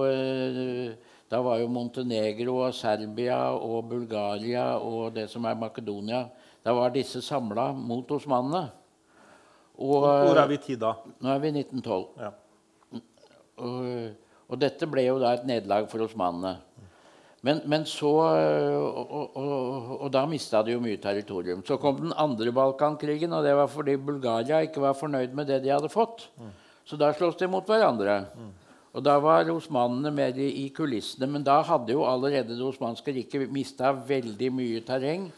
da 1.30 1.42
var 1.46 1.60
jo 1.62 1.70
Montenegro 1.70 2.56
og 2.66 2.74
Serbia 2.74 3.38
og 3.54 3.86
Bulgaria 3.92 4.72
og 4.82 5.14
det 5.14 5.28
som 5.30 5.46
er 5.46 5.58
Makedonia 5.58 6.24
Da 6.64 6.76
var 6.76 6.94
disse 6.94 7.22
samla 7.24 7.72
mot 7.74 8.12
osmanene. 8.12 8.68
Og, 9.80 10.04
Hvor 10.04 10.40
er 10.42 10.48
vi 10.50 10.58
i 10.60 10.64
tid 10.64 10.82
da? 10.82 10.96
Nå 11.24 11.32
er 11.32 11.44
vi 11.44 11.52
i 11.54 11.62
1912. 11.62 12.08
Ja. 12.20 12.32
Og, 13.60 13.86
og, 14.50 14.58
dette 14.60 14.88
ble 14.92 15.06
jo 15.06 15.20
da 15.22 15.38
et 15.38 15.48
nederlag 15.48 15.88
for 15.92 16.04
osmanene. 16.04 16.58
Men, 17.48 17.62
men, 17.72 17.86
så 17.88 18.10
Og, 18.12 19.14
og, 19.40 19.92
og 20.02 20.10
da 20.12 20.26
mista 20.28 20.60
de 20.64 20.74
jo 20.76 20.82
mye 20.84 21.00
territorium. 21.00 21.64
Så 21.64 21.80
kom 21.80 22.02
den 22.02 22.16
andre 22.20 22.52
Balkankrigen, 22.52 23.32
og 23.32 23.46
det 23.48 23.56
var 23.56 23.72
fordi 23.72 23.96
Bulgaria 23.96 24.60
ikke 24.66 24.84
var 24.84 24.98
fornøyd 25.00 25.36
med 25.36 25.48
det 25.48 25.62
de 25.64 25.72
hadde 25.72 25.92
fått. 25.92 26.28
Så 26.84 27.00
da 27.00 27.14
sloss 27.16 27.40
de 27.40 27.48
mot 27.48 27.64
hverandre. 27.64 28.26
Og 28.90 29.04
da 29.06 29.16
var 29.22 29.48
osmanene 29.54 30.12
mer 30.12 30.36
i, 30.36 30.50
i 30.66 30.70
kulissene. 30.76 31.30
Men 31.32 31.46
da 31.46 31.62
hadde 31.64 31.94
jo 31.96 32.04
allerede 32.10 32.58
det 32.58 32.66
osmanske 32.66 33.14
riket 33.16 33.52
mista 33.54 33.94
veldig 33.94 34.50
mye 34.52 34.84
terreng 34.84 35.30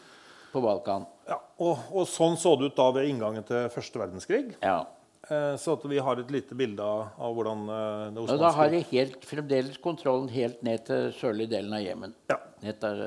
på 0.52 0.62
Balkan. 0.64 1.06
Ja, 1.28 1.38
og, 1.62 1.86
og, 1.92 2.04
sånn 2.10 2.34
så 2.40 2.56
det 2.58 2.72
ut 2.72 2.78
da 2.78 2.88
ved 2.96 3.08
inngangen 3.10 3.46
til 3.46 3.68
første 3.72 4.00
verdenskrig. 4.00 4.44
Ja. 4.62 4.80
Eh, 5.28 5.52
så 5.60 5.76
at 5.76 5.84
vi 5.90 6.00
har 6.02 6.18
et 6.18 6.32
lite 6.34 6.56
bilde 6.58 6.82
av, 6.82 7.12
av 7.22 7.36
hvordan 7.36 7.66
eh, 7.68 8.06
det 8.14 8.24
osmanske 8.24 8.40
da 8.42 8.54
har 8.56 8.72
de 8.72 8.80
helt, 8.90 9.28
fremdeles 9.28 9.78
kontrollen 9.84 10.32
helt 10.34 10.64
ned 10.66 10.82
til 10.88 11.12
sørlige 11.14 11.54
delen 11.54 11.76
av 11.76 11.84
Jemen. 11.84 12.16
Ja. 12.32 12.40
Ned 12.64 12.80
til 12.82 13.04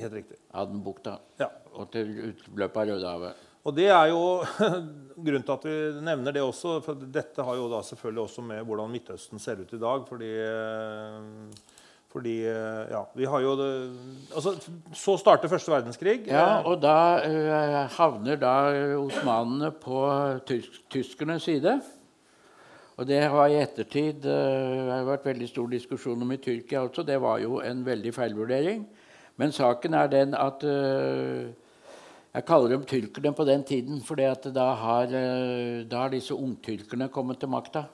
helt 0.00 0.16
riktig. 0.16 0.40
Adenbukta 0.56 1.20
ja. 1.40 1.52
og 1.76 1.92
til 1.94 2.10
utløpet 2.32 2.82
av 2.82 2.90
Rødehavet. 2.90 3.46
Og 3.60 3.76
det 3.76 3.90
er 3.92 4.08
jo 4.08 4.22
grunnen 5.24 5.44
til 5.44 5.54
at 5.54 5.66
vi 5.68 5.76
nevner 6.06 6.34
det 6.34 6.42
også. 6.42 6.78
For 6.84 6.96
dette 6.98 7.44
har 7.44 7.58
jo 7.58 7.68
da 7.70 7.82
selvfølgelig 7.84 8.24
også 8.24 8.44
med 8.46 8.64
hvordan 8.66 8.92
Midtøsten 8.92 9.42
ser 9.42 9.60
ut 9.60 9.74
i 9.76 9.80
dag. 9.82 10.06
fordi 10.08 10.30
eh, 10.46 11.68
fordi 12.10 12.40
ja, 12.42 13.04
vi 13.14 13.24
har 13.24 13.40
jo 13.40 13.52
det, 13.54 13.68
altså, 14.34 14.56
Så 14.94 15.16
starter 15.16 15.48
første 15.48 15.70
verdenskrig. 15.70 16.24
Ja, 16.26 16.58
og 16.66 16.80
da 16.82 17.22
uh, 17.22 17.76
havner 17.94 18.40
da 18.40 18.54
osmanene 18.98 19.70
på 19.70 20.02
tysk, 20.46 20.80
tyskernes 20.90 21.46
side. 21.46 21.76
Og 22.98 23.06
det 23.06 23.20
har 23.22 23.46
i 23.46 23.60
ettertid 23.62 24.26
uh, 24.26 24.90
vært 25.06 25.28
veldig 25.30 25.48
stor 25.52 25.70
diskusjon 25.70 26.26
om 26.26 26.34
i 26.34 26.40
Tyrkia 26.42 26.82
også. 26.82 27.06
Det 27.06 27.20
var 27.22 27.38
jo 27.44 27.62
en 27.62 27.86
veldig 27.86 28.14
feilvurdering. 28.14 28.82
Men 29.38 29.54
saken 29.54 29.94
er 29.94 30.10
den 30.10 30.34
at 30.34 30.66
uh, 30.66 31.46
Jeg 32.34 32.44
kaller 32.46 32.74
dem 32.74 32.82
tyrkerne 32.86 33.32
på 33.34 33.44
den 33.46 33.62
tiden, 33.66 34.02
for 34.06 34.14
da 34.14 34.66
har, 34.74 35.06
da 35.90 35.96
har 35.96 36.12
disse 36.12 36.34
ungtyrkerne 36.34 37.08
kommet 37.10 37.40
til 37.40 37.50
makta. 37.50 37.88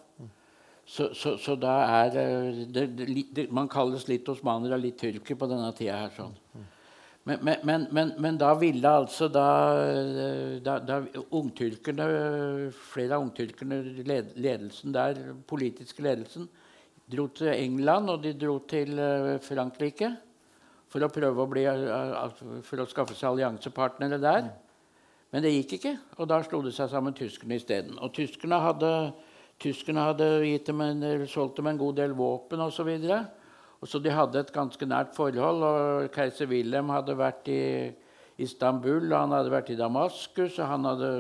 Så, 0.87 1.09
så, 1.18 1.34
så, 1.43 1.57
da 1.59 1.74
er 2.05 2.11
det, 2.14 2.26
det, 2.70 3.16
det, 3.34 3.45
Man 3.51 3.66
kalles 3.68 4.07
litt 4.07 4.28
osmaner 4.30 4.76
og 4.76 4.84
litt 4.84 5.01
tyrker 5.01 5.39
på 5.39 5.49
denne 5.51 5.72
tida 5.74 5.97
her. 6.05 6.12
sånn. 6.14 6.37
Men, 7.26 7.41
men, 7.43 7.87
men, 7.91 8.12
men, 8.22 8.37
da 8.39 8.53
ville 8.55 8.87
altså 8.87 9.26
da, 9.34 9.49
da, 10.62 10.76
da 10.78 11.01
ungtyrkerne, 11.34 12.07
Flere 12.93 13.18
av 13.18 13.24
ungtyrkerne, 13.24 13.80
led, 14.07 14.30
ledelsen 14.39 14.95
der, 14.95 15.18
politiske 15.51 16.07
ledelsen, 16.07 16.47
dro 17.11 17.26
til 17.34 17.51
England 17.51 18.12
og 18.14 18.22
de 18.22 18.37
dro 18.39 18.61
til 18.70 18.95
eh, 18.99 19.32
Frankrike 19.43 20.12
for 20.91 21.03
å 21.03 21.11
prøve 21.11 21.43
å, 21.43 21.51
bli, 21.51 21.66
eh, 21.66 22.39
for 22.66 22.82
å 22.82 22.87
skaffe 22.91 23.14
seg 23.18 23.32
alliansepartnere 23.32 24.22
der. 24.22 24.49
Men 25.34 25.43
det 25.43 25.55
gikk 25.57 25.76
ikke, 25.80 25.97
og 26.16 26.30
da 26.30 26.39
slo 26.47 26.62
det 26.62 26.76
seg 26.78 26.91
sammen 26.95 27.14
tyskerne 27.14 27.59
isteden. 27.59 27.99
Og 27.99 28.14
tyskerne 28.14 28.62
hadde 28.62 28.91
Tyskerne 29.62 30.04
hadde 30.11 30.26
gitt 30.44 30.68
dem 30.68 30.82
en, 30.84 31.04
solgt 31.30 31.57
dem 31.61 31.70
en 31.70 31.78
god 31.80 31.96
del 31.96 32.12
våpen 32.16 32.61
osv. 32.61 32.76
Så, 32.76 32.84
videre. 32.84 33.22
så 33.84 34.00
de 34.02 34.12
hadde 34.12 34.42
et 34.42 34.52
ganske 34.52 34.88
nært 34.88 35.14
forhold. 35.16 35.62
og 35.64 36.11
Keiser 36.12 36.50
Wilhelm 36.50 36.92
hadde 36.92 37.16
vært 37.16 37.48
i 37.48 37.62
Istanbul, 38.42 39.07
og 39.09 39.18
han 39.18 39.32
hadde 39.32 39.54
vært 39.54 39.72
i 39.72 39.78
Damaskus, 39.78 40.59
og 40.59 40.68
han 40.68 40.84
hadde 40.84 41.11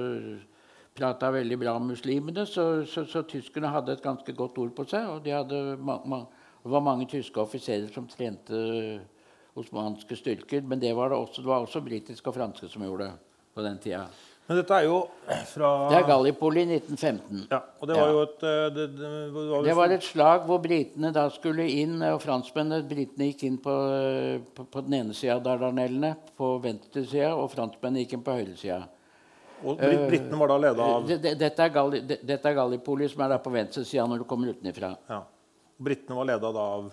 prata 0.96 1.30
veldig 1.32 1.58
bra 1.60 1.76
om 1.80 1.90
muslimene. 1.92 2.44
Så, 2.48 2.84
så, 2.88 3.06
så, 3.08 3.24
tyskerne 3.28 3.72
hadde 3.72 3.96
et 3.96 4.04
ganske 4.04 4.36
godt 4.36 4.60
ord 4.60 4.74
på 4.76 4.84
seg. 4.90 5.08
Og 5.14 5.24
de 5.24 5.32
hadde, 5.32 5.62
det 5.76 6.72
var 6.72 6.84
mange 6.84 7.08
tyske 7.10 7.40
offiserer 7.40 7.88
som 7.92 8.08
trente 8.10 8.60
osmanske 9.56 10.16
styrker. 10.16 10.64
Men 10.68 10.82
det 10.82 10.92
var 10.96 11.12
det 11.12 11.20
også, 11.20 11.40
det 11.40 11.52
var 11.52 11.64
også 11.64 11.84
britiske 11.84 12.32
og 12.32 12.36
franske 12.36 12.68
som 12.72 12.84
gjorde 12.84 13.08
det 13.08 13.44
på 13.56 13.64
den 13.64 13.80
tida. 13.80 14.06
Men 14.46 14.60
dette 14.60 14.76
er 14.78 14.84
jo 14.86 14.98
fra 15.50 15.68
Det 15.90 15.96
er 15.98 16.04
Gallipoli 16.06 16.62
1915. 16.68 17.46
Ja, 17.50 17.58
og 17.80 17.88
det 17.90 17.96
var 17.98 18.12
jo 18.14 18.20
et 18.22 18.44
eh, 18.46 18.66
det, 18.76 18.84
det, 18.94 19.08
var, 19.34 19.64
det 19.66 19.74
var 19.78 19.94
et 19.96 20.06
slag 20.06 20.44
hvor 20.46 20.60
britene 20.62 21.10
da 21.14 21.24
skulle 21.34 21.66
inn, 21.66 21.96
og 22.06 22.20
franskmennene 22.22 22.86
Britene 22.86 23.30
gikk 23.32 23.42
inn 23.48 23.56
på, 23.62 23.74
på, 24.54 24.66
på 24.70 24.84
den 24.86 25.00
ene 25.00 25.16
sida 25.18 25.40
av 25.40 25.42
Dardanellene, 25.48 26.12
på 26.38 26.52
venstresida, 26.62 27.32
og 27.34 27.50
franskmennene 27.56 28.04
gikk 28.04 28.14
inn 28.20 28.24
på 28.28 28.38
høyresida. 28.38 28.84
Og 29.66 29.80
britene 29.80 30.38
var 30.38 30.52
da 30.52 30.60
leda 30.62 30.86
av 30.94 31.10
dette, 31.10 31.50
er 31.64 31.74
Galli, 31.74 32.02
dette 32.06 32.50
er 32.52 32.56
Gallipoli, 32.60 33.10
som 33.10 33.26
er 33.26 33.34
da 33.34 33.42
på 33.42 33.50
venstresida 33.54 34.06
når 34.06 34.22
du 34.22 34.28
kommer 34.30 34.54
utenfra. 34.54 34.92
Ja. 35.10 35.22
Britene 35.82 36.16
var 36.20 36.30
leda 36.30 36.54
da 36.54 36.70
av 36.78 36.90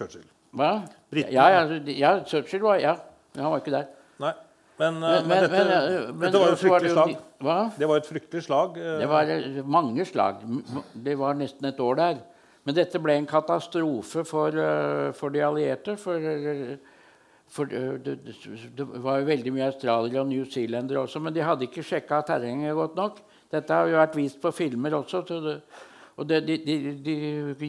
Churchill. 0.00 0.26
Hva? 0.56 0.70
Ja, 1.30 1.46
ja, 1.54 1.64
ja, 1.94 2.14
Churchill 2.26 2.64
var 2.64 2.80
Ja, 2.82 2.96
han 3.36 3.52
var 3.52 3.60
ikke 3.62 3.76
der. 3.78 3.90
Nei. 4.20 4.32
Men, 4.80 4.96
eh, 4.96 5.00
men, 5.00 5.28
men, 5.28 5.42
dette, 5.44 6.12
men, 6.12 6.22
dette, 6.24 6.40
var 6.40 6.48
jo 6.48 6.56
et 6.56 6.62
fryktelig 6.62 6.92
slag. 6.94 7.16
Hva? 7.44 7.58
Det 7.76 7.88
var 7.90 8.00
et 8.00 8.08
fryktelig 8.08 8.44
slag. 8.46 8.78
Eh. 8.80 8.94
Det 9.02 9.08
var 9.10 9.32
mange 9.76 10.06
slag. 10.08 10.44
Det 10.94 11.16
var 11.20 11.36
nesten 11.36 11.68
et 11.68 11.82
år 11.84 11.98
der. 12.00 12.22
Men 12.64 12.76
dette 12.76 13.00
ble 13.02 13.16
en 13.18 13.28
katastrofe 13.28 14.24
for, 14.28 14.56
eh, 14.56 15.10
for 15.16 15.34
de 15.34 15.42
allierte. 15.44 15.96
For, 16.00 16.24
for 17.50 17.68
det, 17.68 18.16
det, 18.24 18.86
var 19.04 19.20
jo 19.20 19.28
veldig 19.28 19.52
mye 19.52 19.68
australiere 19.68 20.22
og 20.22 20.30
newzealendere 20.30 21.02
også, 21.02 21.20
men 21.20 21.34
de 21.34 21.44
hadde 21.44 21.66
ikke 21.66 21.84
sjekka 21.84 22.22
terrenget 22.28 22.76
godt 22.78 22.96
nok. 22.96 23.20
Dette 23.50 23.74
har 23.74 23.90
jo 23.90 23.98
vært 23.98 24.16
vist 24.16 24.40
på 24.40 24.52
filmer 24.54 24.94
også. 24.96 25.24
og 26.16 26.28
de, 26.30 26.40
de, 26.40 26.56
de, 27.04 27.16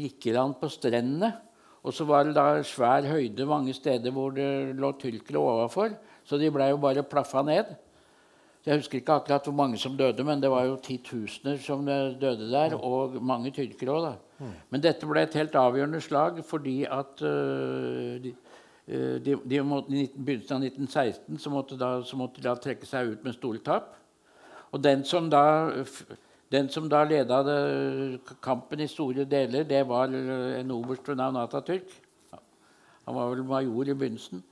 gikk 0.05 0.29
i 0.29 0.37
land 0.37 0.55
på 0.61 0.69
strendene. 0.71 1.33
Og 1.81 1.95
så 1.97 2.05
var 2.05 2.27
det 2.27 2.37
da 2.37 2.61
svær 2.63 3.07
høyde 3.09 3.47
mange 3.49 3.73
steder 3.73 4.13
hvor 4.13 4.31
det 4.35 4.77
lå 4.77 4.93
tyrkere 5.01 5.41
overfor. 5.41 5.97
Så 6.31 6.37
de 6.39 6.47
ble 6.47 6.69
jo 6.71 6.77
bare 6.79 7.03
plaffa 7.03 7.41
ned. 7.43 7.73
Jeg 8.63 8.77
husker 8.79 9.01
ikke 9.01 9.17
akkurat 9.19 9.47
hvor 9.49 9.55
mange 9.57 9.77
som 9.81 9.97
døde, 9.97 10.23
men 10.23 10.39
det 10.39 10.51
var 10.53 10.63
jo 10.69 10.77
titusener 10.79 11.57
som 11.59 11.83
døde 11.85 12.47
der. 12.47 12.75
Og 12.77 13.17
mange 13.19 13.51
tyrkere 13.51 13.91
òg, 13.91 14.05
da. 14.05 14.51
Men 14.71 14.83
dette 14.83 15.09
ble 15.09 15.25
et 15.25 15.35
helt 15.35 15.57
avgjørende 15.59 15.99
slag 16.01 16.39
fordi 16.47 16.77
at 16.87 17.23
uh, 17.25 18.29
de, 18.87 19.59
måtte, 19.63 19.91
I 19.93 20.07
begynnelsen 20.15 20.55
av 20.55 20.63
1916 20.69 21.41
så 21.41 21.51
måtte, 21.53 21.77
da, 21.77 21.89
så 22.05 22.17
måtte 22.17 22.39
de 22.39 22.47
da 22.47 22.55
trekke 22.55 22.87
seg 22.87 23.11
ut 23.11 23.25
med 23.27 23.35
store 23.35 23.61
tap. 23.65 23.91
Og 24.71 24.79
den 24.83 25.03
som 25.05 25.27
da, 25.29 25.43
den 26.53 26.71
som 26.71 26.87
da 26.89 27.03
leda 27.03 27.41
kampen 28.41 28.79
i 28.79 28.89
store 28.89 29.27
deler, 29.27 29.67
det 29.67 29.83
var 29.89 30.15
en 30.15 30.71
oberst 30.77 31.11
ved 31.11 31.19
navn 31.19 31.41
Atatürk. 31.43 31.91
Han 33.05 33.19
var 33.19 33.33
vel 33.33 33.43
major 33.43 33.89
i 33.89 33.97
begynnelsen. 33.97 34.45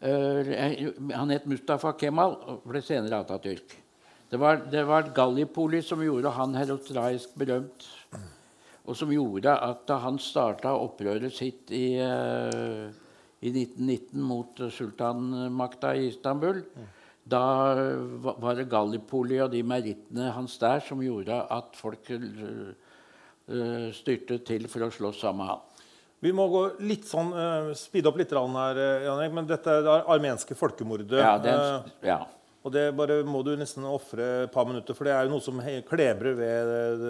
Eh, 0.00 0.92
han 1.16 1.32
het 1.32 1.46
Mustafa 1.48 1.94
Kemal 1.96 2.36
og 2.50 2.64
ble 2.68 2.82
senere 2.84 3.22
Atatürk. 3.22 3.76
Det 4.28 4.38
var, 4.42 4.58
det 4.68 4.82
var 4.84 5.12
Gallipoli 5.14 5.80
som 5.86 6.02
gjorde 6.02 6.32
han 6.34 6.56
herostraisk 6.58 7.36
berømt. 7.38 7.86
Og 8.86 8.96
som 8.98 9.10
gjorde 9.10 9.50
at 9.50 9.86
da 9.88 9.96
han 10.02 10.18
starta 10.22 10.74
opprøret 10.78 11.32
sitt 11.34 11.72
i, 11.74 11.98
uh, 11.98 12.90
i 13.42 13.50
1919 13.50 14.20
mot 14.22 14.60
sultanmakta 14.70 15.94
i 15.96 16.10
Istanbul, 16.10 16.60
da 17.26 17.42
var 18.22 18.58
det 18.58 18.68
Gallipoli 18.70 19.40
og 19.42 19.50
de 19.54 19.64
merittene 19.66 20.30
hans 20.34 20.58
der 20.62 20.84
som 20.86 21.02
gjorde 21.02 21.40
at 21.50 21.74
folk 21.78 22.12
uh, 22.14 23.88
styrte 23.94 24.38
til 24.46 24.68
for 24.70 24.86
å 24.86 24.92
slåss 24.94 25.24
sammen 25.24 25.42
med 25.42 25.54
han. 25.54 25.75
Vi 26.24 26.32
må 26.32 26.46
gå 26.48 26.62
litt 26.88 27.04
sånn, 27.08 27.28
uh, 27.36 27.72
speede 27.76 28.08
opp 28.10 28.18
litt 28.20 28.32
her, 28.32 28.80
Jan 29.04 29.20
Erik. 29.20 29.34
Men 29.36 29.48
dette 29.48 29.72
er 29.72 29.84
det 29.84 29.96
armenske 30.14 30.56
folkemordet. 30.58 31.18
Ja, 31.20 31.36
den, 31.42 31.90
ja. 32.06 32.20
Og 32.66 32.72
det 32.74 32.88
bare 32.98 33.20
må 33.22 33.44
du 33.46 33.52
nesten 33.58 33.84
ofre 33.86 34.24
et 34.46 34.54
par 34.54 34.66
minutter, 34.66 34.96
for 34.96 35.06
det 35.06 35.12
er 35.14 35.26
jo 35.26 35.36
noe 35.36 35.44
som 35.44 35.60
klebrer 35.86 36.34
ved 36.34 37.04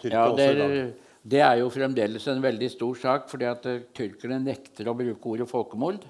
Tyrkia 0.00 0.22
ja, 0.22 0.22
det 0.24 0.46
også 0.46 0.46
i 0.46 0.60
dag. 0.60 1.10
Det 1.22 1.42
er 1.44 1.58
jo 1.60 1.68
fremdeles 1.70 2.24
en 2.32 2.40
veldig 2.42 2.70
stor 2.72 2.96
sak, 2.98 3.28
fordi 3.30 3.46
at 3.46 3.66
tyrkerne 3.94 4.40
nekter 4.42 4.88
å 4.90 4.96
bruke 4.98 5.34
ordet 5.34 5.46
folkemord. 5.50 6.06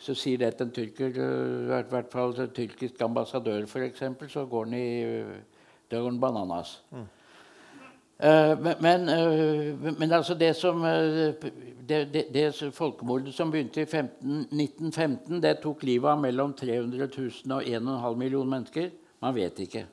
Så 0.00 0.16
sier 0.18 0.40
det 0.40 0.54
til 0.56 0.66
en 0.66 0.72
tyrker, 0.76 1.20
i 1.20 1.90
hvert 1.92 2.10
fall 2.12 2.34
en 2.40 2.56
tyrkisk 2.56 3.04
ambassadør 3.04 3.68
f.eks., 3.68 4.02
så 4.32 4.46
går 4.48 4.66
den 4.70 4.80
i 4.80 4.88
da 5.90 6.00
går 6.00 6.10
den 6.10 6.20
bananas. 6.20 6.80
Mm. 6.90 7.06
Uh, 8.16 8.56
men, 8.80 9.08
uh, 9.08 9.92
men, 9.98 10.12
altså 10.12 10.34
det 10.34 10.54
som 10.56 10.80
uh, 10.80 11.34
det, 11.88 12.04
det, 12.12 12.22
det, 12.32 12.72
folkemordet 12.72 13.34
som 13.34 13.50
begynte 13.52 13.82
i 13.82 13.84
15, 13.84 14.46
1915, 14.50 15.42
det 15.42 15.58
tok 15.62 15.84
livet 15.84 16.10
av 16.14 16.22
mellom 16.22 16.54
300 16.56 17.10
000 17.18 17.58
og 17.58 17.68
1,5 17.68 18.16
millioner 18.16 18.50
mennesker. 18.56 18.88
Man 19.20 19.36
vet 19.36 19.60
ikke. 19.66 19.84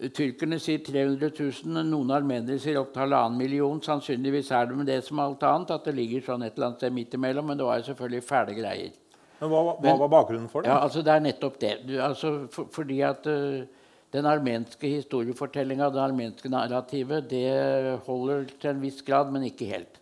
Tyrkerne 0.00 0.56
sier 0.62 0.80
300 0.80 1.28
000, 1.36 1.82
noen 1.84 2.14
armenere 2.14 2.56
sier 2.62 2.78
opp 2.80 2.94
til 2.94 3.02
halvannen 3.02 3.36
million. 3.36 3.82
Sannsynligvis 3.84 4.48
er 4.56 4.70
det 4.70 4.78
med 4.78 4.88
det 4.88 5.02
som 5.04 5.20
alt 5.20 5.42
annet, 5.44 5.74
at 5.74 5.84
det 5.84 5.96
ligger 5.98 6.24
sånn 6.24 6.46
et 6.46 6.54
eller 6.54 6.70
annet 6.70 6.80
sted 6.80 6.94
midt 6.96 7.16
imellom. 7.18 7.50
Men 7.50 7.60
det 7.60 7.66
var 7.66 7.82
jo 7.82 7.90
selvfølgelig 7.90 8.24
fæle 8.24 8.54
greier. 8.56 8.94
Men 9.40 9.52
Hva, 9.52 9.60
hva 9.76 9.94
var 10.04 10.12
bakgrunnen 10.14 10.48
for 10.52 10.64
det? 10.64 10.72
Ja, 10.72 10.78
altså 10.86 11.02
Det 11.04 11.12
er 11.12 11.26
nettopp 11.26 11.60
det. 11.60 11.74
Du, 11.84 11.94
altså, 12.00 12.32
for, 12.52 12.70
fordi 12.72 13.02
at 13.04 13.28
uh, 13.28 13.68
den 14.10 14.26
armenske 14.26 14.90
historiefortellinga, 14.90 15.90
det 15.94 16.02
armenske 16.02 16.50
narrativet, 16.50 17.28
det 17.30 17.98
holder 18.06 18.48
til 18.58 18.72
en 18.72 18.82
viss 18.82 19.02
grad, 19.06 19.30
men 19.30 19.46
ikke 19.46 19.70
helt. 19.70 20.00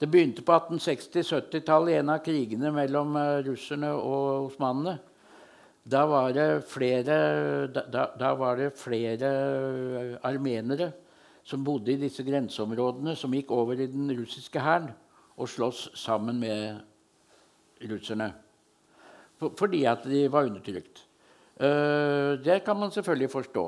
Det 0.00 0.08
begynte 0.10 0.42
på 0.44 0.56
1860-70-tallet, 0.56 1.92
i 1.92 1.98
en 2.00 2.12
av 2.12 2.22
krigene 2.24 2.72
mellom 2.74 3.14
uh, 3.16 3.42
russerne 3.46 3.92
og 3.94 4.48
osmanene. 4.48 4.96
Da 5.84 6.02
var 6.08 6.32
det 6.32 6.48
flere, 6.68 7.16
da, 7.68 8.08
da 8.16 8.32
var 8.40 8.58
det 8.58 8.72
flere 8.80 9.30
uh, 9.30 10.16
armenere 10.24 10.90
som 11.44 11.64
bodde 11.64 11.92
i 11.92 12.00
disse 12.00 12.24
grenseområdene, 12.24 13.12
som 13.16 13.32
gikk 13.36 13.52
over 13.52 13.78
i 13.78 13.90
den 13.92 14.08
russiske 14.16 14.60
hæren 14.64 14.90
og 15.36 15.50
sloss 15.52 15.90
sammen 16.00 16.40
med 16.40 16.80
russerne. 17.90 18.30
For, 19.38 19.52
fordi 19.58 19.84
at 19.90 20.06
de 20.08 20.24
var 20.32 20.48
undertrykt. 20.48 21.04
Uh, 21.60 22.34
det 22.44 22.64
kan 22.66 22.76
man 22.76 22.90
selvfølgelig 22.90 23.30
forstå. 23.30 23.64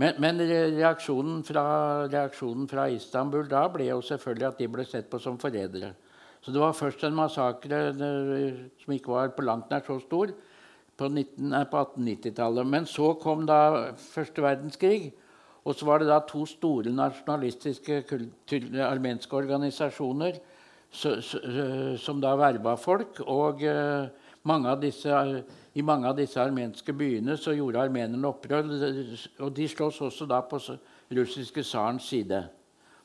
Men, 0.00 0.16
men 0.18 0.40
reaksjonen, 0.40 1.42
fra, 1.44 1.64
reaksjonen, 2.08 2.68
fra, 2.68 2.86
Istanbul 2.88 3.48
da 3.50 3.66
ble 3.68 3.90
jo 3.90 4.00
selvfølgelig 4.00 4.46
at 4.48 4.60
de 4.62 4.68
ble 4.72 4.86
sett 4.88 5.10
på 5.10 5.18
som 5.20 5.36
forrædere. 5.38 5.92
Så 6.40 6.54
det 6.54 6.60
var 6.62 6.72
først 6.72 7.04
en 7.04 7.18
massakre 7.18 7.80
som 8.80 8.94
ikke 8.94 9.12
var 9.12 9.34
på 9.36 9.44
langt 9.44 9.70
nær 9.70 9.84
så 9.84 9.98
stor, 10.00 10.32
på, 10.96 11.04
på 11.04 11.82
1890-tallet. 11.84 12.66
Men 12.66 12.86
så 12.88 13.12
kom 13.20 13.44
da 13.46 13.90
første 14.00 14.42
verdenskrig. 14.42 15.12
Og 15.64 15.76
så 15.76 15.84
var 15.84 16.00
det 16.00 16.08
da 16.08 16.22
to 16.24 16.46
store 16.48 16.92
nasjonalistiske 16.96 18.00
armenske 18.86 19.36
organisasjoner 19.36 20.40
som 22.00 22.22
da 22.24 22.32
verva 22.40 22.74
folk. 22.80 23.20
Og 23.28 23.60
mange 24.42 24.76
disse, 24.80 25.44
I 25.74 25.82
mange 25.82 26.08
av 26.08 26.16
disse 26.16 26.40
armenske 26.40 26.92
byene 26.96 27.36
så 27.36 27.52
gjorde 27.54 27.82
armenerne 27.82 28.28
opprør. 28.28 28.70
Og 29.40 29.52
de 29.56 29.68
slåss 29.68 30.00
også 30.00 30.26
da 30.26 30.40
på 30.40 30.58
russiske 31.16 31.62
tsarens 31.62 32.08
side. 32.08 32.44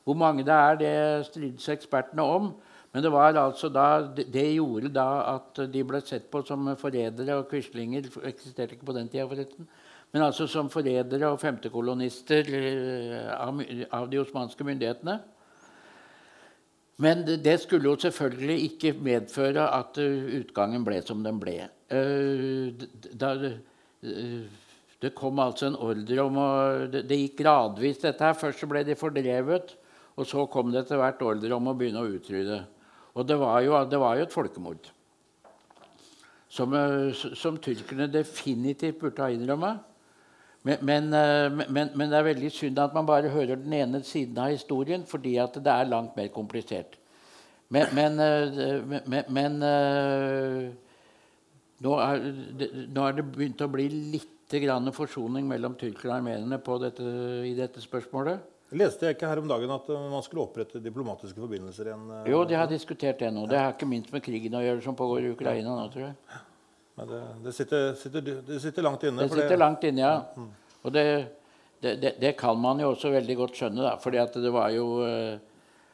Hvor 0.04 0.14
mange 0.14 0.44
det 0.46 0.54
er, 0.54 0.78
det 0.80 1.26
strides 1.26 1.68
ekspertene 1.68 2.22
om. 2.22 2.54
Men 2.92 3.02
det, 3.04 3.12
altså 3.12 3.68
da, 3.68 4.06
det, 4.16 4.54
gjorde 4.54 4.88
da 4.88 5.34
at 5.34 5.58
de 5.72 5.82
ble 5.84 6.00
sett 6.00 6.30
på 6.32 6.40
som 6.46 6.70
forrædere 6.80 7.34
og 7.36 7.50
quislinger. 7.50 8.06
eksisterte 8.24 8.72
ikke 8.72 8.86
på 8.86 8.94
den 8.96 9.08
tida, 9.08 9.26
forresten. 9.28 9.68
Men 10.12 10.22
altså 10.22 10.46
som 10.46 10.70
forrædere 10.70 11.28
og 11.28 11.40
femtekolonister 11.40 12.46
eh, 12.56 13.90
av, 13.90 14.08
de 14.08 14.18
osmanske 14.18 14.64
myndighetene. 14.64 15.18
Men 17.02 17.24
det 17.26 17.58
skulle 17.60 17.90
jo 17.90 17.98
selvfølgelig 18.00 18.70
ikke 18.70 18.92
medføre 19.04 19.66
at 19.78 19.98
eh, 20.00 20.38
utgangen 20.40 20.84
ble 20.84 21.02
som 21.04 21.20
den 21.24 21.40
ble. 21.40 21.58
Eh, 21.92 22.72
eh, 23.20 24.38
det 25.04 25.12
kom 25.18 25.42
altså 25.44 25.68
en 25.68 25.76
ordre 25.76 26.22
om 26.24 26.38
å 26.40 26.48
Det 26.88 27.18
gikk 27.20 27.42
gradvis, 27.42 28.00
dette 28.00 28.24
her. 28.24 28.38
Først 28.38 28.64
ble 28.68 28.84
de 28.86 28.96
fordrevet, 28.96 29.74
og 30.16 30.24
så 30.28 30.46
kom 30.48 30.72
det 30.72 30.86
etter 30.86 31.00
hvert 31.02 31.20
ordre 31.20 31.58
om 31.58 31.68
å 31.68 31.76
begynne 31.76 32.00
å 32.00 32.14
utrydde. 32.16 32.62
Og 33.16 33.28
det 33.28 33.36
var 33.40 33.60
jo, 33.64 33.76
det 33.84 34.00
var 34.00 34.16
jo 34.16 34.24
et 34.24 34.32
folkemord. 34.32 34.88
Som, 36.48 36.72
som 37.36 37.58
tyrkerne 37.60 38.08
definitivt 38.08 39.02
burde 39.02 39.20
ha 39.20 39.28
innrømmet. 39.34 39.84
Men, 40.66 40.78
men, 40.82 41.12
eh, 41.14 41.66
men, 41.70 41.90
men, 41.94 42.08
det 42.10 42.18
er 42.18 42.26
veldig 42.26 42.48
synd 42.50 42.78
at 42.82 42.94
man 42.96 43.06
bare 43.06 43.30
hører 43.30 43.60
den 43.60 43.74
ene 43.76 44.00
siden 44.02 44.38
av 44.42 44.50
historien, 44.50 45.04
fordi 45.06 45.36
at 45.38 45.54
det 45.62 45.72
er 45.72 45.92
langt 45.92 46.16
mer 46.18 46.32
komplisert. 46.34 46.96
Men, 47.70 48.18
eh, 48.22 48.56
eh, 48.64 49.36
nå, 51.86 51.92
er, 52.02 52.26
nå 52.96 53.04
er 53.06 53.14
det 53.14 53.26
begynt 53.30 53.62
å 53.62 53.70
bli 53.70 53.86
litt 54.16 54.32
forsoning 54.94 55.46
mellom 55.46 55.74
tyrkere 55.74 56.12
og 56.12 56.16
armenerne 56.20 56.58
dette, 56.82 57.06
i 57.46 57.54
dette 57.58 57.82
spørsmålet. 57.82 58.52
Leste 58.78 59.06
jeg 59.06 59.16
ikke 59.16 59.30
her 59.30 59.40
om 59.42 59.48
dagen 59.50 59.70
at 59.70 59.88
man 60.10 60.22
skulle 60.22 60.44
opprette 60.46 60.82
diplomatiske 60.82 61.38
forbindelser 61.38 61.90
igjen? 61.90 62.04
Jo, 62.30 62.44
de 62.46 62.54
har 62.58 62.66
diskutert 62.70 63.18
det 63.22 63.30
nå. 63.34 63.46
Det 63.50 63.58
har 63.58 63.74
ikke 63.74 63.90
minst 63.90 64.10
med 64.14 64.22
krigen 64.22 64.54
å 64.58 64.62
gjøre 64.62 64.82
som 64.82 64.98
pågår 64.98 65.26
i 65.26 65.32
Ukraina 65.34 65.74
nå, 65.78 65.88
tror 65.94 66.08
jeg. 66.08 66.44
Men 66.96 67.08
det, 67.10 67.22
det, 67.44 67.52
sitter, 67.52 67.90
sitter, 68.00 68.22
det, 68.24 68.60
sitter, 68.60 68.84
langt 68.86 69.02
inne. 69.04 69.24
Det 69.26 69.34
sitter 69.36 69.60
langt 69.60 69.84
inne, 69.84 70.00
ja. 70.00 70.14
Mm. 70.36 70.52
Og 70.86 70.94
det, 70.94 71.06
det, 71.82 72.32
kan 72.38 72.56
man 72.60 72.80
jo 72.80 72.94
også 72.94 73.12
veldig 73.12 73.36
godt 73.36 73.58
skjønne, 73.58 73.82
da. 73.84 73.96
fordi 74.00 74.20
at 74.22 74.38
det 74.40 74.52
var 74.54 74.70
jo 74.74 74.86
At 75.02 75.42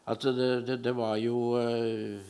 Altså, 0.04 0.32
det, 0.32 0.92
var 0.96 1.16
jo 1.22 1.54
uh, 1.54 2.20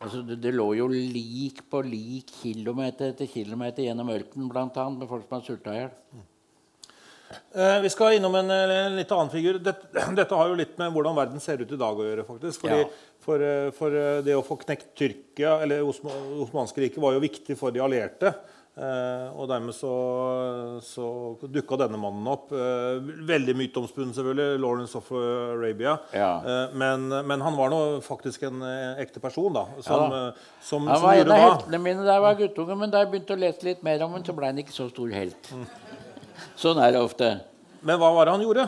altså 0.00 0.22
det, 0.22 0.54
lå 0.54 0.72
jo 0.78 0.86
lik 0.88 1.64
på 1.70 1.82
lik, 1.84 2.30
kilometer 2.42 3.12
etter 3.12 3.28
kilometer 3.28 3.82
gjennom 3.84 4.12
ørkenen, 4.14 4.48
bl.a. 4.48 4.84
med 4.94 5.08
folk 5.10 5.26
som 5.26 5.36
har 5.36 5.44
sulta 5.44 5.74
i 5.74 5.80
hjel. 5.82 5.90
Eh, 7.52 7.80
vi 7.84 7.90
skal 7.92 8.16
innom 8.16 8.34
en, 8.38 8.50
en, 8.50 8.96
litt 8.96 9.12
annen 9.12 9.32
figur. 9.32 9.58
Dette, 9.62 9.90
dette, 10.18 10.34
har 10.34 10.50
jo 10.50 10.58
litt 10.58 10.76
med 10.80 10.92
hvordan 10.94 11.16
verden 11.18 11.42
ser 11.42 11.62
ut 11.62 11.72
i 11.72 11.80
dag 11.80 11.98
å 11.98 12.06
gjøre. 12.06 12.26
faktisk. 12.28 12.64
Fordi, 12.64 12.82
ja. 12.84 13.16
for, 13.24 13.44
eh, 13.44 13.70
for, 13.76 13.98
eh, 14.02 14.20
det 14.26 14.36
å 14.38 14.44
få 14.46 14.58
knekt 14.64 14.94
Tyrkia, 14.98 15.58
eller 15.64 15.84
Osmanske 15.84 16.84
riket, 16.84 17.02
var 17.02 17.16
jo 17.16 17.24
viktig 17.24 17.58
for 17.58 17.74
de 17.74 17.84
allierte. 17.84 18.34
Eh, 18.78 19.30
og 19.34 19.48
dermed 19.50 19.74
så, 19.74 19.90
så 20.86 21.06
dukka 21.42 21.80
denne 21.80 21.98
mannen 21.98 22.26
opp. 22.30 22.52
Eh, 22.54 23.00
veldig 23.26 23.56
myteomspunnet, 23.58 24.14
selvfølgelig. 24.14 24.60
Lawrence 24.62 24.94
of 25.00 25.08
Arabia. 25.18 25.96
Ja. 26.14 26.30
Eh, 26.38 26.76
men, 26.78 27.08
men, 27.10 27.42
han 27.42 27.58
var 27.58 27.72
nå 27.74 27.80
faktisk 28.06 28.46
en 28.46 28.62
ekte 29.02 29.22
person, 29.24 29.50
da. 29.56 29.66
Som, 29.82 30.04
ja, 30.06 30.22
da. 30.30 30.62
som, 30.62 30.86
han 30.86 31.02
var 31.02 31.24
en 31.24 31.34
av 31.34 31.42
heltene 31.42 31.82
mine 31.82 32.06
da 32.06 32.20
jeg 32.20 32.26
var 32.28 32.38
guttunge, 32.44 32.78
men 32.78 32.94
da 32.94 33.02
jeg 33.02 33.10
begynte 33.16 33.34
å 33.34 33.42
lese 33.42 33.66
litt 33.66 33.82
mer 33.86 34.06
om 34.06 34.14
ham, 34.14 34.22
så 34.26 34.36
ble 34.36 34.52
han 34.52 34.62
ikke 34.62 34.76
så 34.76 34.86
stor 34.92 35.10
helt. 35.16 35.50
Mm. 35.50 35.66
Sånn 36.58 36.78
er 36.82 36.90
det 36.96 37.00
ofte. 37.04 37.26
Men 37.86 38.00
hva 38.00 38.10
var 38.16 38.26
det 38.26 38.32
han 38.34 38.42
gjorde? 38.42 38.64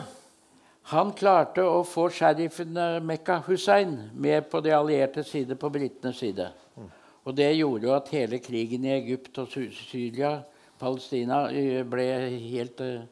Han 0.93 1.11
klarte 1.15 1.63
å 1.67 1.81
få 1.83 2.07
sheriffen 2.13 2.77
eh, 2.79 2.99
Mekka 3.03 3.41
Hussein 3.45 3.97
med 4.15 4.47
på 4.51 4.61
de 4.63 4.71
allierte 4.75 5.25
side, 5.27 5.57
på 5.59 5.69
britenes 5.73 6.21
side. 6.23 6.47
Og 7.21 7.35
det 7.37 7.51
gjorde 7.53 7.85
jo 7.85 7.93
at 7.93 8.07
hele 8.15 8.39
krigen 8.41 8.87
i 8.87 8.95
Egypt 8.95 9.37
og 9.43 9.51
Syria, 9.51 10.39
Palestina, 10.79 11.43
eh, 11.51 11.83
ble 11.85 12.07
helt 12.55 12.79
uh, 12.81 13.03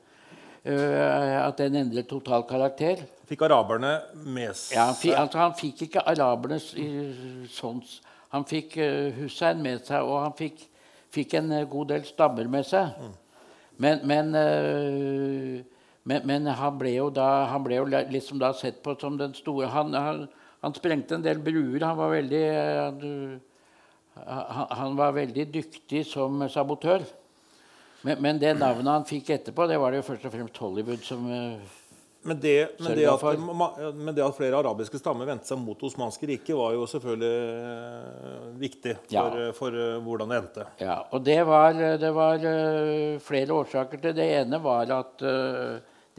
At 0.65 1.59
den 1.59 1.77
endret 1.79 2.09
total 2.09 2.47
karakter. 2.49 3.03
Fikk 3.29 3.45
araberne 3.45 3.93
med 4.25 4.55
seg 4.57 4.79
Ja, 4.79 4.87
Han 4.89 4.97
fikk, 4.97 5.13
altså, 5.19 5.43
han 5.43 5.53
fikk 5.59 5.85
ikke 5.85 6.03
araberne 6.09 6.57
sånn 7.53 7.79
Han 8.33 8.47
fikk 8.49 8.79
uh, 8.81 9.11
Hussein 9.19 9.61
med 9.61 9.85
seg, 9.85 10.07
og 10.07 10.23
han 10.23 10.35
fikk, 10.39 10.65
fikk 11.13 11.37
en 11.37 11.53
god 11.69 11.93
del 11.93 12.07
stammer 12.07 12.49
med 12.49 12.67
seg. 12.67 12.95
Mm. 12.97 13.17
Men, 13.79 14.01
men, 14.03 14.33
øh, 14.35 15.59
men, 16.03 16.25
men, 16.27 16.47
han 16.47 16.79
ble 16.79 16.97
da 17.15 17.27
han 17.47 17.63
ble 17.63 17.79
jo 17.79 17.85
liksom 17.87 18.41
da 18.41 18.51
sett 18.53 18.81
på 18.83 18.95
som 18.99 19.17
den 19.17 19.33
store 19.37 19.69
Han, 19.71 19.93
han, 19.93 20.25
han 20.61 20.75
sprengte 20.75 21.15
en 21.15 21.23
del 21.23 21.39
bruer. 21.39 21.85
Han 21.85 21.97
var 21.97 22.11
veldig 22.11 22.43
han, 24.25 24.67
han 24.69 24.97
var 24.99 25.15
veldig 25.15 25.47
dyktig 25.53 26.05
som 26.07 26.43
sabotør. 26.49 27.05
Men, 28.01 28.21
men, 28.23 28.39
det 28.39 28.55
navnet 28.55 28.91
han 28.91 29.07
fikk 29.07 29.33
etterpå, 29.35 29.67
det 29.67 29.79
var 29.79 29.91
det 29.91 29.99
jo 29.99 30.07
først 30.07 30.27
og 30.27 30.33
fremst 30.33 30.59
Hollywood 30.63 31.03
som 31.03 31.25
øh, 31.27 31.78
men 32.29 32.39
det, 32.39 32.55
men, 32.79 32.95
det 32.97 33.05
at, 33.09 33.23
men 33.97 34.13
det, 34.13 34.23
at, 34.23 34.37
flere 34.37 34.61
arabiske 34.61 35.01
stammer 35.01 35.27
vendte 35.29 35.49
seg 35.49 35.59
mot 35.61 35.77
det 35.79 35.89
osmanske 35.89 36.29
riket, 36.29 36.53
var 36.57 36.73
jo 36.77 36.87
selvfølgelig 36.89 37.35
uh, 37.65 38.47
viktig 38.61 38.95
for, 39.01 39.13
ja. 39.15 39.27
uh, 39.33 39.51
for 39.57 39.75
uh, 39.75 39.99
hvordan 40.05 40.33
det 40.33 40.41
endte. 40.43 40.65
Ja, 40.81 40.97
og 41.09 41.23
det 41.25 41.39
var, 41.49 41.77
det 42.01 42.11
var 42.15 42.49
flere 43.25 43.61
årsaker 43.61 44.03
til 44.03 44.17
det. 44.17 44.27
ene 44.43 44.61
var 44.63 44.97
at 44.99 45.25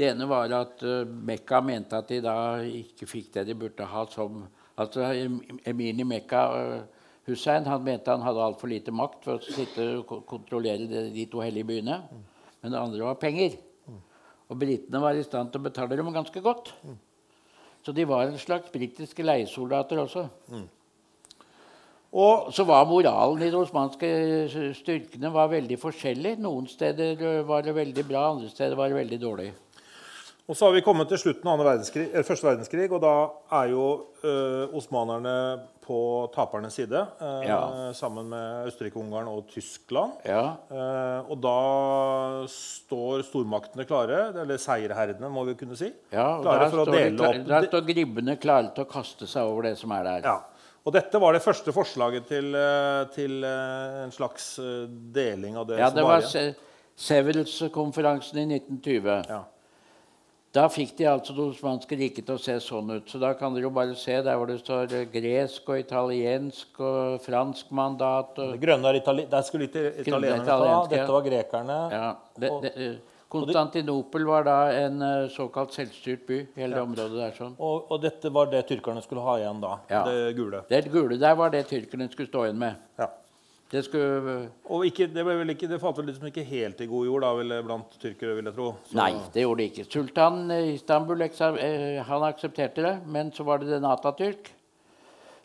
Det 0.00 0.06
ene 0.08 0.24
var 0.24 0.52
at 0.56 0.82
Mekka 1.06 1.60
mente 1.60 1.98
at 1.98 2.08
de 2.08 2.22
da 2.24 2.34
ikke 2.64 3.06
fikk 3.06 3.34
det 3.34 3.44
de 3.50 3.54
burde 3.58 3.84
ha 3.84 4.06
som 4.08 4.46
Altså 4.80 5.04
Emini 5.68 6.04
Mekka 6.08 6.42
uh, 6.56 7.00
Hussein 7.28 7.66
han 7.68 7.84
mente 7.84 8.10
han 8.10 8.24
hadde 8.24 8.44
altfor 8.44 8.70
lite 8.70 8.92
makt 8.94 9.26
for 9.26 9.38
å 9.38 9.54
sitte 9.54 9.86
og 10.00 10.22
kontrollere 10.28 10.88
de, 10.88 11.02
de 11.14 11.26
to 11.30 11.42
hellige 11.44 11.68
byene. 11.68 11.98
Men 12.60 12.72
det 12.72 12.80
andre 12.80 13.04
var 13.04 13.20
penger. 13.20 13.58
Og 14.50 14.58
britene 14.58 15.00
var 15.02 15.14
i 15.14 15.22
stand 15.22 15.52
til 15.52 15.62
å 15.62 15.68
betale 15.68 15.96
dem 15.98 16.10
ganske 16.12 16.42
godt. 16.42 16.72
Så 17.86 17.94
de 17.96 18.04
var 18.08 18.26
en 18.26 18.38
slags 18.38 18.70
britiske 18.74 19.24
leiesoldater 19.24 20.02
også. 20.02 20.26
Og 22.10 22.50
så 22.52 22.66
var 22.66 22.88
moralen 22.90 23.44
i 23.46 23.50
de 23.52 23.58
osmanske 23.60 24.08
styrkene 24.80 25.30
veldig 25.30 25.78
forskjellig. 25.78 26.34
Noen 26.42 26.66
steder 26.68 27.44
var 27.46 27.62
det 27.62 27.76
veldig 27.76 28.04
bra, 28.08 28.26
andre 28.32 28.50
steder 28.50 28.74
var 28.76 28.90
det 28.90 28.98
veldig 28.98 29.20
dårlig. 29.22 29.52
Og 30.50 30.56
så 30.58 30.66
har 30.66 30.72
vi 30.74 30.80
kommet 30.82 31.06
til 31.12 31.20
slutten 31.22 31.46
av 31.46 31.60
verdenskrig, 31.62 32.08
første 32.26 32.48
verdenskrig, 32.48 32.88
og 32.90 32.98
da 33.04 33.10
er 33.60 33.68
jo 33.70 33.84
ø, 34.26 34.32
osmanerne 34.74 35.34
på 35.84 35.98
tapernes 36.34 36.74
side. 36.74 37.04
Ø, 37.22 37.28
Ja. 37.46 37.58
Sammen 37.94 38.26
med 38.32 38.66
Østerrike-Ungarn 38.72 39.28
og 39.30 39.44
Tyskland. 39.52 40.16
Ja, 40.26 40.56
Eh, 40.70 41.30
og 41.30 41.38
da 41.42 41.54
står 42.50 43.22
stormaktene 43.26 43.86
klare, 43.86 44.18
eller 44.42 44.58
seierherdene, 44.58 45.30
må 45.30 45.44
vi 45.46 45.54
kunne 45.60 45.76
si. 45.78 45.92
ja 46.12 46.26
og 46.38 46.42
klare 46.44 46.64
der 46.64 46.70
for 46.74 46.82
å 46.82 46.86
dele 46.90 47.28
opp 47.28 47.46
der 47.48 47.68
står 47.70 47.86
gribbene 47.86 48.36
klare 48.40 48.72
til 48.74 48.84
å 48.84 48.90
kaste 48.90 49.26
seg 49.30 49.46
over 49.46 49.62
det 49.70 49.76
som 49.78 49.92
er 49.92 50.02
der. 50.04 50.20
Ja. 50.26 50.36
Og 50.86 50.94
dette 50.96 51.20
var 51.20 51.32
det 51.36 51.42
første 51.44 51.72
forslaget 51.76 52.26
til, 52.26 52.54
eh, 52.56 53.04
til 53.14 53.44
eh, 53.44 54.02
en 54.04 54.10
slags 54.14 54.58
eh, 54.58 54.86
deling 55.14 55.56
av 55.60 55.66
det 55.68 55.78
Ja, 55.78 55.90
det 55.90 56.02
var 56.02 56.18
var 56.18 56.26
igjen. 56.26 56.54
Se- 56.54 56.68
Sevils-konferansen 57.00 58.38
i 58.42 58.46
1920. 58.58 59.24
Ja. 59.28 59.42
Da 60.50 60.64
fikk 60.66 60.96
de 60.98 61.06
altså 61.06 61.34
det 61.36 61.44
osmanske 61.44 61.94
riket 61.94 62.26
til 62.26 62.34
å 62.34 62.42
se 62.42 62.56
sånn 62.64 62.88
ut. 62.96 63.06
Så 63.10 63.20
da 63.22 63.30
kan 63.38 63.54
dere 63.54 63.68
jo 63.68 63.70
bare 63.74 63.94
se 63.98 64.16
der 64.18 64.38
hvor 64.38 64.50
det 64.50 64.58
står 64.58 64.90
eh, 64.98 65.06
gresk 65.12 65.68
og 65.70 65.78
italiensk 65.78 66.80
og 66.82 67.20
fransk 67.22 67.70
mandat. 67.70 68.32
Det 68.34 68.48
Og, 68.56 68.58
grønne 68.64 68.90
er 68.90 68.98
itali 68.98 69.28
der 69.30 69.46
skulle 69.46 69.68
ikke 69.70 69.84
italienerne 70.02 70.48
ta. 70.48 70.82
Dette 70.90 71.06
var 71.14 71.24
grekerne. 71.28 71.78
ja, 71.94 72.10
det, 72.34 72.50
det, 72.64 72.74
eh, 72.74 72.98
Konstantinopel 73.30 74.26
var 74.26 74.42
da 74.48 74.56
en 74.74 75.02
eh, 75.06 75.28
såkalt 75.30 75.70
selvstyrt 75.76 76.26
by. 76.26 76.40
hele 76.56 76.80
ja. 76.80 76.82
området 76.82 77.20
der 77.20 77.36
sånn. 77.38 77.54
Og, 77.54 77.86
og 77.86 78.02
dette 78.02 78.34
var 78.34 78.50
det 78.50 78.64
tyrkerne 78.66 79.06
skulle 79.06 79.22
ha 79.22 79.38
igjen 79.38 79.62
da. 79.62 79.76
Ja. 79.92 80.02
Det 80.08 80.32
gule. 80.34 80.64
Det 80.66 80.82
gule 80.90 81.18
der 81.20 81.38
var 81.38 81.54
det 81.54 81.62
tyrkerne 81.70 82.10
skulle 82.10 82.26
stå 82.26 82.48
igjen 82.48 82.58
med. 82.58 82.82
Ja. 82.98 83.06
Det 83.70 83.84
skulle 83.86 84.50
Og 84.66 84.86
ikke, 84.88 85.06
det, 85.06 85.22
ble 85.22 85.36
vel 85.38 85.52
ikke, 85.54 85.68
det 85.70 85.78
falt 85.78 86.00
vel 86.00 86.08
liksom 86.10 86.26
ikke 86.26 86.42
helt 86.42 86.80
i 86.82 86.88
god 86.90 87.06
jord 87.06 87.22
da, 87.22 87.28
vel, 87.38 87.52
blant 87.68 87.92
tyrkere, 88.02 88.34
vil 88.34 88.48
jeg 88.50 88.56
tro. 88.56 88.70
Så- 88.88 88.96
Nei, 88.98 89.12
det 89.34 89.44
gjorde 89.44 89.62
det 89.62 89.68
ikke. 89.70 89.84
Sultan 89.92 90.50
i 90.50 90.74
Istanbul 90.74 91.22
eh, 91.22 92.02
han 92.02 92.26
aksepterte 92.26 92.82
det, 92.82 92.96
men 93.06 93.30
så 93.30 93.46
var 93.46 93.58
det 93.62 93.70
den 93.70 93.86
Atatürk 93.86 94.50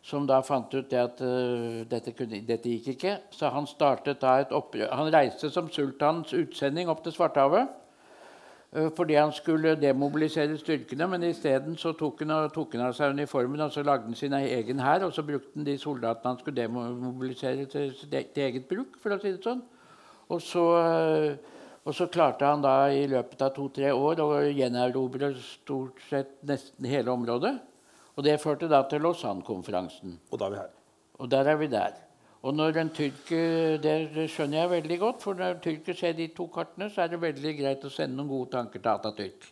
som 0.06 0.26
da 0.26 0.38
fant 0.46 0.74
ut 0.74 0.90
det 0.90 1.00
at 1.02 1.20
uh, 1.24 1.82
dette, 1.90 2.12
kunne, 2.14 2.38
dette 2.46 2.70
gikk 2.70 2.92
ikke. 2.94 3.16
Så 3.34 3.50
han 3.50 3.66
startet 3.66 4.20
da 4.22 4.36
et 4.38 4.52
opprør. 4.54 4.92
Han 4.94 5.10
reiste 5.10 5.50
som 5.50 5.70
sultans 5.72 6.30
utsending 6.36 6.90
opp 6.92 7.02
til 7.02 7.14
Svartehavet. 7.16 7.72
Eh, 8.76 8.90
Fordi 8.96 9.16
han 9.16 9.32
skulle 9.32 9.74
demobilisere 9.80 10.58
styrkene, 10.60 11.08
men 11.08 11.24
isteden 11.30 11.76
så 11.80 11.92
tok 11.96 12.22
han, 12.22 12.34
tok 12.54 12.76
han 12.76 12.86
av 12.88 12.94
seg 12.96 13.16
uniformen 13.16 13.64
og 13.64 13.72
så 13.74 13.82
lagde 13.86 14.10
han 14.10 14.18
sin 14.18 14.36
egen 14.38 14.82
hær. 14.84 15.06
Og 15.08 15.14
så 15.16 15.24
brukte 15.26 15.56
han 15.56 15.66
de 15.66 15.78
soldatene 15.80 16.34
han 16.34 16.40
skulle 16.40 16.62
demobilisere, 16.62 17.66
til, 17.72 17.92
til 17.96 18.42
eget 18.44 18.68
bruk, 18.68 19.00
for 19.02 19.16
å 19.16 19.20
si 19.22 19.34
det 19.34 19.44
sånn. 19.44 19.64
Og 20.28 20.42
så, 20.42 20.64
eh, 20.82 21.58
og 21.86 21.94
så 21.94 22.08
klarte 22.10 22.46
han 22.46 22.64
da 22.64 22.88
i 22.90 23.06
løpet 23.10 23.42
av 23.46 23.54
to-tre 23.54 23.92
år 23.94 24.22
å 24.24 24.30
gjenerobre 24.48 25.34
stort 25.38 26.02
sett 26.10 26.38
nesten 26.46 26.88
hele 26.90 27.14
området. 27.14 27.56
Og 28.16 28.24
det 28.24 28.40
førte 28.40 28.68
da 28.70 28.80
til 28.88 29.04
Lausanne-konferansen. 29.04 30.16
Og 30.32 30.40
da 30.40 30.48
er 30.48 30.54
vi 30.54 30.60
her. 30.62 30.74
Og 31.20 31.30
der 31.30 31.52
er 31.52 31.60
vi 31.60 31.68
der. 31.72 32.05
Og 32.42 32.54
når 32.54 32.76
en 32.80 32.90
tyrker, 32.90 33.78
Det 33.82 34.28
skjønner 34.30 34.58
jeg 34.60 34.70
veldig 34.70 34.98
godt, 34.98 35.22
for 35.22 35.34
når 35.34 35.56
en 35.56 35.60
tyrker 35.60 35.94
ser 35.94 36.12
de 36.12 36.28
to 36.28 36.46
kartene, 36.52 36.90
så 36.90 37.02
er 37.02 37.08
det 37.08 37.20
veldig 37.20 37.56
greit 37.58 37.84
å 37.84 37.90
sende 37.90 38.16
noen 38.16 38.28
gode 38.28 38.50
tanker 38.50 38.80
til 38.82 38.90
Atatürk. 38.92 39.48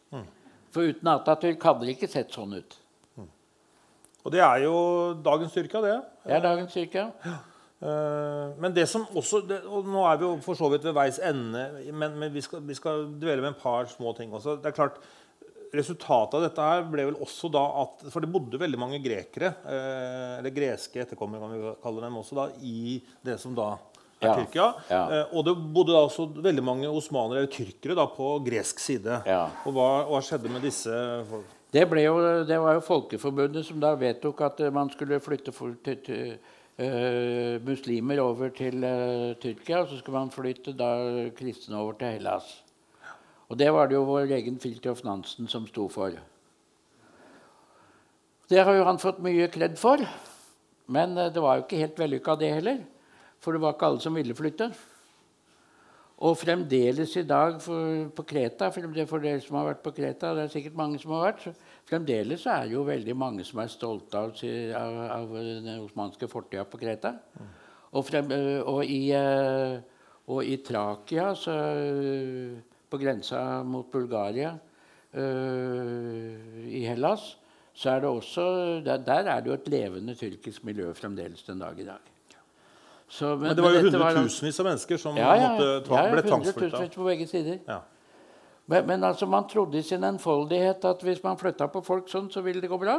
For 0.74 0.82
uten 0.82 1.08
Atatürk 1.08 1.62
hadde 1.62 1.86
det 1.86 1.96
ikke 1.96 2.10
sett 2.10 2.32
sånn 2.34 2.54
ut. 2.54 2.76
Og 4.24 4.32
det 4.32 4.40
er 4.40 4.62
jo 4.64 4.76
dagens 5.24 5.52
Tyrkia, 5.52 5.80
det. 5.84 5.96
Det 6.24 6.32
er 6.32 6.40
dagens 6.40 6.72
Tyrkia. 6.72 7.10
Ja. 7.24 7.40
Men 8.56 8.72
det 8.72 8.86
som 8.88 9.02
også 9.12 9.42
det, 9.44 9.58
Og 9.68 9.84
nå 9.84 10.06
er 10.08 10.16
vi 10.16 10.24
jo 10.24 10.36
for 10.40 10.56
så 10.56 10.70
vidt 10.72 10.86
ved 10.86 10.94
veis 10.96 11.18
ende, 11.20 11.66
men, 11.92 12.14
men 12.16 12.32
vi, 12.32 12.40
skal, 12.40 12.62
vi 12.64 12.76
skal 12.78 13.04
dvele 13.20 13.42
med 13.42 13.50
en 13.52 13.60
par 13.60 13.84
små 13.90 14.14
ting 14.16 14.32
også. 14.32 14.56
Det 14.62 14.70
er 14.70 14.76
klart, 14.78 14.96
Resultatet 15.74 16.36
av 16.38 16.44
dette 16.44 16.68
her 16.68 16.84
ble 16.90 17.08
vel 17.10 17.18
også 17.24 17.50
da 17.52 17.64
at 17.82 18.04
For 18.12 18.22
det 18.22 18.30
bodde 18.30 18.60
veldig 18.60 18.78
mange 18.78 19.00
grekere, 19.02 19.50
eh, 19.66 20.38
eller 20.38 20.54
greske 20.54 21.02
etterkommere, 21.02 21.42
kan 21.42 21.54
vi 21.54 21.74
kalle 21.82 22.04
dem 22.04 22.20
også, 22.20 22.38
da, 22.38 22.46
i 22.62 23.00
det 23.24 23.40
som 23.42 23.56
da 23.56 23.74
er 23.74 24.28
Ja, 24.28 24.36
Tyrkia. 24.38 24.68
ja. 24.88 25.02
Eh, 25.10 25.34
og 25.34 25.44
det 25.44 25.56
bodde 25.74 25.92
da 25.92 26.04
også 26.06 26.28
veldig 26.42 26.64
mange 26.64 26.88
osmanere, 26.88 27.42
eller 27.42 27.52
tyrkere, 27.52 27.96
da, 27.98 28.06
på 28.06 28.38
gresk 28.46 28.80
side. 28.80 29.20
Ja. 29.26 29.48
Og 29.66 29.76
hva, 29.76 29.88
hva 30.08 30.22
skjedde 30.24 30.52
med 30.52 30.64
disse 30.64 30.94
folk? 31.30 31.50
Det, 31.74 31.82
jo, 32.04 32.18
det 32.46 32.58
var 32.62 32.76
jo 32.76 32.82
Folkeforbundet 32.86 33.66
som 33.66 33.80
da 33.82 33.96
vedtok 33.98 34.44
at 34.46 34.60
eh, 34.62 34.74
man 34.74 34.92
skulle 34.94 35.18
flytte 35.20 35.52
for, 35.52 35.74
til, 35.82 35.98
til, 36.06 36.36
uh, 36.78 37.58
muslimer 37.66 38.20
over 38.22 38.52
til 38.54 38.84
uh, 38.86 39.34
Tyrkia, 39.42 39.82
og 39.82 39.90
så 39.90 39.98
skulle 39.98 40.20
man 40.20 40.30
flytte 40.30 40.76
da 40.78 40.92
kristne 41.34 41.80
over 41.80 41.98
til 41.98 42.14
Hellas. 42.14 42.63
Og 43.50 43.58
det 43.60 43.70
var 43.74 43.88
det 43.88 43.98
jo 43.98 44.06
vår 44.08 44.32
egen 44.38 44.56
Filtrof 44.60 45.02
Nansen 45.04 45.50
som 45.50 45.66
sto 45.68 45.88
for. 45.92 46.16
Det 48.48 48.60
har 48.60 48.76
jo 48.76 48.86
han 48.88 49.00
fått 49.00 49.22
mye 49.24 49.48
kledd 49.52 49.76
for. 49.80 50.02
Men 50.92 51.16
eh, 51.18 51.30
det 51.32 51.42
var 51.42 51.58
jo 51.58 51.66
ikke 51.66 51.80
helt 51.80 52.00
vellykka, 52.00 52.36
det 52.40 52.50
heller. 52.58 52.82
For 53.40 53.56
det 53.56 53.62
var 53.64 53.76
ikke 53.76 53.88
alle 53.88 54.04
som 54.04 54.16
ville 54.16 54.36
flytte. 54.36 54.70
Og 56.24 56.36
fremdeles 56.38 57.16
i 57.18 57.24
dag 57.26 57.56
for, 57.60 58.04
på 58.14 58.24
Kreta, 58.28 58.70
for, 58.72 59.18
dere 59.18 59.40
som 59.42 59.58
har 59.58 59.72
vært 59.72 59.82
på 59.84 59.92
Kreta, 59.96 60.30
det 60.36 60.44
er 60.44 60.52
sikkert 60.52 60.76
mange 60.78 61.00
som 61.02 61.10
har 61.16 61.24
vært, 61.26 61.64
fremdeles 61.90 62.44
er 62.46 62.68
det 62.68 62.76
jo 62.76 62.84
veldig 62.86 63.16
mange 63.18 63.44
som 63.44 63.58
er 63.60 63.72
stolte 63.72 64.20
av, 64.20 64.30
av, 64.78 65.00
av 65.16 65.34
den 65.34 65.66
osmanske 65.82 66.28
fortida 66.30 66.62
på 66.70 66.78
Kreta. 66.80 67.16
Og, 67.90 68.06
frem, 68.06 68.30
øh, 68.30 68.60
og, 68.62 68.86
i, 68.86 69.10
øh, 69.18 69.80
og 70.30 70.46
i 70.46 70.56
Trakia, 70.64 71.32
så, 71.38 71.58
på 72.90 72.98
grensa 73.00 73.62
mot 73.62 73.90
Bulgaria, 73.92 74.54
øh, 75.14 76.66
i 76.68 76.84
Hellas, 76.86 77.38
så 77.74 77.90
er 77.90 78.00
det 78.00 78.08
også 78.08 78.40
Der, 78.84 78.96
der 78.96 79.12
er 79.12 79.40
det 79.40 79.46
jo 79.50 79.54
et 79.54 79.68
levende 79.68 80.14
tyrkisk 80.14 80.64
miljø 80.64 80.92
fremdeles 80.94 81.42
den 81.42 81.58
dag 81.58 81.80
i 81.80 81.84
dag. 81.84 82.02
Så, 83.08 83.36
Men 83.36 83.56
det 83.56 83.62
var 83.62 83.70
jo 83.70 83.80
hundretusenvis 83.80 84.60
av 84.60 84.66
mennesker 84.66 84.96
som 84.96 85.16
ja, 85.16 85.34
ja, 85.34 85.50
måtte 85.50 85.94
ja, 85.94 86.04
ja, 86.04 86.12
ble 86.12 86.22
tvangsflytta. 86.22 86.86
på 86.94 87.04
begge 87.04 87.26
sider. 87.26 87.58
Ja. 87.68 87.78
Men, 88.66 88.86
men 88.86 89.04
altså, 89.04 89.26
man 89.26 89.48
trodde 89.48 89.78
i 89.78 89.82
sin 89.82 90.04
enfoldighet 90.04 90.84
at 90.84 91.02
hvis 91.02 91.22
man 91.22 91.38
flytta 91.38 91.66
på 91.66 91.82
folk 91.84 92.08
sånn, 92.08 92.30
så 92.32 92.40
ville 92.40 92.62
det 92.64 92.70
gå 92.70 92.78
bra. 92.80 92.96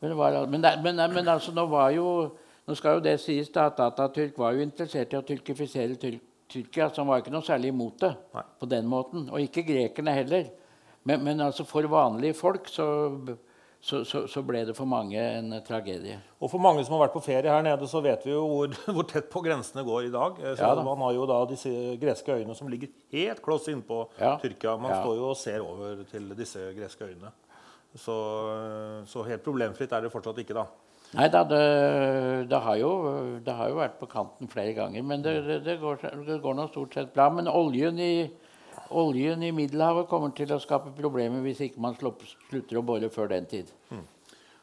Men, 0.00 0.10
det 0.10 0.16
var, 0.16 0.46
men, 0.46 0.66
men, 0.82 1.00
men 1.14 1.28
altså, 1.28 1.52
nå 1.52 1.66
var 1.66 1.90
jo 1.90 2.36
Nå 2.66 2.74
skal 2.74 2.96
jo 2.96 3.00
det 3.00 3.20
sies 3.22 3.46
da, 3.54 3.68
at 3.70 3.78
Atatürk 3.78 4.38
var 4.38 4.56
jo 4.56 4.64
interessert 4.64 5.12
i 5.14 5.16
å 5.16 5.22
tyrkifisere 5.22 5.94
Tyr 6.02 6.16
Tyrkia, 6.48 6.90
som 6.94 7.08
var 7.10 7.18
ikke 7.22 7.32
noe 7.34 7.42
særlig 7.42 7.72
imot 7.72 7.98
det 8.04 8.12
Nei. 8.34 8.42
på 8.60 8.68
den 8.70 8.86
måten. 8.86 9.28
Og 9.32 9.40
ikke 9.42 9.64
grekerne 9.66 10.12
heller. 10.14 10.48
Men, 11.04 11.22
men 11.24 11.40
altså, 11.40 11.64
for 11.66 11.82
vanlige 11.90 12.34
folk 12.34 12.68
så, 12.70 12.86
så, 13.82 14.00
så, 14.06 14.24
så 14.30 14.42
ble 14.46 14.64
det 14.66 14.74
for 14.78 14.86
mange 14.90 15.18
en 15.18 15.52
tragedie. 15.66 16.16
Og 16.42 16.50
for 16.50 16.58
mange 16.62 16.84
som 16.86 16.94
har 16.96 17.04
vært 17.06 17.14
på 17.14 17.22
ferie 17.26 17.50
her 17.50 17.62
nede, 17.66 17.86
så 17.90 18.00
vet 18.02 18.24
vi 18.26 18.32
jo 18.34 18.44
hvor, 18.50 18.74
hvor 18.94 19.06
tett 19.10 19.28
på 19.30 19.42
grensene 19.44 19.84
går 19.86 20.08
i 20.08 20.12
dag. 20.14 20.38
Eh, 20.42 20.54
Så 20.58 20.62
Ja 20.66 20.74
da. 20.78 20.82
Man 20.86 21.02
har 21.06 21.12
jo 21.18 21.26
da 21.30 21.40
disse 21.50 21.70
greske 22.02 22.34
øyene 22.38 22.54
som 22.58 22.70
ligger 22.72 22.90
helt 23.14 23.42
kloss 23.42 23.68
innpå 23.70 24.04
Ja. 24.20 24.36
Tyrkia. 24.42 24.76
Man 24.78 24.90
Ja. 24.94 25.02
står 25.02 25.16
jo 25.20 25.28
og 25.30 25.36
ser 25.36 25.60
over 25.66 26.02
til 26.10 26.30
disse 26.38 26.70
greske 26.78 27.10
øyene. 27.10 27.30
Så, 27.96 28.12
eh, 28.54 29.04
så 29.08 29.22
helt 29.26 29.42
problemfritt 29.46 29.92
er 29.92 30.02
det 30.06 30.12
fortsatt 30.12 30.38
ikke, 30.42 30.54
da. 30.58 30.66
Nei 31.14 31.28
da, 31.32 31.44
det, 31.46 31.60
det, 32.50 32.58
har 32.60 32.76
jo, 32.80 32.90
det 33.44 33.54
har 33.54 33.70
jo 33.70 33.78
vært 33.78 34.00
på 34.00 34.08
kanten 34.10 34.50
flere 34.50 34.74
ganger. 34.76 35.04
Men 35.06 35.22
det, 35.24 35.36
det, 35.64 35.78
går, 35.80 36.02
går 36.42 36.58
nå 36.58 36.66
stort 36.72 36.96
sett 36.96 37.14
bra. 37.14 37.28
Men 37.32 37.48
oljen 37.48 38.00
i, 38.02 38.26
oljen 38.90 39.44
i 39.46 39.52
Middelhavet 39.54 40.10
kommer 40.10 40.34
til 40.36 40.52
å 40.52 40.60
skape 40.62 40.92
problemer 40.98 41.44
hvis 41.46 41.62
ikke 41.68 41.82
man 41.84 41.96
slutter 41.96 42.80
å 42.80 42.84
bore 42.86 43.10
før 43.14 43.30
den 43.32 43.48
tid. 43.50 43.70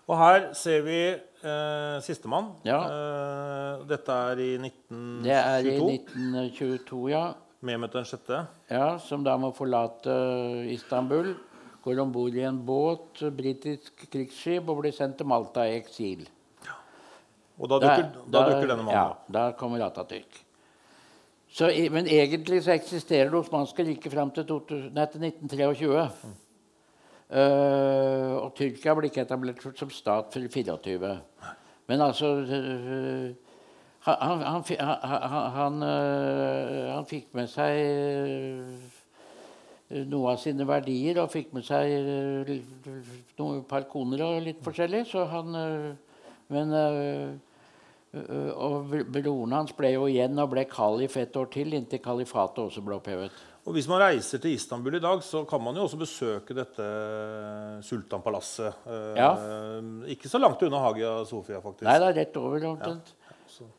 Og 0.04 0.18
her 0.20 0.50
ser 0.58 0.84
vi 0.84 1.00
eh, 1.16 1.98
sistemann. 2.04 2.52
Ja. 2.68 2.82
Eh, 2.92 3.86
dette 3.88 4.20
er 4.34 4.42
i 4.44 4.52
1922. 4.60 5.24
Det 5.24 5.38
er 5.40 5.70
i 5.70 5.78
1922. 5.80 5.96
1922, 6.20 7.02
ja. 7.14 7.24
Mehmet 7.64 7.96
den 7.96 8.08
sjette. 8.10 8.42
ja. 8.68 8.98
Som 9.00 9.24
da 9.24 9.38
må 9.40 9.54
forlate 9.56 10.12
Istanbul. 10.74 11.32
Går 11.84 12.00
om 12.00 12.12
bord 12.16 12.36
i 12.38 12.42
en 12.48 12.62
båt, 12.66 13.20
britisk 13.36 14.06
krigsskip, 14.08 14.70
og 14.72 14.78
blir 14.82 14.94
sendt 14.96 15.18
til 15.20 15.28
Malta 15.28 15.66
i 15.68 15.76
eksil. 15.82 16.24
Og 17.60 17.70
da 17.70 17.76
dukker, 17.84 18.04
da, 18.34 18.40
dukker 18.50 18.68
denne 18.72 18.84
mannen 18.86 18.96
Ja, 18.96 19.08
da 19.30 19.52
kommer 19.58 19.80
Atatürk. 19.86 20.40
Så, 21.54 21.68
men 21.94 22.08
egentlig 22.10 22.64
så 22.66 22.72
eksisterer 22.74 23.30
det 23.30 23.38
osmanske 23.38 23.84
riket 23.86 24.12
fram 24.16 24.32
til, 24.34 24.44
2000, 24.50 24.88
nei, 24.96 25.06
til 25.12 25.22
1923. 25.28 26.06
Eh, 27.34 28.34
og 28.40 28.56
Tyrkia 28.58 28.96
ble 28.98 29.08
ikke 29.12 29.22
etablert 29.28 29.62
som 29.78 29.90
stat 29.94 30.34
før 30.34 30.44
i 30.48 30.50
24. 30.54 31.14
Men 31.92 31.98
altså 32.02 32.28
uh, 32.42 33.28
han, 34.08 34.18
han, 34.22 34.40
han, 34.48 34.64
fi- 34.66 34.82
han, 34.82 35.76
fikk 37.10 37.28
med 37.38 37.48
seg 37.52 37.72
eh, 37.80 39.03
noe 39.90 40.32
av 40.32 40.38
sine 40.42 40.66
verdier 40.66 41.20
og 41.22 41.30
fikk 41.32 41.52
med 41.54 41.64
seg 41.68 41.92
eh, 41.92 42.62
noen 43.38 43.64
par 43.70 43.84
koner 43.92 44.22
og 44.26 44.42
litt 44.46 44.62
forskjellig. 44.64 45.06
Så 45.12 45.26
han 45.30 45.56
eh, 45.56 45.94
Men 46.54 46.74
eh, 46.74 47.34
eh, 48.14 48.52
Og 48.56 48.90
broren 49.12 49.52
hans 49.54 49.72
ble 49.78 49.94
jo 49.94 50.06
igjen 50.08 50.38
og 50.40 50.50
ble 50.52 50.66
kalif 50.66 51.18
et 51.18 51.36
år 51.36 51.50
til, 51.54 51.74
inntil 51.74 52.00
kalifatet 52.04 52.64
også 52.66 52.82
ble 52.86 52.96
opphevet. 52.96 53.32
Og 53.66 53.74
Hvis 53.78 53.88
man 53.88 54.02
reiser 54.02 54.42
til 54.44 54.58
Istanbul 54.58 54.96
i 54.98 55.00
dag, 55.00 55.22
så 55.24 55.46
kan 55.48 55.62
man 55.64 55.76
jo 55.76 55.86
også 55.86 55.96
besøke 56.02 56.52
dette 56.58 56.84
sultanpalasset. 57.88 58.74
Eh, 58.88 59.14
Ja. 59.18 59.30
Ikke 60.08 60.28
så 60.30 60.40
langt 60.42 60.62
unna 60.64 60.80
Hagia 60.80 61.24
Sofia, 61.26 61.62
faktisk. 61.62 61.84
Nei, 61.88 62.00
det 62.00 62.08
er 62.10 62.20
rett 62.26 62.38
over 62.38 62.66
omtrent. 62.74 63.14
så- 63.48 63.70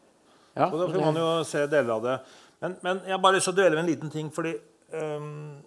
Ja, 0.57 0.71
Så 0.71 0.79
da 0.79 0.87
får 0.87 1.01
man 1.05 1.15
jo 1.17 1.45
se 1.45 1.67
deler 1.67 1.91
av 1.91 2.03
det. 2.03 2.21
Men, 2.63 2.77
men 2.83 3.01
jeg 3.07 3.21
bare 3.21 3.35
lyst 3.35 3.45
til 3.45 3.53
å 3.53 3.57
dvele 3.57 3.71
ved 3.77 3.79
en 3.85 3.91
liten 3.91 4.11
ting. 4.11 4.31
fordi 4.31 4.55
vi, 4.93 5.64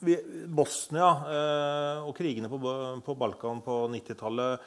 Bosnia 0.00 1.08
eh, 1.28 2.06
og 2.08 2.14
krigene 2.16 2.48
på, 2.48 3.14
Balkan 3.18 3.60
på 3.64 3.82
90-tallet 3.92 4.62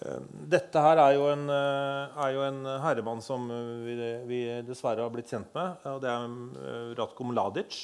eh, 0.00 0.20
Dette 0.48 0.84
her 0.84 1.00
er 1.02 1.16
jo, 1.18 1.26
en, 1.32 1.44
eh, 1.52 2.20
er 2.24 2.36
jo 2.36 2.44
en 2.46 2.60
herremann 2.84 3.20
som 3.24 3.48
vi, 3.84 4.40
dessverre 4.64 5.04
har 5.04 5.12
blitt 5.12 5.28
kjent 5.32 5.50
med. 5.56 5.84
og 5.92 6.00
Det 6.04 6.12
er 6.12 6.94
Ratko 6.98 7.26
Mladic, 7.28 7.82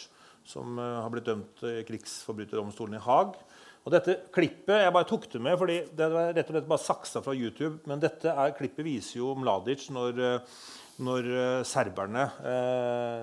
som 0.48 0.78
har 0.81 1.10
blitt 1.12 1.28
dømt 1.28 1.64
i 1.68 1.82
krigsforbryterdomstolen 1.89 2.97
i 2.97 3.05
Haag. 3.05 3.36
Og 3.85 3.93
dette 3.93 4.16
klippet, 4.32 4.78
Jeg 4.81 4.94
bare 4.97 5.09
tok 5.09 5.26
det 5.28 5.43
med, 5.44 5.59
fordi 5.60 5.82
det 5.93 6.09
var 6.09 6.31
rett 6.32 6.48
og 6.48 6.56
slett 6.56 6.70
bare 6.70 6.85
saksa 6.86 7.20
fra 7.24 7.35
YouTube. 7.36 7.82
Men 7.85 8.01
dette 8.01 8.32
er, 8.32 8.56
klippet 8.56 8.86
viser 8.86 9.18
jo 9.18 9.35
Mladic 9.36 9.90
når, 9.93 10.22
når 11.05 11.28
serberne, 11.68 12.24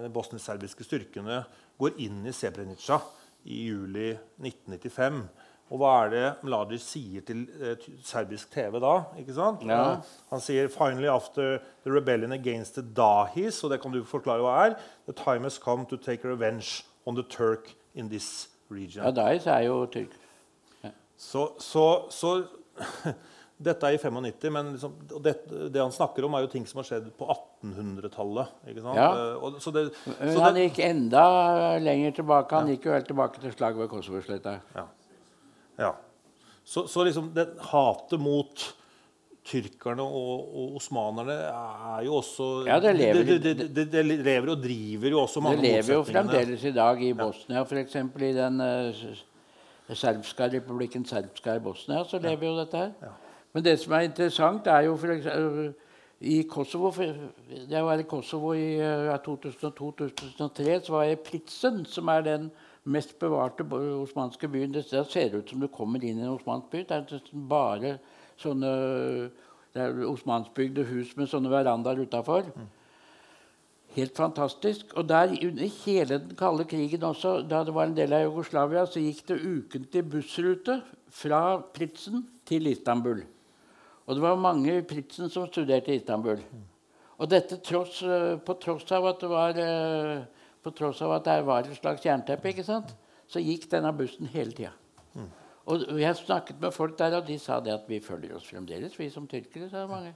de 0.06 0.14
bosnisk-serbiske 0.14 0.86
styrkene, 0.86 1.41
går 1.82 1.98
inn 2.06 2.22
i 2.30 2.36
Srebrenica 2.36 2.99
i 3.44 3.64
juli 3.70 4.12
1995. 4.42 5.24
Og 5.72 5.80
hva 5.80 5.92
er 6.04 6.10
det 6.12 6.24
Mladic 6.44 6.84
sier 6.84 7.24
til 7.24 7.46
eh, 7.64 7.86
serbisk 8.04 8.52
TV 8.52 8.76
da? 8.84 8.96
ikke 9.22 9.36
sant? 9.38 9.62
Ja. 9.64 10.02
Han 10.34 10.44
sier 10.44 10.68
«Finally 10.72 11.08
after 11.08 11.62
the 11.86 11.94
rebellion 11.94 12.36
against 12.36 12.76
the 12.76 12.84
Dahis», 12.84 13.64
og 13.64 13.72
det 13.72 13.80
kan 13.82 13.96
du 13.96 14.02
forklare 14.04 14.44
hva 14.44 14.58
er, 14.66 14.76
«The 15.08 15.16
time 15.16 15.48
has 15.48 15.62
come 15.64 15.88
to 15.88 15.96
take 15.96 16.28
revenge 16.28 16.84
on 17.06 17.16
the 17.16 17.24
Turk 17.24 17.72
in 17.96 18.12
this 18.12 18.50
region». 18.70 19.06
Ja, 19.06 19.16
Dahis 19.16 19.48
er 19.48 19.64
jo 19.70 19.86
tyrk. 19.86 20.18
Så, 21.22 21.52
så, 21.60 21.86
så 22.10 22.44
Dette 23.62 23.88
er 23.90 23.96
i 23.96 24.02
95, 24.02 24.52
men 24.56 24.74
liksom, 24.76 24.96
det, 25.24 25.36
det 25.74 25.82
han 25.82 25.94
snakker 25.94 26.26
om, 26.28 26.36
er 26.38 26.46
jo 26.46 26.52
ting 26.52 26.66
som 26.70 26.82
har 26.82 26.88
skjedd 26.90 27.08
på 27.18 27.28
1800-tallet. 27.30 28.58
ikke 28.72 28.84
sant? 28.86 29.00
Ja. 29.00 29.10
Eh, 29.38 29.60
så 29.64 29.74
det, 29.76 29.86
Men 30.20 30.42
han 30.42 30.60
gikk 30.64 30.82
enda 30.86 31.24
lenger 31.84 32.20
tilbake. 32.22 32.62
Han 32.62 32.74
gikk 32.74 32.90
jo 32.90 32.96
helt 32.96 33.10
tilbake 33.10 33.44
til 33.44 33.56
slaget 33.56 33.84
ved 33.84 33.92
Kosovosletta. 33.94 34.60
ja. 34.76 35.96
så, 36.64 36.86
så 36.88 37.08
liksom 37.08 37.32
det 37.36 37.50
hatet 37.72 38.22
mot 38.22 38.70
tyrkerne 39.48 40.04
og, 40.06 40.42
og 40.54 40.76
osmanerne 40.78 41.34
er 41.34 42.04
jo 42.06 42.20
også 42.20 42.50
Ja, 42.68 42.78
det 42.80 42.94
lever- 42.96 43.40
det, 43.42 43.56
det, 43.74 43.88
det, 43.92 44.04
lever 44.06 44.52
og 44.54 44.62
driver 44.62 45.10
jo 45.10 45.22
også 45.24 45.42
mange 45.42 45.58
motsetninger. 45.58 45.82
Det 45.82 45.88
lever 45.88 45.98
jo 45.98 46.04
fremdeles 46.12 46.64
i 46.64 46.74
dag 46.76 47.04
i 47.04 47.12
Bosnia, 47.18 47.64
f.eks. 47.66 47.96
i 47.98 48.32
den 48.38 48.62
uh, 48.62 49.96
serbska 49.98 50.48
republikken 50.54 51.06
Serbska 51.06 51.58
i 51.58 51.64
Bosnia, 51.64 52.04
så 52.06 52.22
lever 52.22 52.48
jo 52.48 52.56
dette 52.60 52.86
her. 52.86 53.18
Men 53.53 53.64
det 53.65 53.78
som 53.80 53.94
er 53.94 54.07
interessant, 54.07 54.68
er 54.68 54.88
jo 54.88 54.98
for 54.98 55.14
eksempel, 55.15 55.73
i 56.22 56.44
Kosovo 56.45 56.91
Jeg 57.02 57.84
var 57.84 57.99
i 57.99 58.03
Kosovo 58.06 58.53
i 58.53 58.78
uh, 58.78 59.15
2002-2003. 59.26 60.84
Så 60.86 60.94
var 60.94 61.03
jeg 61.03 61.18
i 61.18 61.23
Pritsen, 61.26 61.86
som 61.86 62.07
er 62.07 62.22
den 62.22 62.52
mest 62.84 63.19
bevarte 63.19 63.65
osmanske 63.73 64.48
byen. 64.48 64.73
Det 64.73 64.86
ser 64.86 65.03
ser 65.03 65.38
ut 65.38 65.49
som 65.49 65.60
du 65.60 65.68
kommer 65.68 66.03
inn 66.03 66.19
i 66.19 66.22
en 66.22 66.36
osmansk 66.36 66.69
by. 66.72 66.86
Det 66.86 66.98
er 66.98 67.32
bare 67.49 67.98
sånne 68.38 68.69
det 69.73 69.82
er 69.82 70.03
osmansbygde 70.03 70.84
hus 70.90 71.14
med 71.15 71.30
sånne 71.32 71.52
verandaer 71.52 72.02
utafor. 72.03 72.49
Helt 73.95 74.18
fantastisk. 74.18 74.94
Og 74.99 75.07
der 75.07 75.32
under 75.32 75.68
hele 75.86 76.18
den 76.19 76.36
kalde 76.40 76.65
krigen 76.68 77.03
også, 77.07 77.41
da 77.48 77.64
det 77.64 77.76
var 77.76 77.88
en 77.88 77.95
del 77.95 78.14
av 78.15 78.26
Jugoslavia, 78.26 78.86
så 78.86 79.03
gikk 79.03 79.23
det 79.30 79.40
ukentlig 79.44 80.03
bussrute 80.11 80.82
fra 81.11 81.61
Pritsen 81.76 82.26
til 82.48 82.68
Istanbul. 82.72 83.23
Og 84.07 84.18
det 84.18 84.23
var 84.23 84.40
mange 84.40 84.78
i 84.80 84.86
Pritsen 84.86 85.30
som 85.30 85.48
studerte 85.48 85.94
i 85.94 85.99
Istanbul. 85.99 86.41
Og 87.22 87.30
dette 87.30 87.60
tross, 87.61 88.02
eh, 88.03 88.38
på 88.41 88.56
tross 88.61 88.90
av 88.91 89.06
at 89.11 89.19
det 89.22 89.30
var 89.30 89.57
eh, 89.61 90.23
at 90.65 91.26
det 91.26 91.45
var 91.45 91.65
et 91.65 91.78
slags 91.78 92.06
jernteppe, 92.06 92.53
så 92.64 93.41
gikk 93.41 93.69
denne 93.72 93.94
bussen 93.98 94.28
hele 94.30 94.52
tida. 94.52 94.73
Og 95.65 95.99
jeg 96.02 96.18
snakket 96.18 96.61
med 96.61 96.73
folk 96.73 96.98
der, 96.99 97.18
og 97.18 97.28
de 97.28 97.38
sa 97.40 97.60
det 97.60 97.73
at 97.73 97.90
vi 97.90 97.99
følger 97.99 98.36
oss 98.36 98.48
fremdeles, 98.49 98.98
vi 98.99 99.10
som 99.10 99.28
tyrkere. 99.28 99.69
sa 99.69 99.88
mange. 99.88 100.14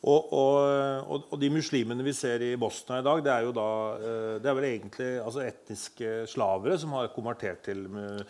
Og, 0.00 0.30
og, 0.32 1.24
og, 1.26 1.34
de 1.36 1.50
muslimene 1.52 2.04
vi 2.06 2.14
ser 2.16 2.40
i 2.40 2.54
Bosnia 2.56 3.02
i 3.02 3.04
dag, 3.04 3.18
det 3.24 3.32
er 3.34 3.42
jo 3.44 3.50
da 3.52 3.66
eh, 3.98 4.36
Det 4.40 4.48
er 4.48 4.54
vel 4.56 4.66
egentlig 4.70 5.08
altså 5.20 5.42
etniske 5.44 6.12
slavere 6.32 6.78
som 6.80 6.94
har 6.96 7.10
konvertert 7.12 7.60
til 7.68 7.82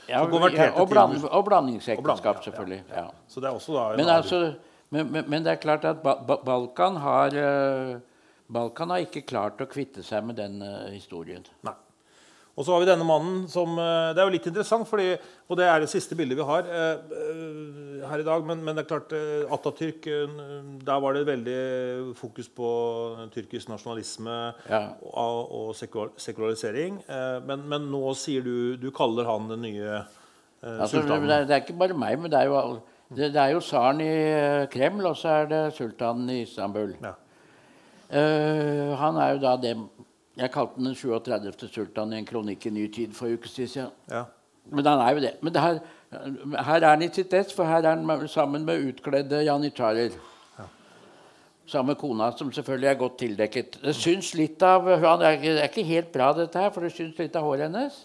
Ja, 0.09 0.16
ja, 0.16 0.24
og, 0.24 0.88
bland, 0.90 1.14
og 1.30 1.44
blandingsekteskap, 1.47 2.40
ja, 2.40 2.47
selvfølgelig. 2.48 2.80
Så 3.30 3.42
det 3.42 3.52
er 3.52 3.60
også 3.60 3.76
da 3.76 3.84
Men, 4.01 4.10
altså, 4.10 4.40
men, 4.90 5.12
men, 5.12 5.30
men 5.30 5.47
det 5.47 5.55
er 5.55 5.62
klart 5.62 5.86
at 5.86 6.02
ba 6.02 6.16
ba 6.26 6.40
Balkan 6.42 6.98
har 7.05 7.38
eh, 7.38 8.01
Balkan 8.51 8.90
har 8.90 9.06
ikke 9.06 9.22
klart 9.22 9.62
å 9.62 9.70
kvitte 9.70 10.02
seg 10.02 10.26
med 10.26 10.40
den 10.40 10.59
uh, 10.64 10.90
historien. 10.90 11.44
Nei. 11.62 11.76
Og 12.61 12.66
så 12.66 12.74
har 12.74 12.82
vi 12.82 12.89
denne 12.91 13.07
mannen 13.09 13.47
som 13.49 13.78
eh, 13.81 14.11
Det 14.12 14.20
er 14.20 14.27
jo 14.28 14.32
litt 14.35 14.47
interessant, 14.51 14.85
fordi, 14.85 15.07
og 15.49 15.57
det 15.57 15.65
er 15.65 15.81
det 15.81 15.89
siste 15.89 16.12
bildet 16.19 16.37
vi 16.37 16.45
har 16.45 16.66
eh, 16.69 17.15
eh, 17.16 18.03
her 18.11 18.20
i 18.20 18.27
dag. 18.27 18.45
Men, 18.45 18.61
men 18.66 18.77
det 18.77 18.82
er 18.85 18.89
klart, 18.91 19.15
eh, 19.16 19.47
Atatürk 19.57 20.05
Der 20.85 21.01
var 21.01 21.16
det 21.16 21.23
veldig 21.31 22.15
fokus 22.20 22.51
på 22.53 22.69
tyrkisk 23.32 23.70
nasjonalisme 23.73 24.37
Ja. 24.69 24.82
og, 25.09 25.41
og 25.62 25.70
sekul- 25.78 26.12
sekularisering. 26.20 27.01
Eh, 27.09 27.39
men, 27.49 27.65
men 27.73 27.89
nå 27.95 28.12
sier 28.20 28.45
du 28.45 28.77
Du 28.82 28.91
kaller 28.93 29.24
han 29.31 29.49
den 29.55 29.65
nye 29.65 29.89
eh, 30.03 30.77
Altså, 30.77 30.99
det, 31.01 31.07
sultanen. 31.09 31.31
er, 31.32 31.49
det 31.49 31.57
er 31.57 31.65
ikke 31.65 31.78
bare 31.81 31.97
meg, 31.97 32.19
men 32.20 32.28
det 32.35 32.43
er 32.45 32.51
jo, 32.53 32.61
det, 33.09 33.31
det 33.32 33.41
er 33.41 33.55
jo 33.57 33.65
tsaren 33.65 34.05
i 34.05 34.12
Kreml, 34.74 35.07
og 35.09 35.16
så 35.16 35.32
er 35.41 35.49
det 35.51 35.62
sultanen 35.78 36.28
i 36.35 36.43
Istanbul. 36.45 36.93
Ja. 37.01 37.15
Eh, 38.11 38.93
han 39.01 39.16
er 39.23 39.32
jo 39.37 39.41
da 39.47 39.55
det 39.62 39.73
Jeg 40.41 40.53
kalte 40.55 40.79
den 40.79 40.89
den 40.89 40.95
37. 40.97 41.69
sultan 41.69 42.12
i 42.12 42.19
en 42.19 42.27
kronikk 42.27 42.67
i 42.67 42.71
Ny 42.73 42.87
Tid 42.93 43.12
for 43.17 43.29
en 43.29 43.37
ukes 43.37 43.53
tid 43.53 43.69
siden. 43.69 43.91
Ja. 44.11 44.25
Men 44.71 44.87
han 44.87 45.01
er 45.01 45.15
jo 45.15 45.21
det. 45.21 45.35
Men 45.43 45.53
det 45.53 45.62
her, 45.62 45.79
her 46.65 46.81
er 46.81 46.89
han 46.89 47.03
i 47.03 47.09
sitt 47.12 47.33
ess, 47.35 47.53
for 47.53 47.69
her 47.69 47.85
er 47.85 47.97
han 47.97 48.29
sammen 48.29 48.65
med 48.65 48.87
utkledde 48.89 49.43
janitsjarer. 49.45 50.17
Sammen 51.67 51.93
med 51.93 52.01
kona, 52.01 52.31
som 52.37 52.53
selvfølgelig 52.53 52.89
er 52.89 52.99
godt 52.99 53.19
tildekket. 53.19 53.79
Det 53.83 53.95
syns 53.95 54.33
litt 54.35 54.62
av 54.62 54.89
han 54.89 55.23
er, 55.23 55.37
Det 55.39 55.69
ikke 55.69 55.87
helt 55.87 56.12
bra, 56.12 56.33
dette 56.35 56.59
her, 56.59 56.71
for 56.75 56.83
det 56.83 56.93
syns 56.95 57.19
litt 57.19 57.37
av 57.37 57.47
håret 57.47 57.69
hennes. 57.69 58.01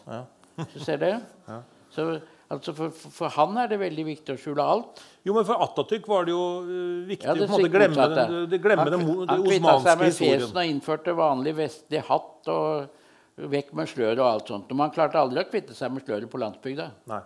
Så 0.74 0.84
ser 0.84 1.02
dere? 1.02 1.62
Så, 1.90 2.20
altså 2.56 2.74
for, 2.78 2.94
for, 2.96 3.14
for 3.20 3.34
han 3.38 3.58
er 3.62 3.70
det 3.72 3.78
veldig 3.82 4.06
viktig 4.08 4.36
å 4.36 4.42
skjule 4.42 4.66
alt. 4.76 5.04
Jo, 5.28 5.36
men 5.38 5.46
for 5.48 5.62
Atatürk 5.66 6.08
var 6.10 6.28
det 6.28 6.34
jo 6.36 6.44
eh, 6.64 7.06
viktig 7.12 7.28
Ja, 7.30 7.36
å 7.36 7.40
på 7.40 7.46
en 7.48 7.54
måte 7.56 7.72
glemme 7.74 8.08
den, 8.16 8.36
det, 8.52 8.60
glemme 8.64 8.88
han, 8.88 8.96
den 8.96 9.30
han 9.30 9.46
kvitta 9.46 9.78
seg 9.86 10.02
med 10.02 10.18
fjesen 10.18 10.44
fesen 10.48 10.60
og 10.64 10.74
innførte 10.74 11.16
vanlig 11.18 11.56
vestlig 11.62 12.04
hatt 12.10 12.52
og 12.56 13.48
vekk 13.56 13.72
med 13.76 13.90
sløret 13.92 14.20
og 14.24 14.28
alt 14.30 14.52
sånt. 14.52 14.70
Men 14.72 14.88
han 14.88 14.94
klarte 14.96 15.20
aldri 15.20 15.44
å 15.44 15.48
kvitte 15.50 15.76
seg 15.76 15.92
med 15.92 16.06
sløret 16.08 16.32
på 16.32 16.40
landsbygda. 16.40 16.90
Nei. 17.12 17.22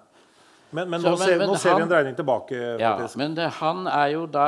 Men, 0.71 0.89
men, 0.89 1.01
Så, 1.01 1.09
nå, 1.09 1.17
men- 1.17 1.27
ser, 1.27 1.37
men 1.41 1.49
nå 1.49 1.55
ser 1.57 1.75
vi 1.77 1.81
en 1.81 1.89
dreining 1.89 2.15
tilbake. 2.17 2.57
Ja, 2.77 2.91
men 3.17 3.33
det, 3.37 3.47
han 3.57 3.87
er 3.89 4.11
jo 4.13 4.25
da 4.29 4.43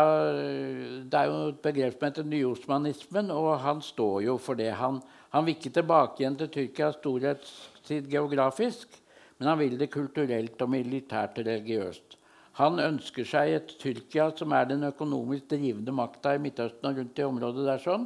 Det 1.09 1.17
er 1.17 1.29
jo 1.31 1.37
et 1.49 1.61
begrep 1.65 1.97
som 1.97 2.07
heter 2.07 2.27
nyosmanismen, 2.29 3.31
og 3.33 3.55
han 3.63 3.81
står 3.81 4.19
jo 4.27 4.37
for 4.41 4.59
det. 4.59 4.69
Han, 4.77 4.99
han 5.33 5.47
vil 5.47 5.57
ikke 5.57 5.73
tilbake 5.81 6.21
igjen 6.21 6.37
til 6.37 6.51
Tyrkias 6.53 6.99
storhetstid 6.99 8.09
geografisk, 8.11 9.00
men 9.41 9.47
han 9.49 9.57
vil 9.57 9.79
det 9.79 9.87
kulturelt 9.89 10.59
og 10.61 10.69
militært 10.69 11.39
og 11.41 11.47
religiøst. 11.47 12.19
Han 12.59 12.77
ønsker 12.77 13.25
seg 13.25 13.53
et 13.55 13.71
Tyrkia 13.81 14.27
som 14.37 14.53
er 14.53 14.67
den 14.69 14.83
økonomisk 14.85 15.47
drivende 15.49 15.95
makta 15.97 16.35
i 16.37 16.41
Midtøsten 16.43 16.85
og 16.85 16.99
rundt 16.99 17.17
i 17.17 17.25
området 17.25 17.65
der. 17.65 17.81
sånn. 17.81 18.05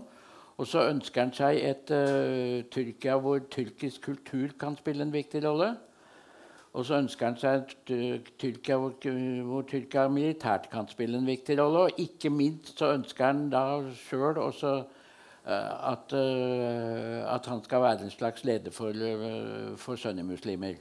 Og 0.55 0.69
så 0.71 0.85
ønsker 0.93 1.25
han 1.25 1.33
seg 1.35 1.59
et 1.59 1.91
uh, 1.91 2.63
Tyrkia 2.71 3.17
hvor 3.19 3.43
tyrkisk 3.51 4.07
kultur 4.07 4.55
kan 4.59 4.79
spille 4.79 5.03
en 5.03 5.11
viktig 5.11 5.43
rolle. 5.43 5.73
Og 6.71 6.87
så 6.87 7.01
ønsker 7.03 7.27
han 7.33 7.37
seg 7.43 7.65
et 7.65 7.91
uh, 7.91 8.31
Tyrkia 8.39 8.79
hvor, 8.79 8.95
hvor 9.51 9.67
Tyrkia 9.67 10.07
militært 10.07 10.71
kan 10.71 10.87
spille 10.87 11.19
en 11.19 11.27
viktig 11.27 11.59
rolle. 11.59 11.89
Og 11.89 11.99
ikke 11.99 12.31
minst 12.31 12.79
så 12.79 12.93
ønsker 12.95 13.27
han 13.27 13.49
da 13.51 13.67
sjøl 14.07 14.39
også 14.39 14.77
at, 15.45 16.13
at, 16.15 17.45
han 17.45 17.59
skal 17.61 17.81
være 17.83 18.07
en 18.07 18.09
slags 18.09 18.47
leder 18.47 18.71
for, 18.73 18.95
for 19.77 19.95
sunnimuslimer. 19.95 20.79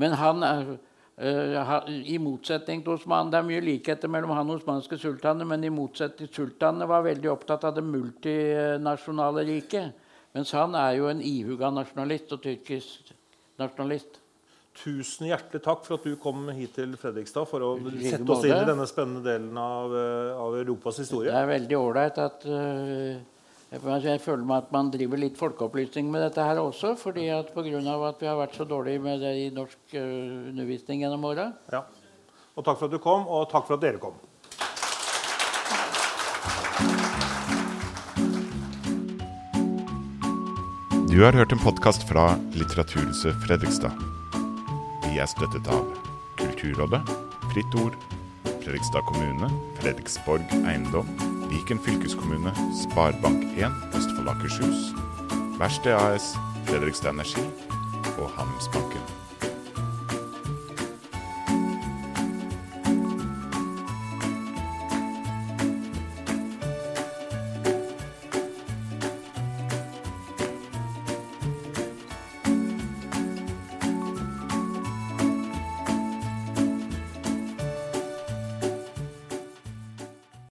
Men 0.00 0.16
han 0.18 0.42
er 0.42 0.74
i 1.16 2.16
motsetning 2.18 2.82
til 2.82 2.96
Osman, 2.96 3.30
Det 3.30 3.38
er 3.38 3.46
mye 3.46 3.62
likheter 3.62 4.10
mellom 4.10 4.34
han 4.34 4.50
og 4.50 4.58
osmanske 4.58 4.98
sultaner, 4.98 5.46
men 5.46 5.64
i 5.64 5.70
motsetning 5.70 6.28
til 6.28 6.48
sultanene 6.48 6.88
var 6.90 7.04
veldig 7.06 7.30
opptatt 7.30 7.64
av 7.64 7.76
det 7.76 7.84
multinasjonale 7.86 9.44
riket. 9.46 9.94
Mens 10.34 10.50
han 10.50 10.74
er 10.74 10.96
jo 10.98 11.06
en 11.06 11.22
ihuga 11.22 11.70
nasjonalist 11.70 12.32
og 12.34 12.42
tyrkisk 12.42 13.12
nasjonalist. 13.62 14.18
Tusen 14.74 15.28
hjertelig 15.28 15.62
takk 15.62 15.84
for 15.86 16.00
at 16.00 16.06
du 16.08 16.16
kom 16.18 16.48
hit 16.50 16.72
til 16.74 16.96
Fredrikstad 16.98 17.46
for 17.46 17.62
å 17.62 17.68
sette 17.78 18.26
oss 18.26 18.42
inn 18.42 18.56
i 18.56 18.66
denne 18.66 18.86
spennende 18.90 19.22
delen 19.22 19.54
av, 19.54 19.94
av 20.34 20.56
Europas 20.58 20.98
historie. 20.98 21.30
Det 21.30 21.38
er 21.38 21.46
veldig 21.52 21.78
ålreit 21.78 22.18
at 22.18 22.42
uh, 22.50 23.22
jeg 23.74 24.20
føler 24.22 24.44
meg 24.46 24.62
at 24.62 24.72
man 24.72 24.90
driver 24.92 25.18
litt 25.18 25.38
folkeopplysning 25.38 26.10
med 26.10 26.22
dette 26.22 26.42
her 26.42 26.60
også. 26.62 26.94
fordi 26.96 27.28
at 27.28 27.52
Pga. 27.54 28.08
at 28.08 28.20
vi 28.20 28.26
har 28.26 28.36
vært 28.36 28.54
så 28.54 28.64
dårlige 28.64 29.00
med 29.00 29.20
det 29.20 29.34
i 29.34 29.50
norsk 29.50 29.78
uh, 29.94 30.50
undervisning 30.50 31.00
gjennom 31.00 31.24
åra. 31.24 31.52
Ja. 31.72 31.82
Og 32.56 32.64
takk 32.64 32.78
for 32.78 32.86
at 32.86 32.92
du 32.92 32.98
kom, 32.98 33.26
og 33.26 33.50
takk 33.50 33.66
for 33.66 33.74
at 33.74 33.82
dere 33.82 33.98
kom. 33.98 34.14
Du 41.10 41.22
har 41.22 41.32
hørt 41.32 41.52
en 41.52 41.58
podkast 41.58 42.08
fra 42.08 42.38
Litteraturhuset 42.54 43.34
Fredrikstad. 43.46 43.94
Vi 45.06 45.18
er 45.18 45.30
støttet 45.30 45.68
av 45.70 45.86
Kulturrådet, 46.38 47.04
Fritt 47.52 47.78
Ord, 47.78 47.94
Fredrikstad 48.64 49.06
kommune, 49.06 49.50
Fredriksborg 49.78 50.42
eiendom 50.64 51.10
Viken 51.54 51.78
fylkeskommune, 51.78 52.50
Sparebank1 52.74 53.96
Østfold 53.96 54.28
Akershus, 54.28 54.94
Verksted 55.58 55.92
AS, 55.92 56.34
Fredrikstad 56.66 57.10
Energi 57.10 57.44
og 58.18 58.30
Handelsbanken. 58.30 59.23